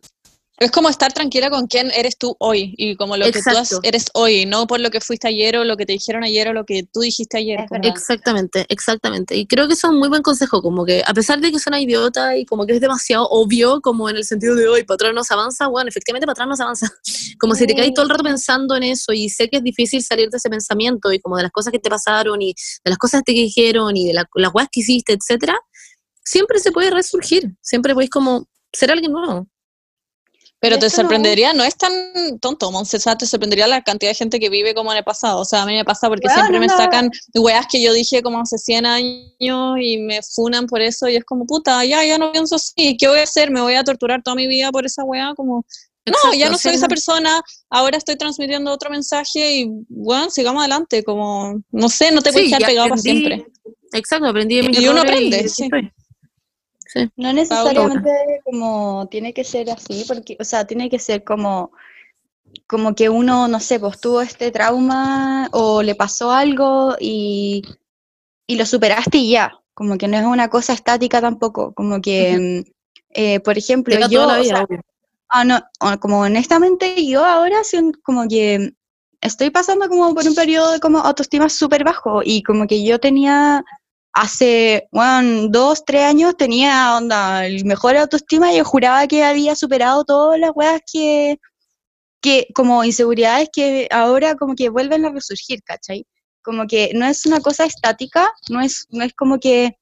Es 0.63 0.71
como 0.71 0.89
estar 0.89 1.11
tranquila 1.13 1.49
con 1.49 1.67
quién 1.67 1.91
eres 1.91 2.17
tú 2.17 2.35
hoy 2.39 2.73
y 2.77 2.95
como 2.95 3.17
lo 3.17 3.25
que 3.25 3.31
tú 3.33 3.49
has- 3.49 3.57
Exacto. 3.71 3.79
eres 3.83 4.05
hoy, 4.13 4.45
no 4.45 4.65
por 4.67 4.79
lo 4.79 4.89
que 4.91 5.01
fuiste 5.01 5.27
ayer 5.27 5.57
o 5.57 5.63
lo 5.63 5.75
que 5.77 5.85
te 5.85 5.93
dijeron 5.93 6.23
ayer 6.23 6.47
o 6.47 6.53
lo 6.53 6.65
que 6.65 6.83
tú 6.91 7.01
dijiste 7.01 7.37
ayer. 7.37 7.59
Como-. 7.67 7.83
Exactamente, 7.87 8.65
exactamente. 8.69 9.35
Y 9.35 9.45
creo 9.45 9.67
que 9.67 9.73
eso 9.73 9.87
es 9.87 9.93
un 9.93 9.99
muy 9.99 10.09
buen 10.09 10.21
consejo, 10.21 10.61
como 10.61 10.85
que 10.85 11.03
a 11.05 11.13
pesar 11.13 11.39
de 11.41 11.51
que 11.51 11.59
suena 11.59 11.79
idiota 11.81 12.37
y 12.37 12.45
como 12.45 12.65
que 12.65 12.73
es 12.73 12.81
demasiado 12.81 13.27
obvio, 13.29 13.81
como 13.81 14.09
en 14.09 14.17
el 14.17 14.25
sentido 14.25 14.55
de 14.55 14.67
hoy, 14.67 14.83
para 14.83 14.95
atrás 14.95 15.13
no 15.13 15.23
se 15.23 15.33
avanza, 15.33 15.67
bueno, 15.67 15.89
efectivamente 15.89 16.25
para 16.25 16.33
atrás 16.33 16.47
no 16.47 16.55
se 16.55 16.63
avanza. 16.63 16.89
Como 17.39 17.55
si 17.55 17.65
te 17.67 17.75
caes 17.75 17.93
todo 17.93 18.03
el 18.03 18.09
rato 18.09 18.23
pensando 18.23 18.75
en 18.75 18.83
eso 18.83 19.11
y 19.11 19.27
sé 19.29 19.49
que 19.49 19.57
es 19.57 19.63
difícil 19.63 20.01
salir 20.03 20.29
de 20.29 20.37
ese 20.37 20.49
pensamiento 20.49 21.11
y 21.11 21.19
como 21.19 21.35
de 21.35 21.43
las 21.43 21.51
cosas 21.51 21.71
que 21.73 21.79
te 21.79 21.89
pasaron 21.89 22.41
y 22.41 22.53
de 22.83 22.89
las 22.89 22.97
cosas 22.97 23.21
que 23.25 23.33
te 23.33 23.39
dijeron 23.39 23.97
y 23.97 24.07
de 24.07 24.13
la- 24.13 24.29
las 24.35 24.51
cosas 24.51 24.69
que 24.71 24.79
hiciste, 24.81 25.13
etcétera, 25.13 25.57
siempre 26.23 26.59
se 26.59 26.71
puede 26.71 26.89
resurgir, 26.91 27.55
siempre 27.61 27.93
podéis 27.93 28.09
como 28.11 28.47
ser 28.71 28.91
alguien 28.91 29.11
nuevo. 29.11 29.47
Pero 30.63 30.79
te 30.79 30.89
sorprendería, 30.89 31.51
no 31.51 31.65
es 31.65 31.75
tan 31.75 31.91
tonto, 32.39 32.71
Monse, 32.71 32.95
o 32.95 32.99
sea, 33.01 33.17
te 33.17 33.25
sorprendería 33.25 33.67
la 33.67 33.81
cantidad 33.81 34.11
de 34.11 34.15
gente 34.15 34.39
que 34.39 34.49
vive 34.49 34.73
como 34.73 34.93
en 34.93 34.97
el 34.99 35.03
pasado. 35.03 35.41
O 35.41 35.43
sea, 35.43 35.63
a 35.63 35.65
mí 35.65 35.73
me 35.73 35.83
pasa 35.83 36.07
porque 36.07 36.29
siempre 36.29 36.57
me 36.57 36.69
sacan 36.69 37.11
weas 37.35 37.67
que 37.69 37.81
yo 37.81 37.91
dije 37.91 38.21
como 38.21 38.39
hace 38.39 38.57
100 38.57 38.85
años 38.85 39.77
y 39.81 39.97
me 39.97 40.21
funan 40.23 40.65
por 40.67 40.79
eso 40.79 41.09
y 41.09 41.17
es 41.17 41.25
como, 41.25 41.45
puta, 41.45 41.83
ya, 41.83 42.05
ya 42.05 42.17
no 42.17 42.31
pienso 42.31 42.55
así, 42.55 42.95
¿qué 42.95 43.09
voy 43.09 43.19
a 43.19 43.23
hacer? 43.23 43.51
¿Me 43.51 43.59
voy 43.59 43.73
a 43.73 43.83
torturar 43.83 44.23
toda 44.23 44.35
mi 44.35 44.47
vida 44.47 44.71
por 44.71 44.85
esa 44.85 45.03
wea? 45.03 45.33
Como, 45.35 45.65
no, 46.05 46.13
Exacto, 46.13 46.37
ya 46.37 46.49
no 46.49 46.57
sí, 46.57 46.63
soy 46.63 46.75
esa 46.75 46.85
no. 46.85 46.89
persona, 46.89 47.41
ahora 47.69 47.97
estoy 47.97 48.15
transmitiendo 48.15 48.71
otro 48.71 48.89
mensaje 48.89 49.57
y, 49.57 49.69
bueno, 49.89 50.29
sigamos 50.29 50.61
adelante, 50.61 51.03
como, 51.03 51.61
no 51.71 51.89
sé, 51.89 52.13
no 52.13 52.21
te 52.21 52.31
puedes 52.31 52.47
Sí, 52.47 52.55
quedar 52.55 52.69
pegado 52.69 52.87
para 52.87 53.01
siempre. 53.01 53.45
Exacto, 53.91 54.27
aprendí 54.27 54.61
de 54.61 54.69
mis 54.69 54.79
Y 54.79 54.87
uno 54.87 55.01
aprende, 55.01 55.45
sí. 55.49 55.63
estoy. 55.63 55.91
No 57.15 57.33
necesariamente 57.33 58.41
como 58.43 59.07
tiene 59.09 59.33
que 59.33 59.43
ser 59.43 59.69
así, 59.69 60.05
porque, 60.07 60.37
o 60.39 60.43
sea, 60.43 60.65
tiene 60.65 60.89
que 60.89 60.99
ser 60.99 61.23
como, 61.23 61.71
como 62.67 62.95
que 62.95 63.09
uno, 63.09 63.47
no 63.47 63.59
sé, 63.59 63.79
pues 63.79 63.99
tuvo 63.99 64.21
este 64.21 64.51
trauma 64.51 65.49
o 65.51 65.81
le 65.81 65.95
pasó 65.95 66.31
algo 66.31 66.95
y, 66.99 67.63
y 68.47 68.55
lo 68.55 68.65
superaste 68.65 69.17
y 69.17 69.31
ya, 69.31 69.59
como 69.73 69.97
que 69.97 70.07
no 70.07 70.17
es 70.17 70.25
una 70.25 70.49
cosa 70.49 70.73
estática 70.73 71.21
tampoco, 71.21 71.73
como 71.73 72.01
que, 72.01 72.63
mm, 72.65 72.71
eh, 73.09 73.39
por 73.39 73.57
ejemplo, 73.57 73.95
yo, 74.07 74.27
o 74.27 74.43
sea. 74.43 74.67
Ah, 75.35 75.43
no, 75.43 75.59
como 75.99 76.19
honestamente 76.19 77.07
yo 77.07 77.25
ahora 77.25 77.61
como 78.03 78.27
que 78.27 78.75
estoy 79.19 79.49
pasando 79.49 79.89
como 79.89 80.13
por 80.13 80.27
un 80.27 80.35
periodo 80.35 80.73
de 80.73 80.79
como 80.79 80.99
autoestima 80.99 81.49
súper 81.49 81.83
bajo 81.83 82.21
y 82.23 82.43
como 82.43 82.67
que 82.67 82.83
yo 82.83 82.99
tenía 82.99 83.63
hace, 84.13 84.87
bueno, 84.91 85.47
dos, 85.49 85.83
tres 85.85 86.03
años 86.03 86.37
tenía 86.37 86.95
onda, 86.97 87.45
el 87.45 87.65
mejor 87.65 87.97
autoestima 87.97 88.53
y 88.53 88.57
yo 88.57 88.65
juraba 88.65 89.07
que 89.07 89.23
había 89.23 89.55
superado 89.55 90.05
todas 90.05 90.39
las 90.39 90.51
weas 90.55 90.81
que, 90.91 91.39
que 92.21 92.47
como 92.55 92.83
inseguridades 92.83 93.49
que 93.53 93.87
ahora 93.91 94.35
como 94.35 94.55
que 94.55 94.69
vuelven 94.69 95.05
a 95.05 95.11
resurgir, 95.11 95.61
¿cachai? 95.63 96.05
Como 96.43 96.67
que 96.67 96.91
no 96.95 97.05
es 97.07 97.25
una 97.25 97.41
cosa 97.41 97.65
estática, 97.65 98.31
no 98.49 98.61
es, 98.61 98.87
no 98.91 99.03
es 99.03 99.13
como 99.13 99.39
que 99.39 99.77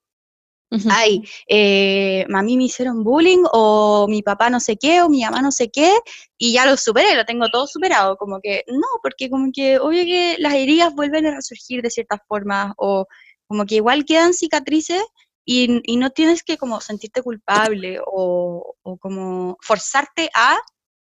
ay, 0.90 1.22
eh, 1.50 2.26
a 2.34 2.42
mí 2.42 2.58
me 2.58 2.66
hicieron 2.66 3.04
bullying 3.04 3.44
o 3.52 4.08
mi 4.08 4.24
papá 4.24 4.50
no 4.50 4.60
sé 4.60 4.78
qué 4.78 5.02
o 5.02 5.10
mi 5.10 5.22
mamá 5.22 5.42
no 5.42 5.52
sé 5.52 5.70
qué 5.70 5.94
y 6.38 6.54
ya 6.54 6.66
lo 6.66 6.78
superé, 6.78 7.16
lo 7.16 7.26
tengo 7.26 7.50
todo 7.50 7.68
superado, 7.68 8.16
como 8.18 8.40
que 8.42 8.64
no, 8.68 8.88
porque 9.04 9.30
como 9.30 9.52
que 9.54 9.80
obvio 9.80 10.06
que 10.06 10.38
las 10.40 10.54
heridas 10.54 10.94
vuelven 10.96 11.26
a 11.28 11.36
resurgir 11.36 11.82
de 11.82 11.90
ciertas 11.90 12.22
formas 12.28 12.74
o 12.78 13.06
como 13.52 13.66
que 13.66 13.76
igual 13.76 14.06
quedan 14.06 14.34
cicatrices 14.34 15.04
y, 15.44 15.68
no 15.98 16.10
tienes 16.12 16.42
que 16.42 16.58
como 16.58 16.80
sentirte 16.80 17.22
culpable 17.22 18.00
o, 18.00 18.76
o 18.82 18.98
como 18.98 19.58
forzarte 19.60 20.30
a 20.34 20.58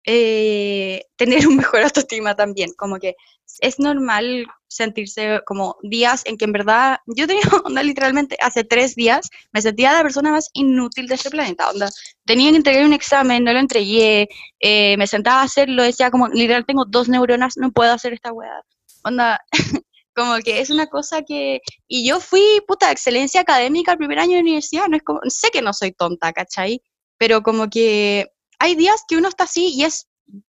eh, 0.08 1.04
tener 1.18 1.48
un 1.48 1.58
mejor 1.58 1.84
autoestima 1.84 2.36
también, 2.36 2.72
como 2.76 2.98
que 2.98 3.14
es 3.60 3.78
normal 3.78 4.48
sentirse 4.68 5.42
como 5.46 5.76
días 5.84 6.24
en 6.26 6.36
que 6.38 6.46
en 6.46 6.52
verdad, 6.52 6.98
yo 7.06 7.28
tenía 7.28 7.44
onda 7.64 7.84
literalmente 7.84 8.38
hace 8.42 8.64
tres 8.64 8.96
días, 8.96 9.30
me 9.52 9.62
sentía 9.62 9.94
la 9.94 10.02
persona 10.02 10.32
más 10.32 10.50
inútil 10.54 11.06
de 11.06 11.14
este 11.14 11.30
planeta, 11.30 11.70
onda, 11.70 11.92
tenía 12.26 12.50
que 12.50 12.58
entregar 12.58 12.84
un 12.88 12.94
examen, 12.94 13.44
no 13.44 13.54
lo 13.54 13.60
entregué, 13.60 14.30
eh, 14.62 14.98
me 14.98 15.06
sentaba 15.06 15.42
a 15.42 15.46
hacerlo, 15.46 15.84
decía 15.84 16.10
como, 16.10 16.28
literal 16.30 16.66
tengo 16.66 16.86
dos 16.86 17.08
neuronas, 17.08 17.56
no 17.58 17.72
puedo 17.72 17.94
hacer 17.94 18.14
esta 18.14 18.34
weá, 18.34 18.64
onda, 19.04 19.40
Como 20.16 20.38
que 20.40 20.60
es 20.62 20.70
una 20.70 20.88
cosa 20.88 21.22
que... 21.22 21.62
Y 21.88 22.08
yo 22.08 22.20
fui, 22.20 22.44
puta, 22.68 22.92
excelencia 22.92 23.42
académica 23.42 23.94
el 23.94 23.98
primer 23.98 24.20
año 24.20 24.36
de 24.36 24.42
universidad, 24.42 24.88
no 24.88 24.98
es 24.98 25.04
como... 25.04 25.20
Sé 25.28 25.50
que 25.52 25.62
no 25.62 25.74
soy 25.74 25.92
tonta, 25.94 26.34
¿cachai? 26.34 26.82
Pero 27.18 27.42
como 27.44 27.70
que 27.70 28.28
hay 28.60 28.76
días 28.76 29.04
que 29.08 29.18
uno 29.18 29.30
está 29.30 29.46
así 29.46 29.74
y 29.74 29.84
es 29.84 30.08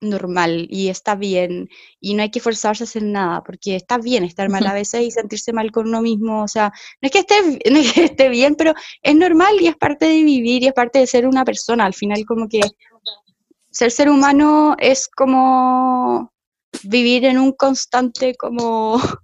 normal 0.00 0.66
y 0.68 0.88
está 0.88 1.14
bien 1.14 1.68
y 2.00 2.14
no 2.14 2.22
hay 2.22 2.30
que 2.30 2.40
forzarse 2.40 2.82
a 2.82 2.86
hacer 2.86 3.04
nada 3.04 3.42
porque 3.44 3.76
está 3.76 3.98
bien 3.98 4.24
estar 4.24 4.48
mal 4.48 4.66
a 4.66 4.74
veces 4.74 5.02
y 5.02 5.10
sentirse 5.10 5.52
mal 5.52 5.70
con 5.70 5.86
uno 5.88 6.02
mismo, 6.02 6.42
o 6.42 6.48
sea, 6.48 6.72
no 7.00 7.06
es 7.06 7.12
que 7.12 7.20
esté, 7.20 7.34
no 7.70 7.78
es 7.78 7.92
que 7.92 8.04
esté 8.04 8.28
bien, 8.28 8.56
pero 8.56 8.74
es 9.02 9.14
normal 9.14 9.56
y 9.60 9.68
es 9.68 9.76
parte 9.76 10.06
de 10.06 10.22
vivir 10.22 10.62
y 10.62 10.66
es 10.66 10.72
parte 10.72 10.98
de 10.98 11.06
ser 11.06 11.26
una 11.26 11.44
persona, 11.44 11.84
al 11.84 11.94
final 11.94 12.24
como 12.26 12.48
que 12.48 12.60
ser 13.70 13.90
ser 13.90 14.10
humano 14.10 14.76
es 14.78 15.08
como 15.08 16.31
vivir 16.84 17.24
en 17.24 17.38
un 17.38 17.52
constante 17.52 18.34
como 18.34 19.00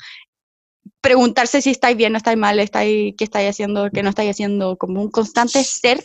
preguntarse 1.01 1.63
si 1.63 1.71
estáis 1.71 1.97
bien, 1.97 2.13
no 2.13 2.19
estáis 2.19 2.39
mal, 2.39 2.59
estáis, 2.61 3.15
qué 3.17 3.25
estáis 3.25 3.51
haciendo, 3.51 3.91
qué 3.91 4.03
no 4.03 4.11
estáis 4.11 4.31
haciendo, 4.31 4.77
como 4.77 5.03
un 5.03 5.11
constante 5.11 5.63
ser, 5.65 6.05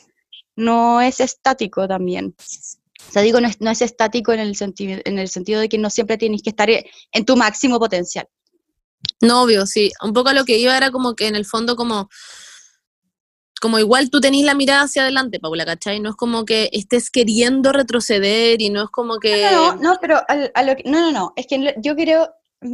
no 0.56 1.02
es 1.02 1.20
estático 1.20 1.88
también. 1.88 2.36
O 2.38 3.12
sea, 3.12 3.22
digo, 3.22 3.42
no 3.42 3.48
es, 3.48 3.60
no 3.60 3.70
es 3.70 3.82
estático 3.82 4.34
en 4.34 4.40
el, 4.40 4.56
sentido, 4.56 5.00
en 5.04 5.20
el 5.20 5.28
sentido 5.28 5.60
de 5.60 5.70
que 5.70 5.78
no 5.78 5.90
siempre 5.90 6.18
tienes 6.18 6.42
que 6.42 6.52
estar 6.52 6.70
en 6.70 7.26
tu 7.26 7.36
máximo 7.36 7.80
potencial. 7.80 8.28
No, 9.22 9.44
obvio, 9.44 9.66
sí. 9.66 9.92
Un 10.02 10.14
poco 10.14 10.32
lo 10.32 10.46
que 10.46 10.58
iba 10.58 10.76
era 10.76 10.92
como 10.92 11.16
que 11.16 11.28
en 11.28 11.36
el 11.36 11.46
fondo 11.46 11.76
como 11.76 12.10
como 13.64 13.80
igual 13.80 14.10
tú 14.10 14.20
tenés 14.20 14.44
la 14.44 14.56
mirada 14.56 14.82
hacia 14.82 15.04
adelante, 15.04 15.40
Paula, 15.40 15.64
¿cachai? 15.64 16.02
No 16.02 16.10
es 16.10 16.18
como 16.18 16.44
que 16.44 16.70
estés 16.74 17.10
queriendo 17.10 17.72
retroceder 17.72 18.62
y 18.62 18.70
no 18.70 18.84
es 18.84 18.90
como 18.90 19.20
que... 19.20 19.42
No, 19.42 19.76
no, 19.76 19.82
no 19.82 19.98
pero 20.02 20.20
a, 20.28 20.64
lo 20.64 20.76
que, 20.76 20.84
no, 20.84 21.00
no, 21.00 21.14
no, 21.14 21.34
es 21.38 21.48
que 21.48 21.74
yo 21.78 21.96
creo, 21.96 22.30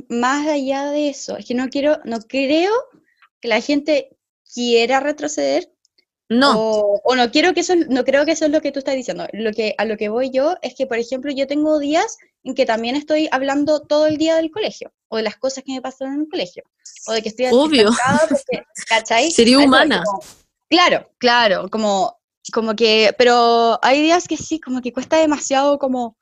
más 0.09 0.47
allá 0.47 0.89
de 0.89 1.09
eso, 1.09 1.37
es 1.37 1.45
que 1.45 1.53
no 1.53 1.69
quiero, 1.69 1.99
no 2.05 2.17
creo 2.21 2.71
que 3.39 3.49
la 3.49 3.61
gente 3.61 4.17
quiera 4.51 4.99
retroceder. 4.99 5.71
No. 6.27 6.99
O, 7.03 7.15
no 7.15 7.29
quiero 7.29 7.53
que 7.53 7.59
eso, 7.59 7.75
no 7.87 8.03
creo 8.03 8.25
que 8.25 8.31
eso 8.31 8.45
es 8.45 8.51
lo 8.51 8.61
que 8.61 8.71
tú 8.71 8.79
estás 8.79 8.95
diciendo. 8.95 9.27
Lo 9.31 9.51
que, 9.51 9.75
a 9.77 9.85
lo 9.85 9.95
que 9.95 10.09
voy 10.09 10.31
yo 10.31 10.55
es 10.63 10.73
que, 10.73 10.87
por 10.87 10.97
ejemplo, 10.97 11.31
yo 11.31 11.45
tengo 11.45 11.77
días 11.77 12.17
en 12.43 12.55
que 12.55 12.65
también 12.65 12.95
estoy 12.95 13.27
hablando 13.31 13.81
todo 13.81 14.07
el 14.07 14.17
día 14.17 14.37
del 14.37 14.49
colegio, 14.49 14.91
o 15.07 15.17
de 15.17 15.23
las 15.23 15.37
cosas 15.37 15.63
que 15.63 15.73
me 15.73 15.83
pasaron 15.83 16.15
en 16.15 16.21
el 16.21 16.29
colegio, 16.29 16.63
o 17.05 17.11
de 17.11 17.21
que 17.21 17.29
estoy 17.29 17.45
Obvio. 17.51 17.91
Porque, 18.27 18.63
¿cachai? 18.89 19.29
Sería 19.29 19.59
humana. 19.59 20.03
Claro, 20.70 21.09
claro, 21.17 21.67
como, 21.70 22.15
como 22.53 22.76
que, 22.76 23.11
pero 23.17 23.80
hay 23.84 24.01
días 24.03 24.28
que 24.28 24.38
sí, 24.38 24.59
como 24.59 24.82
que 24.82 24.93
cuesta 24.93 25.17
demasiado 25.17 25.80
como, 25.80 26.15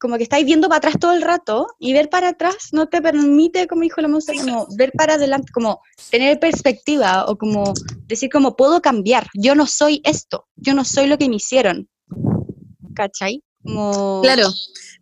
como 0.00 0.16
que 0.16 0.24
estáis 0.24 0.44
viendo 0.44 0.68
para 0.68 0.78
atrás 0.78 0.94
todo 1.00 1.12
el 1.12 1.22
rato 1.22 1.68
y 1.78 1.92
ver 1.92 2.08
para 2.08 2.30
atrás 2.30 2.70
no 2.72 2.88
te 2.88 3.00
permite, 3.00 3.68
como 3.68 3.82
dijo 3.82 4.00
la 4.00 4.08
música, 4.08 4.40
como 4.40 4.66
ver 4.76 4.90
para 4.92 5.14
adelante, 5.14 5.52
como 5.52 5.80
tener 6.10 6.40
perspectiva 6.40 7.26
o 7.26 7.36
como 7.36 7.72
decir 8.06 8.28
como 8.28 8.56
puedo 8.56 8.82
cambiar, 8.82 9.28
yo 9.34 9.54
no 9.54 9.66
soy 9.66 10.00
esto, 10.04 10.46
yo 10.56 10.74
no 10.74 10.84
soy 10.84 11.06
lo 11.06 11.16
que 11.16 11.28
me 11.28 11.36
hicieron. 11.36 11.88
¿Cachai? 12.96 13.42
Como... 13.62 14.20
Claro, 14.22 14.48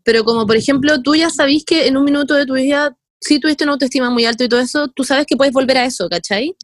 pero 0.04 0.24
como 0.24 0.46
por 0.46 0.56
ejemplo 0.56 1.00
tú 1.02 1.14
ya 1.14 1.30
sabís 1.30 1.64
que 1.64 1.86
en 1.86 1.96
un 1.96 2.04
minuto 2.04 2.34
de 2.34 2.44
tu 2.44 2.52
vida, 2.52 2.94
si 3.18 3.40
tuviste 3.40 3.64
una 3.64 3.72
autoestima 3.72 4.10
muy 4.10 4.26
alta 4.26 4.44
y 4.44 4.48
todo 4.48 4.60
eso, 4.60 4.88
tú 4.88 5.04
sabes 5.04 5.24
que 5.26 5.36
puedes 5.36 5.54
volver 5.54 5.78
a 5.78 5.84
eso, 5.86 6.06
¿cachai? 6.08 6.54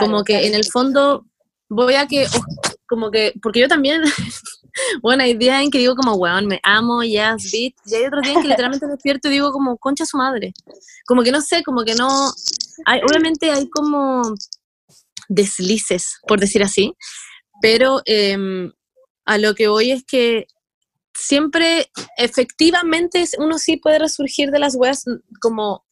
como 0.00 0.24
que 0.24 0.46
en 0.46 0.54
el 0.54 0.64
fondo 0.64 1.26
voy 1.68 1.94
a 1.94 2.06
que, 2.06 2.26
como 2.86 3.10
que, 3.10 3.32
porque 3.42 3.60
yo 3.60 3.68
también, 3.68 4.02
bueno, 5.02 5.22
hay 5.22 5.34
días 5.34 5.62
en 5.62 5.70
que 5.70 5.78
digo 5.78 5.94
como, 5.94 6.14
weón, 6.14 6.46
me 6.46 6.60
amo, 6.62 7.02
yes, 7.02 7.50
beat, 7.52 7.74
y 7.86 7.94
hay 7.94 8.06
otros 8.06 8.22
días 8.22 8.36
en 8.36 8.42
que 8.42 8.48
literalmente 8.48 8.86
despierto 8.86 9.28
y 9.28 9.32
digo 9.32 9.52
como, 9.52 9.76
concha 9.78 10.06
su 10.06 10.16
madre. 10.16 10.52
Como 11.06 11.22
que 11.22 11.32
no 11.32 11.40
sé, 11.40 11.62
como 11.62 11.84
que 11.84 11.94
no, 11.94 12.32
hay, 12.86 13.00
obviamente 13.02 13.50
hay 13.50 13.68
como 13.68 14.34
deslices, 15.28 16.18
por 16.26 16.40
decir 16.40 16.62
así, 16.62 16.92
pero 17.60 18.02
em, 18.04 18.72
a 19.24 19.38
lo 19.38 19.54
que 19.54 19.68
voy 19.68 19.90
es 19.90 20.04
que 20.04 20.46
siempre, 21.14 21.90
efectivamente, 22.18 23.24
uno 23.38 23.58
sí 23.58 23.76
puede 23.76 23.98
resurgir 23.98 24.50
de 24.50 24.58
las 24.58 24.74
weas 24.74 25.04
como 25.40 25.84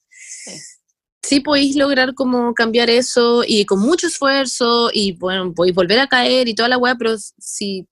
podéis 1.40 1.76
lograr 1.76 2.14
como 2.14 2.52
cambiar 2.54 2.90
eso 2.90 3.42
y 3.46 3.64
con 3.64 3.80
mucho 3.80 4.06
esfuerzo 4.06 4.90
y 4.92 5.12
bueno, 5.12 5.52
podéis 5.54 5.74
volver 5.74 6.00
a 6.00 6.08
caer 6.08 6.48
y 6.48 6.54
toda 6.54 6.68
la 6.68 6.78
weá, 6.78 6.96
pero 6.96 7.14
si 7.38 7.86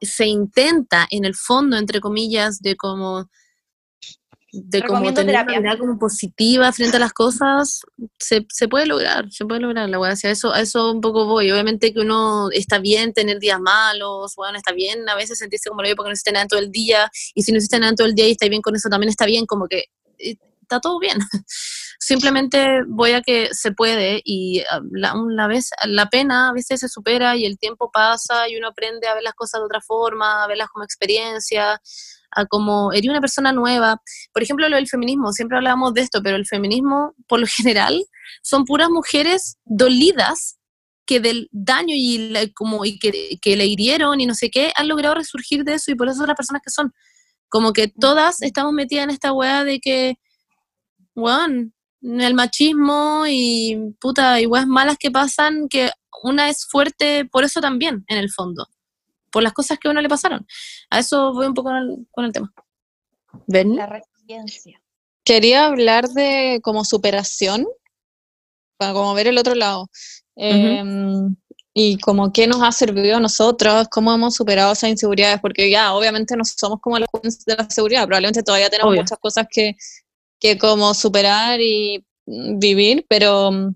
se 0.00 0.26
intenta 0.26 1.06
en 1.10 1.24
el 1.24 1.34
fondo, 1.34 1.76
entre 1.76 2.00
comillas, 2.00 2.60
de 2.60 2.76
como 2.76 3.28
de 4.54 4.82
como 4.82 5.14
tener 5.14 5.34
una 5.34 5.44
mirada 5.44 5.78
como 5.78 5.98
positiva 5.98 6.70
frente 6.74 6.98
a 6.98 7.00
las 7.00 7.14
cosas, 7.14 7.80
se, 8.18 8.46
se 8.50 8.68
puede 8.68 8.84
lograr, 8.84 9.32
se 9.32 9.46
puede 9.46 9.60
lograr 9.60 9.88
la 9.88 9.98
weá. 9.98 10.12
O 10.12 10.28
eso, 10.28 10.52
a 10.52 10.60
eso 10.60 10.92
un 10.92 11.00
poco 11.00 11.24
voy. 11.24 11.50
Obviamente 11.50 11.94
que 11.94 12.00
uno 12.00 12.50
está 12.50 12.78
bien 12.78 13.14
tener 13.14 13.38
días 13.38 13.58
malos, 13.58 14.34
bueno, 14.36 14.58
está 14.58 14.72
bien 14.74 15.08
a 15.08 15.14
veces 15.14 15.38
sentirse 15.38 15.70
como 15.70 15.80
lo 15.80 15.88
yo 15.88 15.96
porque 15.96 16.10
no 16.10 16.12
hiciste 16.12 16.32
nada 16.32 16.46
todo 16.46 16.60
el 16.60 16.70
día, 16.70 17.10
y 17.34 17.42
si 17.44 17.52
no 17.52 17.58
hiciste 17.58 17.78
nada 17.78 17.94
todo 17.94 18.06
el 18.06 18.14
día 18.14 18.28
y 18.28 18.32
está 18.32 18.46
bien 18.48 18.60
con 18.60 18.76
eso, 18.76 18.90
también 18.90 19.08
está 19.08 19.24
bien, 19.24 19.46
como 19.46 19.68
que 19.68 19.86
eh, 20.18 20.36
está 20.60 20.80
todo 20.80 20.98
bien. 20.98 21.16
Simplemente 22.04 22.82
voy 22.88 23.12
a 23.12 23.22
que 23.22 23.50
se 23.52 23.70
puede 23.70 24.20
y 24.24 24.60
ah, 24.68 24.80
la, 24.90 25.14
una 25.14 25.46
vez, 25.46 25.70
la 25.86 26.08
pena 26.08 26.48
a 26.48 26.52
veces 26.52 26.80
se 26.80 26.88
supera 26.88 27.36
y 27.36 27.44
el 27.44 27.58
tiempo 27.58 27.92
pasa 27.92 28.48
y 28.48 28.56
uno 28.56 28.66
aprende 28.66 29.06
a 29.06 29.14
ver 29.14 29.22
las 29.22 29.34
cosas 29.34 29.60
de 29.60 29.66
otra 29.66 29.80
forma, 29.80 30.42
a 30.42 30.48
verlas 30.48 30.66
como 30.72 30.84
experiencia, 30.84 31.80
a 32.32 32.46
como 32.46 32.92
eres 32.92 33.08
una 33.08 33.20
persona 33.20 33.52
nueva. 33.52 34.02
Por 34.32 34.42
ejemplo, 34.42 34.68
lo 34.68 34.74
del 34.74 34.88
feminismo, 34.88 35.32
siempre 35.32 35.58
hablamos 35.58 35.94
de 35.94 36.00
esto, 36.00 36.20
pero 36.24 36.36
el 36.36 36.44
feminismo, 36.44 37.14
por 37.28 37.38
lo 37.38 37.46
general, 37.56 38.04
son 38.42 38.64
puras 38.64 38.90
mujeres 38.90 39.58
dolidas 39.64 40.58
que 41.06 41.20
del 41.20 41.48
daño 41.52 41.94
y, 41.96 42.52
como, 42.54 42.84
y 42.84 42.98
que, 42.98 43.38
que, 43.40 43.56
le 43.56 43.66
hirieron 43.66 44.20
y 44.20 44.26
no 44.26 44.34
sé 44.34 44.50
qué, 44.50 44.72
han 44.74 44.88
logrado 44.88 45.14
resurgir 45.14 45.62
de 45.62 45.74
eso 45.74 45.92
y 45.92 45.94
por 45.94 46.08
eso 46.08 46.18
son 46.18 46.26
las 46.26 46.36
personas 46.36 46.62
que 46.64 46.70
son. 46.70 46.92
Como 47.48 47.72
que 47.72 47.86
todas 47.86 48.42
estamos 48.42 48.72
metidas 48.72 49.04
en 49.04 49.10
esta 49.10 49.32
weá 49.32 49.62
de 49.62 49.78
que 49.78 50.16
bueno, 51.14 51.70
el 52.02 52.34
machismo 52.34 53.24
y 53.28 53.94
puta, 54.00 54.40
y 54.40 54.46
malas 54.46 54.96
que 54.98 55.10
pasan, 55.10 55.68
que 55.68 55.90
una 56.22 56.48
es 56.48 56.66
fuerte 56.66 57.24
por 57.24 57.44
eso 57.44 57.60
también, 57.60 58.04
en 58.08 58.18
el 58.18 58.30
fondo, 58.30 58.68
por 59.30 59.42
las 59.42 59.52
cosas 59.52 59.78
que 59.78 59.88
a 59.88 59.90
uno 59.90 60.00
le 60.00 60.08
pasaron. 60.08 60.46
A 60.90 60.98
eso 60.98 61.32
voy 61.32 61.46
un 61.46 61.54
poco 61.54 61.70
con 62.10 62.24
el, 62.24 62.32
tema. 62.32 62.52
¿Ven? 63.46 63.76
La 63.76 63.86
resiliencia. 63.86 64.80
Quería 65.24 65.66
hablar 65.66 66.08
de 66.08 66.60
como 66.62 66.84
superación, 66.84 67.66
para 68.76 68.92
como 68.92 69.14
ver 69.14 69.28
el 69.28 69.38
otro 69.38 69.54
lado. 69.54 69.88
Em, 70.34 71.36
y 71.74 71.98
como 71.98 72.32
qué 72.32 72.46
nos 72.46 72.62
ha 72.62 72.72
servido 72.72 73.16
a 73.16 73.20
nosotros, 73.20 73.86
cómo 73.90 74.12
hemos 74.12 74.34
superado 74.34 74.72
esas 74.72 74.90
inseguridades, 74.90 75.40
porque 75.40 75.70
ya 75.70 75.94
obviamente 75.94 76.36
no 76.36 76.44
somos 76.44 76.80
como 76.80 76.98
la 76.98 77.06
de 77.12 77.56
la 77.56 77.70
seguridad, 77.70 78.06
probablemente 78.06 78.42
todavía 78.42 78.68
tenemos 78.68 78.94
muchas 78.94 79.18
cosas 79.18 79.46
que, 79.50 79.76
que 80.42 80.58
como 80.58 80.92
superar 80.92 81.60
y 81.60 82.04
vivir, 82.26 83.06
pero 83.08 83.52
mm, 83.52 83.74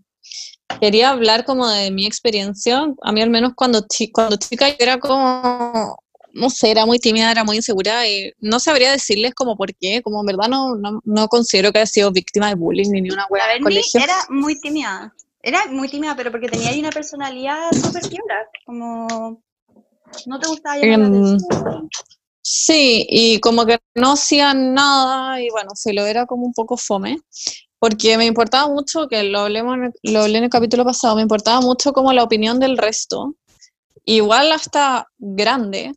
quería 0.80 1.10
hablar 1.10 1.44
como 1.44 1.68
de 1.68 1.92
mi 1.92 2.06
experiencia. 2.06 2.92
A 3.02 3.12
mí 3.12 3.22
al 3.22 3.30
menos 3.30 3.52
cuando, 3.54 3.86
cuando 4.12 4.36
chica 4.36 4.68
era 4.76 4.98
como, 4.98 5.96
no 6.32 6.50
sé, 6.50 6.72
era 6.72 6.84
muy 6.84 6.98
tímida, 6.98 7.30
era 7.30 7.44
muy 7.44 7.56
insegura 7.56 8.08
y 8.08 8.32
no 8.40 8.58
sabría 8.58 8.90
decirles 8.90 9.32
como 9.32 9.56
por 9.56 9.72
qué, 9.76 10.02
como 10.02 10.20
en 10.20 10.26
verdad 10.26 10.48
no, 10.48 10.74
no, 11.04 11.28
considero 11.28 11.70
que 11.70 11.78
haya 11.78 11.86
sido 11.86 12.10
víctima 12.10 12.48
de 12.48 12.56
bullying 12.56 12.90
ni 12.90 13.10
una 13.10 13.26
de 13.54 13.60
colegio. 13.60 14.00
era 14.02 14.16
muy 14.28 14.58
tímida, 14.60 15.14
era 15.40 15.66
muy 15.68 15.88
tímida, 15.88 16.16
pero 16.16 16.32
porque 16.32 16.48
tenía 16.48 16.70
ahí 16.70 16.80
una 16.80 16.90
personalidad 16.90 17.70
súper 17.80 18.02
tímida, 18.02 18.48
como 18.64 19.40
no 20.26 20.40
te 20.40 20.48
gustaba 20.48 20.78
llamar 20.78 20.98
la 20.98 21.06
atención. 21.06 21.88
Sí, 22.48 23.04
y 23.10 23.40
como 23.40 23.66
que 23.66 23.80
no 23.96 24.12
hacían 24.12 24.72
nada 24.72 25.42
y 25.42 25.50
bueno, 25.50 25.70
se 25.74 25.92
lo 25.92 26.06
era 26.06 26.26
como 26.26 26.46
un 26.46 26.52
poco 26.52 26.76
fome, 26.76 27.18
porque 27.80 28.16
me 28.16 28.24
importaba 28.24 28.68
mucho, 28.72 29.08
que 29.08 29.24
lo, 29.24 29.40
hablemos, 29.40 29.76
lo 30.04 30.20
hablé 30.20 30.38
en 30.38 30.44
el 30.44 30.50
capítulo 30.50 30.84
pasado, 30.84 31.16
me 31.16 31.22
importaba 31.22 31.60
mucho 31.60 31.92
como 31.92 32.12
la 32.12 32.22
opinión 32.22 32.60
del 32.60 32.78
resto, 32.78 33.34
igual 34.04 34.52
hasta 34.52 35.08
grande, 35.18 35.92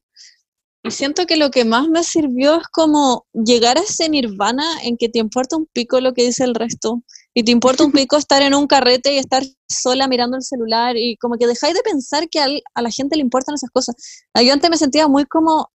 y 0.83 0.89
siento 0.89 1.27
que 1.27 1.37
lo 1.37 1.51
que 1.51 1.65
más 1.65 1.87
me 1.87 2.03
sirvió 2.03 2.55
es 2.55 2.67
como 2.69 3.27
llegar 3.33 3.77
a 3.77 3.81
ese 3.81 4.09
nirvana 4.09 4.65
en 4.81 4.97
que 4.97 5.07
te 5.07 5.19
importa 5.19 5.55
un 5.55 5.67
pico 5.71 6.01
lo 6.01 6.13
que 6.13 6.23
dice 6.23 6.45
el 6.45 6.55
resto. 6.55 7.03
Y 7.33 7.43
te 7.43 7.51
importa 7.51 7.83
un 7.83 7.91
pico 7.91 8.17
estar 8.17 8.41
en 8.41 8.55
un 8.55 8.65
carrete 8.65 9.13
y 9.13 9.17
estar 9.17 9.43
sola 9.69 10.07
mirando 10.07 10.37
el 10.37 10.43
celular 10.43 10.95
y 10.97 11.17
como 11.17 11.35
que 11.37 11.47
dejáis 11.47 11.75
de 11.75 11.81
pensar 11.83 12.29
que 12.29 12.39
a 12.39 12.81
la 12.81 12.91
gente 12.91 13.17
le 13.17 13.21
importan 13.21 13.55
esas 13.55 13.69
cosas. 13.71 13.95
Yo 14.41 14.53
antes 14.53 14.69
me 14.69 14.77
sentía 14.77 15.07
muy 15.09 15.25
como 15.25 15.69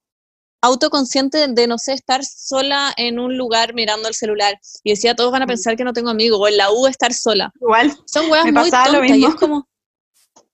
autoconsciente 0.65 1.47
de, 1.49 1.67
no 1.67 1.79
sé, 1.79 1.93
estar 1.93 2.25
sola 2.25 2.93
en 2.97 3.19
un 3.19 3.37
lugar 3.37 3.75
mirando 3.75 4.09
el 4.09 4.15
celular. 4.15 4.59
Y 4.83 4.91
decía, 4.91 5.15
todos 5.15 5.31
van 5.33 5.43
a 5.43 5.47
mm. 5.47 5.49
pensar 5.49 5.77
que 5.77 5.85
no 5.85 5.93
tengo 5.93 6.11
amigos, 6.11 6.39
o 6.41 6.49
en 6.49 6.57
la 6.57 6.71
U 6.73 6.87
estar 6.87 7.13
sola. 7.13 7.53
Igual. 7.61 7.97
Son 8.07 8.31
weas 8.31 8.45
muy 8.47 8.71
tontas 8.71 9.11
y 9.11 9.25
es 9.25 9.35
como... 9.35 9.69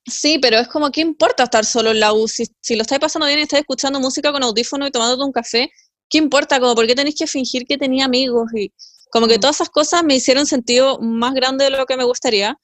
Sí, 0.05 0.39
pero 0.39 0.57
es 0.57 0.67
como, 0.67 0.91
¿qué 0.91 1.01
importa 1.01 1.43
estar 1.43 1.63
solo 1.63 1.91
en 1.91 1.99
la 1.99 2.11
U? 2.11 2.27
Si, 2.27 2.45
si 2.61 2.75
lo 2.75 2.81
estáis 2.81 2.99
pasando 2.99 3.27
bien 3.27 3.39
y 3.39 3.43
estáis 3.43 3.61
escuchando 3.61 3.99
música 3.99 4.31
con 4.31 4.43
audífono 4.43 4.87
y 4.87 4.91
tomándote 4.91 5.23
un 5.23 5.31
café, 5.31 5.71
¿qué 6.09 6.17
importa? 6.17 6.59
Como, 6.59 6.73
¿por 6.73 6.87
qué 6.87 6.95
tenéis 6.95 7.15
que 7.15 7.27
fingir 7.27 7.65
que 7.65 7.77
tenía 7.77 8.05
amigos? 8.05 8.49
Y 8.55 8.73
Como 9.11 9.27
que 9.27 9.37
Mm. 9.37 9.41
todas 9.41 9.57
esas 9.57 9.69
cosas 9.69 10.03
me 10.03 10.15
hicieron 10.15 10.45
sentido 10.45 10.99
más 10.99 11.33
grande 11.33 11.65
de 11.65 11.71
lo 11.71 11.85
que 11.85 11.97
me 11.97 12.03
gustaría. 12.03 12.57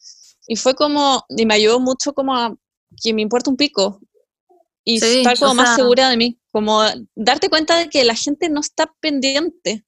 Y 0.47 0.55
fue 0.55 0.73
como, 0.73 1.23
y 1.29 1.45
me 1.45 1.53
ayudó 1.53 1.79
mucho 1.79 2.13
como 2.13 2.35
a 2.35 2.55
que 3.03 3.13
me 3.13 3.21
importa 3.21 3.49
un 3.49 3.57
pico. 3.57 3.99
Y 4.89 5.01
Sí, 5.01 5.17
estar 5.17 5.37
como 5.37 5.53
más 5.55 5.67
sea- 5.69 5.75
segura 5.75 6.09
de 6.09 6.15
mí. 6.15 6.39
Como 6.49 6.81
darte 7.13 7.49
cuenta 7.49 7.77
de 7.77 7.89
que 7.89 8.05
la 8.05 8.15
gente 8.15 8.47
no 8.47 8.61
está 8.61 8.89
pendiente. 9.01 9.83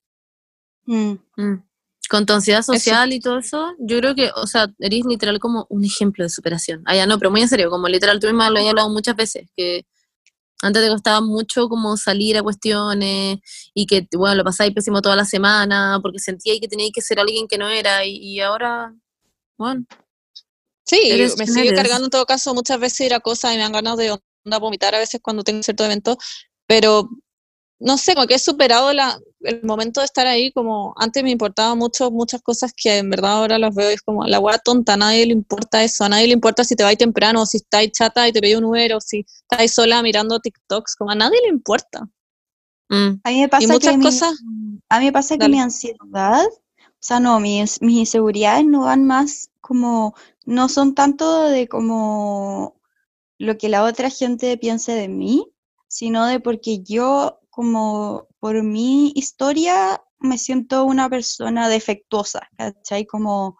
Mm. 0.85 1.13
Mm. 1.37 1.63
Con 2.09 2.25
tu 2.25 2.33
ansiedad 2.33 2.63
social 2.63 3.13
y 3.13 3.21
todo 3.21 3.37
eso, 3.37 3.75
yo 3.79 3.99
creo 3.99 4.13
que, 4.13 4.29
o 4.35 4.45
sea, 4.45 4.67
eres 4.79 5.05
literal 5.05 5.39
como 5.39 5.67
un 5.69 5.85
ejemplo 5.85 6.25
de 6.25 6.29
superación. 6.29 6.81
Ah, 6.85 6.95
ya 6.97 7.05
no, 7.05 7.17
pero 7.17 7.31
muy 7.31 7.39
en 7.41 7.47
serio, 7.47 7.69
como 7.69 7.87
literal, 7.87 8.19
tú 8.19 8.27
misma 8.27 8.49
lo 8.49 8.59
he 8.59 8.67
hablado 8.67 8.89
muchas 8.89 9.15
veces, 9.15 9.47
que 9.55 9.85
antes 10.61 10.83
te 10.83 10.89
costaba 10.89 11.21
mucho 11.21 11.69
como 11.69 11.95
salir 11.95 12.35
a 12.37 12.43
cuestiones 12.43 13.39
y 13.73 13.85
que, 13.85 14.05
bueno, 14.17 14.35
lo 14.35 14.43
pasáis 14.43 14.73
pésimo 14.73 15.01
toda 15.01 15.15
la 15.15 15.23
semana 15.23 15.99
porque 16.01 16.19
sentíais 16.19 16.59
que 16.59 16.67
teníais 16.67 16.91
que 16.93 17.01
ser 17.01 17.19
alguien 17.21 17.47
que 17.47 17.57
no 17.57 17.69
era 17.69 18.03
y, 18.03 18.17
y 18.17 18.39
ahora, 18.41 18.93
bueno, 19.57 19.85
Sí, 20.85 20.99
me 21.37 21.45
sigue 21.45 21.73
cargando 21.75 22.05
en 22.05 22.09
todo 22.09 22.25
caso 22.25 22.53
muchas 22.55 22.79
veces 22.79 23.01
ir 23.01 23.13
a 23.13 23.19
cosas 23.19 23.53
y 23.53 23.57
me 23.57 23.61
dan 23.61 23.71
ganas 23.73 23.95
de 23.95 24.17
onda 24.49 24.59
vomitar 24.59 24.93
a 24.95 24.99
veces 24.99 25.21
cuando 25.23 25.43
tengo 25.43 25.63
cierto 25.63 25.85
evento, 25.85 26.17
pero 26.67 27.09
no 27.79 27.97
sé, 27.97 28.13
como 28.13 28.27
que 28.27 28.35
he 28.35 28.39
superado 28.39 28.91
la, 28.93 29.17
el 29.41 29.63
momento 29.63 30.01
de 30.01 30.05
estar 30.05 30.27
ahí, 30.27 30.51
como 30.51 30.93
antes 30.97 31.23
me 31.23 31.31
importaba 31.31 31.75
mucho 31.75 32.11
muchas 32.11 32.41
cosas 32.41 32.73
que 32.75 32.97
en 32.97 33.09
verdad 33.09 33.31
ahora 33.37 33.57
las 33.57 33.73
veo 33.73 33.89
y 33.89 33.93
es 33.93 34.01
como 34.01 34.25
la 34.25 34.39
hueá 34.39 34.57
tonta, 34.59 34.93
a 34.93 34.97
nadie 34.97 35.25
le 35.25 35.31
importa 35.33 35.81
eso, 35.81 36.03
a 36.03 36.09
nadie 36.09 36.27
le 36.27 36.33
importa 36.33 36.65
si 36.65 36.75
te 36.75 36.83
vais 36.83 36.97
temprano, 36.97 37.41
o 37.41 37.45
si 37.45 37.57
estáis 37.57 37.91
chata 37.93 38.27
y 38.27 38.33
te 38.33 38.41
pedí 38.41 38.55
un 38.55 38.65
Uber, 38.65 38.95
o 38.95 38.99
si 38.99 39.25
estáis 39.49 39.73
sola 39.73 40.01
mirando 40.03 40.39
TikToks, 40.41 40.95
como 40.97 41.11
a 41.11 41.15
nadie 41.15 41.39
le 41.43 41.47
importa. 41.49 42.09
mm, 42.89 43.21
A 43.23 43.29
mí 43.29 43.39
me 43.41 43.47
pasa 43.49 43.73
muchas 43.73 43.91
que 43.93 43.97
mi- 43.97 44.03
cosas- 44.05 44.43
a 44.89 44.99
mí 44.99 45.05
me 45.05 45.11
pasa 45.13 45.35
que 45.35 45.39
Dale. 45.39 45.51
mi 45.53 45.59
ansiedad, 45.61 46.45
o 46.45 46.99
sea, 46.99 47.19
no, 47.21 47.39
mis, 47.39 47.81
mis 47.81 47.97
inseguridades 47.99 48.65
no 48.65 48.81
van 48.81 49.05
más 49.05 49.51
como, 49.61 50.15
no 50.45 50.67
son 50.67 50.95
tanto 50.95 51.43
de 51.43 51.67
como 51.69 52.78
lo 53.39 53.57
que 53.57 53.69
la 53.69 53.83
otra 53.83 54.09
gente 54.09 54.57
piense 54.57 54.91
de 54.91 55.07
mí, 55.07 55.47
sino 55.87 56.27
de 56.27 56.39
porque 56.39 56.83
yo 56.83 57.39
como 57.49 58.27
por 58.39 58.61
mi 58.63 59.11
historia 59.15 60.01
me 60.19 60.37
siento 60.37 60.85
una 60.85 61.09
persona 61.09 61.69
defectuosa, 61.69 62.49
¿cachai? 62.57 63.05
Como, 63.05 63.57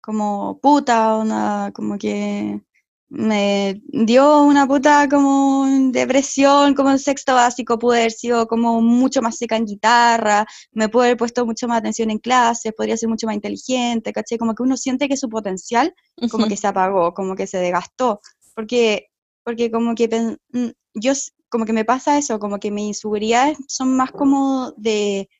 como 0.00 0.60
puta, 0.60 1.16
una, 1.16 1.72
como 1.74 1.98
que 1.98 2.62
me 3.10 3.80
dio 3.86 4.42
una 4.42 4.66
puta 4.66 5.08
como 5.08 5.66
depresión, 5.92 6.74
como 6.74 6.90
en 6.90 6.98
sexto 6.98 7.34
básico, 7.34 7.78
pude 7.78 8.00
haber 8.00 8.12
sido 8.12 8.46
como 8.46 8.82
mucho 8.82 9.22
más 9.22 9.36
seca 9.38 9.56
en 9.56 9.64
guitarra, 9.64 10.46
me 10.72 10.90
pude 10.90 11.06
haber 11.06 11.16
puesto 11.16 11.46
mucho 11.46 11.66
más 11.68 11.78
atención 11.78 12.10
en 12.10 12.18
clases, 12.18 12.74
podría 12.74 12.98
ser 12.98 13.08
mucho 13.08 13.26
más 13.26 13.34
inteligente, 13.34 14.12
¿cachai? 14.12 14.36
Como 14.36 14.54
que 14.54 14.62
uno 14.62 14.76
siente 14.76 15.08
que 15.08 15.16
su 15.16 15.28
potencial 15.30 15.94
como 16.30 16.48
que 16.48 16.56
se 16.56 16.66
apagó, 16.66 17.14
como 17.14 17.34
que 17.34 17.46
se 17.46 17.58
desgastó, 17.58 18.20
porque, 18.58 19.08
porque 19.44 19.70
como 19.70 19.94
que 19.94 20.08
mm, 20.08 20.70
yo, 20.94 21.12
como 21.48 21.64
que 21.64 21.72
me 21.72 21.84
pasa 21.84 22.18
eso, 22.18 22.40
como 22.40 22.58
que 22.58 22.72
mis 22.72 22.88
inseguridades 22.88 23.56
son 23.68 23.96
más 23.96 24.10
como 24.10 24.72
de, 24.76 25.30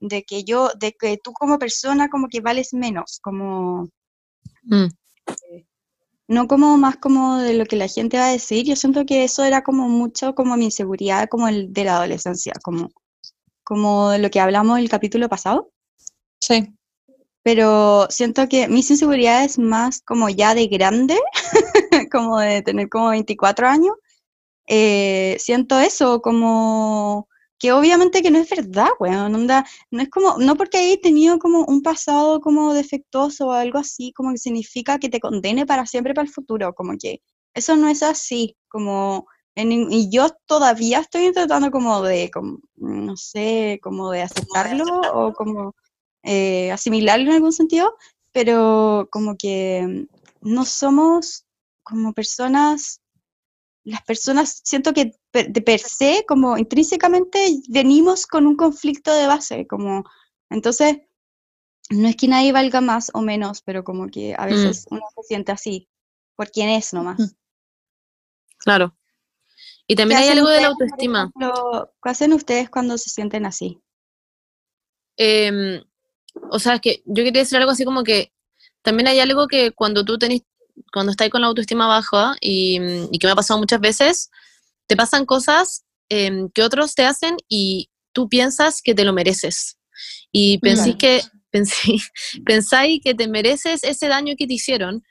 de 0.00 0.24
que 0.24 0.42
yo, 0.42 0.70
de 0.76 0.90
que 0.90 1.16
tú 1.22 1.32
como 1.32 1.60
persona 1.60 2.08
como 2.08 2.26
que 2.26 2.40
vales 2.40 2.74
menos, 2.74 3.20
como 3.22 3.88
mm, 4.64 4.86
no 6.26 6.48
como 6.48 6.76
más 6.76 6.96
como 6.96 7.36
de 7.36 7.54
lo 7.54 7.66
que 7.66 7.76
la 7.76 7.86
gente 7.86 8.18
va 8.18 8.30
a 8.30 8.32
decir, 8.32 8.66
yo 8.66 8.74
siento 8.74 9.06
que 9.06 9.22
eso 9.22 9.44
era 9.44 9.62
como 9.62 9.88
mucho 9.88 10.34
como 10.34 10.56
mi 10.56 10.64
inseguridad 10.64 11.28
como 11.28 11.46
el 11.46 11.72
de 11.72 11.84
la 11.84 11.98
adolescencia, 11.98 12.52
como, 12.64 12.90
como 13.62 14.10
de 14.10 14.18
lo 14.18 14.28
que 14.28 14.40
hablamos 14.40 14.80
el 14.80 14.88
capítulo 14.88 15.28
pasado, 15.28 15.70
Sí. 16.40 16.66
pero 17.44 18.08
siento 18.10 18.48
que 18.48 18.66
mis 18.66 18.90
inseguridades 18.90 19.56
más 19.56 20.02
como 20.02 20.28
ya 20.28 20.52
de 20.56 20.66
grande, 20.66 21.16
como 22.16 22.38
de 22.38 22.62
tener 22.62 22.88
como 22.88 23.10
24 23.10 23.68
años, 23.68 23.94
eh, 24.68 25.36
siento 25.38 25.78
eso 25.80 26.20
como 26.22 27.28
que 27.58 27.72
obviamente 27.72 28.22
que 28.22 28.30
no 28.30 28.38
es 28.38 28.50
verdad, 28.50 28.88
weón, 29.00 29.34
onda, 29.34 29.64
no 29.90 30.02
es 30.02 30.10
como, 30.10 30.36
no 30.38 30.56
porque 30.56 30.78
hayas 30.78 31.00
tenido 31.00 31.38
como 31.38 31.64
un 31.64 31.82
pasado 31.82 32.40
como 32.40 32.74
defectuoso 32.74 33.48
o 33.48 33.52
algo 33.52 33.78
así, 33.78 34.12
como 34.12 34.32
que 34.32 34.38
significa 34.38 34.98
que 34.98 35.08
te 35.08 35.20
condene 35.20 35.66
para 35.66 35.86
siempre 35.86 36.14
para 36.14 36.26
el 36.26 36.32
futuro, 36.32 36.74
como 36.74 36.94
que 36.98 37.20
eso 37.54 37.76
no 37.76 37.88
es 37.88 38.02
así, 38.02 38.56
como, 38.68 39.26
en 39.54 39.72
y 39.72 40.10
yo 40.10 40.28
todavía 40.46 41.00
estoy 41.00 41.26
intentando 41.26 41.70
como 41.70 42.02
de, 42.02 42.30
como, 42.30 42.58
no 42.76 43.16
sé, 43.16 43.80
como 43.82 44.10
de 44.10 44.22
aceptarlo 44.22 44.84
o 45.14 45.32
como 45.32 45.74
eh, 46.22 46.70
asimilarlo 46.72 47.30
en 47.30 47.36
algún 47.36 47.52
sentido, 47.52 47.94
pero 48.32 49.08
como 49.10 49.36
que 49.36 50.06
no 50.42 50.64
somos 50.66 51.45
como 51.86 52.12
personas 52.12 53.00
las 53.86 54.02
personas, 54.02 54.62
siento 54.64 54.92
que 54.92 55.12
de 55.32 55.62
per 55.62 55.78
se, 55.78 56.24
como 56.26 56.58
intrínsecamente, 56.58 57.60
venimos 57.68 58.26
con 58.26 58.44
un 58.48 58.56
conflicto 58.56 59.14
de 59.14 59.28
base, 59.28 59.68
como, 59.68 60.02
entonces, 60.50 60.98
no 61.90 62.08
es 62.08 62.16
que 62.16 62.26
nadie 62.26 62.50
valga 62.50 62.80
más 62.80 63.12
o 63.14 63.22
menos, 63.22 63.62
pero 63.62 63.84
como 63.84 64.08
que 64.08 64.34
a 64.36 64.44
veces 64.46 64.86
uno 64.90 65.02
se 65.14 65.22
siente 65.22 65.52
así, 65.52 65.88
por 66.34 66.50
quién 66.50 66.68
es 66.68 66.92
nomás. 66.92 67.20
Mm. 67.20 67.36
claro. 68.58 68.96
Y 69.86 69.94
¿Qué 69.94 70.02
también 70.02 70.20
hay 70.20 70.28
algo 70.30 70.48
de 70.48 70.62
la 70.62 70.66
autoestima. 70.66 71.30
ejemplo, 71.36 71.94
¿Qué 72.02 72.10
hacen 72.10 72.32
ustedes 72.32 72.68
cuando 72.68 72.98
se 72.98 73.08
sienten 73.08 73.46
así? 73.46 73.80
Em, 75.16 75.80
o 76.50 76.58
sea, 76.58 76.74
es 76.74 76.80
que 76.80 77.02
yo 77.04 77.22
quería 77.22 77.42
decir 77.42 77.56
algo 77.56 77.70
así 77.70 77.84
como 77.84 78.02
que 78.02 78.32
también 78.82 79.06
hay 79.06 79.20
algo 79.20 79.46
que 79.46 79.70
cuando 79.70 80.04
tú 80.04 80.18
tenés, 80.18 80.42
cuando 80.92 81.10
estás 81.12 81.28
con 81.30 81.40
la 81.42 81.48
autoestima 81.48 81.86
baja 81.86 82.36
y, 82.40 82.78
mm, 82.80 83.08
y 83.12 83.18
que 83.18 83.26
me 83.26 83.32
ha 83.32 83.36
pasado 83.36 83.58
muchas 83.58 83.80
veces, 83.80 84.30
te 84.86 84.96
pasan 84.96 85.26
cosas 85.26 85.84
em, 86.08 86.48
que 86.50 86.62
otros 86.62 86.94
te 86.94 87.04
hacen 87.04 87.36
y 87.48 87.90
tú 88.12 88.28
piensas 88.28 88.80
que 88.82 88.94
te 88.94 89.04
lo 89.04 89.12
mereces. 89.12 89.76
Y 90.32 90.58
pensís 90.58 90.96
Claro. 90.96 90.98
que, 90.98 91.22
pensé, 91.50 91.96
pensáis 92.44 93.00
que 93.02 93.14
te 93.14 93.28
mereces 93.28 93.82
ese 93.84 94.08
daño 94.08 94.34
que 94.38 94.46
te 94.46 94.54
hicieron 94.54 95.02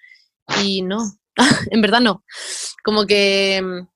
y 0.64 0.82
no, 0.84 1.00
en 1.72 1.82
verdad 1.82 2.00
no. 2.02 2.24
Como 2.84 3.06
que, 3.06 3.58
em, 3.58 3.88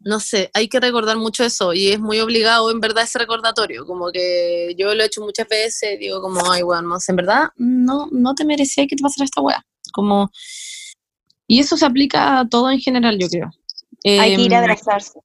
no 0.00 0.20
sé, 0.20 0.50
hay 0.54 0.68
que 0.68 0.78
recordar 0.78 1.16
mucho 1.16 1.42
eso 1.42 1.72
y 1.72 1.88
es 1.88 1.98
muy 1.98 2.20
obligado 2.20 2.70
en 2.70 2.80
verdad 2.80 3.04
ese 3.04 3.18
recordatorio, 3.18 3.84
como 3.86 4.12
que 4.12 4.74
yo 4.78 4.94
lo 4.94 5.02
he 5.02 5.06
hecho 5.06 5.20
muchas 5.22 5.48
veces, 5.48 5.98
digo 5.98 6.20
como, 6.20 6.48
ay, 6.52 6.62
bueno, 6.62 6.96
en 7.08 7.16
verdad 7.16 7.48
no, 7.56 8.06
no 8.12 8.34
te 8.34 8.44
merecía 8.44 8.86
que 8.86 8.94
te 8.94 9.02
pasara 9.02 9.24
esta 9.24 9.40
weá, 9.40 9.66
como, 9.96 10.30
y 11.48 11.58
eso 11.60 11.76
se 11.76 11.86
aplica 11.86 12.38
a 12.40 12.48
todo 12.48 12.70
en 12.70 12.78
general, 12.78 13.18
yo 13.18 13.28
creo. 13.28 13.50
Hay 14.04 14.36
que 14.36 14.42
ir 14.42 14.54
a 14.54 14.58
Em, 14.58 14.62
abrazarse. 14.64 15.18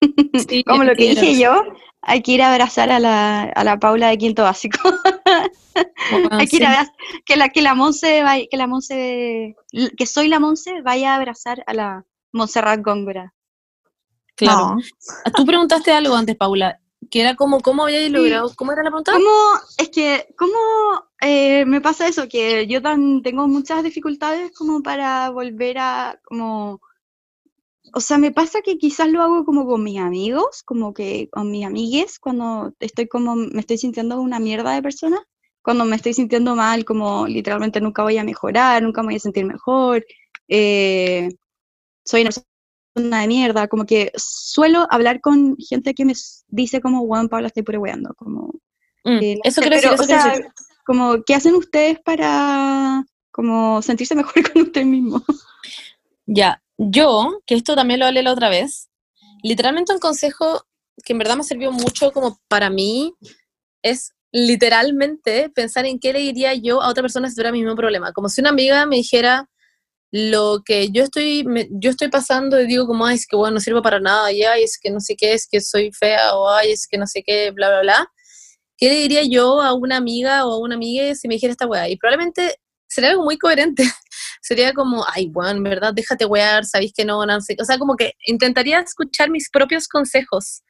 sí, 0.48 0.62
Como 0.66 0.84
lo 0.84 0.94
que 0.94 1.08
dije 1.10 1.30
abrazar. 1.42 1.66
yo, 1.66 1.72
hay 2.02 2.22
que 2.22 2.32
ir 2.32 2.42
a 2.42 2.52
abrazar 2.52 2.90
a 2.92 3.00
la, 3.00 3.42
a 3.44 3.64
la 3.64 3.78
Paula 3.78 4.08
de 4.10 4.18
quinto 4.18 4.42
básico. 4.44 4.78
Bueno, 6.10 6.28
Hay 6.32 6.48
que 6.48 6.56
ir 6.56 6.64
a 6.66 6.72
abraz- 6.72 6.92
que 7.24 7.36
la 7.36 7.50
que 7.50 7.62
la 7.62 7.74
Monse 7.74 8.22
vaya- 8.24 8.46
que 8.50 8.56
la 8.56 8.66
Monse 8.66 9.54
que 9.96 10.06
soy 10.06 10.26
la 10.26 10.40
Monse 10.40 10.80
vaya 10.82 11.12
a 11.12 11.16
abrazar 11.16 11.62
a 11.68 11.72
la 11.74 12.04
Montserrat 12.32 12.80
Góngora. 12.82 13.32
Claro. 14.34 14.74
No. 14.74 14.76
Ah, 15.24 15.30
Tú 15.30 15.44
preguntaste 15.46 15.92
algo 15.92 16.16
antes, 16.16 16.34
Paula, 16.36 16.80
que 17.10 17.20
era 17.20 17.36
como, 17.36 17.60
¿cómo 17.60 17.84
habíais 17.84 18.10
logrado? 18.10 18.52
¿Cómo 18.56 18.72
era 18.72 18.82
la 18.82 18.90
pregunta? 18.90 19.12
¿Cómo 19.12 19.30
es 19.76 19.88
que 19.90 20.26
cómo 20.36 20.52
eh, 21.20 21.64
me 21.66 21.80
pasa 21.80 22.08
eso 22.08 22.28
que 22.28 22.66
yo 22.66 22.80
tan 22.82 23.22
tengo 23.22 23.48
muchas 23.48 23.82
dificultades 23.82 24.52
como 24.52 24.82
para 24.82 25.30
volver 25.30 25.78
a 25.78 26.20
como 26.24 26.80
o 27.94 28.00
sea, 28.00 28.18
me 28.18 28.32
pasa 28.32 28.60
que 28.62 28.78
quizás 28.78 29.08
lo 29.08 29.22
hago 29.22 29.44
como 29.44 29.66
con 29.66 29.82
mis 29.82 29.98
amigos, 29.98 30.62
como 30.64 30.92
que 30.92 31.28
con 31.30 31.50
mis 31.50 31.64
amigues, 31.64 32.18
cuando 32.18 32.74
estoy 32.80 33.08
como, 33.08 33.34
me 33.36 33.60
estoy 33.60 33.78
sintiendo 33.78 34.20
una 34.20 34.38
mierda 34.38 34.72
de 34.72 34.82
persona, 34.82 35.18
cuando 35.62 35.84
me 35.84 35.96
estoy 35.96 36.14
sintiendo 36.14 36.54
mal, 36.54 36.84
como 36.84 37.26
literalmente 37.26 37.80
nunca 37.80 38.02
voy 38.02 38.18
a 38.18 38.24
mejorar, 38.24 38.82
nunca 38.82 39.02
me 39.02 39.08
voy 39.08 39.16
a 39.16 39.20
sentir 39.20 39.44
mejor, 39.44 40.04
eh, 40.48 41.28
soy 42.04 42.22
una 42.22 42.30
persona 42.94 43.20
de 43.22 43.28
mierda, 43.28 43.68
como 43.68 43.86
que 43.86 44.12
suelo 44.16 44.86
hablar 44.90 45.20
con 45.20 45.56
gente 45.56 45.94
que 45.94 46.04
me 46.04 46.14
dice 46.48 46.80
como, 46.80 47.06
Juan 47.06 47.28
Pablo, 47.28 47.46
estoy 47.46 47.64
weando, 47.78 48.14
como, 48.16 48.52
Mm, 49.04 49.18
eh, 49.22 49.34
no 49.36 49.40
eso 49.44 49.62
sé, 49.62 49.70
decir, 49.70 49.82
pero, 49.82 49.94
eso 49.94 50.02
o 50.02 50.06
sea. 50.06 50.54
Como, 50.88 51.22
¿qué 51.24 51.36
hacen 51.36 51.54
ustedes 51.54 52.00
para 52.00 53.04
como 53.30 53.82
sentirse 53.82 54.16
mejor 54.16 54.34
con 54.52 54.62
usted 54.62 54.86
mismo? 54.86 55.22
Ya, 56.26 56.62
yo, 56.76 57.40
que 57.46 57.54
esto 57.54 57.74
también 57.74 58.00
lo 58.00 58.06
hablé 58.06 58.22
la 58.22 58.32
otra 58.32 58.48
vez, 58.48 58.88
literalmente 59.42 59.92
un 59.92 59.98
consejo 60.00 60.62
que 61.04 61.12
en 61.12 61.18
verdad 61.18 61.36
me 61.36 61.44
sirvió 61.44 61.72
mucho 61.72 62.12
como 62.12 62.38
para 62.48 62.70
mí 62.70 63.14
es 63.82 64.12
literalmente 64.32 65.50
pensar 65.50 65.86
en 65.86 65.98
qué 66.00 66.12
le 66.12 66.20
diría 66.20 66.54
yo 66.54 66.82
a 66.82 66.90
otra 66.90 67.02
persona 67.02 67.28
si 67.28 67.34
tuviera 67.36 67.50
el 67.50 67.56
mismo 67.56 67.76
problema. 67.76 68.12
Como 68.12 68.28
si 68.28 68.40
una 68.40 68.50
amiga 68.50 68.86
me 68.86 68.96
dijera 68.96 69.48
lo 70.12 70.62
que 70.64 70.90
yo 70.90 71.04
estoy, 71.04 71.44
me- 71.44 71.68
yo 71.72 71.90
estoy 71.90 72.08
pasando 72.10 72.60
y 72.60 72.66
digo 72.66 72.86
como, 72.86 73.06
ay, 73.06 73.16
es 73.16 73.26
que 73.26 73.36
bueno, 73.36 73.54
no 73.56 73.60
sirvo 73.60 73.82
para 73.82 74.00
nada, 74.00 74.32
y 74.32 74.42
ay, 74.44 74.64
es 74.64 74.78
que 74.80 74.90
no 74.90 75.00
sé 75.00 75.16
qué, 75.16 75.34
es 75.34 75.48
que 75.50 75.60
soy 75.60 75.92
fea, 75.92 76.36
o 76.36 76.48
ay, 76.50 76.72
es 76.72 76.86
que 76.88 76.98
no 76.98 77.06
sé 77.06 77.22
qué, 77.26 77.50
bla, 77.52 77.68
bla, 77.70 77.80
bla. 77.82 78.12
¿Qué 78.78 78.88
le 78.88 78.94
diría 79.00 79.22
yo 79.24 79.60
a 79.60 79.74
una 79.74 79.96
amiga 79.98 80.46
o 80.46 80.52
a 80.52 80.58
una 80.58 80.76
amiga 80.76 81.14
si 81.14 81.28
me 81.28 81.34
dijera 81.34 81.50
esta 81.50 81.66
weá? 81.66 81.88
Y 81.88 81.96
probablemente 81.96 82.54
sería 82.88 83.10
algo 83.10 83.24
muy 83.24 83.36
coherente. 83.36 83.82
sería 84.40 84.72
como, 84.72 85.04
ay, 85.14 85.26
bueno, 85.28 85.50
en 85.50 85.62
verdad, 85.64 85.92
déjate 85.92 86.24
wear, 86.24 86.64
sabéis 86.64 86.92
que 86.96 87.04
no, 87.04 87.22
sé. 87.40 87.56
O 87.60 87.64
sea, 87.64 87.76
como 87.78 87.96
que 87.96 88.14
intentaría 88.26 88.78
escuchar 88.80 89.28
mis 89.30 89.50
propios 89.50 89.88
consejos 89.88 90.62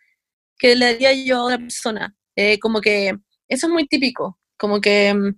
que 0.58 0.74
le 0.74 0.94
daría 0.94 1.12
yo 1.12 1.38
a 1.42 1.46
una 1.46 1.58
persona. 1.58 2.16
Eh, 2.34 2.58
como 2.58 2.80
que 2.80 3.10
eso 3.48 3.66
es 3.66 3.72
muy 3.72 3.86
típico. 3.86 4.38
Como 4.56 4.80
que 4.80 5.14
mm, 5.14 5.34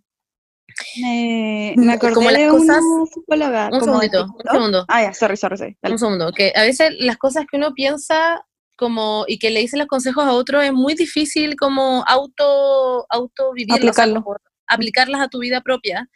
Me, 1.02 1.74
me 1.76 1.92
acordé 1.92 2.14
como 2.14 2.30
las 2.30 2.40
de 2.40 2.48
cosas- 2.48 2.82
una 2.82 3.06
psicóloga. 3.06 3.64
un 3.66 3.70
como 3.80 3.84
segundito, 4.00 4.24
un 4.24 4.50
segundo. 4.52 4.84
Ah, 4.88 5.02
ya, 5.02 5.12
sorry, 5.12 5.36
sorry, 5.36 5.58
sorry. 5.58 5.76
Dale. 5.82 5.94
Un 5.94 5.98
segundo, 5.98 6.32
que 6.32 6.52
a 6.54 6.62
veces 6.62 6.92
las 7.00 7.18
cosas 7.18 7.44
que 7.50 7.56
uno 7.58 7.74
piensa 7.74 8.44
como 8.80 9.26
y 9.28 9.38
que 9.38 9.50
le 9.50 9.60
dicen 9.60 9.78
los 9.78 9.88
consejos 9.88 10.24
a 10.24 10.32
otro 10.32 10.62
es 10.62 10.72
muy 10.72 10.94
difícil 10.94 11.54
como 11.54 12.02
auto 12.06 13.04
auto 13.10 13.52
vivirlo, 13.52 13.76
Aplicarlo. 13.76 14.24
aplicarlas 14.66 15.20
a 15.20 15.28
tu 15.28 15.38
vida 15.38 15.60
propia. 15.60 16.08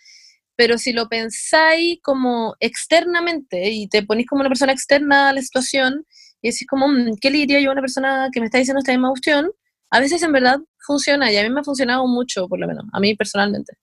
Pero 0.57 0.79
si 0.79 0.95
lo 0.95 1.07
pensáis 1.09 1.99
como 2.03 2.55
externamente 2.61 3.71
y 3.71 3.87
te 3.89 4.03
ponís 4.03 4.27
como 4.27 4.41
una 4.41 4.49
persona 4.49 4.73
externa 4.73 5.29
a 5.29 5.33
la 5.35 5.43
situación 5.43 6.07
y 6.41 6.51
decís 6.51 6.67
como, 6.67 6.89
"Mm, 6.89 7.17
¿qué 7.21 7.31
le 7.31 7.39
diría 7.39 7.61
yo 7.61 7.69
a 7.69 7.73
una 7.73 7.83
persona 7.83 8.31
que 8.33 8.41
me 8.41 8.47
está 8.47 8.57
diciendo 8.59 8.79
esta 8.79 8.93
misma 8.93 9.11
cuestión? 9.11 9.53
A 9.91 10.01
veces 10.01 10.23
en 10.23 10.33
verdad 10.33 10.59
funciona 10.87 11.31
y 11.31 11.37
a 11.37 11.43
mí 11.43 11.51
me 11.51 11.61
ha 11.61 11.65
funcionado 11.65 12.07
mucho, 12.07 12.49
por 12.49 12.59
lo 12.59 12.67
menos, 12.67 12.85
a 12.95 12.99
mí 13.01 13.15
personalmente. 13.15 13.75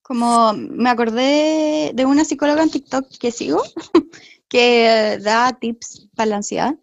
Como 0.00 0.54
me 0.54 0.88
acordé 0.88 1.90
de 1.94 2.04
una 2.06 2.24
psicóloga 2.24 2.62
en 2.62 2.70
TikTok 2.70 3.06
que 3.18 3.30
sigo, 3.30 3.62
que 4.48 5.18
da 5.20 5.52
tips 5.60 6.08
para 6.16 6.30
la 6.30 6.36
ansiedad 6.36 6.74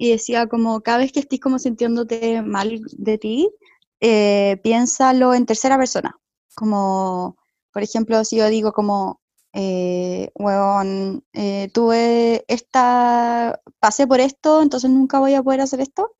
y 0.00 0.10
decía 0.12 0.46
como 0.46 0.80
cada 0.80 0.96
vez 0.96 1.12
que 1.12 1.20
estés 1.20 1.40
como 1.40 1.58
sintiéndote 1.58 2.40
mal 2.40 2.80
de 2.96 3.18
ti, 3.18 3.50
eh, 4.00 4.58
piénsalo 4.64 5.34
en 5.34 5.44
tercera 5.44 5.76
persona. 5.76 6.18
Como, 6.54 7.36
por 7.70 7.82
ejemplo, 7.82 8.24
si 8.24 8.36
yo 8.36 8.48
digo 8.48 8.72
como, 8.72 9.20
eh, 9.52 10.30
weón, 10.36 11.22
eh, 11.34 11.68
tuve 11.74 12.46
esta, 12.48 13.60
pasé 13.78 14.06
por 14.06 14.20
esto, 14.20 14.62
entonces 14.62 14.90
nunca 14.90 15.18
voy 15.18 15.34
a 15.34 15.42
poder 15.42 15.60
hacer 15.60 15.82
esto. 15.82 16.16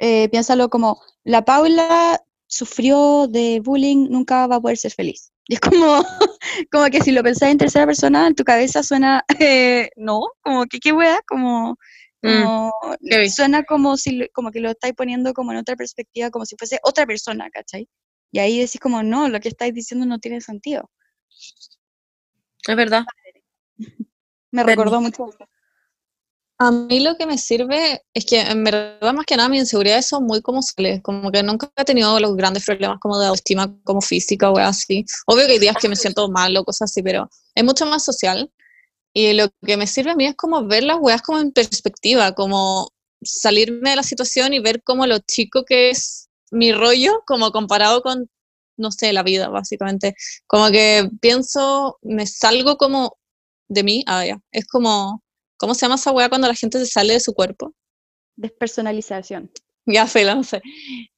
Eh, 0.00 0.28
piénsalo 0.30 0.68
como, 0.68 1.00
la 1.22 1.44
Paula 1.44 2.20
sufrió 2.48 3.28
de 3.28 3.60
bullying, 3.64 4.08
nunca 4.10 4.48
va 4.48 4.56
a 4.56 4.60
poder 4.60 4.78
ser 4.78 4.90
feliz. 4.90 5.30
Y 5.46 5.54
es 5.54 5.60
como, 5.60 6.02
como 6.72 6.86
que 6.86 7.02
si 7.02 7.12
lo 7.12 7.22
pensás 7.22 7.50
en 7.50 7.58
tercera 7.58 7.86
persona, 7.86 8.26
en 8.26 8.34
tu 8.34 8.42
cabeza 8.42 8.82
suena, 8.82 9.24
eh, 9.38 9.90
no, 9.94 10.22
como 10.42 10.66
que 10.66 10.80
qué 10.80 10.92
wea, 10.92 11.20
como, 11.28 11.78
como 12.26 12.72
heavy. 13.10 13.30
suena 13.30 13.64
como 13.64 13.96
si 13.96 14.12
lo- 14.16 14.26
como 14.32 14.50
que 14.50 14.60
lo 14.60 14.70
estáis 14.70 14.94
poniendo 14.94 15.32
como 15.34 15.52
en 15.52 15.58
otra 15.58 15.76
perspectiva, 15.76 16.30
como 16.30 16.44
si 16.46 16.56
fuese 16.58 16.78
otra 16.82 17.06
persona, 17.06 17.48
¿cachai? 17.50 17.88
Y 18.32 18.38
ahí 18.38 18.58
decís 18.58 18.80
como, 18.80 19.02
no, 19.02 19.28
lo 19.28 19.40
que 19.40 19.48
estáis 19.48 19.72
diciendo 19.74 20.06
no 20.06 20.18
tiene 20.18 20.40
sentido. 20.40 20.90
Es 22.68 22.76
verdad. 22.76 23.04
Me 24.50 24.62
recordó 24.64 25.00
mucho. 25.00 25.28
A 26.58 26.70
mí 26.70 27.00
lo 27.00 27.16
que 27.16 27.26
me 27.26 27.36
sirve 27.36 28.00
es 28.14 28.24
que 28.24 28.40
en 28.40 28.64
verdad 28.64 29.12
más 29.12 29.26
que 29.26 29.36
nada 29.36 29.50
mis 29.50 29.60
inseguridades 29.60 30.08
son 30.08 30.24
muy 30.24 30.40
como 30.40 30.62
sales, 30.62 31.02
como 31.02 31.30
que 31.30 31.42
nunca 31.42 31.70
he 31.76 31.84
tenido 31.84 32.18
los 32.18 32.34
grandes 32.34 32.64
problemas 32.64 32.98
como 32.98 33.18
de 33.18 33.26
autoestima 33.26 33.76
como 33.84 34.00
física 34.00 34.50
o 34.50 34.56
así. 34.56 35.04
Obvio 35.26 35.44
que 35.46 35.52
hay 35.52 35.58
días 35.58 35.76
que 35.78 35.88
me 35.90 35.96
siento 35.96 36.30
mal 36.30 36.56
o 36.56 36.64
cosas 36.64 36.90
así, 36.90 37.02
pero 37.02 37.28
es 37.54 37.62
mucho 37.62 37.84
más 37.84 38.04
social. 38.04 38.50
Y 39.18 39.32
lo 39.32 39.48
que 39.64 39.78
me 39.78 39.86
sirve 39.86 40.10
a 40.10 40.14
mí 40.14 40.26
es 40.26 40.36
como 40.36 40.66
ver 40.66 40.82
las 40.84 40.98
weas 41.00 41.22
como 41.22 41.38
en 41.38 41.50
perspectiva, 41.50 42.32
como 42.32 42.90
salirme 43.22 43.88
de 43.90 43.96
la 43.96 44.02
situación 44.02 44.52
y 44.52 44.60
ver 44.60 44.82
como 44.82 45.06
lo 45.06 45.20
chico 45.20 45.64
que 45.64 45.88
es 45.88 46.28
mi 46.50 46.70
rollo, 46.70 47.22
como 47.26 47.50
comparado 47.50 48.02
con, 48.02 48.28
no 48.76 48.90
sé, 48.90 49.14
la 49.14 49.22
vida, 49.22 49.48
básicamente. 49.48 50.14
Como 50.46 50.70
que 50.70 51.08
pienso, 51.22 51.98
me 52.02 52.26
salgo 52.26 52.76
como 52.76 53.16
de 53.68 53.84
mí, 53.84 54.04
ah, 54.06 54.26
ya, 54.26 54.38
es 54.52 54.66
como, 54.66 55.22
¿cómo 55.56 55.74
se 55.74 55.86
llama 55.86 55.94
esa 55.94 56.12
wea 56.12 56.28
cuando 56.28 56.48
la 56.48 56.54
gente 56.54 56.78
se 56.78 56.84
sale 56.84 57.14
de 57.14 57.20
su 57.20 57.32
cuerpo? 57.32 57.72
Despersonalización. 58.36 59.50
Ya 59.86 60.06
sé, 60.06 60.26
no 60.26 60.44
sé. 60.44 60.60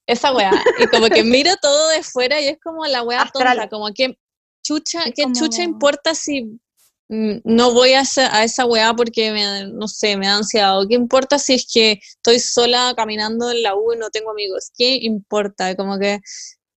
Esa 0.07 0.33
wea. 0.33 0.53
Y 0.79 0.87
como 0.87 1.09
que 1.09 1.25
miro 1.25 1.51
todo 1.61 1.89
de 1.89 2.05
fuera 2.05 2.41
y 2.41 2.47
es 2.47 2.59
como 2.63 2.87
la 2.87 3.03
wea 3.03 3.23
Astral. 3.23 3.57
tonta, 3.57 3.69
como 3.69 3.93
que 3.93 4.17
chucha, 4.63 5.03
¿qué 5.17 5.25
chucha 5.33 5.65
como- 5.65 5.71
importa 5.75 6.15
si 6.15 6.61
no 7.09 7.73
voy 7.73 7.93
a 7.93 8.03
esa, 8.03 8.35
a 8.37 8.45
esa 8.45 8.67
wea 8.67 8.95
porque 8.95 9.33
me, 9.33 9.67
no 9.73 9.89
sé, 9.89 10.17
me 10.17 10.27
da 10.27 10.37
ansiedad? 10.37 10.79
¿O 10.81 10.87
qué 10.87 10.95
importa 10.95 11.39
si 11.39 11.55
es 11.55 11.67
que 11.73 12.01
estoy 12.03 12.39
sola 12.39 12.93
caminando 12.97 13.51
en 13.51 13.63
la 13.63 13.75
U 13.75 13.93
y 13.95 13.99
no 13.99 14.11
tengo 14.11 14.31
amigos? 14.31 14.71
¿Qué 14.77 14.99
importa? 15.03 15.75
Como 15.75 15.99
que... 15.99 16.21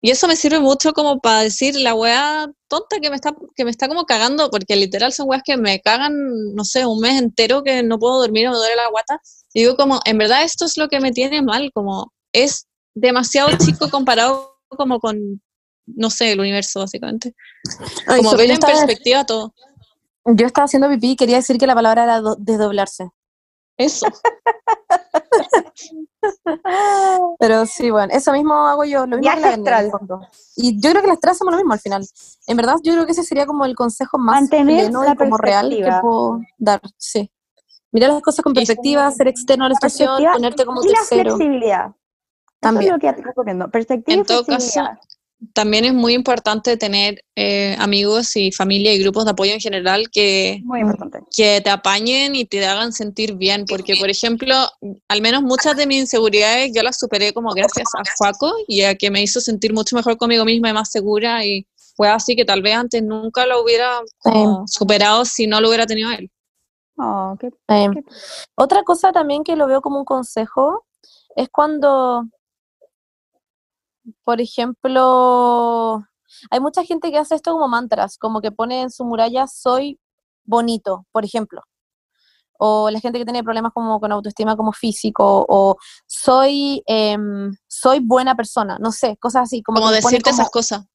Y 0.03 0.09
eso 0.09 0.27
me 0.27 0.36
sirve 0.36 0.59
mucho 0.59 0.93
como 0.93 1.19
para 1.19 1.41
decir 1.41 1.75
la 1.75 1.93
wea 1.93 2.49
tonta 2.67 2.99
que 2.99 3.11
me 3.11 3.15
está, 3.15 3.36
que 3.55 3.65
me 3.65 3.69
está 3.69 3.88
como 3.88 4.05
cagando, 4.05 4.49
porque 4.49 4.75
literal 4.75 5.13
son 5.13 5.29
weas 5.29 5.43
que 5.45 5.57
me 5.57 5.79
cagan, 5.79 6.13
no 6.55 6.65
sé, 6.65 6.88
un 6.88 6.99
mes 7.01 7.21
entero 7.21 7.61
que 7.61 7.84
no 7.84 7.99
puedo 7.99 8.19
dormir 8.19 8.47
o 8.47 8.51
me 8.51 8.57
duele 8.57 8.75
la 8.77 8.89
guata. 8.89 9.19
Y 9.53 9.61
digo 9.61 9.75
como, 9.75 9.99
en 10.05 10.17
verdad 10.17 10.43
esto 10.43 10.65
es 10.65 10.75
lo 10.77 10.88
que 10.88 10.99
me 10.99 11.11
tiene 11.11 11.43
mal, 11.43 11.69
como 11.71 12.11
es 12.34 12.65
demasiado 12.95 13.49
chico 13.63 13.89
comparado 13.91 14.57
como 14.69 14.99
con, 14.99 15.41
no 15.86 16.09
sé, 16.09 16.32
el 16.32 16.39
universo 16.39 16.79
básicamente. 16.79 17.36
Ay, 18.07 18.23
Como 18.23 18.36
ver 18.36 18.51
en 18.51 18.59
perspectiva 18.59 19.25
todo. 19.25 19.53
Yo 20.26 20.45
estaba 20.45 20.65
haciendo 20.65 20.89
pipí 20.89 21.11
y 21.11 21.15
quería 21.15 21.38
decir 21.38 21.57
que 21.57 21.67
la 21.67 21.76
palabra 21.76 22.03
era 22.03 22.19
do- 22.22 22.36
desdoblarse. 22.38 23.09
Eso. 23.78 24.07
Pero 27.39 27.65
sí, 27.65 27.89
bueno, 27.89 28.13
eso 28.13 28.32
mismo 28.32 28.53
hago 28.67 28.84
yo, 28.86 29.01
lo 29.07 29.17
mismo 29.17 29.22
Viaje 29.22 29.38
que 29.38 29.41
la 29.41 29.49
Berni, 29.49 29.67
en 29.67 29.67
el 29.67 29.74
astral. 29.74 29.91
fondo. 29.91 30.22
Y 30.55 30.80
yo 30.80 30.91
creo 30.91 31.01
que 31.01 31.07
las 31.07 31.19
tres 31.19 31.32
hacemos 31.34 31.51
lo 31.53 31.57
mismo 31.57 31.74
al 31.74 31.80
final. 31.80 32.05
En 32.47 32.57
verdad, 32.57 32.76
yo 32.84 32.93
creo 32.93 33.05
que 33.05 33.11
ese 33.13 33.24
sería 33.24 33.45
como 33.45 33.65
el 33.65 33.76
consejo 33.76 34.17
más 34.17 34.41
Mantener 34.41 34.84
pleno 34.86 35.03
la 35.03 35.13
y 35.13 35.15
como 35.15 35.38
real 35.38 35.69
que 35.69 35.91
puedo 36.01 36.39
dar, 36.57 36.82
sí. 36.97 37.32
Mirar 37.91 38.11
las 38.11 38.22
cosas 38.22 38.43
con 38.43 38.53
perspectiva, 38.53 39.09
ser 39.11 39.28
externo 39.28 39.65
a 39.65 39.69
la 39.69 39.76
situación, 39.76 40.24
ponerte 40.32 40.65
como 40.65 40.84
y 40.84 40.88
la 40.88 40.93
tercero. 40.99 41.36
flexibilidad. 41.36 41.88
Eso 41.88 41.95
También. 42.59 42.86
es 42.86 42.91
lo 42.93 42.99
que 42.99 43.11
recomiendo. 43.22 43.69
Perspectiva 43.69 44.13
En 44.15 44.22
y 44.22 44.24
todo 44.24 44.45
caso, 44.45 44.57
flexibilidad. 44.59 44.99
También 45.54 45.86
es 45.86 45.94
muy 45.94 46.14
importante 46.14 46.78
tener 46.78 47.24
eh, 47.36 47.76
amigos 47.80 48.36
y 48.36 48.52
familia 48.52 48.94
y 48.94 49.00
grupos 49.00 49.26
de 49.26 49.32
apoyo 49.32 49.54
en 49.54 49.60
general 49.60 50.10
que, 50.12 50.62
que 51.36 51.62
te 51.62 51.70
apañen 51.72 52.36
y 52.36 52.46
te 52.46 52.64
hagan 52.66 52.94
sentir 52.94 53.36
bien, 53.36 53.66
porque 53.68 53.96
por 54.00 54.10
ejemplo, 54.10 54.56
al 55.08 55.22
menos 55.22 55.42
muchas 55.42 55.76
de 55.78 55.88
mis 55.88 56.02
inseguridades 56.02 56.72
yo 56.76 56.84
las 56.84 56.98
superé 57.00 57.34
como 57.34 57.50
gracias 57.54 57.88
a 57.98 58.04
Juaco 58.18 58.54
y 58.68 58.84
a 58.84 58.94
que 58.96 59.10
me 59.10 59.24
hizo 59.24 59.42
sentir 59.42 59.74
mucho 59.74 59.96
mejor 59.96 60.16
conmigo 60.18 60.46
misma 60.46 60.70
y 60.70 60.74
más 60.74 60.92
segura 60.92 61.44
y 61.46 61.66
fue 61.96 62.08
así 62.08 62.36
que 62.36 62.46
tal 62.46 62.62
vez 62.62 62.76
antes 62.76 63.02
nunca 63.04 63.46
lo 63.48 63.64
hubiera 63.64 64.00
como 64.20 64.68
superado 64.68 65.26
si 65.26 65.48
no 65.48 65.60
lo 65.60 65.70
hubiera 65.70 65.86
tenido 65.88 66.12
él. 66.12 66.30
Oh, 66.98 67.36
qué- 67.39 67.50
qué- 67.68 68.04
otra 68.56 68.84
cosa 68.84 69.12
también 69.12 69.44
que 69.44 69.56
lo 69.56 69.66
veo 69.66 69.82
como 69.82 69.98
un 69.98 70.06
consejo 70.06 70.86
es 71.36 71.50
cuando, 71.50 72.26
por 74.24 74.41
ejemplo, 74.41 76.04
hay 76.49 76.60
mucha 76.60 76.84
gente 76.84 77.12
que 77.12 77.18
hace 77.18 77.36
esto 77.36 77.52
como 77.52 77.68
mantras, 77.68 78.18
como 78.18 78.41
que 78.41 78.52
pone 78.52 78.82
en 78.82 78.91
su 78.91 79.06
muralla 79.06 79.47
soy 79.47 79.99
bonito, 80.43 81.06
por 81.12 81.26
ejemplo. 81.26 81.62
O 82.64 82.89
la 82.91 82.99
gente 82.99 83.18
que 83.18 83.26
tiene 83.26 83.43
problemas 83.43 83.72
como 83.74 83.99
con 83.99 84.12
autoestima 84.12 84.56
como 84.56 84.72
físico, 84.72 85.45
o 85.49 85.78
soy, 86.06 86.84
em, 86.86 87.52
soy 87.68 87.99
buena 87.99 88.36
persona, 88.36 88.78
no 88.80 88.91
sé, 88.91 89.18
cosas 89.18 89.43
así, 89.43 89.64
como, 89.64 89.80
Como 89.80 89.91
decirte 89.91 90.30
como, 90.30 90.41
esas 90.41 90.52
cosas. 90.52 90.86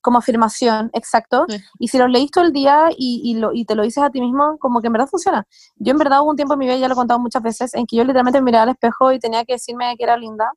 como 0.00 0.18
afirmación, 0.18 0.88
exacto. 0.92 1.46
Sí. 1.48 1.56
Y 1.80 1.88
si 1.88 1.98
los 1.98 2.10
leís 2.10 2.30
todo 2.30 2.44
el 2.44 2.52
día 2.52 2.90
y, 2.96 3.22
y, 3.24 3.34
lo, 3.34 3.52
y 3.52 3.64
te 3.64 3.74
lo 3.74 3.82
dices 3.82 4.04
a 4.04 4.10
ti 4.10 4.20
mismo, 4.20 4.56
como 4.58 4.80
que 4.80 4.86
en 4.86 4.92
verdad 4.92 5.08
funciona. 5.08 5.44
Yo 5.76 5.90
en 5.90 5.98
verdad 5.98 6.20
hubo 6.22 6.30
un 6.30 6.36
tiempo 6.36 6.54
en 6.54 6.60
mi 6.60 6.66
vida, 6.66 6.76
ya 6.76 6.86
lo 6.86 6.94
he 6.94 6.96
contado 6.96 7.18
muchas 7.18 7.42
veces, 7.42 7.74
en 7.74 7.86
que 7.86 7.96
yo 7.96 8.04
literalmente 8.04 8.40
me 8.40 8.44
miraba 8.44 8.62
al 8.64 8.68
espejo 8.70 9.10
y 9.10 9.18
tenía 9.18 9.44
que 9.44 9.54
decirme 9.54 9.96
que 9.96 10.04
era 10.04 10.16
linda 10.16 10.48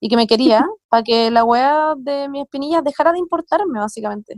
y 0.00 0.08
que 0.08 0.16
me 0.16 0.26
quería 0.26 0.66
para 0.88 1.02
que 1.02 1.30
la 1.30 1.44
wea 1.44 1.94
de 1.96 2.28
mis 2.28 2.42
espinillas 2.42 2.84
dejara 2.84 3.12
de 3.12 3.18
importarme, 3.18 3.80
básicamente. 3.80 4.34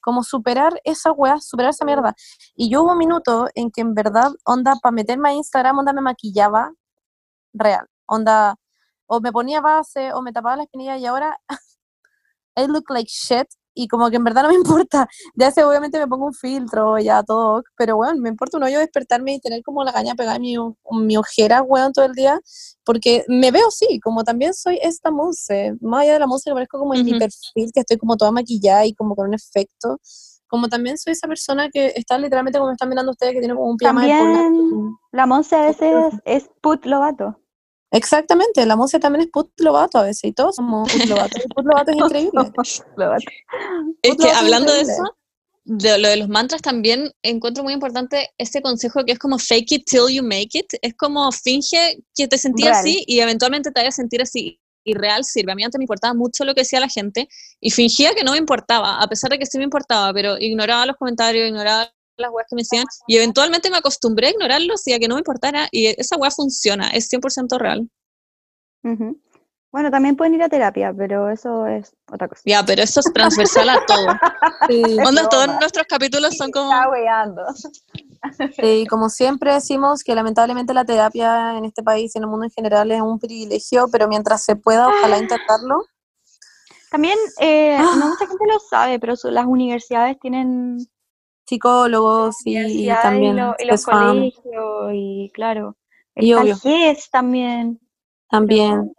Como 0.00 0.22
superar 0.22 0.80
esa 0.84 1.12
wea, 1.12 1.38
superar 1.40 1.70
esa 1.70 1.84
mierda. 1.84 2.14
Y 2.56 2.70
yo 2.70 2.82
hubo 2.82 2.92
un 2.92 2.98
minuto 2.98 3.48
en 3.54 3.70
que 3.70 3.82
en 3.82 3.94
verdad, 3.94 4.30
onda, 4.44 4.74
para 4.82 4.92
meterme 4.92 5.30
a 5.30 5.34
Instagram, 5.34 5.78
onda, 5.78 5.92
me 5.92 6.00
maquillaba 6.00 6.72
real. 7.52 7.86
Onda, 8.06 8.56
o 9.06 9.20
me 9.20 9.32
ponía 9.32 9.60
base 9.60 10.12
o 10.12 10.22
me 10.22 10.32
tapaba 10.32 10.56
la 10.56 10.62
espinilla 10.64 10.96
y 10.96 11.06
ahora 11.06 11.36
I 12.56 12.66
look 12.66 12.84
like 12.90 13.08
shit 13.10 13.48
y 13.74 13.88
como 13.88 14.10
que 14.10 14.16
en 14.16 14.24
verdad 14.24 14.42
no 14.42 14.48
me 14.48 14.54
importa. 14.84 15.08
Ya 15.34 15.50
sé, 15.50 15.64
obviamente 15.64 15.98
me 15.98 16.06
pongo 16.06 16.26
un 16.26 16.34
filtro, 16.34 16.98
ya 16.98 17.22
todo, 17.22 17.62
pero 17.76 17.96
bueno, 17.96 18.20
me 18.20 18.28
importa 18.28 18.56
un 18.56 18.64
hoyo 18.64 18.78
despertarme 18.78 19.34
y 19.34 19.40
tener 19.40 19.62
como 19.62 19.84
la 19.84 19.92
caña 19.92 20.14
pegada 20.14 20.36
en 20.36 20.42
mi, 20.42 20.56
mi 20.92 21.16
ojera, 21.16 21.62
weón, 21.62 21.92
todo 21.92 22.04
el 22.04 22.12
día, 22.12 22.40
porque 22.84 23.24
me 23.28 23.50
veo 23.50 23.70
sí, 23.70 24.00
como 24.00 24.24
también 24.24 24.54
soy 24.54 24.78
esta 24.82 25.10
Monse, 25.10 25.74
más 25.80 26.02
allá 26.02 26.14
de 26.14 26.18
la 26.20 26.26
Monse 26.26 26.50
que 26.50 26.54
parezco 26.54 26.78
como 26.78 26.94
en 26.94 27.04
mi 27.04 27.10
Ujú. 27.12 27.18
perfil, 27.20 27.70
que 27.72 27.80
estoy 27.80 27.96
como 27.98 28.16
toda 28.16 28.30
maquillada 28.32 28.84
y 28.86 28.94
como 28.94 29.14
con 29.14 29.28
un 29.28 29.34
efecto, 29.34 29.98
como 30.48 30.68
también 30.68 30.98
soy 30.98 31.12
esa 31.12 31.28
persona 31.28 31.68
que 31.70 31.92
está 31.94 32.18
literalmente 32.18 32.58
como 32.58 32.70
me 32.70 32.74
están 32.74 32.88
mirando 32.88 33.12
ustedes, 33.12 33.34
que 33.34 33.38
tiene 33.38 33.54
como 33.54 33.70
un 33.70 33.76
pijama 33.76 34.06
de 34.06 34.18
polar. 34.18 34.44
También 34.44 34.96
la 35.12 35.26
Monse 35.26 35.54
a 35.56 35.62
veces 35.62 36.14
es 36.24 36.50
put 36.60 36.84
lobato. 36.86 37.36
Exactamente, 37.92 38.64
la 38.66 38.76
música 38.76 39.00
también 39.00 39.22
es 39.22 39.30
Put 39.30 39.50
Lovato 39.58 39.98
a 39.98 40.02
veces 40.04 40.24
y 40.24 40.32
todos 40.32 40.56
somos 40.56 40.92
Put 40.92 41.06
Lovato. 41.06 41.38
y 41.38 41.48
Put 41.48 41.64
Lovato 41.64 41.90
es 41.90 41.96
increíble. 41.96 42.52
Es 44.02 44.16
que 44.16 44.30
hablando 44.30 44.72
de 44.72 44.82
eso, 44.82 45.02
de 45.64 45.98
lo 45.98 46.08
de 46.08 46.16
los 46.16 46.28
mantras 46.28 46.62
también 46.62 47.12
encuentro 47.22 47.62
muy 47.62 47.72
importante 47.72 48.30
este 48.38 48.62
consejo 48.62 49.04
que 49.04 49.12
es 49.12 49.18
como 49.18 49.38
fake 49.38 49.72
it 49.72 49.84
till 49.86 50.08
you 50.12 50.22
make 50.22 50.50
it. 50.52 50.66
Es 50.82 50.94
como 50.94 51.30
finge 51.32 52.02
que 52.14 52.28
te 52.28 52.38
sentías 52.38 52.78
así 52.78 53.04
y 53.06 53.20
eventualmente 53.20 53.70
te 53.70 53.80
vayas 53.80 53.94
a 53.94 54.02
sentir 54.02 54.22
así. 54.22 54.60
Y 54.82 54.94
real 54.94 55.24
sirve. 55.24 55.52
A 55.52 55.54
mí 55.54 55.62
antes 55.62 55.78
me 55.78 55.84
importaba 55.84 56.14
mucho 56.14 56.44
lo 56.44 56.54
que 56.54 56.62
decía 56.62 56.80
la 56.80 56.88
gente 56.88 57.28
y 57.60 57.70
fingía 57.70 58.14
que 58.14 58.24
no 58.24 58.32
me 58.32 58.38
importaba, 58.38 59.00
a 59.00 59.06
pesar 59.08 59.30
de 59.30 59.38
que 59.38 59.44
sí 59.44 59.58
me 59.58 59.64
importaba, 59.64 60.12
pero 60.14 60.38
ignoraba 60.38 60.86
los 60.86 60.96
comentarios, 60.96 61.46
ignoraba 61.46 61.92
las 62.20 62.30
weas 62.30 62.46
que 62.48 62.56
me 62.56 62.62
decían 62.62 62.84
y 63.06 63.16
eventualmente 63.16 63.70
me 63.70 63.78
acostumbré 63.78 64.28
a 64.28 64.30
ignorarlos 64.30 64.86
y 64.86 64.92
a 64.92 64.98
que 64.98 65.08
no 65.08 65.14
me 65.16 65.20
importara 65.20 65.68
y 65.72 65.86
esa 65.86 66.16
wea 66.16 66.30
funciona, 66.30 66.90
es 66.90 67.08
100% 67.10 67.58
real. 67.58 67.88
Ujú. 68.84 69.20
Bueno, 69.72 69.88
también 69.90 70.16
pueden 70.16 70.34
ir 70.34 70.42
a 70.42 70.48
terapia, 70.48 70.92
pero 70.96 71.30
eso 71.30 71.64
es 71.68 71.92
otra 72.10 72.26
cosa. 72.26 72.42
Ya, 72.44 72.64
pero 72.64 72.82
eso 72.82 72.98
es 73.00 73.12
transversal 73.12 73.68
a 73.68 73.78
todo. 73.86 74.06
Sí, 74.68 74.82
Onda, 75.06 75.28
todos 75.28 75.46
nuestros 75.60 75.86
capítulos 75.88 76.36
son 76.36 76.50
como... 76.50 76.72
Está 76.72 76.88
weando. 76.90 77.42
sí, 78.60 78.86
como 78.90 79.08
siempre 79.08 79.54
decimos 79.54 80.02
que 80.02 80.14
lamentablemente 80.14 80.74
la 80.74 80.84
terapia 80.84 81.56
en 81.56 81.64
este 81.64 81.82
país 81.82 82.14
y 82.14 82.18
en 82.18 82.24
el 82.24 82.30
mundo 82.30 82.44
en 82.46 82.50
general 82.50 82.90
es 82.90 83.00
un 83.00 83.18
privilegio, 83.18 83.86
pero 83.90 84.06
mientras 84.08 84.42
se 84.44 84.56
pueda, 84.56 84.88
ojalá 84.88 85.18
intentarlo. 85.18 85.84
También, 86.90 87.16
eh, 87.40 87.76
Ah. 87.78 87.94
no 87.96 88.08
mucha 88.08 88.26
gente 88.26 88.44
lo 88.46 88.58
sabe, 88.58 88.98
pero 88.98 89.14
su- 89.16 89.30
las 89.30 89.46
universidades 89.46 90.18
tienen 90.20 90.78
Psicólogos 91.50 92.36
y, 92.44 92.86
también 92.88 93.36
y, 93.36 93.40
lo- 93.40 93.56
y 93.58 93.64
los 93.66 93.80
CESFAM, 93.80 94.08
colegios 94.16 94.90
y 94.94 95.30
claro, 95.34 95.76
Y 96.14 96.32
el 96.32 96.54
GES 96.56 97.10
también. 97.10 97.80
también. 98.28 98.92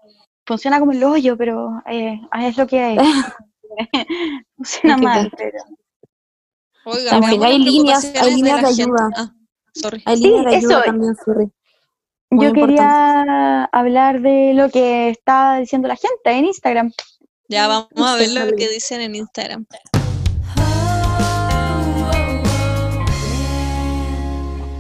Funciona 0.45 0.79
como 0.79 0.91
el 0.91 1.03
hoyo, 1.03 1.37
pero 1.37 1.81
eh, 1.85 2.19
es 2.41 2.57
lo 2.57 2.67
que 2.67 2.79
hay. 2.81 2.97
Funciona 4.57 4.95
Es 4.95 4.99
que 4.99 5.05
mal, 5.05 5.31
pero... 5.37 5.59
Oiga, 6.83 7.17
En 7.17 7.23
fin, 7.23 7.43
hay 7.43 7.57
líneas- 7.59 8.03
hay 8.15 8.29
de 8.31 8.35
líneas 8.35 8.61
la 8.61 8.67
de 8.69 8.75
gente. 8.75 8.83
ayuda. 8.83 9.09
Ah, 9.15 9.31
sorry. 9.73 10.03
Hay 10.05 10.17
Sí, 10.17 10.23
líneas 10.23 10.45
de 10.45 10.55
ayuda 10.57 10.73
eso. 10.75 10.83
también, 10.83 11.15
sorry. 11.23 11.51
Muy 12.31 12.43
Yo 12.45 12.49
importante. 12.49 12.75
quería 12.75 13.63
hablar 13.65 14.21
de 14.21 14.53
lo 14.55 14.69
que 14.69 15.09
está 15.09 15.57
diciendo 15.59 15.87
la 15.87 15.95
gente 15.95 16.31
en 16.31 16.45
Instagram. 16.45 16.91
Ya 17.49 17.67
vamos 17.67 17.89
a 17.97 18.15
ver 18.15 18.29
lo 18.31 18.55
que 18.55 18.67
dicen 18.69 19.01
en 19.01 19.15
Instagram. 19.15 19.65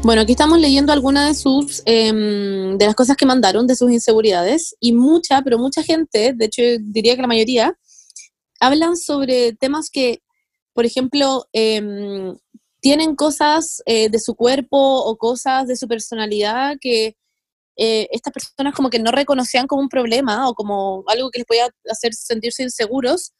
Bueno, 0.03 0.23
aquí 0.23 0.31
estamos 0.31 0.59
leyendo 0.59 0.91
algunas 0.91 1.27
de 1.27 1.35
sus, 1.35 1.83
em, 1.85 2.75
de 2.75 2.85
las 2.87 2.95
cosas 2.95 3.15
que 3.15 3.27
mandaron, 3.27 3.67
de 3.67 3.75
sus 3.75 3.91
inseguridades, 3.91 4.75
y 4.79 4.93
mucha, 4.93 5.43
pero 5.43 5.59
mucha 5.59 5.83
gente, 5.83 6.33
de 6.33 6.45
hecho 6.45 6.63
diría 6.81 7.15
que 7.15 7.21
la 7.21 7.27
mayoría, 7.27 7.77
hablan 8.59 8.97
sobre 8.97 9.53
temas 9.53 9.89
que, 9.91 10.23
por 10.73 10.85
ejemplo, 10.85 11.45
em, 11.53 12.35
tienen 12.81 13.15
cosas 13.15 13.83
eh, 13.85 14.09
de 14.09 14.19
su 14.19 14.35
cuerpo 14.35 14.77
o 14.77 15.17
cosas 15.17 15.67
de 15.67 15.75
su 15.75 15.87
personalidad 15.87 16.77
que 16.81 17.15
eh, 17.77 18.07
estas 18.11 18.33
personas 18.33 18.75
como 18.75 18.89
que 18.89 18.99
no 18.99 19.11
reconocían 19.11 19.67
como 19.67 19.81
un 19.83 19.89
problema 19.89 20.49
o 20.49 20.55
como 20.55 21.03
algo 21.07 21.29
que 21.31 21.39
les 21.39 21.47
podía 21.47 21.69
hacer 21.89 22.13
sentirse 22.13 22.63
inseguros 22.63 23.33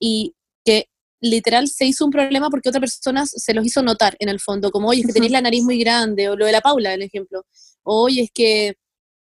y 0.00 0.34
que 0.64 0.88
literal 1.20 1.68
se 1.68 1.84
hizo 1.86 2.04
un 2.04 2.10
problema 2.10 2.50
porque 2.50 2.68
otra 2.68 2.80
persona 2.80 3.26
se 3.26 3.54
los 3.54 3.66
hizo 3.66 3.82
notar 3.82 4.16
en 4.18 4.28
el 4.28 4.40
fondo, 4.40 4.70
como, 4.70 4.88
oye, 4.88 5.00
es 5.00 5.06
que 5.06 5.12
tenéis 5.12 5.32
la 5.32 5.40
nariz 5.40 5.62
muy 5.62 5.78
grande, 5.78 6.28
o 6.28 6.36
lo 6.36 6.46
de 6.46 6.52
la 6.52 6.60
Paula, 6.60 6.94
el 6.94 7.02
ejemplo, 7.02 7.44
oye, 7.82 8.22
es 8.22 8.30
que 8.32 8.76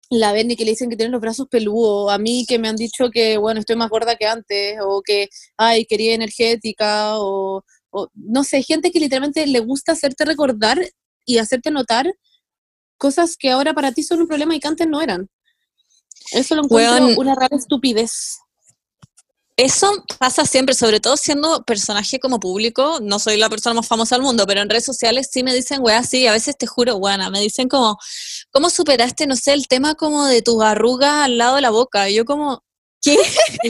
la 0.10 0.34
Bernie 0.34 0.58
que 0.58 0.66
le 0.66 0.72
dicen 0.72 0.90
que 0.90 0.98
tiene 0.98 1.12
los 1.12 1.22
brazos 1.22 1.48
peludos, 1.50 2.12
a 2.12 2.18
mí 2.18 2.46
que 2.48 2.60
me 2.60 2.68
han 2.68 2.76
dicho 2.76 3.10
que, 3.10 3.38
bueno, 3.38 3.62
estoy 3.62 3.78
más 3.78 3.90
gorda 3.90 4.18
que 4.18 4.26
antes, 4.26 4.78
o 4.86 5.02
que, 5.02 5.30
ay, 5.58 5.86
quería 5.86 6.14
energética, 6.14 7.18
o, 7.18 7.64
o 7.92 8.10
no 8.14 8.44
sé, 8.44 8.62
gente 8.62 8.92
que 8.92 9.00
literalmente 9.00 9.48
le 9.48 9.60
gusta 9.60 9.94
hacerte 9.94 10.26
recordar 10.26 10.80
y 11.26 11.38
hacerte 11.38 11.72
notar 11.72 12.14
cosas 12.98 13.38
que 13.38 13.50
ahora 13.50 13.74
para 13.74 13.92
ti 13.94 14.04
son 14.04 14.22
un 14.22 14.28
problema 14.28 14.56
y 14.56 14.60
que 14.60 14.68
antes 14.68 14.88
no 14.88 15.02
eran. 15.02 15.30
Eso 16.32 16.56
lo 16.56 16.64
encuentro 16.64 17.20
una 17.20 17.34
rara 17.36 17.56
estupidez. 17.56 18.40
Eso 19.62 19.92
pasa 20.18 20.44
siempre, 20.44 20.74
sobre 20.74 21.00
todo 21.00 21.16
siendo 21.16 21.62
personaje 21.62 22.20
como 22.20 22.40
público. 22.40 22.98
No 23.00 23.20
soy 23.20 23.38
la 23.38 23.48
persona 23.48 23.76
más 23.76 23.88
famosa 23.88 24.16
del 24.16 24.24
mundo, 24.24 24.48
pero 24.48 24.60
en 24.62 24.70
redes 24.72 24.86
sociales 24.86 25.30
sí 25.32 25.44
me 25.44 25.54
dicen, 25.54 25.82
weá, 25.84 26.02
sí, 26.02 26.26
a 26.26 26.32
veces 26.32 26.58
te 26.58 26.66
juro, 26.66 26.96
weana, 26.96 27.30
me 27.30 27.40
dicen 27.42 27.70
como, 27.70 27.96
¿cómo 28.50 28.72
superaste, 28.72 29.28
no 29.28 29.36
sé, 29.36 29.54
el 29.54 29.68
tema 29.68 29.94
como 29.94 30.26
de 30.26 30.42
tus 30.42 30.64
arrugas 30.64 31.26
al 31.26 31.38
lado 31.38 31.58
de 31.58 31.62
la 31.62 31.70
boca? 31.70 32.10
Y 32.10 32.16
yo 32.16 32.26
como, 32.26 32.64
¿qué? 33.04 33.20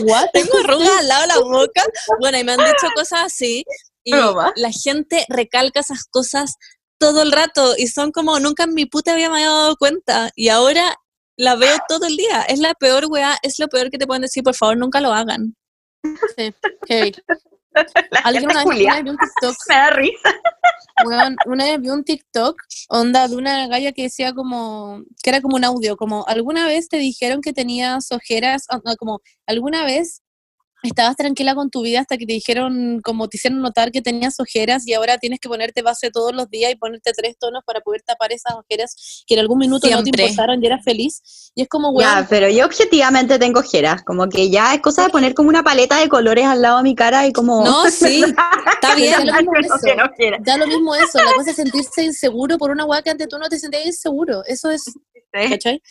What? 0.05 0.27
¿Tengo 0.33 0.59
arrugas 0.59 0.97
al 0.97 1.09
lado 1.09 1.21
de 1.23 1.27
la 1.27 1.39
boca? 1.39 1.83
Bueno, 2.21 2.39
y 2.39 2.45
me 2.45 2.53
han 2.53 2.59
dicho 2.59 2.87
cosas 2.95 3.25
así. 3.25 3.65
Y 4.05 4.13
la 4.13 4.71
gente 4.71 5.25
recalca 5.27 5.81
esas 5.81 6.05
cosas 6.05 6.55
todo 6.99 7.21
el 7.21 7.33
rato 7.33 7.75
y 7.77 7.87
son 7.87 8.13
como, 8.13 8.39
nunca 8.39 8.63
en 8.63 8.75
mi 8.75 8.85
puta 8.85 9.13
vida 9.13 9.29
me 9.29 9.39
había 9.39 9.49
dado 9.49 9.75
cuenta. 9.75 10.31
Y 10.37 10.47
ahora 10.47 10.95
la 11.35 11.55
veo 11.55 11.77
todo 11.89 12.05
el 12.07 12.15
día. 12.15 12.43
Es 12.43 12.59
la 12.59 12.75
peor 12.75 13.07
weá, 13.09 13.37
es 13.41 13.59
lo 13.59 13.67
peor 13.67 13.89
que 13.89 13.97
te 13.97 14.07
pueden 14.07 14.21
decir, 14.21 14.41
por 14.41 14.55
favor, 14.55 14.77
nunca 14.77 15.01
lo 15.01 15.11
hagan. 15.11 15.53
Sí, 16.35 16.53
heavy. 16.87 17.13
Alguien 18.23 18.45
una 18.45 18.65
vez, 18.65 18.65
una 18.65 18.95
vez 18.95 19.03
vio 19.03 19.13
un 19.13 19.17
TikTok, 19.17 19.55
Me 19.69 19.75
da 19.75 19.89
risa. 19.91 20.41
una 21.45 21.65
vez 21.65 21.81
vi 21.81 21.89
un 21.89 22.03
TikTok, 22.03 22.61
onda, 22.89 23.27
de 23.27 23.35
una 23.35 23.67
galla 23.67 23.91
que 23.91 24.03
decía 24.03 24.33
como, 24.33 25.03
que 25.23 25.29
era 25.29 25.41
como 25.41 25.55
un 25.55 25.63
audio, 25.63 25.95
como, 25.95 26.25
¿alguna 26.27 26.65
vez 26.67 26.89
te 26.89 26.97
dijeron 26.97 27.41
que 27.41 27.53
tenías 27.53 28.11
ojeras? 28.11 28.65
No, 28.83 28.95
como, 28.97 29.21
¿alguna 29.45 29.85
vez 29.85 30.21
estabas 30.83 31.15
tranquila 31.15 31.53
con 31.55 31.69
tu 31.69 31.81
vida 31.81 31.99
hasta 31.99 32.17
que 32.17 32.25
te 32.25 32.33
dijeron, 32.33 32.99
como 33.03 33.27
te 33.27 33.37
hicieron 33.37 33.61
notar 33.61 33.91
que 33.91 34.01
tenías 34.01 34.39
ojeras 34.39 34.87
y 34.87 34.93
ahora 34.93 35.17
tienes 35.17 35.39
que 35.39 35.47
ponerte 35.49 35.81
base 35.81 36.09
todos 36.11 36.33
los 36.33 36.49
días 36.49 36.71
y 36.71 36.75
ponerte 36.75 37.11
tres 37.15 37.37
tonos 37.39 37.63
para 37.65 37.81
poder 37.81 38.01
tapar 38.01 38.31
esas 38.33 38.53
ojeras 38.55 39.23
que 39.27 39.35
en 39.35 39.39
algún 39.41 39.59
minuto 39.59 39.87
no 39.89 39.97
te 39.97 40.03
Siempre. 40.03 40.23
importaron 40.23 40.63
y 40.63 40.67
eras 40.67 40.83
feliz? 40.83 41.51
Y 41.55 41.61
es 41.63 41.67
como, 41.67 41.99
Ya, 41.99 42.15
weón, 42.15 42.27
pero 42.29 42.49
yo 42.49 42.65
objetivamente 42.65 43.37
tengo 43.39 43.59
ojeras, 43.59 44.03
como 44.03 44.27
que 44.29 44.49
ya 44.49 44.73
es 44.73 44.81
cosa 44.81 45.03
de 45.03 45.09
poner 45.09 45.33
como 45.33 45.49
una 45.49 45.63
paleta 45.63 45.97
de 45.99 46.09
colores 46.09 46.45
al 46.45 46.61
lado 46.61 46.77
de 46.77 46.83
mi 46.83 46.95
cara 46.95 47.27
y 47.27 47.31
como... 47.31 47.63
No, 47.63 47.89
sí, 47.89 48.23
está 48.73 48.95
bien. 48.95 49.25
lo 49.25 49.33
mismo 49.33 49.53
eso. 49.55 49.75
da 50.41 50.57
lo 50.57 50.67
mismo 50.67 50.95
eso, 50.95 51.19
la 51.23 51.33
cosa 51.33 51.51
es 51.51 51.55
sentirse 51.57 52.03
inseguro 52.03 52.57
por 52.57 52.71
una 52.71 52.85
weá 52.85 53.01
que 53.01 53.09
antes 53.11 53.27
tú 53.27 53.37
no 53.37 53.47
te 53.49 53.59
sentías 53.59 53.85
inseguro, 53.85 54.41
eso 54.45 54.69
es. 54.71 54.83
¿cachai? 55.31 55.81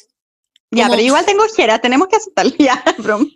Ya, 0.72 0.84
Como- 0.84 0.94
pero 0.96 1.06
igual 1.06 1.26
tengo 1.26 1.42
ojeras, 1.44 1.80
tenemos 1.80 2.06
que 2.08 2.16
aceptarlo 2.16 2.52
ya, 2.58 2.82
broma. 2.98 3.26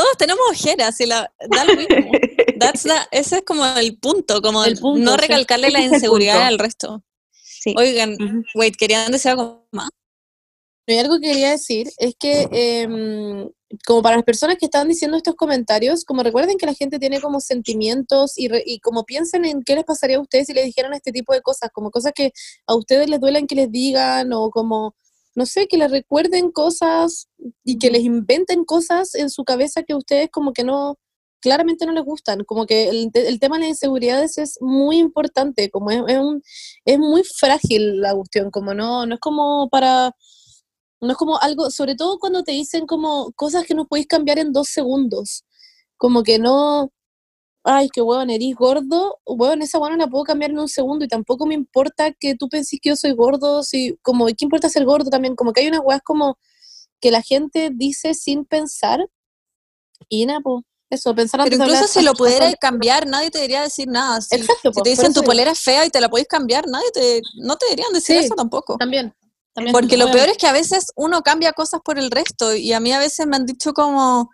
Todos 0.00 0.16
tenemos 0.16 0.40
ojeras 0.50 0.98
y 1.00 1.06
la, 1.06 1.30
da 1.50 1.64
lo 1.64 1.74
mismo. 1.76 2.10
That's 2.58 2.82
the- 2.84 3.08
ese 3.10 3.36
es 3.38 3.42
como 3.44 3.66
el 3.66 3.98
punto, 3.98 4.40
como 4.40 4.64
El 4.64 4.78
punto, 4.78 5.04
no 5.04 5.12
sí. 5.12 5.18
recalcarle 5.18 5.70
la 5.70 5.80
es 5.80 5.86
el 5.86 5.94
inseguridad 5.94 6.42
al 6.46 6.58
resto. 6.58 7.02
Sí. 7.32 7.74
Oigan, 7.76 8.14
Ujú. 8.14 8.42
wait, 8.54 8.74
¿querían 8.76 9.12
decir 9.12 9.30
algo 9.32 9.66
más? 9.72 9.90
Y 10.86 10.96
algo 10.98 11.20
que 11.20 11.28
quería 11.28 11.50
decir 11.50 11.88
es 11.98 12.14
que, 12.18 12.48
em, 12.50 13.48
como 13.86 14.02
para 14.02 14.16
las 14.16 14.24
personas 14.24 14.56
que 14.58 14.64
están 14.64 14.88
diciendo 14.88 15.16
estos 15.16 15.36
comentarios, 15.36 16.04
como 16.04 16.22
recuerden 16.22 16.56
que 16.58 16.66
la 16.66 16.74
gente 16.74 16.98
tiene 16.98 17.20
como 17.20 17.40
sentimientos 17.40 18.36
y, 18.36 18.48
re- 18.48 18.62
y 18.66 18.80
como 18.80 19.04
piensen 19.04 19.44
en 19.44 19.62
qué 19.62 19.74
les 19.76 19.84
pasaría 19.84 20.16
a 20.16 20.20
ustedes 20.20 20.46
si 20.46 20.54
les 20.54 20.64
dijeran 20.64 20.92
este 20.94 21.12
tipo 21.12 21.32
de 21.34 21.42
cosas, 21.42 21.70
como 21.72 21.90
cosas 21.90 22.12
que 22.14 22.32
a 22.66 22.74
ustedes 22.74 23.08
les 23.08 23.20
duelen 23.20 23.46
que 23.46 23.54
les 23.54 23.70
digan 23.70 24.32
o 24.32 24.50
como, 24.50 24.96
no 25.34 25.46
sé, 25.46 25.66
que 25.68 25.78
les 25.78 25.90
recuerden 25.90 26.50
cosas 26.50 27.28
y 27.64 27.78
que 27.78 27.90
les 27.90 28.02
inventen 28.02 28.64
cosas 28.64 29.14
en 29.14 29.30
su 29.30 29.44
cabeza 29.44 29.82
que 29.82 29.94
ustedes 29.94 30.28
como 30.30 30.52
que 30.52 30.64
no, 30.64 30.98
claramente 31.40 31.86
no 31.86 31.92
les 31.92 32.04
gustan, 32.04 32.44
como 32.44 32.66
que 32.66 32.88
el, 32.88 33.10
el 33.14 33.40
tema 33.40 33.56
de 33.56 33.62
las 33.62 33.70
inseguridades 33.70 34.38
es 34.38 34.58
muy 34.60 34.98
importante, 34.98 35.70
como 35.70 35.90
es, 35.90 36.02
es, 36.08 36.18
un, 36.18 36.42
es 36.84 36.98
muy 36.98 37.22
frágil 37.24 38.00
la 38.00 38.14
cuestión, 38.14 38.50
como 38.50 38.74
no, 38.74 39.06
no 39.06 39.14
es 39.14 39.20
como 39.20 39.68
para 39.70 40.12
no 41.00 41.12
es 41.12 41.16
como 41.16 41.38
algo, 41.38 41.70
sobre 41.70 41.94
todo 41.94 42.18
cuando 42.18 42.42
te 42.42 42.52
dicen 42.52 42.86
como 42.86 43.32
cosas 43.32 43.64
que 43.64 43.74
no 43.74 43.86
podéis 43.86 44.06
cambiar 44.06 44.38
en 44.38 44.52
dos 44.52 44.68
segundos. 44.68 45.44
Como 45.96 46.22
que 46.22 46.38
no, 46.38 46.92
ay, 47.64 47.88
qué 47.92 48.00
huevón, 48.02 48.30
eres 48.30 48.54
gordo, 48.54 49.18
huevón, 49.26 49.62
esa 49.62 49.78
hueá 49.78 49.90
no 49.90 49.96
la 49.96 50.06
puedo 50.06 50.24
cambiar 50.24 50.50
en 50.50 50.58
un 50.58 50.68
segundo 50.68 51.04
y 51.04 51.08
tampoco 51.08 51.46
me 51.46 51.54
importa 51.54 52.12
que 52.18 52.34
tú 52.34 52.48
penses 52.48 52.78
que 52.82 52.90
yo 52.90 52.96
soy 52.96 53.12
gordo, 53.12 53.62
si, 53.62 53.96
como, 54.02 54.26
¿qué 54.26 54.36
importa 54.40 54.68
ser 54.68 54.84
gordo 54.84 55.10
también? 55.10 55.36
Como 55.36 55.52
que 55.52 55.60
hay 55.62 55.68
unas 55.68 55.82
weas 55.84 56.00
como 56.02 56.38
que 57.00 57.10
la 57.10 57.22
gente 57.22 57.70
dice 57.72 58.14
sin 58.14 58.44
pensar 58.44 59.00
y 60.08 60.26
nada, 60.26 60.40
pues, 60.42 60.64
eso, 60.90 61.14
pensar 61.14 61.40
Pero 61.44 61.54
incluso 61.54 61.74
hablar, 61.76 61.88
si 61.88 62.02
lo 62.02 62.14
pudieras 62.14 62.54
cambiar, 62.60 63.06
nadie 63.06 63.30
te 63.30 63.38
debería 63.38 63.62
decir 63.62 63.86
nada. 63.86 64.20
Si, 64.20 64.34
Exacto, 64.34 64.72
si 64.72 64.82
te 64.82 64.90
dicen 64.90 65.12
tu 65.12 65.22
polera 65.22 65.52
es 65.52 65.60
fea 65.60 65.86
y 65.86 65.90
te 65.90 66.00
la 66.00 66.08
podéis 66.08 66.26
cambiar, 66.26 66.66
nadie 66.66 66.90
te, 66.92 67.20
no 67.36 67.56
te 67.56 67.66
deberían 67.66 67.92
decir 67.92 68.18
Sí. 68.18 68.24
eso 68.24 68.34
tampoco. 68.34 68.76
También. 68.76 69.14
también 69.54 69.72
Porque 69.72 69.96
lo 69.96 70.10
peor 70.10 70.28
es 70.30 70.36
que 70.36 70.48
a 70.48 70.52
veces 70.52 70.86
uno 70.96 71.22
cambia 71.22 71.52
cosas 71.52 71.80
por 71.84 71.96
el 71.98 72.10
resto 72.10 72.54
y 72.56 72.72
a 72.72 72.80
mí 72.80 72.92
a 72.92 72.98
veces 72.98 73.26
me 73.28 73.36
han 73.36 73.46
dicho 73.46 73.72
como, 73.72 74.30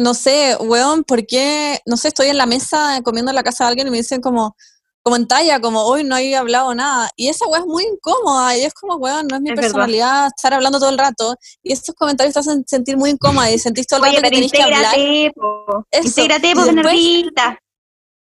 no 0.00 0.14
sé, 0.14 0.56
weón, 0.60 1.04
¿por 1.04 1.26
qué? 1.26 1.80
No 1.86 1.96
sé, 1.96 2.08
estoy 2.08 2.28
en 2.28 2.36
la 2.38 2.46
mesa 2.46 3.00
comiendo 3.04 3.30
en 3.30 3.36
la 3.36 3.42
casa 3.42 3.64
de 3.64 3.68
alguien 3.68 3.86
y 3.88 3.90
me 3.90 3.96
dicen 3.98 4.20
como, 4.20 4.56
como 5.02 5.16
en 5.16 5.26
talla, 5.28 5.60
como 5.60 5.82
hoy 5.84 6.04
no 6.04 6.16
había 6.16 6.40
hablado 6.40 6.74
nada. 6.74 7.10
Y 7.16 7.28
esa 7.28 7.46
weá 7.46 7.60
es 7.60 7.66
muy 7.66 7.84
incómoda 7.84 8.56
y 8.56 8.64
es 8.64 8.74
como, 8.74 8.96
weón, 8.96 9.26
no 9.28 9.36
es 9.36 9.42
mi 9.42 9.50
Es 9.50 9.56
verdad. 9.56 9.62
personalidad 9.68 10.26
estar 10.26 10.52
hablando 10.54 10.78
todo 10.78 10.90
el 10.90 10.98
rato. 10.98 11.34
Y 11.62 11.72
estos 11.72 11.94
comentarios 11.94 12.34
te 12.34 12.40
hacen 12.40 12.64
sentir 12.66 12.96
muy 12.96 13.10
incómoda 13.10 13.50
y 13.50 13.58
sentís 13.58 13.86
todo 13.86 13.98
el 14.00 14.10
Oye, 14.10 14.16
rato 14.16 14.22
que 14.30 14.34
tenés 14.36 14.52
que 14.52 14.62
hablar. 14.62 14.94
po. 15.34 15.86
Intégrate, 16.02 16.54
po. 16.54 16.60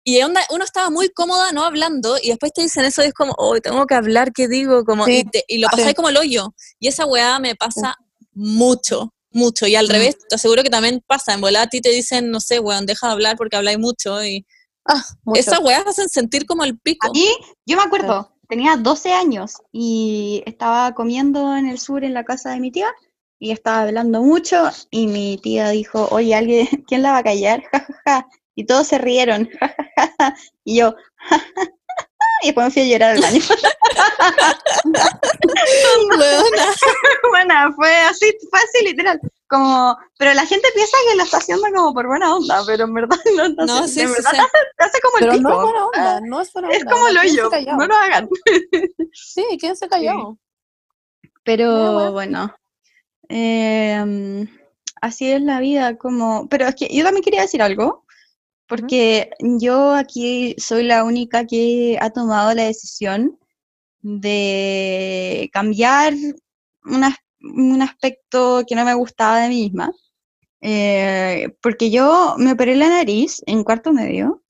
Y 0.05 0.23
onda, 0.23 0.41
uno 0.51 0.63
estaba 0.65 0.89
muy 0.89 1.09
cómoda 1.09 1.51
no 1.51 1.65
hablando 1.65 2.17
y 2.23 2.29
después 2.29 2.53
te 2.53 2.63
dicen 2.63 2.85
eso 2.85 3.03
y 3.03 3.07
es 3.07 3.13
como, 3.13 3.35
hoy 3.39 3.61
tengo 3.61 3.85
que 3.87 3.95
hablar, 3.97 4.33
¿qué 4.33 4.47
digo? 4.47 4.85
Como, 4.85 5.05
Sí, 5.05 5.19
y, 5.19 5.25
te- 5.25 5.45
y 5.49 5.59
lo 5.59 5.67
sí. 5.69 5.77
pasáis 5.77 5.97
como 5.97 6.11
el 6.11 6.17
hoyo. 6.17 6.55
Y 6.79 6.87
esa 6.87 7.07
weá 7.07 7.41
me 7.41 7.57
pasa 7.57 7.97
mucho, 8.33 9.13
mucho. 9.37 9.67
Y 9.67 9.77
al 9.77 9.89
revés, 9.89 10.17
te 10.29 10.35
aseguro 10.35 10.63
que 10.63 10.71
también 10.71 11.03
pasa. 11.07 11.35
En 11.35 11.41
volada 11.41 11.67
a 11.67 11.69
ti 11.69 11.81
te 11.81 11.91
dicen, 11.91 12.31
no 12.31 12.41
sé, 12.41 12.59
weón, 12.59 12.87
deja 12.87 13.07
de 13.07 13.13
hablar 13.13 13.37
porque 13.37 13.57
habláis 13.57 13.79
mucho. 13.79 14.25
Y 14.25 14.45
Ah, 14.89 15.03
mucho. 15.25 15.41
esas 15.41 15.61
weas 15.61 15.87
hacen 15.87 16.09
sentir 16.09 16.47
como 16.47 16.65
el 16.65 16.79
pico. 16.79 17.09
A 17.09 17.11
mí, 17.11 17.27
yo 17.67 17.77
me 17.77 17.83
acuerdo, 17.83 18.33
tenía 18.49 18.77
12 18.77 19.13
años 19.13 19.55
y 19.73 20.43
estaba 20.47 20.95
comiendo 20.95 21.57
en 21.57 21.67
el 21.67 21.79
sur 21.79 22.05
en 22.05 22.15
la 22.15 22.25
casa 22.25 22.51
de 22.51 22.61
mi 22.61 22.71
tía 22.71 22.89
y 23.39 23.51
estaba 23.51 23.83
hablando 23.83 24.23
mucho 24.23 24.71
y 24.91 25.09
mi 25.09 25.39
tía 25.43 25.71
dijo, 25.71 26.09
oye, 26.11 26.35
¿alguien, 26.35 26.67
¿quién 26.89 27.03
la 27.03 27.13
va 27.13 27.19
a 27.19 27.25
callar? 27.25 27.63
Ja, 27.73 27.81
ja, 27.81 28.01
ja. 28.05 28.29
Y 28.55 28.65
todos 28.65 28.87
se 28.87 28.99
rieron. 28.99 29.51
ja, 29.61 29.75
ja, 29.97 30.15
ja. 30.19 30.37
Y 30.65 30.77
yo, 30.79 30.95
ja, 31.17 31.39
ja. 31.39 31.71
Y 32.43 32.47
después 32.47 32.67
me 32.67 32.71
fui 32.71 32.83
a 32.83 32.85
llorar 32.87 33.11
al 33.13 33.21
baño. 33.21 33.41
Weona. 36.19 36.67
bueno, 37.31 37.55
fue 37.77 37.95
así, 38.03 38.33
fue 38.51 38.59
así 38.61 38.85
literal. 38.85 39.21
Como, 39.49 39.97
pero 40.19 40.35
la 40.35 40.45
gente 40.45 40.69
piensa 40.75 40.97
que 41.09 41.17
lo 41.17 41.23
está 41.23 41.37
haciendo 41.39 41.67
como 41.75 41.95
por 41.95 42.07
buena 42.09 42.35
onda, 42.35 42.63
pero 42.67 42.85
en 42.85 42.95
verdad 42.95 43.17
no, 43.37 43.49
no, 43.51 43.67
No, 43.67 43.87
sí, 43.89 44.01
sí, 44.01 44.07
verdad 44.07 44.31
sí. 44.31 44.37
te, 44.37 44.43
hace, 44.43 44.59
te 44.77 44.85
hace 44.85 45.01
como 45.01 45.19
el 45.19 45.25
Pero 45.25 45.33
pico. 45.37 45.49
no 45.49 45.55
es 45.55 45.63
buena 45.63 45.87
onda, 45.87 46.21
no 46.23 46.41
es 46.41 46.53
buena 46.53 46.69
onda. 46.69 46.79
Es 46.79 46.85
como 46.85 47.09
lo 47.09 47.23
yo, 47.25 47.51
no 47.79 47.87
lo 47.87 47.95
hagan. 47.95 48.29
Sí, 49.13 49.45
quédense 49.61 49.89
callados. 49.89 50.37
Pero 51.45 52.11
bueno. 52.13 52.13
bueno, 52.13 52.57
em, 53.29 54.49
así 55.01 55.31
es 55.31 55.41
la 55.43 55.61
vida, 55.61 55.97
como, 55.97 56.49
pero 56.49 56.67
es 56.67 56.75
que 56.75 56.89
yo 56.89 57.05
también 57.05 57.23
quería 57.23 57.43
decir 57.43 57.63
algo, 57.63 58.05
porque 58.69 59.31
yo 59.41 59.93
aquí 59.95 60.55
soy 60.59 60.85
la 60.85 61.05
única 61.05 61.47
que 61.47 61.99
ha 62.01 62.11
tomado 62.11 62.55
la 62.55 62.65
decisión 62.65 63.39
de 64.03 65.51
cambiar 65.53 66.15
un, 66.85 67.05
as- 67.05 67.17
un 67.41 67.83
aspecto 67.83 68.63
que 68.67 68.75
no 68.75 68.85
me 68.85 68.95
gustaba 68.95 69.41
de 69.41 69.49
mí 69.49 69.63
misma, 69.65 69.93
eh, 70.61 71.49
porque 71.63 71.91
yo 71.91 72.35
me 72.39 72.53
operé 72.53 72.77
la 72.77 72.89
nariz 72.89 73.43
en 73.47 73.65
cuarto 73.65 73.93
medio. 73.93 74.43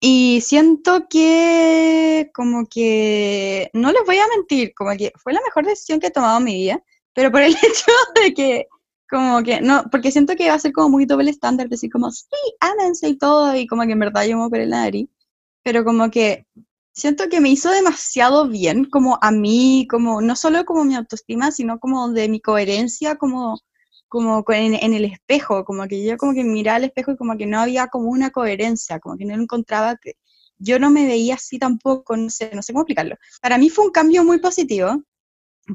Y 0.00 0.42
siento 0.42 1.08
que, 1.08 2.30
como 2.34 2.66
que, 2.66 3.70
no 3.72 3.90
les 3.90 4.04
voy 4.04 4.18
a 4.18 4.28
mentir, 4.36 4.74
como 4.74 4.90
que 4.96 5.12
fue 5.16 5.32
la 5.32 5.40
mejor 5.46 5.64
decisión 5.64 5.98
que 5.98 6.08
he 6.08 6.10
tomado 6.10 6.38
en 6.38 6.44
mi 6.44 6.54
vida, 6.54 6.82
pero 7.14 7.30
por 7.32 7.40
el 7.42 7.52
hecho 7.62 7.90
de 8.22 8.34
que, 8.34 8.66
como 9.08 9.42
que, 9.42 9.60
no, 9.60 9.84
porque 9.90 10.10
siento 10.10 10.34
que 10.36 10.48
va 10.48 10.54
a 10.54 10.58
ser 10.58 10.72
como 10.72 10.90
muy 10.90 11.06
doble 11.06 11.30
estándar, 11.30 11.68
decir 11.68 11.90
como, 11.90 12.10
sí, 12.10 12.26
ámense 12.60 13.08
y 13.08 13.16
todo, 13.18 13.54
y 13.56 13.66
como 13.66 13.84
que 13.84 13.92
en 13.92 13.98
verdad 14.00 14.24
yo 14.24 14.36
me 14.38 14.44
operé 14.44 14.66
la 14.66 14.82
nariz, 14.84 15.08
pero 15.62 15.84
como 15.84 16.10
que 16.10 16.46
siento 16.92 17.28
que 17.28 17.40
me 17.40 17.50
hizo 17.50 17.70
demasiado 17.70 18.48
bien, 18.48 18.86
como 18.86 19.18
a 19.20 19.30
mí, 19.30 19.86
como, 19.90 20.20
no 20.20 20.36
solo 20.36 20.64
como 20.64 20.84
mi 20.84 20.94
autoestima, 20.94 21.50
sino 21.50 21.78
como 21.80 22.10
de 22.10 22.28
mi 22.28 22.40
coherencia, 22.40 23.16
como 23.16 23.58
como 24.14 24.44
en, 24.48 24.74
en 24.74 24.94
el 24.94 25.06
espejo, 25.06 25.64
como 25.64 25.88
que 25.88 26.04
yo 26.04 26.16
como 26.16 26.34
que 26.34 26.44
miraba 26.44 26.76
al 26.76 26.84
espejo 26.84 27.10
y 27.10 27.16
como 27.16 27.36
que 27.36 27.46
no 27.46 27.58
había 27.58 27.88
como 27.88 28.10
una 28.10 28.30
coherencia, 28.30 29.00
como 29.00 29.16
que 29.16 29.24
no 29.24 29.34
encontraba 29.34 29.96
que 29.96 30.14
yo 30.56 30.78
no 30.78 30.88
me 30.88 31.04
veía 31.04 31.34
así 31.34 31.58
tampoco, 31.58 32.16
no 32.16 32.30
sé, 32.30 32.52
no 32.54 32.62
sé 32.62 32.72
cómo 32.72 32.82
explicarlo. 32.82 33.16
Para 33.42 33.58
mí 33.58 33.70
fue 33.70 33.84
un 33.86 33.90
cambio 33.90 34.22
muy 34.22 34.38
positivo, 34.38 35.02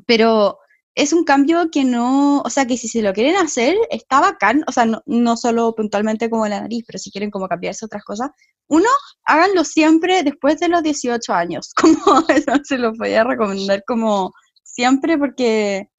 pero 0.06 0.58
es 1.00 1.14
un 1.14 1.24
cambio 1.24 1.72
que 1.72 1.86
no, 1.86 2.42
o 2.42 2.50
sea, 2.50 2.66
que 2.68 2.76
si 2.76 2.90
se 2.90 3.02
lo 3.02 3.14
quieren 3.14 3.38
hacer, 3.38 3.78
está 3.90 4.20
bacán, 4.20 4.66
o 4.68 4.72
sea, 4.74 4.86
no, 4.86 5.02
no 5.06 5.38
solo 5.38 5.74
puntualmente 5.74 6.30
como 6.30 6.46
la 6.46 6.60
nariz, 6.60 6.84
pero 6.86 7.00
si 7.00 7.10
quieren 7.10 7.32
como 7.32 7.48
cambiarse 7.48 7.86
otras 7.86 8.04
cosas, 8.04 8.32
uno, 8.68 8.90
háganlo 9.24 9.64
siempre 9.64 10.24
después 10.24 10.60
de 10.60 10.68
los 10.68 10.84
18 10.84 11.34
años, 11.34 11.74
como 11.82 12.26
eso 12.28 12.52
se 12.64 12.78
lo 12.78 12.94
voy 12.94 13.14
a 13.14 13.24
recomendar 13.24 13.84
como 13.88 14.34
siempre 14.64 15.18
porque 15.18 15.90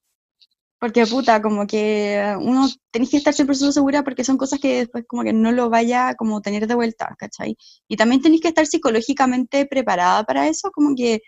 porque 0.79 1.07
puta, 1.07 1.43
como 1.43 1.67
que 1.67 2.35
uno 2.41 2.67
tenéis 2.91 3.11
que 3.11 3.19
estar 3.19 3.35
siempre 3.35 3.55
segura 3.55 4.03
porque 4.03 4.25
son 4.25 4.39
cosas 4.39 4.61
que 4.61 4.79
después 4.79 5.05
como 5.07 5.23
que 5.23 5.33
no 5.35 5.53
lo 5.53 5.69
vaya 5.69 6.15
como 6.15 6.41
tener 6.41 6.67
de 6.67 6.75
vuelta, 6.75 7.15
¿cachai? 7.19 7.57
Y 7.87 7.97
también 7.97 8.23
tenéis 8.23 8.41
que 8.41 8.49
estar 8.49 8.67
psicológicamente 8.67 9.67
preparada 9.67 10.25
para 10.25 10.49
eso, 10.49 10.71
como 10.73 10.95
que 10.97 11.21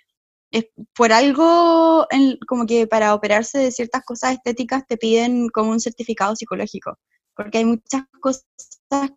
es 0.53 0.67
por 0.95 1.13
algo, 1.13 2.07
en- 2.11 2.39
como 2.47 2.67
que 2.67 2.87
para 2.87 3.15
operarse 3.15 3.59
de 3.59 3.73
ciertas 3.73 4.03
cosas 4.05 4.33
estéticas 4.35 4.87
te 4.87 4.97
piden 4.97 5.49
como 5.49 5.71
un 5.73 5.81
certificado 5.81 6.37
psicológico, 6.37 6.99
porque 7.35 7.59
hay 7.59 7.65
muchas 7.65 8.03
cosas 8.21 8.45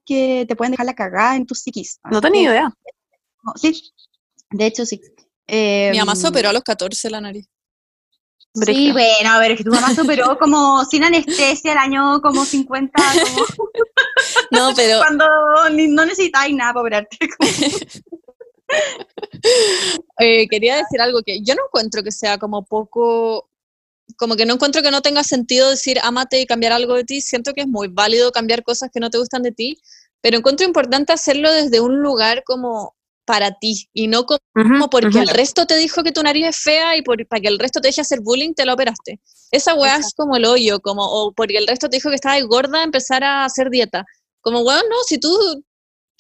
que 0.06 0.46
te 0.48 0.56
pueden 0.56 0.72
dejar 0.72 0.86
la 0.88 0.96
cagada 0.96 1.36
en 1.36 1.46
tu 1.46 1.54
psiquis. 1.54 2.00
No 2.10 2.18
así 2.18 2.22
tenía 2.22 2.42
que- 2.42 2.48
idea. 2.50 2.74
Sí, 3.56 3.92
de 4.52 4.66
hecho 4.66 4.86
sí. 4.86 5.00
Mi 5.48 5.98
mamá 6.00 6.16
se 6.16 6.26
Em, 6.28 6.32
operó 6.32 6.50
a 6.50 6.54
los 6.54 6.64
14 6.64 7.10
la 7.12 7.22
nariz. 7.22 7.46
Sí, 8.66 8.92
bueno, 8.94 9.30
a 9.32 9.40
ver, 9.40 9.52
es 9.52 9.58
que 9.58 9.64
tu 9.66 9.72
mamá 9.72 9.94
se 9.94 10.00
operó 10.02 10.38
como 10.40 10.86
sin 10.86 11.04
anestesia 11.04 11.74
el 11.74 11.78
año 11.78 12.22
como 12.22 12.46
50, 12.46 12.94
como 13.34 13.46
No, 14.52 14.74
pero 14.74 15.00
cuando 15.00 15.26
ni- 15.74 15.90
no 15.90 16.06
necesitáis 16.06 16.56
nada 16.56 16.74
para 16.74 16.82
operarte. 16.82 17.18
como- 17.38 17.50
eh, 20.20 20.48
quería 20.48 20.78
decir 20.78 21.02
algo 21.02 21.22
que 21.26 21.42
yo 21.42 21.56
no 21.56 21.64
encuentro 21.68 22.04
que 22.04 22.12
sea 22.12 22.38
como 22.38 22.66
poco, 22.66 23.50
como 24.18 24.36
que 24.36 24.46
no 24.46 24.56
encuentro 24.56 24.82
que 24.82 24.92
no 24.92 25.02
tenga 25.02 25.24
sentido 25.24 25.70
decir 25.70 26.00
amate 26.04 26.40
y 26.40 26.46
cambiar 26.46 26.74
algo 26.74 26.96
de 26.96 27.04
ti. 27.04 27.22
Siento 27.22 27.54
que 27.54 27.62
es 27.62 27.68
muy 27.68 27.88
válido 27.88 28.32
cambiar 28.32 28.64
cosas 28.64 28.90
que 28.94 29.00
no 29.00 29.10
te 29.10 29.18
gustan 29.18 29.44
de 29.44 29.52
ti, 29.52 29.78
pero 30.22 30.38
encuentro 30.38 30.66
importante 30.66 31.14
hacerlo 31.14 31.52
desde 31.52 31.80
un 31.80 32.02
lugar 32.02 32.44
como 32.46 32.96
para 33.26 33.58
ti 33.60 33.90
y 33.94 34.08
no 34.08 34.26
como 34.26 34.40
Ujú, 34.56 34.90
porque 34.90 35.08
ujú. 35.08 35.20
el 35.20 35.28
resto 35.28 35.66
te 35.66 35.76
dijo 35.76 36.04
que 36.04 36.12
tu 36.12 36.24
nariz 36.24 36.48
es 36.48 36.58
fea 36.58 36.96
y 36.96 37.02
por, 37.02 37.26
para 37.28 37.42
que 37.42 37.48
el 37.48 37.60
resto 37.60 37.82
te 37.82 37.90
deje 37.90 38.02
hacer 38.02 38.22
bullying 38.22 38.54
te 38.54 38.66
la 38.66 38.74
operaste. 38.74 39.20
Esa 39.52 39.74
weá 39.76 39.98
es 39.98 40.14
como 40.16 40.38
el 40.38 40.46
hoyo, 40.46 40.80
como, 40.80 41.04
o 41.04 41.34
porque 41.34 41.58
el 41.58 41.68
resto 41.68 41.90
te 41.90 41.98
dijo 41.98 42.10
que 42.10 42.16
estabas 42.16 42.44
gorda, 42.44 42.84
empezar 42.84 43.24
a 43.24 43.46
hacer 43.46 43.70
dieta. 43.70 44.06
Como, 44.42 44.62
weón, 44.62 44.84
no, 44.90 44.96
si 45.08 45.18
tú 45.18 45.30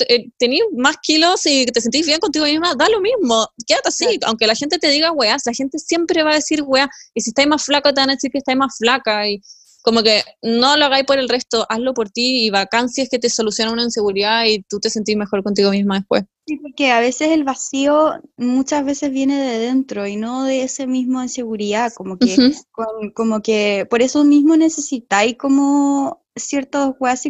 eh, 0.07 0.29
tenés 0.37 0.61
más 0.75 0.97
kilos 1.01 1.45
y 1.45 1.65
te 1.65 1.81
sentís 1.81 2.05
bien 2.05 2.19
contigo 2.19 2.45
misma, 2.45 2.75
da 2.75 2.89
lo 2.89 2.99
mismo, 3.01 3.47
quédate 3.65 3.89
así, 3.89 4.19
aunque 4.25 4.47
la 4.47 4.55
gente 4.55 4.77
te 4.77 4.89
diga 4.89 5.11
weas, 5.11 5.43
la 5.45 5.53
gente 5.53 5.79
siempre 5.79 6.23
va 6.23 6.31
a 6.31 6.35
decir 6.35 6.61
weá, 6.63 6.89
y 7.13 7.21
si 7.21 7.29
estáis 7.29 7.47
más 7.47 7.63
flaca 7.63 7.93
te 7.93 8.01
van 8.01 8.09
a 8.09 8.13
decir 8.13 8.31
que 8.31 8.39
estáis 8.39 8.57
más 8.57 8.75
flaca, 8.77 9.27
y 9.27 9.41
como 9.81 10.01
que 10.01 10.23
no 10.41 10.77
lo 10.77 10.85
hagáis 10.85 11.05
por 11.05 11.19
el 11.19 11.29
resto, 11.29 11.65
hazlo 11.69 11.93
por 11.93 12.09
ti, 12.09 12.45
y 12.45 12.49
vacancias 12.49 13.07
que 13.09 13.19
te 13.19 13.29
soluciona 13.29 13.71
una 13.71 13.83
inseguridad 13.83 14.45
y 14.45 14.63
tú 14.63 14.79
te 14.79 14.89
sentís 14.89 15.15
mejor 15.15 15.43
contigo 15.43 15.69
misma 15.69 15.99
después. 15.99 16.23
Sí, 16.47 16.57
porque 16.57 16.91
a 16.91 16.99
veces 16.99 17.29
el 17.29 17.43
vacío 17.43 18.13
muchas 18.37 18.83
veces 18.83 19.11
viene 19.11 19.39
de 19.39 19.59
dentro 19.59 20.05
y 20.07 20.15
no 20.15 20.43
de 20.43 20.63
ese 20.63 20.87
mismo 20.87 21.21
inseguridad, 21.21 21.93
como 21.93 22.17
que, 22.17 22.35
Ujú. 22.35 22.53
con- 22.71 23.11
como 23.11 23.41
que 23.41 23.85
por 23.89 24.01
eso 24.01 24.23
mismo 24.23 24.57
necesitáis 24.57 25.37
como 25.37 26.24
ciertos 26.36 26.95
weas 26.99 27.23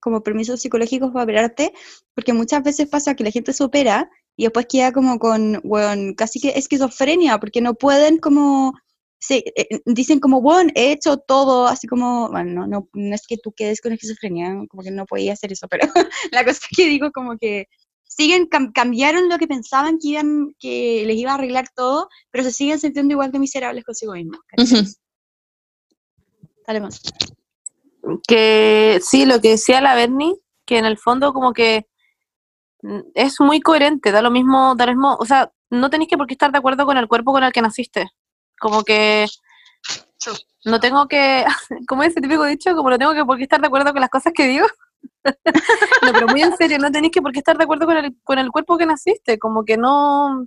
como 0.00 0.22
permisos 0.22 0.60
psicológicos 0.60 1.10
para 1.12 1.24
operarte, 1.24 1.72
porque 2.14 2.32
muchas 2.32 2.62
veces 2.62 2.88
pasa 2.88 3.14
que 3.14 3.24
la 3.24 3.30
gente 3.30 3.52
se 3.52 3.64
opera 3.64 4.10
y 4.36 4.44
después 4.44 4.66
queda 4.66 4.92
como 4.92 5.18
con, 5.18 5.60
weón, 5.64 6.14
casi 6.14 6.40
que 6.40 6.50
esquizofrenia, 6.50 7.38
porque 7.38 7.60
no 7.60 7.74
pueden 7.74 8.18
como, 8.18 8.72
se, 9.18 9.44
eh, 9.56 9.80
dicen 9.84 10.20
como, 10.20 10.38
weón, 10.38 10.70
he 10.74 10.92
hecho 10.92 11.16
todo, 11.18 11.66
así 11.66 11.86
como, 11.86 12.28
bueno, 12.30 12.52
no, 12.52 12.66
no, 12.66 12.88
no 12.92 13.14
es 13.14 13.26
que 13.26 13.36
tú 13.36 13.52
quedes 13.52 13.80
con 13.80 13.92
esquizofrenia, 13.92 14.54
como 14.68 14.82
que 14.82 14.90
no 14.90 15.06
podía 15.06 15.32
hacer 15.32 15.52
eso, 15.52 15.66
pero 15.70 15.86
la 16.30 16.44
cosa 16.44 16.60
que 16.74 16.86
digo 16.86 17.10
como 17.12 17.36
que 17.38 17.66
siguen, 18.04 18.48
cam- 18.48 18.72
cambiaron 18.72 19.28
lo 19.28 19.38
que 19.38 19.48
pensaban 19.48 19.98
que 19.98 20.08
iban, 20.08 20.54
que 20.58 21.04
les 21.06 21.16
iba 21.16 21.32
a 21.32 21.34
arreglar 21.34 21.66
todo, 21.74 22.08
pero 22.30 22.44
se 22.44 22.52
siguen 22.52 22.78
sintiendo 22.78 23.12
igual 23.12 23.32
de 23.32 23.38
miserables 23.38 23.84
consigo 23.84 24.12
mismos. 24.12 24.40
Que 28.26 29.00
sí, 29.02 29.26
lo 29.26 29.40
que 29.40 29.50
decía 29.50 29.80
la 29.80 29.94
Bernie, 29.94 30.36
que 30.66 30.78
en 30.78 30.84
el 30.84 30.98
fondo 30.98 31.32
como 31.32 31.52
que 31.52 31.86
mm, 32.82 33.00
es 33.14 33.40
muy 33.40 33.60
coherente, 33.60 34.12
da 34.12 34.22
lo 34.22 34.30
mismo, 34.30 34.74
da 34.76 34.86
lo 34.86 34.92
mismo, 34.92 35.16
o 35.18 35.24
sea, 35.26 35.52
no 35.70 35.90
tenéis 35.90 36.10
que 36.10 36.18
por 36.18 36.26
qué 36.26 36.34
estar 36.34 36.52
de 36.52 36.58
acuerdo 36.58 36.84
con 36.86 36.96
el 36.96 37.08
cuerpo 37.08 37.32
con 37.32 37.44
el 37.44 37.52
que 37.52 37.62
naciste. 37.62 38.10
Como 38.58 38.84
que 38.84 39.26
no 40.64 40.80
tengo 40.80 41.08
que, 41.08 41.44
como 41.88 42.02
ese 42.02 42.20
típico 42.20 42.44
dicho, 42.44 42.74
como 42.76 42.90
no 42.90 42.98
tengo 42.98 43.14
que 43.14 43.24
por 43.24 43.36
qué 43.36 43.44
estar 43.44 43.60
de 43.60 43.66
acuerdo 43.66 43.92
con 43.92 44.00
las 44.00 44.10
cosas 44.10 44.32
que 44.34 44.46
digo. 44.46 44.66
No, 45.24 46.12
pero 46.12 46.26
muy 46.28 46.42
en 46.42 46.56
serio, 46.56 46.78
no 46.78 46.90
tenéis 46.90 47.12
que 47.12 47.22
por 47.22 47.32
qué 47.32 47.38
estar 47.38 47.56
de 47.56 47.64
acuerdo 47.64 47.86
con 47.86 47.96
el, 47.96 48.16
con 48.24 48.38
el 48.38 48.50
cuerpo 48.50 48.76
que 48.76 48.86
naciste, 48.86 49.38
como 49.38 49.64
que 49.64 49.76
no, 49.76 50.46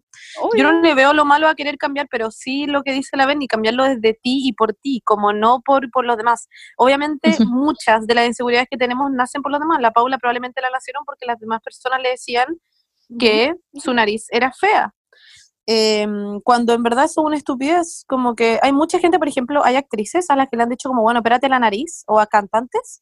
yo 0.56 0.64
no 0.64 0.82
le 0.82 0.93
veo 0.93 1.14
lo 1.14 1.26
malo 1.26 1.47
a 1.47 1.56
querer 1.56 1.78
cambiar, 1.78 2.08
pero 2.10 2.32
sí 2.32 2.66
lo 2.66 2.84
que 2.84 2.91
dice 2.91 3.18
la 3.18 3.26
Benny, 3.26 3.47
cambiarlo 3.47 3.84
desde 3.86 4.14
ti 4.14 4.41
y 4.47 4.53
por 4.53 4.74
ti, 4.74 5.01
como 5.06 5.34
no 5.34 5.62
por, 5.62 5.89
por 5.91 6.06
los 6.06 6.18
demás. 6.18 6.47
Obviamente, 6.78 7.36
muchas 7.39 8.06
de 8.08 8.16
las 8.16 8.28
inseguridades 8.28 8.68
que 8.70 8.78
tenemos 8.78 9.12
nacen 9.12 9.41
por 9.41 9.51
los 9.51 9.60
demás. 9.60 9.80
La 9.82 9.91
Paula 9.91 10.18
probablemente 10.18 10.62
la 10.62 10.70
nacieron 10.70 11.03
porque 11.06 11.26
las 11.26 11.39
demás 11.39 11.62
personas 11.62 12.01
le 12.01 12.10
decían 12.10 12.47
que 13.20 13.56
su 13.74 13.93
nariz 13.93 14.28
era 14.30 14.51
fea. 14.51 14.93
Em, 15.68 16.39
cuando 16.41 16.74
en 16.74 16.84
verdad 16.84 17.06
eso 17.06 17.22
es 17.22 17.26
una 17.26 17.38
estupidez, 17.38 18.03
como 18.08 18.36
que 18.36 18.60
hay 18.62 18.72
mucha 18.72 18.99
gente, 18.99 19.18
por 19.18 19.28
ejemplo, 19.28 19.64
hay 19.66 19.76
actrices 19.76 20.30
a 20.30 20.36
las 20.36 20.47
que 20.47 20.58
le 20.58 20.64
han 20.64 20.70
dicho 20.70 20.89
como, 20.89 21.01
bueno, 21.01 21.20
espérate 21.20 21.49
la 21.49 21.60
nariz, 21.60 22.03
o 22.08 22.20
a 22.20 22.28
cantantes, 22.28 23.01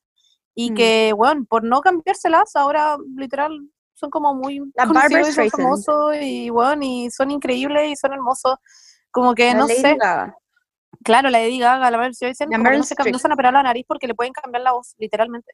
y 0.56 0.72
Mm. 0.72 0.76
que, 0.76 1.14
bueno, 1.16 1.45
por 1.49 1.64
no 1.64 1.82
cambiárselas, 1.82 2.56
ahora 2.56 2.97
literal 3.16 3.51
son 3.93 4.10
como 4.10 4.34
muy 4.34 4.60
La 4.76 4.86
conocidos 4.88 5.30
y 5.30 5.34
son 5.34 5.49
famosos, 5.49 6.16
y 6.22 6.49
bueno, 6.49 6.82
y 6.84 7.10
son 7.12 7.32
increíbles 7.32 7.89
y 7.91 7.95
son 7.95 8.14
hermosos, 8.14 8.56
como 9.12 9.34
que 9.36 9.47
La 9.47 9.54
no 9.56 9.68
Lady 9.68 9.80
sé, 9.82 9.95
Gaga. 9.95 10.36
claro, 11.04 11.30
la 11.30 11.39
Lady 11.39 11.60
Gaga, 11.60 11.89
la 11.91 11.97
que 12.12 12.58
Meryl 12.58 12.80
no 12.80 12.84
se, 12.84 12.95
no 12.95 13.01
Streep. 13.04 13.16
se 13.18 13.28
han 13.28 13.34
operado 13.34 13.54
la 13.54 13.64
nariz 13.64 13.86
porque 13.88 14.08
le 14.08 14.16
pueden 14.16 14.34
cambiar 14.34 14.64
la 14.64 14.74
voz, 14.74 14.95
literalmente. 14.97 15.54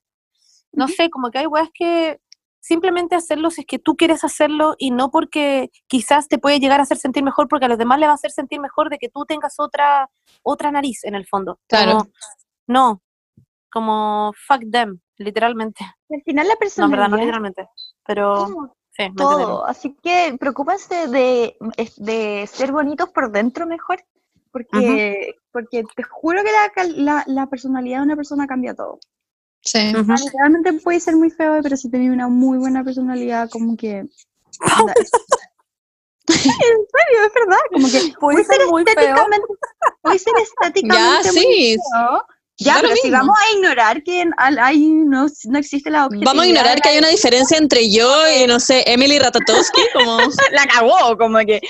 No 0.72 0.88
sé, 0.88 1.10
como 1.10 1.32
que 1.32 1.40
hay 1.40 1.48
weas 1.48 1.70
que 1.74 2.20
simplemente 2.62 3.16
hacerlo 3.16 3.50
si 3.52 3.62
es 3.62 3.68
que 3.68 3.80
tú 3.80 3.96
quieres 3.96 4.24
hacerlo 4.24 4.76
y 4.78 4.92
no 4.92 5.12
porque 5.12 5.70
quizás 5.88 6.28
te 6.28 6.38
puede 6.38 6.60
llegar 6.60 6.80
a 6.80 6.84
hacer 6.84 6.98
sentir 6.98 7.24
mejor 7.24 7.48
porque 7.48 7.66
a 7.66 7.70
los 7.70 7.78
demás 7.78 8.00
le 8.00 8.06
va 8.06 8.12
a 8.12 8.16
hacer 8.16 8.32
sentir 8.32 8.60
mejor 8.60 8.90
de 8.90 8.98
que 8.98 9.08
tú 9.10 9.26
tengas 9.26 9.56
otra 9.60 10.10
otra 10.44 10.70
nariz 10.72 11.04
en 11.06 11.16
el 11.16 11.26
fondo. 11.26 11.58
Claro. 11.68 12.00
Como, 12.00 12.10
no, 12.68 13.02
como 13.72 14.34
fuck 14.48 14.62
them, 14.72 15.00
literalmente. 15.18 15.84
Al 16.10 16.22
final 16.24 16.48
la 16.48 16.54
No, 16.54 16.60
personalidad 16.60 16.98
verdad, 16.98 17.10
no 17.10 17.18
literalmente, 17.18 17.68
pero 18.06 18.48
sí, 18.48 18.54
me 18.54 19.24
entendieron. 19.24 19.48
todo, 19.48 19.66
así 19.66 19.96
que 20.02 20.36
preocúpense 20.40 21.08
de, 21.08 21.56
es- 21.78 21.96
de 21.98 22.48
ser 22.52 22.72
bonitos 22.72 23.10
por 23.10 23.32
dentro 23.32 23.66
mejor, 23.68 24.04
porque, 24.52 25.36
porque 25.52 25.84
te 25.96 26.04
juro 26.04 26.44
que 26.44 26.52
la, 26.52 26.70
cal- 26.74 27.06
la, 27.06 27.24
la 27.28 27.48
personalidad 27.48 28.00
de 28.00 28.06
una 28.06 28.16
persona 28.16 28.48
cambia 28.48 28.74
todo. 28.74 29.00
Sí. 29.62 29.92
Realmente 30.34 30.74
puede 30.82 31.00
ser 31.00 31.16
muy 31.16 31.30
feo, 31.30 31.60
pero 31.62 31.76
si 31.78 31.90
tenés 31.92 32.12
una 32.12 32.28
muy 32.28 32.58
buena 32.58 32.84
personalidad, 32.84 33.50
como 33.50 33.76
que... 33.78 33.98
en 36.28 36.38
serio, 36.48 37.26
es 37.26 37.34
verdad, 37.34 37.58
como 37.72 37.88
que 37.88 38.14
Puede 38.20 38.44
ser 38.44 38.68
muy 38.68 38.86
feo. 38.86 38.96
estéticamente, 38.98 39.48
puede 40.02 40.20
ser 40.20 40.34
estéticamente 40.42 41.24
Ya, 41.24 41.32
muy 41.32 41.44
sí. 41.44 41.78
feo. 41.94 42.26
Ya, 42.60 42.80
pero 42.82 42.96
si 42.98 43.10
vamos 43.10 43.38
a 43.38 43.56
ignorar 43.56 44.04
que 44.04 44.26
hay, 44.38 44.80
no, 44.80 45.28
no 45.46 45.60
existe 45.60 45.90
la 45.90 46.06
objetividad. 46.06 46.32
Vamos 46.32 46.44
a 46.44 46.48
ignorar 46.48 46.82
que 46.82 46.90
hay 46.90 46.98
una 46.98 47.08
diferencia 47.08 47.58
entre 47.58 47.90
yo 47.90 48.12
y, 48.30 48.48
no 48.48 48.60
sé, 48.60 48.84
Emily 48.86 49.18
Ratatowski, 49.18 49.82
como... 49.94 50.18
la 50.52 50.66
cagó, 50.68 51.18
como 51.18 51.40
que, 51.40 51.62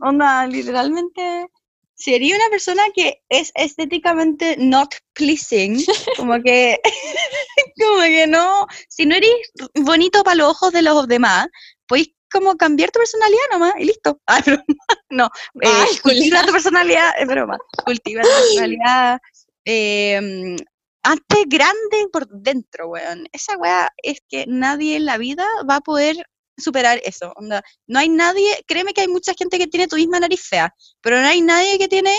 onda, 0.00 0.46
literalmente, 0.46 1.48
sería 1.94 2.36
una 2.36 2.48
persona 2.48 2.82
que 2.94 3.22
es 3.28 3.52
estéticamente 3.54 4.56
not 4.58 4.94
pleasing, 5.12 5.84
como 6.16 6.42
que, 6.42 6.80
como 7.78 8.02
que 8.02 8.26
no, 8.26 8.66
si 8.88 9.06
no 9.06 9.14
eres 9.14 9.30
bonito 9.74 10.22
para 10.24 10.36
los 10.36 10.50
ojos 10.50 10.72
de 10.72 10.82
los 10.82 11.06
demás, 11.08 11.48
podéis 11.86 12.14
como 12.32 12.56
cambiar 12.56 12.90
tu 12.90 12.98
personalidad 12.98 13.42
nomás 13.52 13.74
y 13.78 13.84
listo. 13.84 14.18
Ah, 14.26 14.40
broma. 14.44 14.64
No, 15.10 15.26
eh, 15.60 15.68
Ay, 15.68 15.98
cultiva 15.98 16.42
tu 16.46 16.52
personalidad, 16.52 17.10
es 17.18 17.28
broma, 17.28 17.58
cultiva 17.84 18.22
tu 18.22 18.28
personalidad. 18.28 19.20
Eh, 19.64 20.56
hazte 21.02 21.44
grande 21.46 22.08
por 22.12 22.28
dentro, 22.28 22.88
weón. 22.88 23.26
Esa 23.32 23.56
weá 23.56 23.90
es 24.02 24.18
que 24.28 24.46
nadie 24.48 24.96
en 24.96 25.06
la 25.06 25.18
vida 25.18 25.46
va 25.68 25.76
a 25.76 25.80
poder 25.80 26.16
superar 26.56 27.00
eso. 27.04 27.32
Onda, 27.36 27.62
no 27.86 27.98
hay 27.98 28.08
nadie, 28.08 28.62
créeme 28.66 28.92
que 28.94 29.02
hay 29.02 29.08
mucha 29.08 29.34
gente 29.34 29.58
que 29.58 29.66
tiene 29.66 29.88
tu 29.88 29.96
misma 29.96 30.20
nariz 30.20 30.42
fea, 30.48 30.74
pero 31.00 31.20
no 31.20 31.26
hay 31.26 31.40
nadie 31.40 31.78
que 31.78 31.88
tiene 31.88 32.14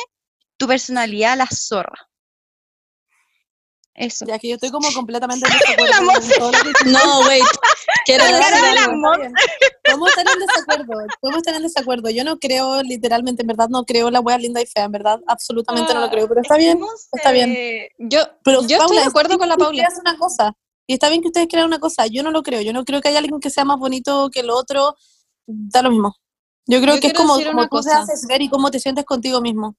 tu 0.57 0.67
personalidad 0.67 1.37
la 1.37 1.47
zorra. 1.47 2.09
Eso. 3.95 4.25
Ya 4.25 4.39
que 4.39 4.47
yo 4.49 4.55
estoy 4.55 4.71
como 4.71 4.87
completamente 4.93 5.47
en 5.47 5.53
desacuerdo 5.53 6.13
con 6.13 6.29
todo 6.29 6.51
lo 6.51 6.73
que 6.73 6.89
No, 6.89 7.19
wait. 7.27 7.43
Quiero 8.05 8.25
decir. 8.25 8.43
¿Cómo 9.91 10.07
están 10.07 10.27
en 10.27 10.39
desacuerdo? 10.39 10.93
¿Cómo 11.21 11.37
están 11.37 11.55
en 11.55 11.63
desacuerdo? 11.63 12.09
Yo 12.09 12.23
no 12.23 12.37
creo, 12.39 12.81
literalmente, 12.81 13.43
en 13.43 13.47
verdad 13.47 13.69
no 13.69 13.85
creo 13.85 14.09
la 14.09 14.19
wea 14.19 14.37
linda 14.37 14.61
y 14.61 14.65
fea, 14.65 14.85
en 14.85 14.91
verdad, 14.91 15.19
absolutamente 15.27 15.93
no 15.93 16.01
lo 16.01 16.09
creo, 16.09 16.27
pero 16.27 16.41
está 16.41 16.57
bien. 16.57 16.79
está 17.11 17.31
bien. 17.31 17.55
Yo, 17.99 18.21
Pero 18.43 18.61
yo 18.61 18.77
estoy 18.77 18.79
Paula, 18.79 19.01
de 19.01 19.07
acuerdo 19.07 19.37
con 19.37 19.47
la 19.49 19.57
Paula. 19.57 19.83
hagan 19.83 19.99
una 19.99 20.17
cosa. 20.17 20.53
Y 20.87 20.93
está 20.93 21.09
bien 21.09 21.21
que 21.21 21.27
ustedes 21.27 21.47
crean 21.49 21.67
una 21.67 21.79
cosa. 21.79 22.07
Yo 22.07 22.23
no 22.23 22.31
lo 22.31 22.43
creo. 22.43 22.61
Yo 22.61 22.73
no 22.73 22.83
creo 22.83 22.99
que 23.01 23.07
haya 23.09 23.19
alguien 23.19 23.39
que 23.39 23.49
sea 23.49 23.63
más 23.63 23.77
bonito 23.77 24.29
que 24.31 24.41
el 24.41 24.49
otro. 24.49 24.95
Da 25.45 25.81
lo 25.81 25.91
mismo. 25.91 26.15
Yo 26.65 26.81
creo 26.81 26.95
Yo 26.95 27.01
que 27.01 27.07
es 27.07 27.13
como, 27.13 27.35
como 27.35 27.43
tú 27.43 27.61
te 27.61 27.69
cosa. 27.69 28.01
haces 28.01 28.25
ver 28.27 28.41
y 28.41 28.49
cómo 28.49 28.69
te 28.71 28.79
sientes 28.79 29.05
contigo 29.05 29.39
mismo. 29.41 29.77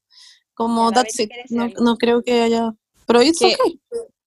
Como 0.54 0.92
that's 0.92 1.18
it. 1.18 1.30
No, 1.50 1.68
no 1.80 1.96
creo 1.96 2.22
que 2.22 2.42
haya. 2.42 2.74
Pero 3.06 3.22
it's 3.22 3.38
Que- 3.38 3.54
okay. 3.54 3.80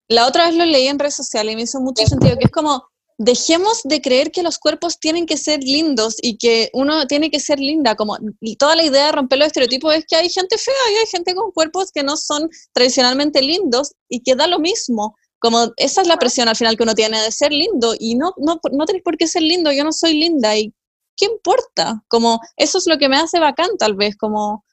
La 0.10 0.26
otra 0.26 0.46
vez 0.46 0.56
lo 0.56 0.66
leí 0.66 0.88
en 0.88 1.00
redes 1.00 1.16
sociales 1.16 1.52
y 1.52 1.56
me 1.58 1.64
hizo 1.64 1.82
mucho 1.82 2.06
sentido, 2.06 2.38
que 2.38 2.46
es 2.46 2.52
como, 2.52 2.88
dejemos 3.18 3.82
de 3.84 4.00
creer 4.00 4.32
que 4.32 4.44
los 4.44 4.58
cuerpos 4.58 5.00
tienen 5.00 5.26
que 5.26 5.36
ser 5.38 5.62
lindos 5.62 6.16
y 6.22 6.38
que 6.38 6.70
uno 6.74 7.08
tiene 7.08 7.30
que 7.30 7.40
ser 7.40 7.60
linda, 7.60 7.96
como 7.96 8.18
y 8.40 8.56
toda 8.56 8.76
la 8.76 8.84
idea 8.86 9.08
de 9.08 9.12
romper 9.12 9.40
los 9.40 9.48
estereotipos 9.48 9.94
es 9.96 10.06
que 10.08 10.16
hay 10.16 10.30
gente 10.30 10.58
fea 10.58 10.74
y 10.94 10.96
hay 10.98 11.08
gente 11.08 11.34
con 11.36 11.52
cuerpos 11.52 11.92
que 11.92 12.04
no 12.04 12.16
son 12.16 12.48
tradicionalmente 12.74 13.42
lindos 13.42 13.94
y 14.08 14.22
que 14.22 14.36
da 14.36 14.48
lo 14.48 14.60
mismo. 14.60 15.16
Como 15.40 15.72
esa 15.78 16.02
es 16.02 16.08
la 16.08 16.18
presión 16.18 16.48
al 16.48 16.56
final 16.56 16.78
que 16.78 16.84
uno 16.84 16.96
tiene 16.96 17.22
de 17.22 17.32
ser 17.32 17.52
lindo 17.52 17.94
y 18.00 18.16
no, 18.16 18.34
no, 18.38 18.60
no 18.72 18.86
tenés 18.86 19.04
por 19.04 19.18
qué 19.18 19.28
ser 19.28 19.42
lindo, 19.42 19.72
yo 19.72 19.84
no 19.84 19.92
soy 19.92 20.14
linda 20.14 20.56
y 20.56 20.74
¿qué 21.16 21.26
importa? 21.26 22.04
Como 22.08 22.40
eso 22.56 22.78
es 22.78 22.86
lo 22.88 22.98
que 22.98 23.10
me 23.10 23.18
hace 23.18 23.40
bacán 23.40 23.70
tal 23.78 23.96
vez, 23.96 24.16
como 24.16 24.64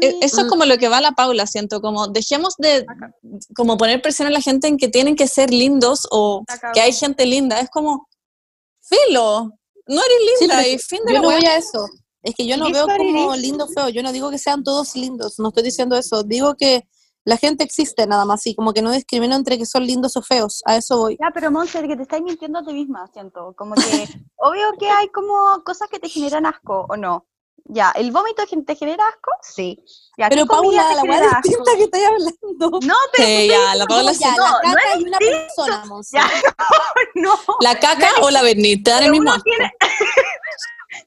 E- 0.00 0.18
Eso 0.22 0.40
es 0.40 0.46
Mm. 0.46 0.48
como 0.48 0.64
lo 0.64 0.78
que 0.78 0.88
va 0.88 0.98
a 0.98 1.00
la 1.00 1.12
Paula, 1.12 1.46
siento, 1.46 1.80
como 1.80 2.08
dejemos 2.08 2.54
de 2.58 2.84
como 3.54 3.76
poner 3.76 4.00
presión 4.02 4.28
a 4.28 4.30
la 4.30 4.40
gente 4.40 4.66
en 4.68 4.76
que 4.76 4.88
tienen 4.88 5.14
que 5.16 5.28
ser 5.28 5.50
lindos 5.50 6.06
o 6.10 6.44
que 6.74 6.80
hay 6.80 6.92
gente 6.92 7.26
linda, 7.26 7.60
es 7.60 7.70
como, 7.70 8.08
filo, 8.80 9.52
no 9.86 10.00
eres 10.02 10.18
Sí, 10.38 10.44
linda 10.46 10.56
pero 10.58 10.68
y 10.68 10.78
fin 10.78 11.00
de 11.04 11.12
yo 11.12 11.18
la 11.18 11.22
no 11.22 11.30
voy 11.34 11.44
a 11.46 11.56
eso. 11.56 11.86
Es 12.22 12.34
que 12.34 12.46
yo 12.46 12.56
no 12.56 12.66
¿Qué 12.66 12.72
veo 12.72 12.86
como 12.86 13.36
lindo 13.36 13.64
o 13.64 13.68
feo. 13.68 13.88
Yo 13.88 14.02
no 14.02 14.10
digo 14.12 14.30
que 14.30 14.38
sean 14.38 14.64
todos 14.64 14.96
lindos. 14.96 15.38
No 15.38 15.48
estoy 15.48 15.62
diciendo 15.62 15.96
eso. 15.96 16.24
Digo 16.24 16.56
que 16.56 16.86
la 17.24 17.36
gente 17.36 17.62
existe 17.62 18.06
nada 18.06 18.24
más. 18.24 18.44
Y 18.46 18.54
como 18.56 18.72
que 18.72 18.82
no 18.82 18.90
discrimino 18.90 19.36
entre 19.36 19.56
que 19.56 19.64
son 19.64 19.86
lindos 19.86 20.16
o 20.16 20.22
feos. 20.22 20.60
A 20.66 20.76
eso 20.76 20.98
voy. 20.98 21.16
Ya, 21.20 21.30
pero 21.32 21.50
Monster, 21.52 21.86
que 21.86 21.96
te 21.96 22.02
estás 22.02 22.20
mintiendo 22.20 22.58
a 22.58 22.64
ti 22.64 22.72
misma, 22.74 23.06
siento. 23.12 23.54
Como 23.56 23.76
que, 23.76 23.80
obvio 24.36 24.64
que 24.78 24.90
hay 24.90 25.08
como 25.08 25.62
cosas 25.64 25.88
que 25.88 26.00
te 26.00 26.08
generan 26.08 26.44
asco, 26.44 26.86
¿o 26.88 26.96
no? 26.96 27.27
Ya, 27.64 27.90
¿el 27.96 28.10
vómito 28.12 28.42
te 28.64 28.74
genera 28.76 29.06
asco? 29.06 29.30
Sí. 29.42 29.84
Ya, 30.16 30.28
¿qué 30.28 30.36
Pero 30.36 30.46
Paula, 30.46 30.94
la 30.94 31.02
weá 31.02 31.20
distinta 31.42 31.76
que 31.76 31.82
estoy 31.84 32.02
hablando. 32.02 32.80
No, 32.86 32.94
pero 33.14 33.28
Sí, 33.28 33.48
ya, 33.48 33.74
la 33.74 33.86
Paula 33.86 34.12
ya, 34.12 34.18
sí. 34.18 34.24
la 34.24 34.36
no, 34.36 34.52
no 34.52 34.60
caca 34.74 34.98
y 34.98 35.04
una 35.04 35.18
persona. 35.18 35.84
Ya, 36.12 36.30
no, 37.14 37.38
¿La 37.60 37.78
caca 37.78 38.08
o 38.22 38.30
la 38.30 38.42
dan 38.82 39.04
el 39.04 39.10
pero 39.10 39.12
mismo 39.12 39.22
uno 39.24 39.32
asco. 39.32 39.44
tiene- 39.44 39.72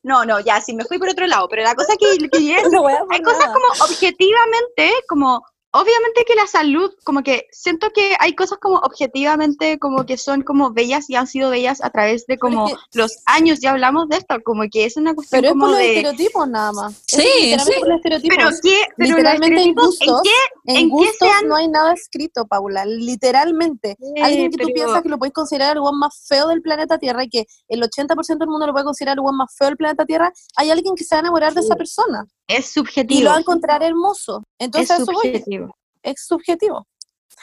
No, 0.04 0.26
no, 0.26 0.39
ya, 0.39 0.62
sí, 0.62 0.74
me 0.76 0.86
fui 0.86 0.99
por 0.99 1.10
otro 1.10 1.26
lado, 1.28 1.47
pero 1.49 1.64
la 1.64 1.74
cosa 1.76 1.93
que, 1.99 2.18
que 2.30 2.56
es, 2.56 2.70
No 2.72 2.84
voy 2.84 2.93
a 2.93 2.99
por 2.99 3.14
hay 3.14 3.22
cosas 3.24 3.47
como 3.47 3.66
objetivamente, 3.84 4.93
como 5.08 5.43
obviamente 5.74 6.24
que 6.26 6.36
la 6.36 6.48
salud, 6.48 6.92
como 7.04 7.24
que 7.24 7.48
siento 7.52 7.90
que 7.92 8.16
hay 8.20 8.36
cosas 8.36 8.58
como 8.60 8.78
objetivamente 8.78 9.80
como 9.80 10.06
que 10.06 10.18
son 10.18 10.42
como 10.42 10.72
bellas 10.72 11.10
y 11.10 11.16
han 11.16 11.28
sido 11.28 11.50
bellas 11.50 11.82
a 11.84 11.90
través 11.90 12.26
de 12.28 12.34
es 12.36 12.40
como 12.40 12.68
que- 12.68 12.76
los 12.94 13.18
años, 13.26 13.60
ya 13.62 13.72
hablamos 13.72 14.10
de 14.10 14.18
esto, 14.18 14.36
como 14.44 14.64
que 14.72 14.86
es 14.86 14.98
una 14.98 15.14
cuestión 15.14 15.42
Pero 15.42 15.48
es 15.50 15.54
como 15.54 15.66
por 15.66 15.70
los 15.72 15.80
de... 15.80 15.88
estereotipos 15.98 16.48
nada 16.50 16.72
más. 16.72 16.94
Sí, 17.08 17.54
es 17.54 17.64
sí. 17.64 17.72
por 17.80 17.88
los 17.88 17.98
estereotipos. 17.98 18.36
Pero 18.38 18.50
qué, 18.62 18.82
pero 18.98 19.10
los 19.10 19.18
Literalmente 19.18 19.62
en 19.62 19.70
estereotipos, 19.70 20.02
¿en 20.02 20.08
gustos, 20.08 20.22
qué? 20.24 20.72
En 20.72 20.78
en 20.78 20.84
qué 20.84 20.90
gustos 20.90 21.30
han- 21.40 21.48
no 21.48 21.56
hay 21.56 21.68
nada 21.68 21.94
escrito, 21.94 22.46
Paula. 22.48 22.86
Literalmente. 22.86 23.98
Alguien 24.22 24.52
que 24.52 24.58
tú 24.58 24.70
piensas 24.74 25.02
que 25.02 25.10
lo 25.10 25.18
puedes 25.18 25.34
considerar 25.34 25.78
el 25.78 25.80
one 25.84 25.98
más 25.98 26.26
feo 26.28 26.48
del 26.48 26.62
planeta 26.62 26.98
Tierra 26.98 27.24
y 27.24 27.30
que 27.30 27.46
el 27.68 27.82
80% 27.82 28.40
del 28.40 28.50
mundo 28.50 28.68
lo 28.68 28.74
puede 28.74 28.86
considerar 28.86 29.14
el 29.18 29.20
one 29.26 29.38
más 29.38 29.56
feo 29.58 29.68
del 29.68 29.78
planeta 29.78 30.06
Tierra, 30.06 30.32
hay 30.58 30.70
alguien 30.70 30.96
que 30.96 31.04
se 31.04 31.16
va 31.16 31.20
a 31.20 31.22
enamorar 31.22 31.54
de 31.54 31.62
esa 31.62 31.76
persona 31.76 32.26
Es 32.58 32.70
y 32.70 32.74
subjetivo. 32.74 33.22
lo 33.24 33.30
va 33.32 33.36
a 33.38 33.39
encontrar 33.39 33.84
hermoso. 33.84 34.43
Entonces, 34.60 34.89
es 34.89 34.99
a 34.99 35.04
eso 35.04 35.12
voy. 35.12 35.26
subjetivo. 35.26 35.78
Es 36.04 36.26
subjetivo. 36.26 36.88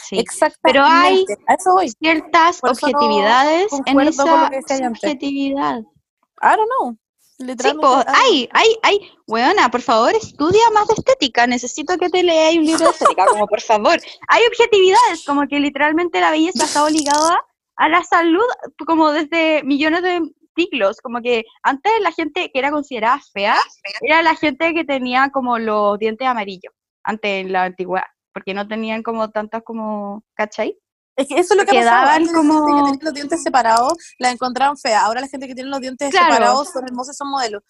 Sí. 0.08 0.18
Exactamente. 0.18 0.60
Pero 0.62 0.84
hay- 0.84 1.24
A 1.46 1.54
eso 1.54 1.72
voy. 1.72 1.90
Ciertas 1.90 2.60
no 2.62 2.70
objetividades 2.70 3.72
en 3.86 4.00
esa 4.00 4.50
subjetividad. 4.78 5.80
I 5.80 6.56
don't 6.56 6.68
know. 6.78 6.96
Sí, 7.38 7.72
po, 7.80 8.02
hay, 8.08 8.48
hay, 8.52 8.76
hay, 8.82 8.98
weona, 9.28 9.70
por 9.70 9.80
favor, 9.80 10.12
estudia 10.12 10.70
más 10.74 10.88
de 10.88 10.94
estética, 10.94 11.46
necesito 11.46 11.96
que 11.96 12.08
te 12.08 12.24
leas 12.24 12.56
un 12.56 12.64
libro 12.64 12.86
de 12.86 12.90
estética, 12.90 13.26
como 13.26 13.46
por 13.46 13.60
favor. 13.60 13.96
Hay 14.26 14.42
objetividades, 14.48 15.24
como 15.24 15.46
que 15.46 15.60
literalmente 15.60 16.20
la 16.20 16.32
belleza 16.32 16.64
está 16.64 16.90
ligada 16.90 17.40
a 17.76 17.88
la 17.88 18.02
salud, 18.02 18.42
como 18.84 19.12
desde 19.12 19.62
millones 19.62 20.02
de 20.02 20.20
siglos, 20.58 21.00
como 21.00 21.20
que 21.22 21.44
antes 21.62 21.92
la 22.02 22.10
gente 22.12 22.50
que 22.52 22.58
era 22.58 22.70
considerada 22.70 23.20
fea, 23.32 23.56
era 24.02 24.22
la 24.22 24.34
gente 24.34 24.74
que 24.74 24.84
tenía 24.84 25.30
como 25.30 25.58
los 25.58 25.98
dientes 25.98 26.26
amarillos, 26.26 26.72
antes 27.04 27.30
en 27.30 27.52
la 27.52 27.64
antigüedad, 27.64 28.06
porque 28.34 28.54
no 28.54 28.66
tenían 28.66 29.02
como 29.02 29.30
tantas 29.30 29.62
como, 29.62 30.24
¿cachai? 30.34 30.76
Es 31.16 31.26
que 31.28 31.34
eso 31.34 31.54
es 31.54 31.58
lo 31.60 31.64
que 31.66 31.72
Quedaban 31.72 32.04
pasaba. 32.04 32.14
Antes 32.14 32.32
la 32.32 32.38
gente 32.40 32.48
como- 32.48 32.66
que 32.66 32.82
tenía 32.92 33.04
los 33.04 33.14
dientes 33.14 33.42
separados 33.42 33.92
la 34.18 34.30
encontraban 34.30 34.76
fea. 34.76 35.04
Ahora 35.04 35.20
la 35.20 35.26
gente 35.28 35.48
que 35.48 35.54
tiene 35.54 35.68
los 35.70 35.80
dientes 35.80 36.10
Claro. 36.10 36.32
separados 36.34 36.68
son 36.70 36.84
hermosas, 36.86 37.16
son 37.16 37.28
modelos. 37.30 37.62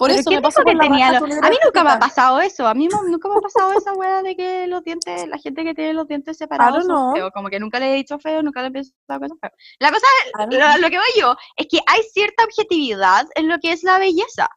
Por 0.00 0.08
¿Pero 0.08 0.20
eso 0.20 0.30
me 0.30 0.36
que 0.36 0.42
por 0.42 0.78
tenía 0.80 1.12
lo- 1.12 1.26
A 1.26 1.50
mí 1.50 1.58
nunca 1.62 1.84
me 1.84 1.90
ha 1.90 1.98
pasado 1.98 2.40
eso. 2.40 2.66
A 2.66 2.72
mí 2.72 2.88
nunca 2.88 3.28
me 3.28 3.34
ha 3.34 3.40
pasado 3.40 3.72
esa 3.74 3.92
weá 3.92 4.22
de 4.22 4.34
que 4.34 4.66
los 4.66 4.82
dientes, 4.82 5.28
la 5.28 5.36
gente 5.36 5.62
que 5.62 5.74
tiene 5.74 5.92
los 5.92 6.08
dientes 6.08 6.38
separados 6.38 6.86
son 6.86 7.14
feos. 7.14 7.30
Como 7.34 7.50
que 7.50 7.60
nunca 7.60 7.78
le 7.78 7.92
he 7.92 7.96
dicho 7.96 8.18
feo, 8.18 8.42
nunca 8.42 8.62
le 8.62 8.68
he 8.68 8.70
pensado 8.70 9.20
cosas 9.20 9.36
feas. 9.38 9.52
La 9.78 9.90
cosa, 9.92 10.06
lo, 10.48 10.78
lo 10.80 10.88
que 10.88 10.96
voy 10.96 11.20
yo, 11.20 11.36
es 11.54 11.66
que 11.70 11.80
hay 11.86 12.00
cierta 12.14 12.44
objetividad 12.44 13.26
en 13.34 13.48
lo 13.48 13.58
que 13.58 13.72
es 13.72 13.82
la 13.82 13.98
belleza. 13.98 14.48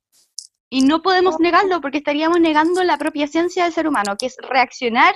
Y 0.70 0.84
no 0.84 1.02
podemos 1.02 1.38
negarlo 1.41 1.82
porque 1.82 1.98
estaríamos 1.98 2.39
negando 2.39 2.82
la 2.86 2.98
propia 2.98 3.26
esencia 3.26 3.66
del 3.66 3.74
ser 3.74 3.86
humano, 3.86 4.16
que 4.18 4.28
es 4.28 4.38
reaccionar 4.39 5.14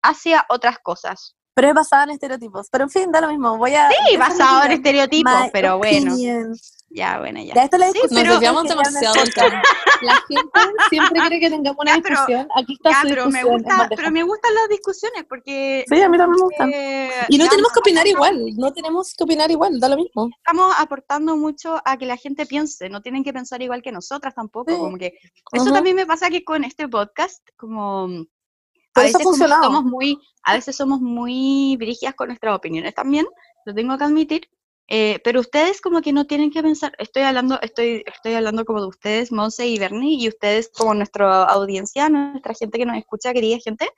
hacia 0.00 0.46
otras 0.48 0.78
cosas. 0.78 1.36
Pero 1.56 1.68
es 1.68 1.74
basada 1.74 2.04
en 2.04 2.10
estereotipos. 2.10 2.68
Pero 2.70 2.84
en 2.84 2.90
fin, 2.90 3.10
da 3.10 3.22
lo 3.22 3.28
mismo. 3.28 3.56
Voy 3.56 3.74
a. 3.74 3.88
Sí, 3.88 4.16
basado 4.18 4.64
en 4.66 4.72
estereotipos, 4.72 5.32
My 5.32 5.50
pero 5.50 5.78
bueno. 5.78 6.12
opinion. 6.12 6.54
Ya, 6.90 7.18
bueno, 7.18 7.40
ya. 7.42 7.54
Ya, 7.54 7.62
esto 7.64 7.76
es 7.76 7.80
la 7.80 7.86
Sí, 7.86 7.92
discusión. 7.94 8.14
Nos 8.14 8.22
pero- 8.22 8.32
desviamos 8.34 8.68
demasiado 8.68 9.14
del 9.14 9.34
tema. 9.34 9.62
La 10.02 10.14
gente 10.28 10.60
siempre 10.90 11.20
quiere 11.20 11.40
que 11.40 11.50
tengamos 11.50 11.76
una 11.80 11.96
Ya, 11.96 12.02
pero- 12.02 12.14
discusión. 12.16 12.48
Aquí 12.56 12.72
está 12.74 12.90
Ya, 12.90 13.00
su 13.02 13.08
pero 13.08 13.22
me, 13.26 13.38
discusión. 13.38 13.54
en 13.54 13.62
gusta, 13.78 13.88
pero 13.96 14.10
me 14.10 14.22
gustan 14.22 14.54
las 14.54 14.68
discusiones 14.68 15.24
porque... 15.28 15.84
Sí, 15.88 16.00
a 16.02 16.08
mí 16.10 16.18
también 16.18 16.36
me 16.40 16.42
gustan. 16.46 16.70
eh, 16.74 17.10
Y 17.28 17.38
no 17.38 17.44
ya 17.44 17.50
tenemos 17.50 17.72
que 17.72 17.78
opinar 17.80 18.06
estamos- 18.06 18.28
igual. 18.30 18.54
No 18.56 18.72
tenemos 18.74 19.14
que 19.16 19.24
opinar 19.24 19.50
igual. 19.50 19.80
Da 19.80 19.88
lo 19.88 19.96
mismo. 19.96 20.28
estamos 20.36 20.74
aportando 20.78 21.36
mucho 21.36 21.80
a 21.84 21.96
que 21.96 22.04
la 22.06 22.16
gente 22.18 22.44
piense, 22.46 22.88
no 22.90 23.00
tienen 23.02 23.24
que 23.24 23.32
pensar 23.32 23.60
igual 23.62 23.82
que 23.82 23.92
nosotras 23.92 24.34
tampoco, 24.34 24.70
Sí. 24.70 24.76
como 24.76 24.96
que 24.98 25.18
eso 25.52 25.72
también 25.72 25.96
me 25.96 26.04
pasa 26.06 26.28
que 26.30 26.44
con 26.44 26.64
este 26.64 26.86
podcast, 26.88 27.42
como 27.56 28.08
Por 28.96 29.04
a 29.04 29.08
eso 29.08 29.18
veces 29.18 29.30
funcionado. 29.30 29.62
somos 29.62 29.84
muy, 29.84 30.18
a 30.42 30.54
veces 30.54 30.74
somos 30.74 31.00
muy 31.00 31.76
brígidas 31.78 32.14
con 32.14 32.28
nuestras 32.28 32.56
opiniones 32.56 32.94
también, 32.94 33.26
lo 33.64 33.74
tengo 33.74 33.96
que 33.98 34.04
admitir, 34.04 34.48
eh, 34.88 35.20
pero 35.22 35.40
ustedes 35.40 35.80
como 35.80 36.00
que 36.00 36.12
no 36.12 36.26
tienen 36.26 36.50
que 36.50 36.62
pensar, 36.62 36.94
estoy 36.98 37.22
hablando, 37.24 37.60
estoy, 37.60 38.02
estoy 38.06 38.34
hablando 38.34 38.64
como 38.64 38.80
de 38.80 38.86
ustedes, 38.88 39.32
Monse 39.32 39.66
y 39.66 39.78
Bernie, 39.78 40.16
y 40.18 40.28
ustedes 40.28 40.70
como 40.76 40.94
nuestra 40.94 41.44
audiencia, 41.44 42.08
nuestra 42.08 42.54
gente 42.54 42.78
que 42.78 42.86
nos 42.86 42.96
escucha, 42.96 43.32
querida 43.32 43.58
gente, 43.58 43.90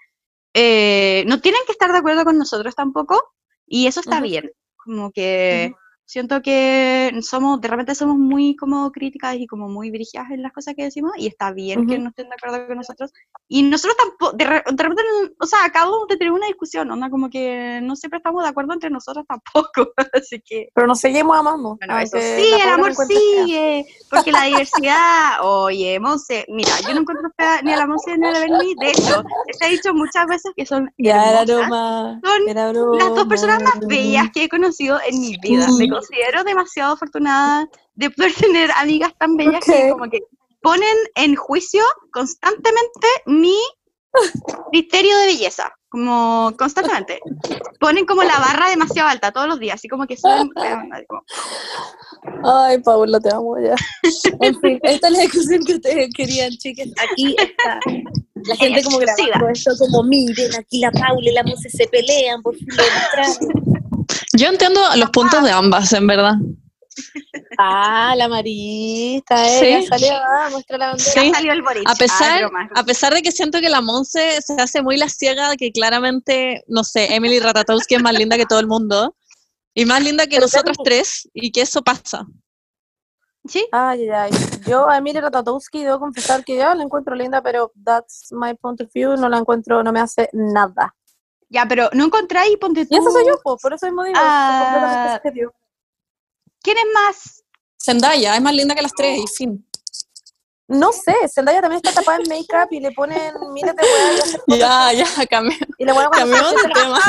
eh, 0.55 1.25
no 1.27 1.41
tienen 1.41 1.61
que 1.67 1.73
estar 1.73 1.93
de 1.93 1.99
acuerdo 1.99 2.25
con 2.25 2.37
nosotros 2.39 2.75
tampoco, 2.75 3.23
y 3.67 3.87
eso 3.87 4.01
está 4.01 4.17
Ujú. 4.17 4.25
bien, 4.25 4.51
como 4.77 5.13
que 5.13 5.75
siento 6.09 6.41
que 6.41 7.13
somos, 7.21 7.61
de 7.61 7.69
repente 7.69 7.95
somos 7.95 8.17
muy 8.17 8.57
como 8.57 8.91
críticas 8.93 9.37
y 9.37 9.47
como 9.47 9.69
muy 9.69 9.91
brígidas 9.91 10.31
en 10.31 10.43
las 10.43 10.53
cosas 10.53 10.75
que 10.75 10.85
decimos, 10.85 11.13
y 11.19 11.27
está 11.27 11.53
bien 11.53 11.87
que 11.87 11.95
Ujú. 11.97 12.05
no 12.05 12.09
estén 12.09 12.31
de 12.31 12.35
acuerdo 12.35 12.67
con 12.67 12.79
nosotros, 12.79 13.13
y 13.47 13.63
nosotros 13.63 13.95
tampoco, 13.99 14.35
de, 14.35 14.45
de 14.47 14.83
repente, 14.83 15.03
o 15.39 15.47
sea, 15.47 15.59
acabamos 15.67 16.09
de 16.09 16.17
tener 16.17 16.33
una 16.33 16.47
discusión, 16.47 16.91
onda, 16.91 17.11
como 17.11 17.29
que 17.29 17.81
no 17.83 17.95
siempre 17.95 18.17
estamos 18.19 18.43
de 18.43 18.49
acuerdo 18.49 18.73
entre 18.73 18.89
nosotros 18.89 19.27
tampoco, 19.29 19.93
así 20.15 20.41
que, 20.41 20.71
Pero 20.75 20.87
nos 20.87 20.99
seguimos 20.99 21.37
amando. 21.39 21.77
bueno, 21.77 21.99
eso 21.99 22.17
sí, 22.19 22.55
el 22.55 22.69
amor 22.71 22.95
sigue, 22.95 23.85
porque 24.09 24.33
la 24.33 24.45
diversidad, 24.45 25.43
oye, 25.43 26.01
Monse, 26.01 26.47
mira, 26.49 26.73
yo 26.89 26.95
no 26.95 27.03
encuentro 27.03 27.29
fea 27.37 27.61
ni 27.63 27.73
a 27.73 27.77
la 27.77 27.87
Monse 27.87 28.17
ni 28.17 28.27
a 28.27 28.31
la 28.31 28.39
Berni, 28.41 28.75
de 28.77 28.93
hecho, 28.93 29.23
se 29.59 29.65
ha 29.67 29.69
dicho 29.69 29.93
muchas 29.93 30.27
veces 30.27 30.53
que 30.57 30.65
son 30.65 30.91
Ya 30.97 31.39
hermosas, 31.39 31.69
broma. 31.69 32.21
son 32.25 32.73
broma. 32.73 32.97
las 32.97 33.15
dos 33.15 33.27
personas 33.27 33.63
más 33.63 33.87
bellas 33.87 34.31
que 34.33 34.45
he 34.45 34.49
conocido 34.49 34.99
en 35.07 35.21
mi 35.21 35.37
vida. 35.43 35.67
Mm. 35.69 35.98
Considero 36.01 36.45
demasiado 36.45 36.95
afortunada 36.95 37.69
de 37.95 38.11
poder 38.11 38.33
tener 38.41 38.71
amigas 38.77 39.13
tan 39.19 39.37
bellas 39.37 39.65
que 39.65 39.91
como 39.91 40.11
que 40.11 40.21
ponen 40.63 40.97
en 41.15 41.37
juicio 41.37 41.83
constantemente 42.13 43.07
mi 43.27 43.57
criterio 44.73 45.17
de 45.19 45.27
belleza. 45.27 45.73
Como 45.91 46.53
constantemente. 46.59 47.19
Ponen 47.81 48.05
como 48.05 48.23
la 48.23 48.39
barra 48.39 48.69
demasiado 48.69 49.09
alta 49.09 49.33
todos 49.33 49.49
los 49.49 49.59
días, 49.59 49.77
así 49.77 49.89
como 49.89 50.07
que 50.07 50.19
suben. 50.19 50.51
como- 51.09 51.23
Ay, 52.45 52.79
Paula, 52.83 53.19
te 53.21 53.33
amo 53.33 53.57
ya. 53.59 53.75
En 54.41 54.61
fin, 54.61 54.79
esta 54.83 55.07
es 55.07 55.13
la 55.15 55.21
discusión 55.21 55.65
que 55.65 55.75
ustedes 55.77 56.11
querían, 56.15 56.51
chicas. 56.51 56.89
Aquí 57.11 57.35
está. 57.39 57.81
La 58.35 58.57
gente 58.57 58.83
como 58.83 58.99
grabando 58.99 59.49
esto, 59.49 59.71
como 59.79 60.03
miren, 60.03 60.55
aquí 60.57 60.81
la 60.81 60.91
Paula 60.91 61.31
y 61.31 61.33
la 61.33 61.43
Monse 61.45 61.71
se 61.71 61.87
pelean, 61.89 62.43
por 62.43 62.55
fin. 62.55 62.67
Yo 64.37 64.49
entiendo 64.49 64.81
los 64.97 65.11
puntos 65.11 65.43
de 65.43 65.51
ambas, 65.51 65.93
en 65.93 66.07
verdad. 66.07 66.35
Ah, 67.59 68.15
la 68.17 68.29
Marista, 68.29 69.37
Sí. 69.45 69.65
ella 69.67 69.83
salió, 69.89 70.13
ah, 70.15 70.49
muestra 70.51 70.79
la 70.79 70.87
bandera. 70.89 71.11
Sí. 71.13 71.27
Ya 71.29 71.35
salió 71.35 71.53
el 71.53 71.63
Boric. 71.63 71.89
A 71.89 71.93
Ah, 71.93 71.95
pesar, 71.97 72.41
broma. 72.41 72.69
a 72.75 72.85
pesar 72.85 73.15
de 73.15 73.23
que 73.23 73.33
siento 73.33 73.61
que 73.61 73.69
la 73.69 73.81
Monse 73.81 74.41
se 74.43 74.55
hace 74.61 74.83
muy 74.83 74.97
la 74.97 75.09
ciega, 75.09 75.57
que 75.57 75.71
claramente, 75.73 76.65
no 76.69 76.85
sé, 76.85 77.15
Emily 77.15 77.39
Ratatowski 77.41 77.95
es 77.97 78.03
más 78.03 78.15
linda 78.15 78.37
que 78.37 78.47
todo 78.47 78.61
el 78.61 78.67
mundo. 78.67 79.15
Y 79.75 79.85
más 79.85 80.03
linda 80.03 80.27
que 80.27 80.41
nosotras 80.41 80.77
claro. 80.77 80.83
tres, 80.85 81.29
y 81.33 81.53
que 81.53 81.61
eso 81.61 81.83
pasa. 81.83 82.27
Sí, 83.47 83.65
Ay, 83.71 84.09
ay, 84.11 84.31
ay. 84.33 84.61
Yo 84.67 84.89
a 84.91 84.99
Emilia 84.99 85.21
Ratatowski 85.21 85.85
debo 85.85 86.01
confesar 86.01 86.45
que 86.45 86.57
ya 86.57 86.75
la 86.75 86.83
encuentro 86.83 87.15
linda, 87.15 87.41
pero 87.43 87.71
that's 87.85 88.29
my 88.33 88.55
point 88.55 88.81
of 88.81 88.89
view, 88.93 89.17
no 89.17 89.29
la 89.29 89.39
encuentro, 89.39 89.83
no 89.85 89.93
me 89.93 90.01
hace 90.01 90.29
nada. 90.33 90.95
Ya, 91.49 91.67
pero 91.67 91.89
no 91.93 92.05
encontráis, 92.05 92.57
ponte 92.59 92.87
tú. 92.87 92.95
Y 92.95 92.99
eso 92.99 93.11
soy 93.11 93.27
yo, 93.27 93.41
po, 93.43 93.57
por 93.57 93.73
eso 93.73 93.87
mismo 93.87 94.05
digo, 94.05 94.17
es 94.17 94.23
Ah. 94.25 95.21
completamente. 95.23 95.55
¿Quién 96.63 96.79
es 96.79 96.85
más? 96.95 97.45
Zendaya 97.83 98.35
es 98.37 98.43
más 98.43 98.53
linda 98.55 98.75
que 98.75 98.83
las 98.83 98.93
tres, 98.93 99.19
y 99.21 99.27
fin. 99.29 99.65
No 100.67 100.93
sé, 100.93 101.15
Zendaya 101.33 101.63
también 101.63 101.81
está 101.83 101.99
tapada 101.99 102.19
en 102.19 102.29
make-up 102.29 102.69
y 102.71 102.81
le 102.81 102.91
ponen 102.93 103.33
miles 103.55 103.75
de 103.75 103.83
fotos 103.83 104.45
Ya, 104.59 104.93
ya, 104.93 105.27
cambié. 105.27 105.57
y 105.79 105.85
cuando 105.87 106.11
Cambiamos 106.11 106.51
se 106.61 106.67
de 106.69 106.75
tema. 106.75 107.01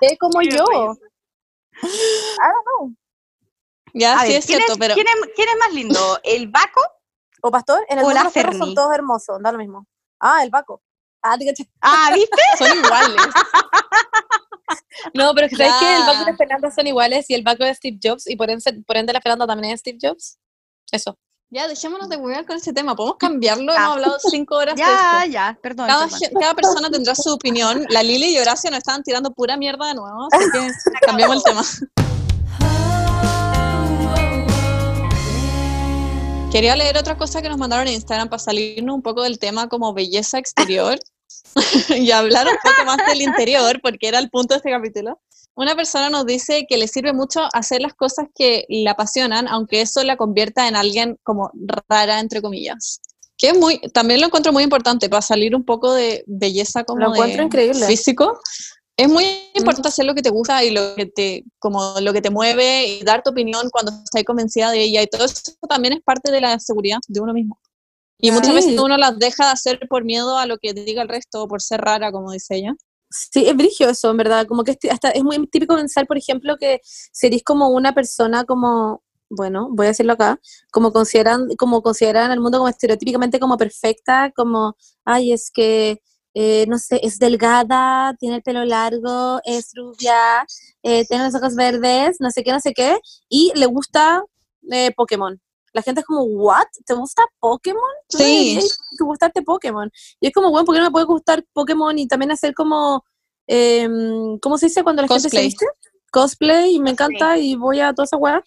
ve 0.00 0.16
como 0.18 0.40
yo. 0.40 0.64
I 1.82 1.82
don't 1.82 2.64
know. 2.64 2.92
Ya, 3.92 4.14
A 4.18 4.22
sí 4.22 4.28
ver, 4.28 4.36
es 4.38 4.46
¿quién, 4.46 4.58
cierto, 4.58 4.72
es, 4.72 4.78
pero 4.78 4.94
¿quién, 4.94 5.06
es, 5.08 5.14
quién 5.34 5.48
es 5.48 5.56
más 5.58 5.72
lindo? 5.74 6.20
¿El 6.22 6.48
Baco? 6.48 6.80
O 7.42 7.50
Pastor, 7.50 7.84
en 7.88 7.98
el 7.98 8.04
O 8.04 8.08
mundo 8.08 8.14
la 8.18 8.24
los 8.24 8.32
perros 8.32 8.56
son 8.56 8.74
todos 8.74 8.92
hermosos, 8.94 9.38
da 9.42 9.52
lo 9.52 9.58
mismo. 9.58 9.86
Ah, 10.18 10.42
el 10.42 10.50
Paco. 10.50 10.82
Ah. 11.80 12.06
Ah, 12.08 12.14
¿viste? 12.14 12.36
son 12.58 12.78
iguales. 12.78 13.16
No, 15.14 15.32
pero 15.34 15.48
¿sabes 15.48 15.72
que 15.78 15.94
El 15.96 16.02
Ya. 16.06 16.24
la 16.24 16.36
Fernanda 16.36 16.70
son 16.70 16.86
iguales 16.86 17.26
y 17.28 17.34
el 17.34 17.42
Paco 17.44 17.64
es 17.64 17.76
Steve 17.78 17.98
Jobs 18.02 18.26
y 18.28 18.36
por 18.36 18.50
ende, 18.50 18.82
por 18.86 18.96
ende 18.96 19.12
la 19.12 19.20
Fernanda 19.20 19.46
también 19.46 19.72
es 19.74 19.80
Steve 19.80 19.98
Jobs. 20.00 20.38
Eso. 20.90 21.16
Ya, 21.50 21.68
dejémonos 21.68 22.08
de 22.08 22.16
huear 22.16 22.44
con 22.44 22.56
este 22.56 22.72
tema. 22.72 22.96
¿Podemos 22.96 23.18
cambiarlo? 23.18 23.72
Ya. 23.72 23.78
Hemos 23.84 23.92
hablado 23.96 24.16
cinco 24.30 24.56
horas 24.56 24.74
de 24.74 24.80
Ya, 24.82 25.24
ya, 25.30 25.58
perdón. 25.62 25.86
Cada, 25.86 26.04
perdón. 26.06 26.18
gen- 26.18 26.32
cada 26.40 26.54
persona 26.54 26.90
tendrá 26.90 27.14
su 27.14 27.32
opinión. 27.32 27.84
La 27.90 28.02
Lili 28.02 28.34
y 28.34 28.38
Horacio 28.38 28.68
nos 28.70 28.78
estaban 28.78 29.02
tirando 29.04 29.30
pura 29.30 29.56
mierda 29.56 29.86
de 29.86 29.94
nuevo, 29.94 30.26
así 30.32 30.44
que 30.52 30.70
cambiamos 31.06 31.36
el 31.36 31.42
tema. 31.44 31.62
Quería 36.50 36.74
leer 36.74 36.96
otra 36.96 37.18
cosa 37.18 37.42
que 37.42 37.48
nos 37.48 37.58
mandaron 37.58 37.86
en 37.86 37.94
Instagram 37.94 38.28
para 38.28 38.38
salirnos 38.38 38.94
un 38.94 39.02
poco 39.02 39.22
del 39.22 39.38
tema 39.38 39.68
como 39.68 39.92
belleza 39.92 40.38
exterior 40.38 40.98
y 41.96 42.10
hablar 42.10 42.46
un 42.46 42.56
poco 42.62 42.84
más 42.84 42.98
del 43.06 43.22
interior, 43.22 43.80
porque 43.82 44.08
era 44.08 44.18
el 44.18 44.30
punto 44.30 44.54
de 44.54 44.58
este 44.58 44.70
capítulo. 44.70 45.20
Una 45.54 45.74
persona 45.74 46.10
nos 46.10 46.26
dice 46.26 46.66
que 46.68 46.76
le 46.76 46.86
sirve 46.86 47.14
mucho 47.14 47.40
hacer 47.54 47.80
las 47.80 47.94
cosas 47.94 48.26
que 48.34 48.66
le 48.68 48.88
apasionan, 48.90 49.48
aunque 49.48 49.80
eso 49.80 50.04
la 50.04 50.18
convierta 50.18 50.68
en 50.68 50.76
alguien 50.76 51.18
como 51.22 51.50
rara, 51.88 52.20
entre 52.20 52.42
comillas. 52.42 53.00
Que 53.38 53.48
es 53.48 53.58
muy, 53.58 53.78
también 53.92 54.20
lo 54.20 54.26
encuentro 54.26 54.52
muy 54.52 54.62
importante 54.62 55.08
para 55.08 55.22
salir 55.22 55.56
un 55.56 55.64
poco 55.64 55.94
de 55.94 56.24
belleza 56.26 56.84
como 56.84 57.00
Lo 57.00 57.12
encuentro 57.12 57.38
de 57.38 57.44
increíble. 57.44 57.86
físico. 57.86 58.38
Es 58.98 59.08
muy 59.08 59.24
importante 59.54 59.88
hacer 59.88 60.06
lo 60.06 60.14
que 60.14 60.22
te 60.22 60.30
gusta 60.30 60.62
y 60.64 60.70
lo 60.70 60.94
que 60.94 61.06
te, 61.06 61.44
como 61.58 62.00
lo 62.00 62.12
que 62.12 62.22
te 62.22 62.30
mueve 62.30 62.86
y 62.86 63.02
dar 63.02 63.22
tu 63.22 63.30
opinión 63.30 63.68
cuando 63.70 63.92
estás 63.92 64.24
convencida 64.24 64.70
de 64.70 64.82
ella 64.82 65.02
y 65.02 65.06
todo 65.06 65.24
eso 65.24 65.52
también 65.68 65.94
es 65.94 66.02
parte 66.02 66.30
de 66.30 66.40
la 66.40 66.58
seguridad 66.58 66.98
de 67.06 67.20
uno 67.20 67.32
mismo. 67.32 67.58
Y 68.18 68.30
muchas 68.30 68.48
Sí. 68.50 68.54
veces 68.54 68.78
uno 68.80 68.96
las 68.96 69.18
deja 69.18 69.46
de 69.46 69.52
hacer 69.52 69.80
por 69.88 70.04
miedo 70.04 70.38
a 70.38 70.46
lo 70.46 70.58
que 70.58 70.72
diga 70.72 71.02
el 71.02 71.08
resto 71.08 71.42
o 71.42 71.48
por 71.48 71.60
ser 71.62 71.80
rara, 71.82 72.10
como 72.12 72.32
dice 72.32 72.56
ella. 72.56 72.74
Sí, 73.10 73.46
es 73.46 73.56
brigio 73.56 73.88
eso, 73.88 74.10
en 74.10 74.16
verdad. 74.16 74.46
Como 74.46 74.64
que 74.64 74.76
hasta 74.90 75.10
es 75.10 75.22
muy 75.22 75.46
típico 75.48 75.76
pensar, 75.76 76.06
por 76.06 76.16
ejemplo, 76.18 76.56
que 76.58 76.80
seréis 77.12 77.42
como 77.44 77.68
una 77.68 77.94
persona 77.94 78.44
como, 78.44 79.02
bueno, 79.30 79.68
voy 79.70 79.86
a 79.86 79.88
decirlo 79.90 80.14
acá, 80.14 80.40
como 80.72 80.92
consideran, 80.92 81.46
como 81.58 81.82
consideran 81.82 82.30
al 82.30 82.40
mundo 82.40 82.58
como 82.58 82.68
estereotípicamente 82.68 83.38
como 83.38 83.56
perfecta, 83.58 84.32
como, 84.34 84.76
ay, 85.04 85.32
es 85.32 85.50
que, 85.52 86.00
eh, 86.34 86.66
no 86.68 86.78
sé, 86.78 87.00
es 87.02 87.18
delgada, 87.18 88.14
tiene 88.18 88.36
el 88.36 88.42
pelo 88.42 88.64
largo, 88.64 89.40
es 89.44 89.70
rubia, 89.74 90.44
eh, 90.82 91.04
tiene 91.06 91.24
los 91.24 91.34
ojos 91.36 91.54
verdes, 91.54 92.16
no 92.20 92.30
sé 92.30 92.42
qué, 92.44 92.52
no 92.52 92.60
sé 92.60 92.72
qué, 92.74 92.98
y 93.28 93.52
le 93.54 93.66
gusta 93.66 94.22
eh, 94.70 94.92
Pokémon. 94.96 95.40
La 95.76 95.82
gente 95.82 96.00
es 96.00 96.06
como, 96.06 96.22
¿what? 96.22 96.64
¿Te 96.86 96.94
gusta 96.94 97.22
Pokémon? 97.38 97.82
Sí. 98.08 98.18
deberías 98.54 98.78
gustarte 98.98 99.42
Pokémon. 99.42 99.90
Y 100.20 100.28
es 100.28 100.32
como, 100.32 100.50
bueno, 100.50 100.64
¿por 100.64 100.74
qué 100.74 100.80
no 100.80 100.86
me 100.86 100.90
puede 100.90 101.04
gustar 101.04 101.44
Pokémon 101.52 101.98
y 101.98 102.08
también 102.08 102.30
hacer 102.32 102.54
como, 102.54 103.04
em, 103.46 104.38
¿cómo 104.40 104.56
se 104.58 104.66
dice 104.66 104.82
cuando 104.82 105.02
la 105.02 105.08
gente 105.08 105.20
se 105.20 105.26
Cosplay. 105.28 105.44
viste? 105.46 105.66
Cosplay, 106.10 106.74
y 106.76 106.80
me 106.80 106.90
Cosplay. 106.96 107.08
encanta 107.16 107.38
y 107.38 107.56
voy 107.56 107.80
a 107.80 107.92
toda 107.92 108.04
esa 108.04 108.16
weá. 108.16 108.42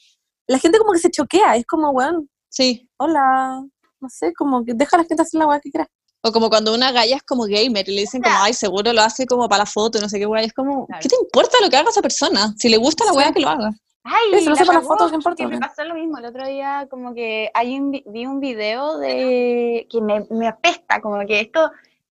La 0.47 0.57
gente 0.57 0.79
como 0.79 0.91
que 0.93 0.99
se 0.99 1.11
choquea, 1.11 1.55
es 1.55 1.65
como, 1.67 1.91
weón, 1.91 2.29
Sí. 2.49 2.89
hola, 2.97 3.61
no 4.01 4.09
sé, 4.09 4.33
como 4.33 4.65
que 4.65 4.73
deja 4.73 4.97
a 4.97 5.01
la 5.01 5.05
gente 5.05 5.21
hacer 5.21 5.37
la 5.39 5.45
weá 5.47 5.59
que 5.59 5.69
quiera. 5.69 5.87
O 6.23 6.31
como 6.31 6.49
cuando 6.49 6.73
una 6.73 6.91
galla 6.91 7.15
es 7.15 7.23
como 7.23 7.43
gamer 7.43 7.87
y 7.87 7.93
le 7.95 8.01
dicen 8.01 8.21
como, 8.23 8.35
ay, 8.39 8.53
seguro 8.53 8.91
lo 8.91 9.01
hace 9.01 9.25
como 9.25 9.47
para 9.47 9.63
la 9.63 9.65
foto 9.67 10.01
no 10.01 10.09
sé 10.09 10.17
qué 10.19 10.25
weá. 10.25 10.41
Es 10.43 10.53
como, 10.53 10.87
Claro. 10.87 10.99
¿qué 11.01 11.09
te 11.09 11.15
importa 11.15 11.57
lo 11.61 11.69
que 11.69 11.77
haga 11.77 11.91
esa 11.91 12.01
persona? 12.01 12.53
Si 12.57 12.67
le 12.69 12.77
gusta 12.77 13.05
la 13.05 13.11
Sí. 13.11 13.17
weá, 13.17 13.31
que 13.31 13.39
lo 13.39 13.49
haga. 13.49 13.69
Ay, 14.11 14.39
Eso, 14.39 14.49
lo 14.49 14.55
sé 14.55 14.65
las 14.65 14.87
fotos, 14.87 15.09
¿qué 15.11 15.15
importa? 15.15 15.47
me 15.47 15.59
pasó 15.59 15.83
lo 15.83 15.93
mismo. 15.93 16.17
El 16.17 16.25
otro 16.25 16.45
día, 16.47 16.87
como 16.89 17.13
que 17.13 17.51
hay 17.53 17.77
un, 17.79 17.91
vi- 17.91 18.03
vi 18.07 18.25
un 18.25 18.39
video 18.39 18.97
de 18.97 19.87
que 19.89 20.01
me, 20.01 20.25
me 20.31 20.47
apesta, 20.47 20.99
como 20.99 21.19
que 21.27 21.39
esto, 21.41 21.71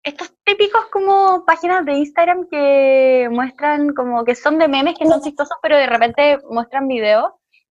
estos 0.03 0.33
típicos 0.45 0.85
como 0.91 1.43
páginas 1.45 1.85
de 1.85 1.93
Instagram 1.93 2.47
que 2.49 3.27
muestran 3.31 3.93
como 3.93 4.23
que 4.23 4.35
son 4.35 4.57
de 4.57 4.67
memes 4.67 4.95
que 4.97 5.05
son 5.05 5.21
chistosos, 5.21 5.57
pero 5.61 5.75
de 5.77 5.87
repente 5.87 6.39
muestran 6.49 6.87
videos 6.87 7.31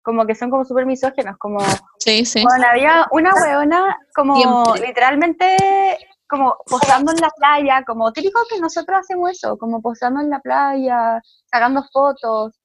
como 0.02 0.26
que 0.26 0.34
son 0.34 0.50
como 0.50 0.64
súper 0.64 0.84
misógenos, 0.84 1.38
como 1.38 1.60
Sí, 1.98 2.24
sí. 2.24 2.42
Bueno, 2.42 2.66
había 2.70 3.06
una 3.12 3.32
weona 3.34 3.96
como 4.14 4.34
Siempre. 4.36 4.88
literalmente 4.88 5.98
como 6.28 6.56
posando 6.66 7.12
en 7.12 7.20
la 7.20 7.30
playa, 7.30 7.84
como 7.86 8.10
típico 8.12 8.40
que 8.50 8.58
nosotros 8.58 8.98
hacemos 9.00 9.30
eso, 9.30 9.56
como 9.58 9.80
posando 9.80 10.20
en 10.20 10.30
la 10.30 10.40
playa, 10.40 11.20
sacando 11.44 11.84
fotos, 11.92 12.58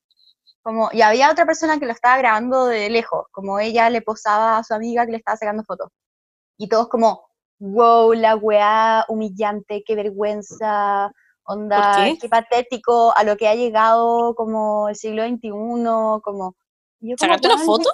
como, 0.68 0.90
y 0.92 1.02
había 1.02 1.32
otra 1.32 1.46
persona 1.46 1.80
que 1.80 1.86
lo 1.86 1.94
estaba 1.94 2.18
grabando 2.18 2.66
de 2.66 2.90
lejos, 2.90 3.28
como 3.32 3.58
ella 3.58 3.90
le 3.90 4.02
posaba 4.02 4.58
a 4.58 4.64
su 4.66 4.74
amiga 4.74 5.06
que 5.06 5.14
le 5.14 5.18
estaba 5.20 5.38
sacando 5.38 5.64
fotos. 5.64 5.88
Y 6.58 6.68
todos 6.68 6.90
como, 6.90 7.30
wow, 7.60 8.12
la 8.12 8.36
weá 8.36 9.06
humillante, 9.08 9.82
qué 9.88 9.96
vergüenza, 9.96 11.10
onda, 11.44 11.94
¿Por 11.94 12.20
qué? 12.20 12.28
patético 12.28 13.16
a 13.16 13.24
lo 13.24 13.38
que 13.38 13.48
ha 13.48 13.56
llegado 13.56 14.36
como 14.36 14.90
el 14.90 14.98
siglo 14.98 15.24
XXI, 15.26 15.50
como... 16.22 16.58
¿Sacarte 17.18 17.48
una 17.48 17.56
"Weón, 17.56 17.66
foto? 17.66 17.90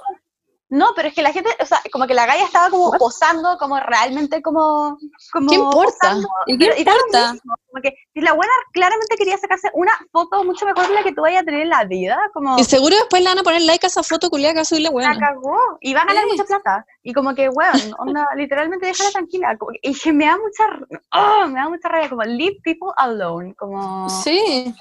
No, 0.74 0.88
pero 0.96 1.08
es 1.08 1.14
que 1.14 1.22
la 1.22 1.32
gente, 1.32 1.52
o 1.60 1.66
sea, 1.68 1.80
como 1.92 2.08
que 2.08 2.16
la 2.16 2.26
galla 2.26 2.46
estaba 2.46 2.72
como 2.72 2.92
posando, 2.94 3.58
como 3.60 3.80
realmente 3.80 4.42
como... 4.42 4.98
como 5.32 5.48
¿Qué 5.48 5.56
importa? 5.56 5.92
posando, 6.00 6.28
¿Y 6.48 6.58
qué 6.58 6.74
importa? 6.80 7.36
Como 7.44 7.82
que 7.84 7.94
si 8.12 8.22
la 8.22 8.34
buena 8.34 8.52
claramente 8.74 9.16
quería 9.16 9.38
sacarse 9.38 9.70
una 9.76 9.92
foto 10.12 10.44
mucho 10.44 10.66
mejor 10.66 10.88
de 10.88 10.96
la 10.96 11.04
que 11.04 11.14
tú 11.14 11.22
vayas 11.22 11.44
a 11.44 11.46
tener 11.46 11.62
en 11.62 11.70
la 11.70 11.84
vida, 11.84 12.18
como... 12.34 12.58
Y 12.58 12.64
seguro 12.64 12.96
después 12.96 13.22
le 13.22 13.30
van 13.30 13.38
a 13.38 13.44
poner 13.44 13.62
like 13.62 13.86
a 13.86 13.90
esa 13.90 14.02
foto 14.02 14.32
culiada 14.32 14.54
que 14.54 14.58
va 14.60 14.62
a 14.64 14.66
subir 14.66 14.82
la 14.82 14.90
La 14.90 14.96
weona. 14.96 15.20
cagó 15.20 15.58
y 15.80 15.94
va 15.94 16.02
a 16.02 16.06
ganar 16.06 16.24
Sí. 16.24 16.30
mucha 16.32 16.44
plata. 16.46 16.86
Y 17.04 17.14
como 17.14 17.36
que, 17.36 17.50
weón, 17.50 17.94
onda, 18.00 18.28
literalmente 18.36 18.88
déjala 18.88 19.12
tranquila. 19.12 19.56
como 19.60 19.74
y 19.80 20.12
me 20.12 20.26
da 20.26 20.38
mucha, 20.38 21.00
oh, 21.14 21.48
me 21.50 21.60
da 21.60 21.70
mucha 21.70 21.88
rabia, 21.88 22.10
como 22.10 22.24
leave 22.24 22.58
people 22.64 22.90
alone, 22.98 23.54
como... 23.56 24.10
Sí. 24.10 24.74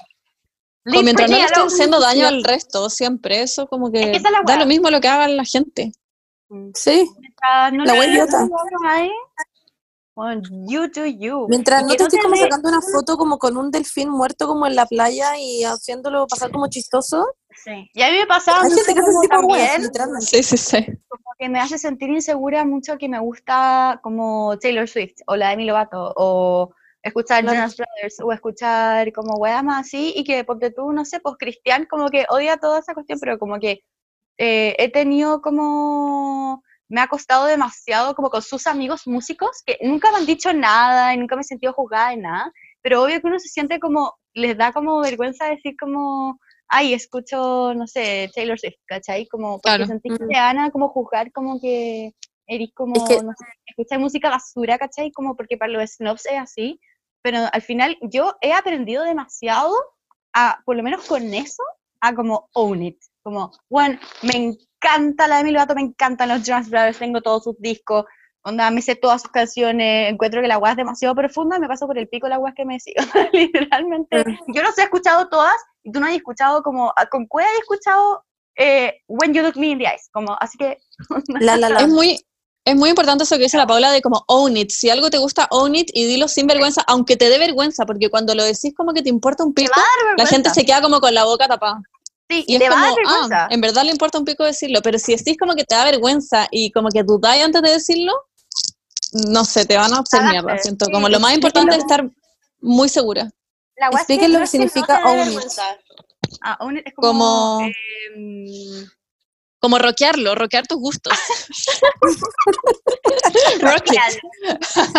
Como 0.85 1.01
mientras 1.01 1.29
no 1.29 1.37
le 1.37 1.43
estén 1.43 1.63
haciendo 1.63 1.99
daño 1.99 2.27
al 2.27 2.43
resto, 2.43 2.89
siempre. 2.89 3.41
Eso 3.41 3.67
como 3.67 3.91
que, 3.91 4.11
es 4.11 4.23
da 4.23 4.57
lo 4.57 4.65
mismo 4.65 4.89
lo 4.89 4.99
que 4.99 5.07
haga 5.07 5.27
la 5.27 5.45
gente. 5.45 5.91
Sí. 6.73 7.09
Mientras 7.19 7.73
no 7.73 7.85
La 7.85 8.05
idiota. 8.05 8.47
hagan 10.15 10.41
you 10.67 10.87
do 10.89 11.05
you. 11.05 11.47
Mientras 11.49 11.83
no 11.83 11.95
te 11.95 12.03
estés 12.03 12.21
como 12.21 12.35
sacando 12.35 12.69
una 12.69 12.81
foto 12.81 13.17
como 13.17 13.39
con 13.39 13.57
un 13.57 13.71
delfín 13.71 14.09
muerto 14.09 14.45
como 14.47 14.67
en 14.67 14.75
la 14.75 14.85
playa 14.85 15.37
y 15.37 15.63
haciéndolo 15.63 16.27
pasar 16.27 16.51
como 16.51 16.67
chistoso. 16.67 17.25
Sí. 17.63 17.89
Y 17.93 18.01
a 18.01 18.11
mí 18.11 18.17
me 18.17 18.27
pasaba 18.27 18.61
Hay 18.61 18.69
mucho 18.69 18.83
como 18.93 19.21
también. 19.27 20.21
Sí, 20.21 20.43
sí, 20.43 20.57
sí. 20.57 20.85
como 21.07 21.23
que 21.39 21.49
me 21.49 21.59
hace 21.59 21.77
sentir 21.77 22.09
insegura 22.09 22.65
mucho 22.65 22.97
que 22.97 23.09
me 23.09 23.19
gusta 23.19 23.99
como 24.03 24.57
Taylor 24.59 24.87
Swift 24.87 25.21
o 25.27 25.35
la 25.35 25.49
Demi 25.49 25.65
Lovato 25.65 26.13
o 26.15 26.73
escuchar 27.03 27.41
Claro. 27.43 27.57
Jonas 27.57 27.75
Brothers 27.77 28.19
o 28.21 28.31
escuchar 28.31 29.11
como 29.13 29.35
weas 29.37 29.63
más 29.63 29.81
así 29.85 30.13
y 30.15 30.23
que 30.23 30.43
porque 30.43 30.71
tú, 30.71 30.91
no 30.93 31.05
sé, 31.05 31.19
pues 31.19 31.35
Cristian 31.37 31.85
como 31.89 32.09
que 32.09 32.25
odia 32.29 32.57
toda 32.57 32.79
esa 32.79 32.93
cuestión, 32.93 33.19
pero 33.19 33.37
como 33.37 33.59
que 33.59 33.81
eh, 34.37 34.75
he 34.79 34.89
tenido 34.89 35.41
como, 35.41 36.63
me 36.87 37.01
ha 37.01 37.07
costado 37.07 37.45
demasiado 37.45 38.15
como 38.15 38.29
con 38.29 38.41
sus 38.41 38.65
amigos 38.67 39.05
músicos 39.05 39.61
que 39.65 39.77
nunca 39.81 40.11
me 40.11 40.17
han 40.17 40.25
dicho 40.25 40.53
nada 40.53 41.13
y 41.13 41.17
nunca 41.17 41.35
me 41.35 41.41
he 41.41 41.45
sentido 41.45 41.73
juzgada 41.73 42.09
de 42.11 42.17
nada, 42.17 42.51
pero 42.81 43.03
obvio 43.03 43.19
que 43.21 43.27
uno 43.27 43.37
se 43.39 43.49
siente 43.49 43.79
como, 43.79 44.15
les 44.33 44.57
da 44.57 44.71
como 44.71 44.99
vergüenza 45.01 45.45
decir 45.47 45.75
como, 45.79 46.39
ay, 46.69 46.93
escucho, 46.93 47.73
no 47.75 47.85
sé, 47.85 48.31
Taylor 48.33 48.57
Swift, 48.59 48.79
¿cachai? 48.85 49.27
Como, 49.27 49.59
porque 49.59 49.75
Claro. 49.77 49.85
sentís 49.87 50.17
que 50.17 50.23
Mm. 50.23 50.27
te 50.29 50.39
van 50.39 50.57
a 50.59 50.71
como 50.71 50.89
juzgar 50.89 51.31
como 51.31 51.59
que 51.59 52.13
eres 52.47 52.69
como, 52.73 52.95
Es 52.95 53.03
que- 53.07 53.21
no 53.21 53.31
sé, 53.37 53.45
escuchar 53.67 53.99
música 53.99 54.29
basura, 54.29 54.77
¿cachai? 54.77 55.11
Como 55.11 55.35
porque 55.35 55.57
para 55.57 55.71
los 55.71 55.91
snobs 55.91 56.25
es 56.25 56.39
así, 56.39 56.79
pero 57.23 57.39
al 57.51 57.61
final 57.63 57.97
yo 58.01 58.35
he 58.41 58.53
aprendido 58.53 59.03
demasiado 59.03 59.73
a, 60.33 60.59
por 60.65 60.75
lo 60.75 60.83
menos 60.83 61.03
con 61.07 61.33
eso, 61.33 61.63
a 62.01 62.13
como 62.13 62.49
own 62.53 62.83
it, 62.83 62.99
como, 63.23 63.51
bueno, 63.69 63.97
me 64.21 64.35
encanta 64.35 65.27
la 65.27 65.37
Demi 65.37 65.51
Lovato, 65.51 65.73
me 65.73 65.81
encantan 65.81 66.29
los 66.29 66.43
Jonas 66.43 66.69
Brothers, 66.69 66.99
tengo 66.99 67.21
todos 67.21 67.45
sus 67.45 67.59
discos, 67.59 68.05
onda, 68.43 68.69
me 68.71 68.81
sé 68.81 68.95
todas 68.95 69.21
sus 69.21 69.31
canciones, 69.31 70.11
encuentro 70.11 70.41
que 70.41 70.47
la 70.49 70.57
weá 70.57 70.71
es 70.71 70.77
demasiado 70.77 71.15
profunda, 71.15 71.57
me 71.59 71.67
paso 71.67 71.87
por 71.87 71.97
el 71.97 72.09
pico 72.09 72.27
la 72.27 72.37
weá 72.39 72.53
que 72.53 72.65
me 72.65 72.79
sigo, 72.79 73.01
literalmente, 73.33 74.23
yo 74.47 74.61
los 74.61 74.77
he 74.77 74.83
escuchado 74.83 75.29
todas, 75.29 75.55
y 75.83 75.91
tú 75.91 75.99
no 76.01 76.07
has 76.07 76.13
escuchado 76.13 76.61
como, 76.61 76.91
a- 76.95 77.05
con 77.05 77.25
cuál 77.27 77.45
has 77.45 77.59
escuchado 77.59 78.25
eh, 78.57 79.01
When 79.07 79.33
You 79.33 79.41
Look 79.43 79.55
Me 79.57 79.67
in 79.67 79.77
the 79.79 79.85
Eyes, 79.85 80.09
como, 80.11 80.35
así 80.41 80.57
que, 80.57 80.77
La, 81.39 81.55
la, 81.57 81.69
la. 81.69 81.79
Es 81.81 81.87
muy, 81.87 82.19
es 82.65 82.75
muy 82.75 82.89
importante 82.89 83.23
eso 83.25 83.35
que 83.37 83.43
dice 83.43 83.57
la 83.57 83.67
Paula 83.67 83.91
de 83.91 84.01
como 84.01 84.23
own 84.27 84.55
it. 84.57 84.71
Si 84.71 84.89
algo 84.89 85.09
te 85.09 85.17
gusta, 85.17 85.47
own 85.51 85.75
it 85.75 85.89
y 85.93 86.05
dilo 86.05 86.27
sin 86.27 86.47
vergüenza, 86.47 86.81
aunque 86.87 87.17
te 87.17 87.29
dé 87.29 87.37
vergüenza, 87.37 87.85
porque 87.85 88.09
cuando 88.09 88.33
lo 88.35 88.43
decís 88.43 88.73
como 88.75 88.93
que 88.93 89.01
te 89.01 89.09
importa 89.09 89.43
un 89.43 89.53
pico, 89.53 89.73
la 90.17 90.25
gente 90.25 90.49
se 90.49 90.65
queda 90.65 90.81
como 90.81 90.99
con 91.01 91.13
la 91.13 91.25
boca 91.25 91.47
tapada. 91.47 91.81
Sí, 92.29 92.45
Y 92.47 92.57
te 92.57 92.65
es 92.65 92.71
va 92.71 92.75
a 92.75 92.79
como, 92.79 92.85
dar 92.85 92.95
vergüenza. 93.05 93.45
ah, 93.45 93.47
en 93.51 93.61
verdad 93.61 93.83
le 93.83 93.91
importa 93.91 94.17
un 94.17 94.25
pico 94.25 94.43
decirlo, 94.45 94.81
pero 94.81 94.97
si 94.97 95.15
decís 95.15 95.35
como 95.37 95.55
que 95.55 95.65
te 95.65 95.75
da 95.75 95.83
vergüenza 95.83 96.47
y 96.51 96.71
como 96.71 96.87
que 96.89 97.03
dudáis 97.03 97.43
antes 97.43 97.61
de 97.61 97.69
decirlo, 97.71 98.13
no 99.27 99.43
sé, 99.45 99.65
te 99.65 99.75
van 99.77 99.93
a 99.93 99.99
hacer 99.99 100.23
mierda, 100.23 100.57
siento. 100.57 100.85
sí. 100.85 100.91
Como 100.91 101.09
lo 101.09 101.19
más 101.19 101.33
importante 101.35 101.75
es 101.75 101.81
estar 101.81 102.09
muy 102.61 102.87
segura. 102.87 103.29
La 103.75 103.87
Expliquen 103.87 104.31
lo 104.31 104.37
que 104.37 104.43
no 104.45 104.47
significa 104.47 105.01
own 105.05 105.33
it. 105.33 105.39
Ah, 106.41 106.57
own 106.61 106.77
it 106.77 106.87
es 106.87 106.93
como, 106.95 107.07
Como, 107.07 107.61
em, 108.15 108.87
como 109.63 109.77
rockearlo, 109.79 110.35
rockear 110.35 110.67
tus 110.67 110.77
gustos. 110.77 111.13
Rock. 113.61 113.85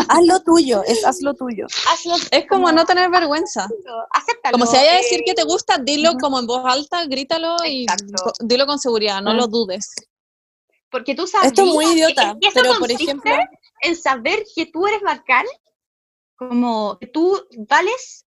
Haz 0.09 0.25
lo 0.27 0.41
tuyo, 0.43 0.83
es 0.87 1.05
haz 1.05 1.21
lo 1.21 1.35
tuyo. 1.35 1.67
Hazlo, 1.91 2.15
Es 2.31 2.47
como 2.49 2.73
no 2.73 2.87
tener 2.87 3.11
vergüenza. 3.11 3.69
acéptalo. 4.11 4.53
Como 4.53 4.65
si 4.67 4.77
haya 4.79 4.93
a 4.93 4.97
decir 4.97 5.21
eh, 5.21 5.25
que 5.27 5.35
te 5.35 5.45
gusta, 5.45 5.77
dilo 5.77 6.15
como 6.19 6.39
en 6.39 6.47
voz 6.47 6.63
alta, 6.65 7.05
grítalo 7.05 7.57
y 7.67 7.83
Exacto. 7.83 8.25
co- 8.25 8.33
dilo 8.41 8.67
con 8.67 8.79
seguridad, 8.79 9.21
no 9.21 9.35
Mm. 9.35 9.37
lo 9.37 9.47
dudes. 9.49 9.91
Porque 10.91 11.15
tú 11.15 11.27
sabes. 11.27 11.49
Esto 11.49 11.63
es 11.63 11.69
muy 11.69 11.85
idiota, 11.85 12.35
eso 12.41 12.51
pero 12.55 12.79
por 12.79 12.91
ejemplo, 12.91 13.33
En 13.83 13.97
saber 13.97 14.45
que 14.57 14.65
tú 14.65 14.87
eres 14.87 15.03
bacán, 15.03 15.45
como 16.37 16.97
que 16.99 17.07
tú 17.07 17.39
vales, 17.69 18.24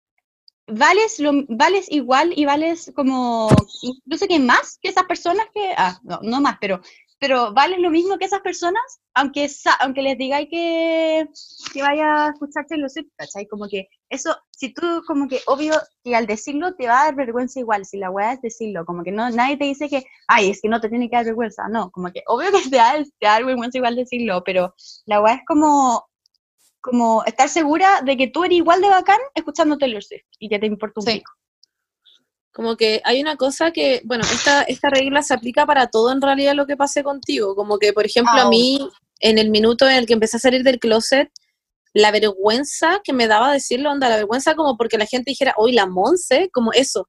vales, 0.66 1.19
lo, 1.19 1.32
vales 1.49 1.91
igual 1.91 2.32
y 2.36 2.45
vales 2.45 2.93
como, 2.95 3.49
incluso 3.82 4.27
que 4.27 4.39
más 4.39 4.78
que 4.81 4.89
esas 4.89 5.05
personas 5.05 5.47
que, 5.53 5.74
ah, 5.77 5.99
no, 6.03 6.20
no 6.23 6.41
más, 6.41 6.57
pero, 6.61 6.81
pero 7.19 7.53
vales 7.53 7.78
lo 7.78 7.91
mismo 7.91 8.19
que 8.19 8.24
esas 8.24 8.41
personas, 8.41 8.82
aunque, 9.15 9.49
aunque 9.81 10.03
les 10.03 10.19
digáis 10.19 10.49
que, 10.51 11.27
que 11.73 11.82
vaya 11.82 12.27
a 12.27 12.31
escuchar 12.31 12.66
Taylor 12.66 12.91
Swift, 12.91 13.09
¿cachai? 13.16 13.47
Como 13.47 13.69
que 13.69 13.89
eso, 14.09 14.36
si 14.51 14.73
tú, 14.73 15.03
como 15.07 15.28
que, 15.28 15.41
obvio, 15.47 15.74
que 16.03 16.15
al 16.15 16.27
decirlo 16.27 16.74
te 16.74 16.86
va 16.86 17.03
a 17.03 17.05
dar 17.07 17.15
vergüenza 17.15 17.61
igual, 17.61 17.85
si 17.85 17.99
la 17.99 18.11
weá 18.11 18.32
es 18.32 18.43
decirlo, 18.43 18.85
como 18.85 19.03
que 19.05 19.12
no, 19.12 19.31
nadie 19.31 19.57
te 19.57 19.65
dice 19.65 19.89
que, 19.89 20.05
ay, 20.28 20.51
es 20.51 20.61
que 20.61 20.69
no 20.69 20.81
te 20.81 20.89
tiene 20.89 21.09
que 21.09 21.16
dar 21.16 21.24
vergüenza, 21.24 21.69
no, 21.69 21.91
como 21.91 22.11
que, 22.12 22.23
obvio 22.27 22.51
que 22.51 22.69
te 22.69 22.77
da, 22.77 22.95
te 23.03 23.27
da 23.27 23.41
vergüenza 23.41 23.78
igual 23.78 23.97
decirlo, 23.97 24.43
pero 24.45 24.74
la 25.07 25.20
weá 25.20 25.35
es 25.35 25.43
como, 25.47 26.07
como 26.85 27.24
estar 27.24 27.48
segura 27.48 28.02
de 28.05 28.15
que 28.19 28.28
tú 28.28 28.44
eres 28.44 28.59
igual 28.59 28.82
de 28.82 28.89
bacán 28.90 29.16
escuchando 29.35 29.78
Taylor 29.78 30.05
Swift 30.05 30.27
y 30.39 30.51
que 30.51 30.59
te 30.59 30.66
importa 30.66 31.01
un 31.01 31.06
Sí. 31.06 31.12
pico. 31.15 31.32
como 32.52 32.77
que 32.77 33.01
hay 33.05 33.20
una 33.20 33.35
cosa 33.36 33.73
que, 33.73 34.01
bueno, 34.05 34.23
esta, 34.23 34.62
esta 34.62 34.89
regla 34.89 35.23
se 35.23 35.35
aplica 35.35 35.66
para 35.66 35.89
todo 35.89 36.12
en 36.12 36.20
realidad 36.23 36.55
lo 36.55 36.66
que 36.66 36.77
pase 36.77 37.02
contigo. 37.02 37.56
Como 37.56 37.78
que, 37.78 37.93
por 37.93 38.06
ejemplo, 38.06 38.32
Ah, 38.36 38.43
a 38.43 38.48
mí, 38.48 38.78
en 39.19 39.39
el 39.39 39.51
minuto 39.51 39.89
en 39.89 39.97
el 39.97 40.06
que 40.06 40.12
empecé 40.12 40.36
a 40.36 40.40
salir 40.40 40.62
del 40.62 40.78
closet, 40.78 41.31
la 41.94 42.12
vergüenza 42.12 43.01
que 43.02 43.12
me 43.12 43.27
daba 43.27 43.51
decirlo, 43.52 43.90
onda, 43.90 44.09
la 44.09 44.16
vergüenza 44.19 44.55
como 44.55 44.77
porque 44.77 44.98
la 44.98 45.06
gente 45.06 45.32
dijera, 45.32 45.52
uy, 45.59 45.73
la 45.73 45.86
Monse, 45.86 46.48
como 46.52 46.73
eso. 46.73 47.09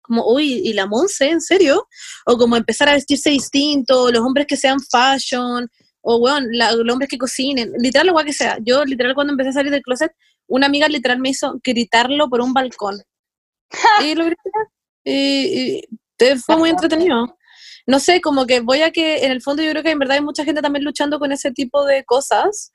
Como, 0.00 0.24
uy, 0.32 0.62
¿y 0.64 0.72
la 0.72 0.86
Monse? 0.86 1.28
¿En 1.28 1.42
serio? 1.42 1.86
O 2.24 2.38
como 2.38 2.56
empezar 2.56 2.88
a 2.88 2.94
vestirse 2.94 3.28
distinto, 3.28 4.10
los 4.10 4.22
hombres 4.22 4.46
que 4.46 4.56
sean 4.56 4.78
fashion, 4.80 5.68
o, 6.08 6.20
bueno, 6.20 6.46
los 6.50 6.92
hombres 6.92 7.08
que 7.10 7.18
cocinen, 7.18 7.72
literal, 7.78 8.06
lo 8.06 8.12
guay 8.12 8.26
que 8.26 8.32
sea. 8.32 8.58
Yo, 8.62 8.84
literal, 8.84 9.14
cuando 9.14 9.32
empecé 9.32 9.50
a 9.50 9.54
salir 9.54 9.72
del 9.72 9.82
closet, 9.82 10.12
una 10.46 10.66
amiga 10.66 10.86
literal 10.88 11.18
me 11.18 11.30
hizo 11.30 11.58
gritarlo 11.64 12.28
por 12.28 12.40
un 12.40 12.54
balcón. 12.54 13.02
y 14.04 14.14
lo 14.14 14.24
grité. 14.24 14.50
Y, 15.04 15.80
y 15.80 15.82
fue 16.44 16.56
muy 16.56 16.70
entretenido. 16.70 17.36
No 17.88 17.98
sé, 18.00 18.20
como 18.20 18.46
que 18.46 18.60
voy 18.60 18.82
a 18.82 18.90
que 18.90 19.24
en 19.24 19.32
el 19.32 19.42
fondo 19.42 19.62
yo 19.62 19.70
creo 19.70 19.82
que 19.82 19.90
en 19.90 19.98
verdad 19.98 20.16
hay 20.16 20.22
mucha 20.22 20.44
gente 20.44 20.60
también 20.62 20.84
luchando 20.84 21.18
con 21.18 21.30
ese 21.32 21.50
tipo 21.52 21.84
de 21.84 22.04
cosas 22.04 22.70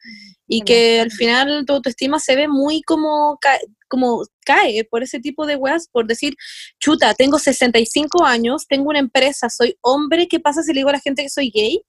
y 0.48 0.62
que 0.66 1.00
al 1.02 1.12
final 1.12 1.66
tu 1.66 1.74
autoestima 1.74 2.18
se 2.20 2.36
ve 2.36 2.48
muy 2.50 2.82
como, 2.82 3.38
ca- 3.42 3.60
como 3.90 4.24
cae 4.46 4.86
por 4.86 5.04
ese 5.04 5.20
tipo 5.20 5.46
de 5.46 5.56
weas, 5.58 5.88
por 5.90 6.06
decir, 6.08 6.34
chuta, 6.80 7.14
tengo 7.14 7.40
65 7.40 8.26
años, 8.26 8.66
tengo 8.68 8.90
una 8.90 9.00
empresa, 9.00 9.50
soy 9.50 9.76
hombre, 9.82 10.28
¿qué 10.30 10.40
pasa 10.40 10.64
si 10.64 10.74
le 10.74 10.80
digo 10.80 10.90
a 10.90 10.94
la 10.94 11.00
gente 11.02 11.24
que 11.24 11.30
soy 11.30 11.50
gay? 11.54 11.82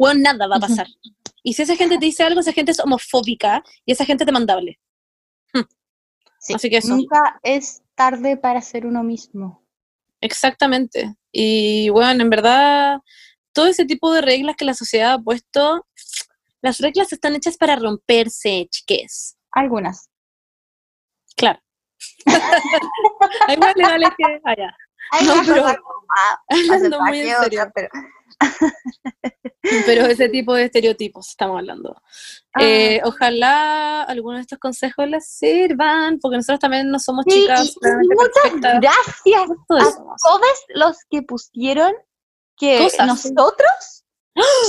Bueno, 0.00 0.20
nada 0.22 0.46
va 0.46 0.56
a 0.56 0.60
pasar. 0.60 0.86
Y 1.42 1.52
si 1.52 1.60
esa 1.60 1.76
gente 1.76 1.98
te 1.98 2.06
dice 2.06 2.22
algo, 2.22 2.40
esa 2.40 2.54
gente 2.54 2.72
es 2.72 2.80
homofóbica 2.80 3.62
y 3.84 3.92
esa 3.92 4.06
gente 4.06 4.24
es 4.24 4.26
demandable. 4.26 4.80
Sí, 6.38 6.54
Así 6.54 6.70
que 6.70 6.78
eso. 6.78 6.96
Nunca 6.96 7.38
es 7.42 7.82
tarde 7.94 8.38
para 8.38 8.62
ser 8.62 8.86
uno 8.86 9.02
mismo. 9.02 9.62
Exactamente. 10.22 11.16
Y 11.30 11.90
bueno, 11.90 12.22
en 12.22 12.30
verdad, 12.30 13.00
todo 13.52 13.66
ese 13.66 13.84
tipo 13.84 14.10
de 14.14 14.22
reglas 14.22 14.56
que 14.56 14.64
la 14.64 14.72
sociedad 14.72 15.12
ha 15.12 15.18
puesto, 15.18 15.86
las 16.62 16.78
reglas 16.78 17.12
están 17.12 17.34
hechas 17.34 17.58
para 17.58 17.76
romperse, 17.76 18.68
chiques. 18.70 19.36
Algunas. 19.50 20.08
Claro. 21.36 21.60
Hay 23.48 23.56
más 23.58 23.76
legales 23.76 24.08
que 24.16 24.24
allá. 24.46 24.74
Hay 25.10 25.26
No, 25.26 25.32
Hablando 26.48 27.00
muy 27.02 27.20
en 27.20 27.36
serio. 27.42 27.70
pero- 27.74 27.90
Pero 29.86 30.06
ese 30.06 30.28
tipo 30.28 30.54
de 30.54 30.64
estereotipos 30.64 31.28
estamos 31.28 31.58
hablando. 31.58 32.00
Ah. 32.54 32.60
Eh, 32.62 33.00
ojalá 33.04 34.02
algunos 34.02 34.38
de 34.38 34.42
estos 34.42 34.58
consejos 34.58 35.06
les 35.08 35.26
sirvan, 35.28 36.18
porque 36.18 36.38
nosotros 36.38 36.60
también 36.60 36.90
no 36.90 36.98
somos 36.98 37.24
Sí, 37.28 37.42
chicas. 37.42 37.76
muchas 37.82 37.98
perfectas. 38.42 38.80
gracias 38.80 39.50
a 39.50 39.64
todos 40.22 40.54
los 40.74 40.96
que 41.10 41.22
pusieron 41.22 41.92
que 42.56 42.78
Cosas. 42.78 43.06
nosotros 43.06 43.99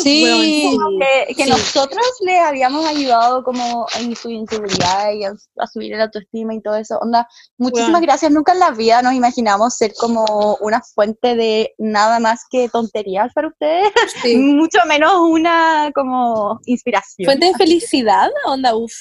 Sí. 0.02 0.24
Weón, 0.24 1.00
que, 1.00 1.36
que 1.36 1.44
Sí. 1.46 1.50
nosotros 1.50 2.06
le 2.22 2.40
habíamos 2.40 2.86
ayudado 2.86 3.44
como 3.44 3.86
en 4.00 4.16
su 4.16 4.30
inseguridad 4.30 5.12
y 5.14 5.24
a, 5.24 5.34
a 5.58 5.68
subir 5.68 5.94
el 5.94 6.02
autoestima 6.02 6.54
y 6.54 6.62
todo 6.62 6.76
eso. 6.76 6.98
Onda, 7.00 7.28
muchísimas 7.58 8.02
gracias. 8.02 8.32
Nunca 8.32 8.54
en 8.54 8.60
la 8.60 8.72
vida 8.72 9.02
nos 9.02 9.14
imaginamos 9.14 9.76
ser 9.76 9.94
como 10.00 10.58
una 10.62 10.82
fuente 10.82 11.36
de 11.36 11.74
nada 11.78 12.20
más 12.20 12.42
que 12.50 12.70
tonterías 12.70 13.32
para 13.34 13.50
ustedes, 13.50 13.92
Sí. 14.22 14.36
mucho 14.38 14.80
menos 14.88 15.14
una 15.30 15.92
como 15.94 16.60
inspiración. 16.66 17.26
Fuente 17.26 17.46
de 17.48 17.54
felicidad, 17.54 18.30
onda, 18.46 18.76
uff. 18.76 18.94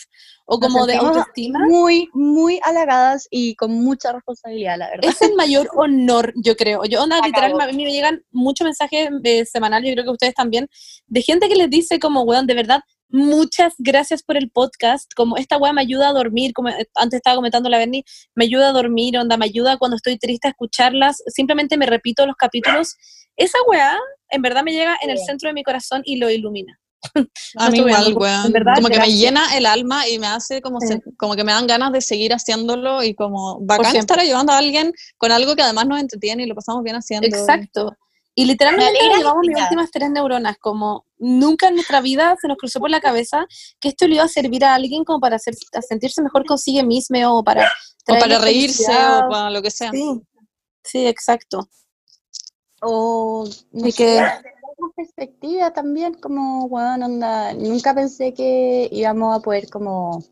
O 0.47 0.59
como 0.59 0.87
de 0.87 0.97
autoestima. 0.97 1.61
Muy, 1.67 2.09
muy 2.13 2.59
halagadas 2.65 3.29
y 3.31 3.55
con 3.55 3.73
mucha 3.73 4.13
responsabilidad, 4.13 4.79
la 4.79 4.91
verdad. 4.91 5.11
Es 5.11 5.23
el 5.23 5.35
mayor 5.35 5.69
honor, 5.77 6.33
yo 6.37 6.57
creo. 6.57 6.85
Yo, 6.85 7.03
onda, 7.03 7.21
literal, 7.25 7.61
a 7.61 7.67
mí 7.69 7.85
me 7.85 7.93
llegan 7.93 8.25
muchos 8.31 8.65
mensajes 8.65 9.11
eh, 9.23 9.45
semanales, 9.45 9.89
yo 9.89 9.95
creo 9.95 10.05
que 10.05 10.11
ustedes 10.11 10.35
también, 10.35 10.69
de 11.07 11.23
gente 11.23 11.49
que 11.49 11.55
les 11.55 11.71
dice 11.71 11.99
como, 11.99 12.23
weón, 12.23 12.47
de 12.47 12.55
verdad, 12.55 12.81
muchas 13.11 13.75
gracias 13.79 14.23
por 14.23 14.37
el 14.37 14.51
podcast, 14.51 15.13
como 15.15 15.37
esta 15.37 15.59
weá 15.59 15.73
me 15.73 15.83
ayuda 15.83 16.09
a 16.09 16.13
dormir, 16.13 16.53
como 16.53 16.69
eh, 16.69 16.89
antes 16.95 17.19
estaba 17.19 17.37
comentando 17.37 17.69
la 17.69 17.79
Berni, 17.79 18.05
me 18.35 18.45
ayuda 18.45 18.71
a 18.71 18.73
dormir, 18.73 19.19
onda, 19.19 19.37
me 19.37 19.47
ayuda 19.47 19.79
cuando 19.79 19.97
estoy 19.97 20.19
triste 20.19 20.49
a 20.49 20.53
escucharlas, 20.53 21.23
simplemente 21.27 21.77
me 21.77 21.87
repito 21.87 22.27
los 22.27 22.37
capítulos. 22.37 22.97
Esa 23.37 23.59
weá, 23.69 23.99
en 24.29 24.43
verdad, 24.43 24.63
me 24.63 24.73
llega 24.73 24.97
en 25.03 25.11
el 25.11 25.19
centro 25.19 25.49
de 25.49 25.55
mi 25.55 25.63
corazón 25.63 26.03
y 26.05 26.17
lo 26.17 26.31
ilumina. 26.31 26.80
A 27.57 27.71
mí 27.71 27.79
igual, 27.79 28.15
weón. 28.15 28.53
verdad, 28.53 28.75
como 28.75 28.89
que 28.89 28.99
me 28.99 29.11
llena 29.13 29.57
el 29.57 29.65
alma 29.67 30.07
y 30.09 30.19
me 30.19 30.27
hace 30.27 30.61
como, 30.61 30.81
Sí. 30.81 30.89
se- 30.89 31.03
como 31.17 31.35
que 31.35 31.45
me 31.45 31.53
dan 31.53 31.67
ganas 31.67 31.93
de 31.93 32.01
seguir 32.01 32.33
haciéndolo 32.35 33.03
y 33.03 33.15
como 33.15 33.59
bacán 33.61 33.97
estar 33.97 34.19
ayudando 34.21 34.53
a 34.53 34.59
alguien 34.59 34.93
con 35.17 35.33
algo 35.33 35.57
que 35.57 35.63
además 35.63 35.87
nos 35.87 36.01
entretiene 36.01 36.43
y 36.43 36.47
lo 36.47 36.55
pasamos 36.55 36.83
bien 36.85 36.97
haciendo. 36.97 37.27
Exacto. 37.27 37.97
Y 38.35 38.45
literalmente 38.45 38.93
nos 39.09 39.19
llevamos 39.19 39.43
mis 39.47 39.61
últimas 39.61 39.91
tres 39.91 40.11
neuronas, 40.11 40.57
como 40.59 41.05
nunca 41.19 41.69
en 41.69 41.75
nuestra 41.75 42.01
vida 42.01 42.37
se 42.41 42.49
nos 42.49 42.57
cruzó 42.59 42.79
por 42.81 42.89
la 42.91 43.01
cabeza 43.01 43.45
que 43.81 43.89
esto 43.89 44.07
le 44.07 44.15
iba 44.17 44.25
a 44.25 44.29
servir 44.29 44.65
a 44.65 44.75
alguien 44.75 45.05
como 45.05 45.21
para 45.21 45.37
hacer, 45.37 45.55
a 45.75 45.83
sentirse 45.83 46.23
mejor 46.23 46.45
consigue 46.47 46.83
mismo 46.85 47.19
o 47.39 47.43
para... 47.43 47.71
O 48.09 48.19
para 48.19 48.39
reírse 48.39 48.85
o 48.91 49.29
para 49.29 49.51
lo 49.51 49.61
que 49.63 49.71
sea. 49.71 49.91
Sí, 49.91 50.21
sí, 50.85 51.07
exacto. 51.07 51.69
O 52.83 53.47
no 53.73 53.87
Y 53.87 53.93
sé, 53.93 53.97
que- 53.99 54.27
más 54.81 54.93
perspectiva 54.97 55.73
también, 55.73 56.15
como, 56.15 56.69
bueno, 56.69 57.07
onda, 57.07 57.53
nunca 57.55 57.95
pensé 57.95 58.35
que 58.35 58.89
íbamos 58.91 59.39
a 59.39 59.41
poder 59.41 59.69
como 59.71 60.25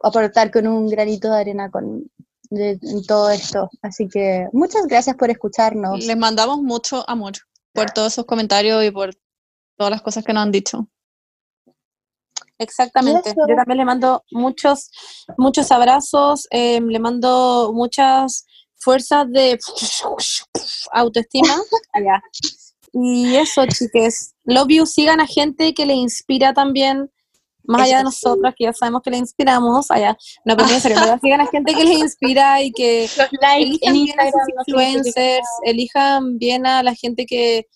aportar 0.00 0.50
con 0.50 0.66
un 0.66 0.88
granito 0.88 1.30
de 1.30 1.38
arena 1.40 1.70
con 1.70 2.10
de- 2.50 2.78
en 2.80 3.04
todo 3.06 3.30
esto. 3.30 3.68
Así 3.82 4.08
que 4.08 4.48
muchas 4.52 4.86
gracias 4.86 5.16
por 5.16 5.30
escucharnos. 5.30 6.04
Les 6.04 6.16
mandamos 6.16 6.58
mucho 6.62 7.08
amor 7.08 7.32
por 7.72 7.90
todos 7.90 8.12
esos 8.12 8.24
comentarios 8.24 8.84
y 8.84 8.90
por 8.90 9.14
todas 9.76 9.90
las 9.90 10.02
cosas 10.02 10.24
que 10.24 10.32
nos 10.32 10.42
han 10.44 10.52
dicho. 10.52 10.88
Exactamente. 12.58 13.30
eso. 13.30 13.40
Yo 13.48 13.54
también 13.54 13.78
le 13.78 13.84
mando 13.84 14.24
muchos, 14.30 14.90
muchos 15.36 15.70
abrazos, 15.70 16.46
eh, 16.50 16.80
le 16.80 16.98
mando 16.98 17.72
muchas 17.74 18.46
fuerzas 18.78 19.26
de 19.30 19.58
autoestima. 20.92 21.48
Allá. 21.92 22.22
Y 22.98 23.36
eso, 23.36 23.66
chiques. 23.66 24.34
Love 24.44 24.68
you, 24.70 24.86
sigan 24.86 25.20
a 25.20 25.26
gente 25.26 25.74
que 25.74 25.84
le 25.84 25.92
inspira 25.92 26.54
también, 26.54 27.10
más 27.64 27.82
allá 27.82 27.98
de 27.98 28.04
nosotras, 28.04 28.54
que 28.56 28.64
ya 28.64 28.72
sabemos 28.72 29.02
que 29.02 29.10
le 29.10 29.18
inspiramos. 29.18 29.90
Allá. 29.90 30.16
No, 30.46 30.56
pero 30.56 30.70
en 30.70 30.80
serio, 30.80 30.98
sigan 31.22 31.42
a 31.42 31.46
gente 31.46 31.74
que 31.74 31.84
les 31.84 31.98
inspira 31.98 32.62
y 32.62 32.72
que 32.72 33.06
Los 33.18 33.28
likes 33.42 33.64
elijan 33.82 33.96
en 33.96 34.04
bien 34.04 34.20
a 34.20 34.30
sus 34.30 34.40
influencers, 34.58 35.46
elijan 35.64 36.38
bien 36.38 36.66
a 36.66 36.82
la 36.82 36.94
gente 36.94 37.26
que, 37.26 37.66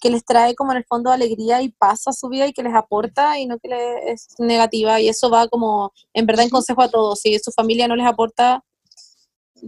que 0.00 0.10
les 0.10 0.24
trae 0.24 0.54
como 0.54 0.70
en 0.70 0.78
el 0.78 0.84
fondo 0.84 1.10
alegría 1.10 1.60
y 1.60 1.70
paz 1.70 2.06
a 2.06 2.12
su 2.12 2.28
vida 2.28 2.46
y 2.46 2.52
que 2.52 2.62
les 2.62 2.74
aporta 2.74 3.36
y 3.36 3.46
no 3.46 3.58
que 3.58 3.70
les 3.70 3.80
es 4.06 4.26
negativa. 4.38 5.00
Y 5.00 5.08
eso 5.08 5.28
va 5.28 5.48
como, 5.48 5.92
en 6.14 6.24
verdad, 6.24 6.44
en 6.44 6.50
consejo 6.50 6.82
a 6.82 6.88
todos. 6.88 7.18
Si 7.18 7.36
su 7.40 7.50
familia 7.50 7.88
no 7.88 7.96
les 7.96 8.06
aporta, 8.06 8.62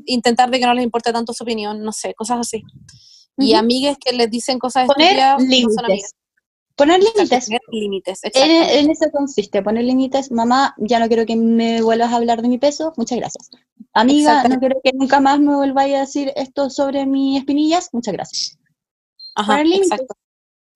intentar 0.07 0.51
de 0.51 0.61
que 0.61 0.67
no 0.67 0.75
les 0.75 0.85
importe 0.85 1.13
tanto 1.13 1.33
su 1.33 1.43
opinión, 1.43 1.83
no 1.83 1.91
sé, 1.91 2.15
cosas 2.15 2.39
así. 2.39 2.63
Y 3.41 3.55
amigues 3.55 3.97
que 3.99 4.13
les 4.13 4.31
dicen 4.31 4.59
cosas 4.59 4.87
Poner 4.87 5.19
estúpidas, 5.19 5.43
no 5.43 5.89
límites. 5.89 6.15
Poner 6.77 7.01
límites. 7.03 7.49
límites, 7.71 8.21
En, 8.35 8.91
eso 8.91 9.11
consiste, 9.13 9.63
poner 9.63 9.85
límites. 9.85 10.31
Mamá, 10.31 10.75
ya 10.79 10.99
no 10.99 11.09
quiero 11.09 11.27
que 11.27 11.37
me 11.37 11.83
vuelvas 11.83 12.13
a 12.13 12.17
hablar 12.17 12.41
de 12.41 12.49
mi 12.49 12.59
peso, 12.59 12.93
muchas 12.97 13.19
gracias. 13.19 13.51
Amiga, 13.93 14.45
no 14.45 14.59
quiero 14.59 14.81
que 14.83 14.93
nunca 14.95 15.21
más 15.21 15.41
me 15.41 15.55
volváis 15.55 15.95
a 15.95 16.01
decir 16.01 16.33
esto 16.37 16.71
sobre 16.71 17.05
mis 17.05 17.39
espinillas, 17.39 17.91
muchas 17.93 18.15
gracias. 18.15 18.59
Ajá, 19.35 19.53
poner 19.53 19.67
límites. 19.67 19.91
exacto. 19.93 20.15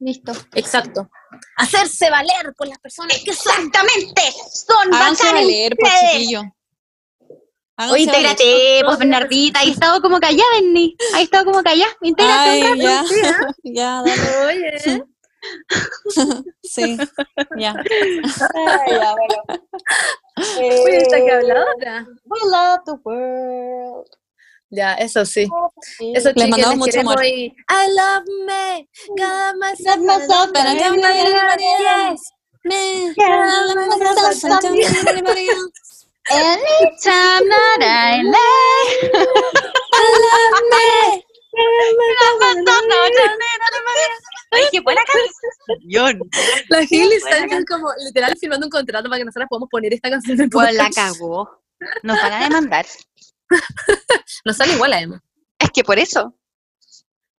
Listo. 0.00 0.32
Exacto. 0.54 1.08
Hacerse 1.56 2.10
valer 2.10 2.54
con 2.56 2.68
las 2.68 2.78
personas 2.78 3.18
que. 3.24 3.30
Exactamente, 3.30 4.22
son 4.52 4.92
Háganse 4.92 5.32
valer, 5.32 5.74
pues 5.78 5.92
ustedes. 5.92 6.12
chiquillo. 6.12 6.42
Háganse 7.76 7.94
Oye, 7.94 8.02
intégrate, 8.04 8.80
pues 8.84 8.98
Bernardita, 8.98 9.60
ahí 9.60 9.70
estado 9.70 10.00
como 10.00 10.20
callada, 10.20 10.44
Benny. 10.60 10.96
Ahí 11.14 11.24
estado 11.24 11.44
como 11.46 11.62
callada, 11.62 11.90
intégrate 12.02 12.50
Ay, 12.50 12.62
un 12.62 12.68
rato. 12.80 12.82
ya, 12.82 13.02
ya, 13.64 14.02
dale. 14.02 14.46
Oye. 14.46 15.04
Sí, 16.62 16.96
ya. 17.58 17.74
Ay, 18.54 18.90
ya, 18.92 19.14
bueno. 19.14 19.62
Oye, 20.84 20.96
¿está 20.98 21.16
que 21.18 21.26
Eh, 21.26 21.32
habladora? 21.32 22.06
We 22.24 22.38
love 22.50 22.80
the 22.86 22.92
world. 23.04 24.06
Ya, 24.70 24.94
eso 24.94 25.24
sí. 25.26 25.46
Sí. 25.98 26.12
Eso 26.16 26.30
Les 26.34 26.48
mandamos 26.48 26.76
mucho 26.78 27.00
amor. 27.00 27.24
y 27.24 27.46
I 27.68 27.88
love 27.90 28.24
me, 28.46 28.88
got 29.16 29.56
myself, 29.56 29.98
Love 29.98 30.20
myself, 30.20 30.50
but 30.52 30.62
I 30.62 30.74
don't 30.78 31.04
I 31.04 31.20
anybody 31.20 31.64
else. 31.86 32.22
Me, 32.64 33.12
I 33.18 33.66
love 33.66 33.86
myself, 33.88 34.44
and 34.44 34.60
don't 34.62 34.72
need 34.74 35.08
anybody 35.08 35.48
else. 35.50 35.93
Anytime 36.30 37.48
that 37.48 37.80
I 37.82 38.22
lay. 38.22 39.10
I 39.92 40.04
love 40.24 40.62
me. 40.70 41.24
Ay, 44.50 44.62
qué 44.72 44.80
buena 44.80 45.02
canción. 45.04 46.20
La 46.68 46.84
Gil 46.86 47.12
está 47.12 47.46
como 47.68 47.88
literal 48.04 48.36
firmando 48.38 48.66
un 48.66 48.70
contrato 48.70 49.08
para 49.08 49.18
que 49.18 49.24
nosotros 49.24 49.48
podamos 49.48 49.68
poner 49.70 49.94
esta 49.94 50.10
canción 50.10 50.40
en 50.40 50.50
Pues 50.50 50.74
la 50.74 50.90
cagó. 50.90 51.62
Nos 52.02 52.20
van 52.22 52.32
a 52.32 52.44
demandar. 52.44 52.86
Nos 54.44 54.56
sale 54.56 54.74
igual 54.74 54.92
a 54.92 55.00
Emma. 55.00 55.22
Es 55.58 55.70
que 55.70 55.84
por 55.84 55.98
eso. 55.98 56.34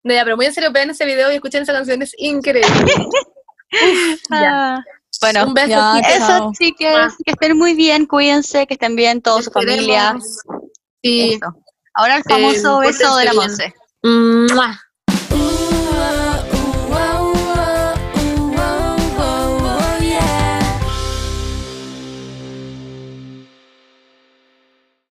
No, 0.04 0.14
ya, 0.14 0.24
pero 0.24 0.36
muy 0.36 0.46
en 0.46 0.54
serio, 0.54 0.72
vean 0.72 0.92
ese 0.92 1.06
video 1.06 1.32
y 1.32 1.36
escuchen 1.36 1.64
esa 1.64 1.74
canción, 1.74 2.02
es 2.02 2.14
increíble. 2.18 2.70
Ya. 4.30 4.82
Bueno, 5.22 5.46
un 5.46 5.54
beso, 5.54 5.94
eso, 6.08 6.52
chicas. 6.60 7.14
Que 7.26 7.32
estén 7.32 7.58
muy 7.58 7.74
bien, 7.74 8.06
cuídense, 8.06 8.68
que 8.68 8.74
estén 8.76 8.96
bien 8.96 9.22
toda 9.22 9.42
su 9.42 9.52
familia. 9.52 10.18
Sí. 11.04 11.34
Eso. 11.34 11.54
Ahora 11.94 12.18
el 12.18 12.24
famoso 12.24 12.84
Eh, 12.84 12.88
beso 12.88 13.16
de 13.16 13.26
la 13.26 13.34
Monse. 13.34 13.74